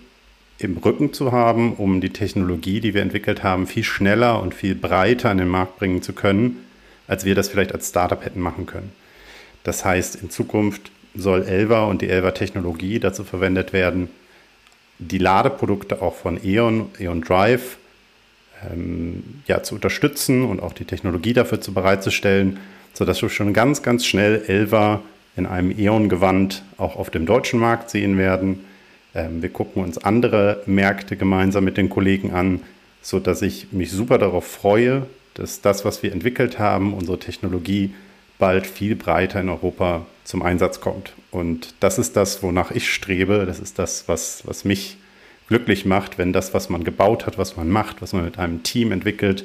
im 0.59 0.77
Rücken 0.79 1.13
zu 1.13 1.33
haben, 1.33 1.75
um 1.75 2.01
die 2.01 2.11
Technologie, 2.11 2.81
die 2.81 2.95
wir 2.95 3.03
entwickelt 3.03 3.43
haben, 3.43 3.67
viel 3.67 3.85
schneller 3.85 4.43
und 4.43 4.55
viel 4.55 4.75
breiter 4.75 5.31
in 5.31 5.39
den 5.39 5.49
Markt 5.49 5.79
bringen 5.79 6.03
zu 6.03 6.13
können, 6.13 6.65
als 7.09 7.25
wir 7.25 7.35
das 7.35 7.49
vielleicht 7.49 7.73
als 7.73 7.89
Startup 7.89 8.25
hätten 8.25 8.41
machen 8.41 8.67
können. 8.67 8.93
Das 9.65 9.85
heißt, 9.85 10.17
in 10.17 10.31
Zukunft 10.31 10.93
soll 11.15 11.43
Elva 11.43 11.85
und 11.85 12.03
die 12.03 12.09
Elva-Technologie 12.09 13.01
dazu 13.01 13.25
verwendet 13.25 13.73
werden, 13.73 14.09
die 14.99 15.19
Ladeprodukte 15.19 16.03
auch 16.03 16.15
von 16.15 16.39
E.ON, 16.45 16.91
E.ON 16.99 17.23
Drive 17.23 17.79
ähm, 18.71 19.43
ja, 19.47 19.63
zu 19.63 19.75
unterstützen 19.75 20.45
und 20.45 20.61
auch 20.61 20.73
die 20.73 20.85
Technologie 20.85 21.33
dafür 21.33 21.61
zu 21.61 21.73
bereitzustellen, 21.73 22.59
sodass 22.95 23.23
wir 23.23 23.29
schon 23.29 23.53
ganz, 23.53 23.83
ganz 23.83 24.07
schnell 24.07 24.43
Elva 24.47 25.03
in 25.37 25.47
einem 25.47 25.77
E.ON-Gewand 25.77 26.63
auch 26.77 26.97
auf 26.97 27.11
dem 27.11 27.27
deutschen 27.27 27.61
Markt 27.61 27.91
sehen 27.91 28.19
werden. 28.19 28.65
Ähm, 29.15 29.41
wir 29.41 29.51
gucken 29.51 29.83
uns 29.83 29.99
andere 29.99 30.63
Märkte 30.67 31.17
gemeinsam 31.17 31.65
mit 31.65 31.77
den 31.77 31.89
Kollegen 31.89 32.33
an, 32.33 32.63
sodass 33.01 33.43
ich 33.43 33.73
mich 33.73 33.93
super 33.93 34.19
darauf 34.19 34.47
freue, 34.47 35.07
dass 35.39 35.61
das, 35.61 35.85
was 35.85 36.03
wir 36.03 36.13
entwickelt 36.13 36.59
haben, 36.59 36.93
unsere 36.93 37.19
Technologie, 37.19 37.95
bald 38.39 38.67
viel 38.67 38.95
breiter 38.95 39.41
in 39.41 39.49
Europa 39.49 40.07
zum 40.25 40.43
Einsatz 40.43 40.81
kommt. 40.81 41.15
Und 41.31 41.75
das 41.81 41.99
ist 41.99 42.17
das, 42.17 42.43
wonach 42.43 42.71
ich 42.71 42.93
strebe. 42.93 43.47
Das 43.47 43.59
ist 43.59 43.79
das, 43.79 44.07
was, 44.07 44.47
was 44.47 44.65
mich 44.65 44.99
glücklich 45.49 45.87
macht, 45.87 46.19
wenn 46.19 46.33
das, 46.33 46.55
was 46.55 46.69
man 46.69 46.85
gebaut 46.85 47.27
hat, 47.27 47.39
was 47.39 47.57
man 47.57 47.69
macht, 47.69 48.03
was 48.03 48.13
man 48.13 48.25
mit 48.25 48.39
einem 48.39 48.63
Team 48.63 48.93
entwickelt, 48.93 49.45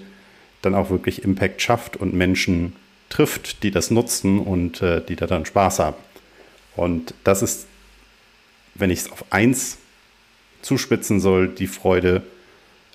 dann 0.61 0.75
auch 0.75 0.89
wirklich 0.89 1.23
Impact 1.23 1.61
schafft 1.61 1.97
und 1.97 2.13
Menschen 2.13 2.75
trifft, 3.09 3.63
die 3.63 3.71
das 3.71 3.91
nutzen 3.91 4.39
und 4.39 4.81
äh, 4.81 5.01
die 5.01 5.15
da 5.15 5.27
dann 5.27 5.45
Spaß 5.45 5.79
haben. 5.79 5.97
Und 6.75 7.13
das 7.23 7.41
ist, 7.41 7.67
wenn 8.75 8.89
ich 8.89 8.99
es 8.99 9.11
auf 9.11 9.25
eins 9.29 9.77
zuspitzen 10.61 11.19
soll, 11.19 11.47
die 11.47 11.67
Freude, 11.67 12.23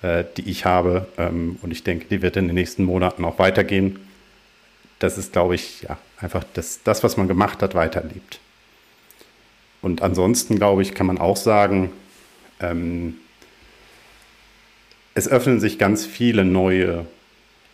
äh, 0.01 0.23
die 0.37 0.49
ich 0.49 0.65
habe. 0.65 1.07
Ähm, 1.17 1.57
und 1.61 1.71
ich 1.71 1.83
denke, 1.83 2.05
die 2.09 2.21
wird 2.21 2.37
in 2.37 2.47
den 2.47 2.55
nächsten 2.55 2.83
Monaten 2.83 3.25
auch 3.25 3.39
weitergehen. 3.39 3.99
Das 4.99 5.17
ist, 5.17 5.33
glaube 5.33 5.55
ich, 5.55 5.83
ja, 5.83 5.97
einfach 6.19 6.43
das, 6.53 6.81
das, 6.83 7.03
was 7.03 7.17
man 7.17 7.27
gemacht 7.27 7.61
hat, 7.61 7.75
weiterlebt. 7.75 8.39
Und 9.81 10.01
ansonsten, 10.01 10.55
glaube 10.55 10.81
ich, 10.81 10.93
kann 10.93 11.07
man 11.07 11.17
auch 11.17 11.37
sagen, 11.37 11.91
ähm, 12.59 13.15
es 15.13 15.27
öffnen 15.27 15.59
sich 15.59 15.77
ganz 15.77 16.05
viele 16.05 16.45
neue 16.45 17.05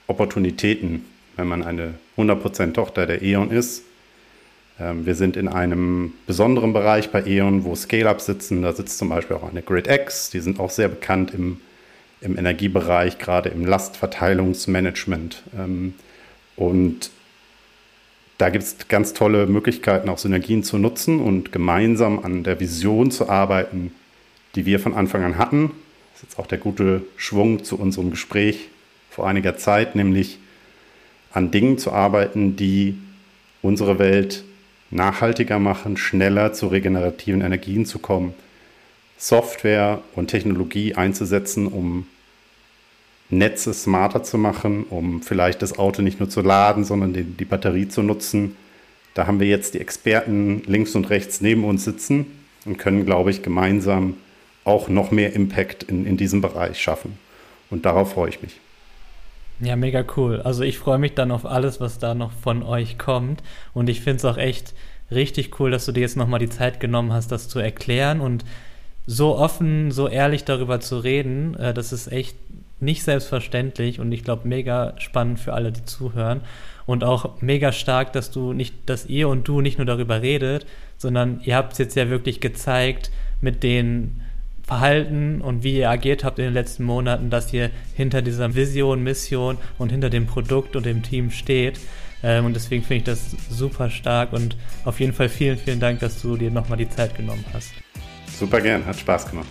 Opportunitäten, 0.07 1.05
wenn 1.35 1.47
man 1.47 1.63
eine 1.63 1.95
100% 2.17 2.73
Tochter 2.73 3.05
der 3.05 3.21
E.ON 3.21 3.51
ist. 3.51 3.83
Ähm, 4.79 5.05
wir 5.05 5.15
sind 5.15 5.37
in 5.37 5.47
einem 5.47 6.13
besonderen 6.27 6.73
Bereich 6.73 7.11
bei 7.11 7.25
E.ON, 7.25 7.63
wo 7.63 7.75
Scale-Ups 7.75 8.25
sitzen. 8.25 8.61
Da 8.61 8.73
sitzt 8.73 8.97
zum 8.97 9.09
Beispiel 9.09 9.35
auch 9.35 9.49
eine 9.49 9.61
GridX. 9.61 10.29
Die 10.29 10.39
sind 10.39 10.59
auch 10.59 10.69
sehr 10.69 10.87
bekannt 10.87 11.33
im, 11.33 11.59
im 12.21 12.37
Energiebereich, 12.37 13.17
gerade 13.17 13.49
im 13.49 13.65
Lastverteilungsmanagement. 13.65 15.43
Ähm, 15.57 15.93
und 16.55 17.11
da 18.37 18.49
gibt 18.49 18.63
es 18.63 18.87
ganz 18.87 19.13
tolle 19.13 19.47
Möglichkeiten, 19.47 20.09
auch 20.09 20.17
Synergien 20.17 20.63
zu 20.63 20.77
nutzen 20.77 21.21
und 21.21 21.51
gemeinsam 21.51 22.19
an 22.19 22.43
der 22.43 22.59
Vision 22.59 23.11
zu 23.11 23.29
arbeiten, 23.29 23.93
die 24.55 24.65
wir 24.65 24.79
von 24.79 24.93
Anfang 24.93 25.23
an 25.23 25.37
hatten. 25.37 25.71
Das 26.13 26.23
ist 26.23 26.29
jetzt 26.29 26.39
auch 26.39 26.47
der 26.47 26.57
gute 26.57 27.03
Schwung 27.15 27.63
zu 27.63 27.79
unserem 27.79 28.11
Gespräch 28.11 28.69
vor 29.09 29.27
einiger 29.27 29.57
Zeit, 29.57 29.95
nämlich 29.95 30.39
an 31.31 31.51
Dingen 31.51 31.77
zu 31.77 31.91
arbeiten, 31.91 32.55
die 32.55 32.97
unsere 33.61 33.99
Welt 33.99 34.43
nachhaltiger 34.91 35.59
machen, 35.59 35.97
schneller 35.97 36.53
zu 36.53 36.67
regenerativen 36.67 37.41
Energien 37.41 37.85
zu 37.85 37.99
kommen, 37.99 38.33
Software 39.25 40.01
und 40.13 40.27
Technologie 40.27 40.93
einzusetzen, 40.93 41.65
um 41.65 42.05
Netze 43.31 43.73
smarter 43.73 44.21
zu 44.21 44.37
machen, 44.37 44.83
um 44.83 45.23
vielleicht 45.23 45.63
das 45.63 45.79
Auto 45.79 46.03
nicht 46.03 46.19
nur 46.19 46.29
zu 46.29 46.41
laden, 46.41 46.83
sondern 46.83 47.13
die, 47.13 47.23
die 47.23 47.45
Batterie 47.45 47.87
zu 47.87 48.03
nutzen. 48.03 48.55
Da 49.15 49.25
haben 49.25 49.39
wir 49.39 49.47
jetzt 49.47 49.73
die 49.73 49.79
Experten 49.79 50.61
links 50.67 50.93
und 50.93 51.09
rechts 51.09 51.41
neben 51.41 51.63
uns 51.63 51.85
sitzen 51.85 52.27
und 52.65 52.77
können, 52.77 53.03
glaube 53.03 53.31
ich, 53.31 53.41
gemeinsam 53.41 54.15
auch 54.63 54.89
noch 54.89 55.09
mehr 55.09 55.33
Impact 55.33 55.81
in, 55.81 56.05
in 56.05 56.17
diesem 56.17 56.41
Bereich 56.41 56.79
schaffen. 56.79 57.17
Und 57.71 57.85
darauf 57.85 58.13
freue 58.13 58.29
ich 58.29 58.43
mich. 58.43 58.59
Ja, 59.59 59.75
mega 59.75 60.05
cool. 60.17 60.39
Also 60.41 60.61
ich 60.61 60.77
freue 60.77 60.99
mich 60.99 61.15
dann 61.15 61.31
auf 61.31 61.47
alles, 61.47 61.79
was 61.79 61.97
da 61.97 62.13
noch 62.13 62.31
von 62.31 62.61
euch 62.61 62.99
kommt. 62.99 63.41
Und 63.73 63.89
ich 63.89 64.01
finde 64.01 64.17
es 64.17 64.25
auch 64.25 64.37
echt 64.37 64.75
richtig 65.09 65.59
cool, 65.59 65.71
dass 65.71 65.87
du 65.87 65.93
dir 65.93 66.01
jetzt 66.01 66.15
nochmal 66.15 66.39
die 66.39 66.49
Zeit 66.49 66.79
genommen 66.79 67.11
hast, 67.11 67.31
das 67.31 67.49
zu 67.49 67.57
erklären 67.57 68.21
und 68.21 68.45
so 69.07 69.37
offen, 69.37 69.91
so 69.91 70.07
ehrlich 70.07 70.43
darüber 70.43 70.79
zu 70.79 70.99
reden. 70.99 71.55
Äh, 71.55 71.73
das 71.73 71.93
ist 71.93 72.11
echt 72.11 72.35
nicht 72.79 73.03
selbstverständlich 73.03 73.99
und 73.99 74.11
ich 74.11 74.23
glaube 74.23 74.47
mega 74.47 74.93
spannend 74.97 75.39
für 75.39 75.53
alle, 75.53 75.71
die 75.71 75.85
zuhören. 75.85 76.41
Und 76.85 77.03
auch 77.03 77.41
mega 77.41 77.71
stark, 77.71 78.13
dass 78.13 78.29
du 78.29 78.53
nicht, 78.53 78.75
dass 78.85 79.07
ihr 79.07 79.27
und 79.27 79.47
du 79.47 79.61
nicht 79.61 79.77
nur 79.77 79.85
darüber 79.85 80.21
redet, 80.21 80.67
sondern 80.97 81.39
ihr 81.43 81.55
habt 81.55 81.73
es 81.73 81.79
jetzt 81.79 81.95
ja 81.95 82.09
wirklich 82.09 82.41
gezeigt 82.41 83.11
mit 83.41 83.63
den 83.63 84.21
Verhalten 84.61 85.41
und 85.41 85.63
wie 85.63 85.77
ihr 85.77 85.89
agiert 85.89 86.23
habt 86.23 86.39
in 86.39 86.45
den 86.45 86.53
letzten 86.53 86.83
Monaten, 86.83 87.29
dass 87.29 87.53
ihr 87.53 87.69
hinter 87.95 88.21
dieser 88.21 88.55
Vision, 88.55 89.03
Mission 89.03 89.57
und 89.77 89.91
hinter 89.91 90.09
dem 90.09 90.25
Produkt 90.25 90.75
und 90.75 90.85
dem 90.85 91.03
Team 91.03 91.31
steht. 91.31 91.79
Ähm, 92.23 92.45
und 92.45 92.55
deswegen 92.55 92.83
finde 92.83 92.97
ich 92.97 93.03
das 93.03 93.35
super 93.49 93.89
stark 93.89 94.33
und 94.33 94.57
auf 94.83 94.99
jeden 94.99 95.13
Fall 95.13 95.29
vielen, 95.29 95.57
vielen 95.57 95.79
Dank, 95.79 95.99
dass 95.99 96.21
du 96.21 96.35
dir 96.37 96.51
nochmal 96.51 96.77
die 96.77 96.89
Zeit 96.89 97.15
genommen 97.15 97.45
hast. 97.53 97.84
Super 98.37 98.59
gern, 98.59 98.85
hat 98.85 98.99
Spaß 98.99 99.29
gemacht. 99.29 99.47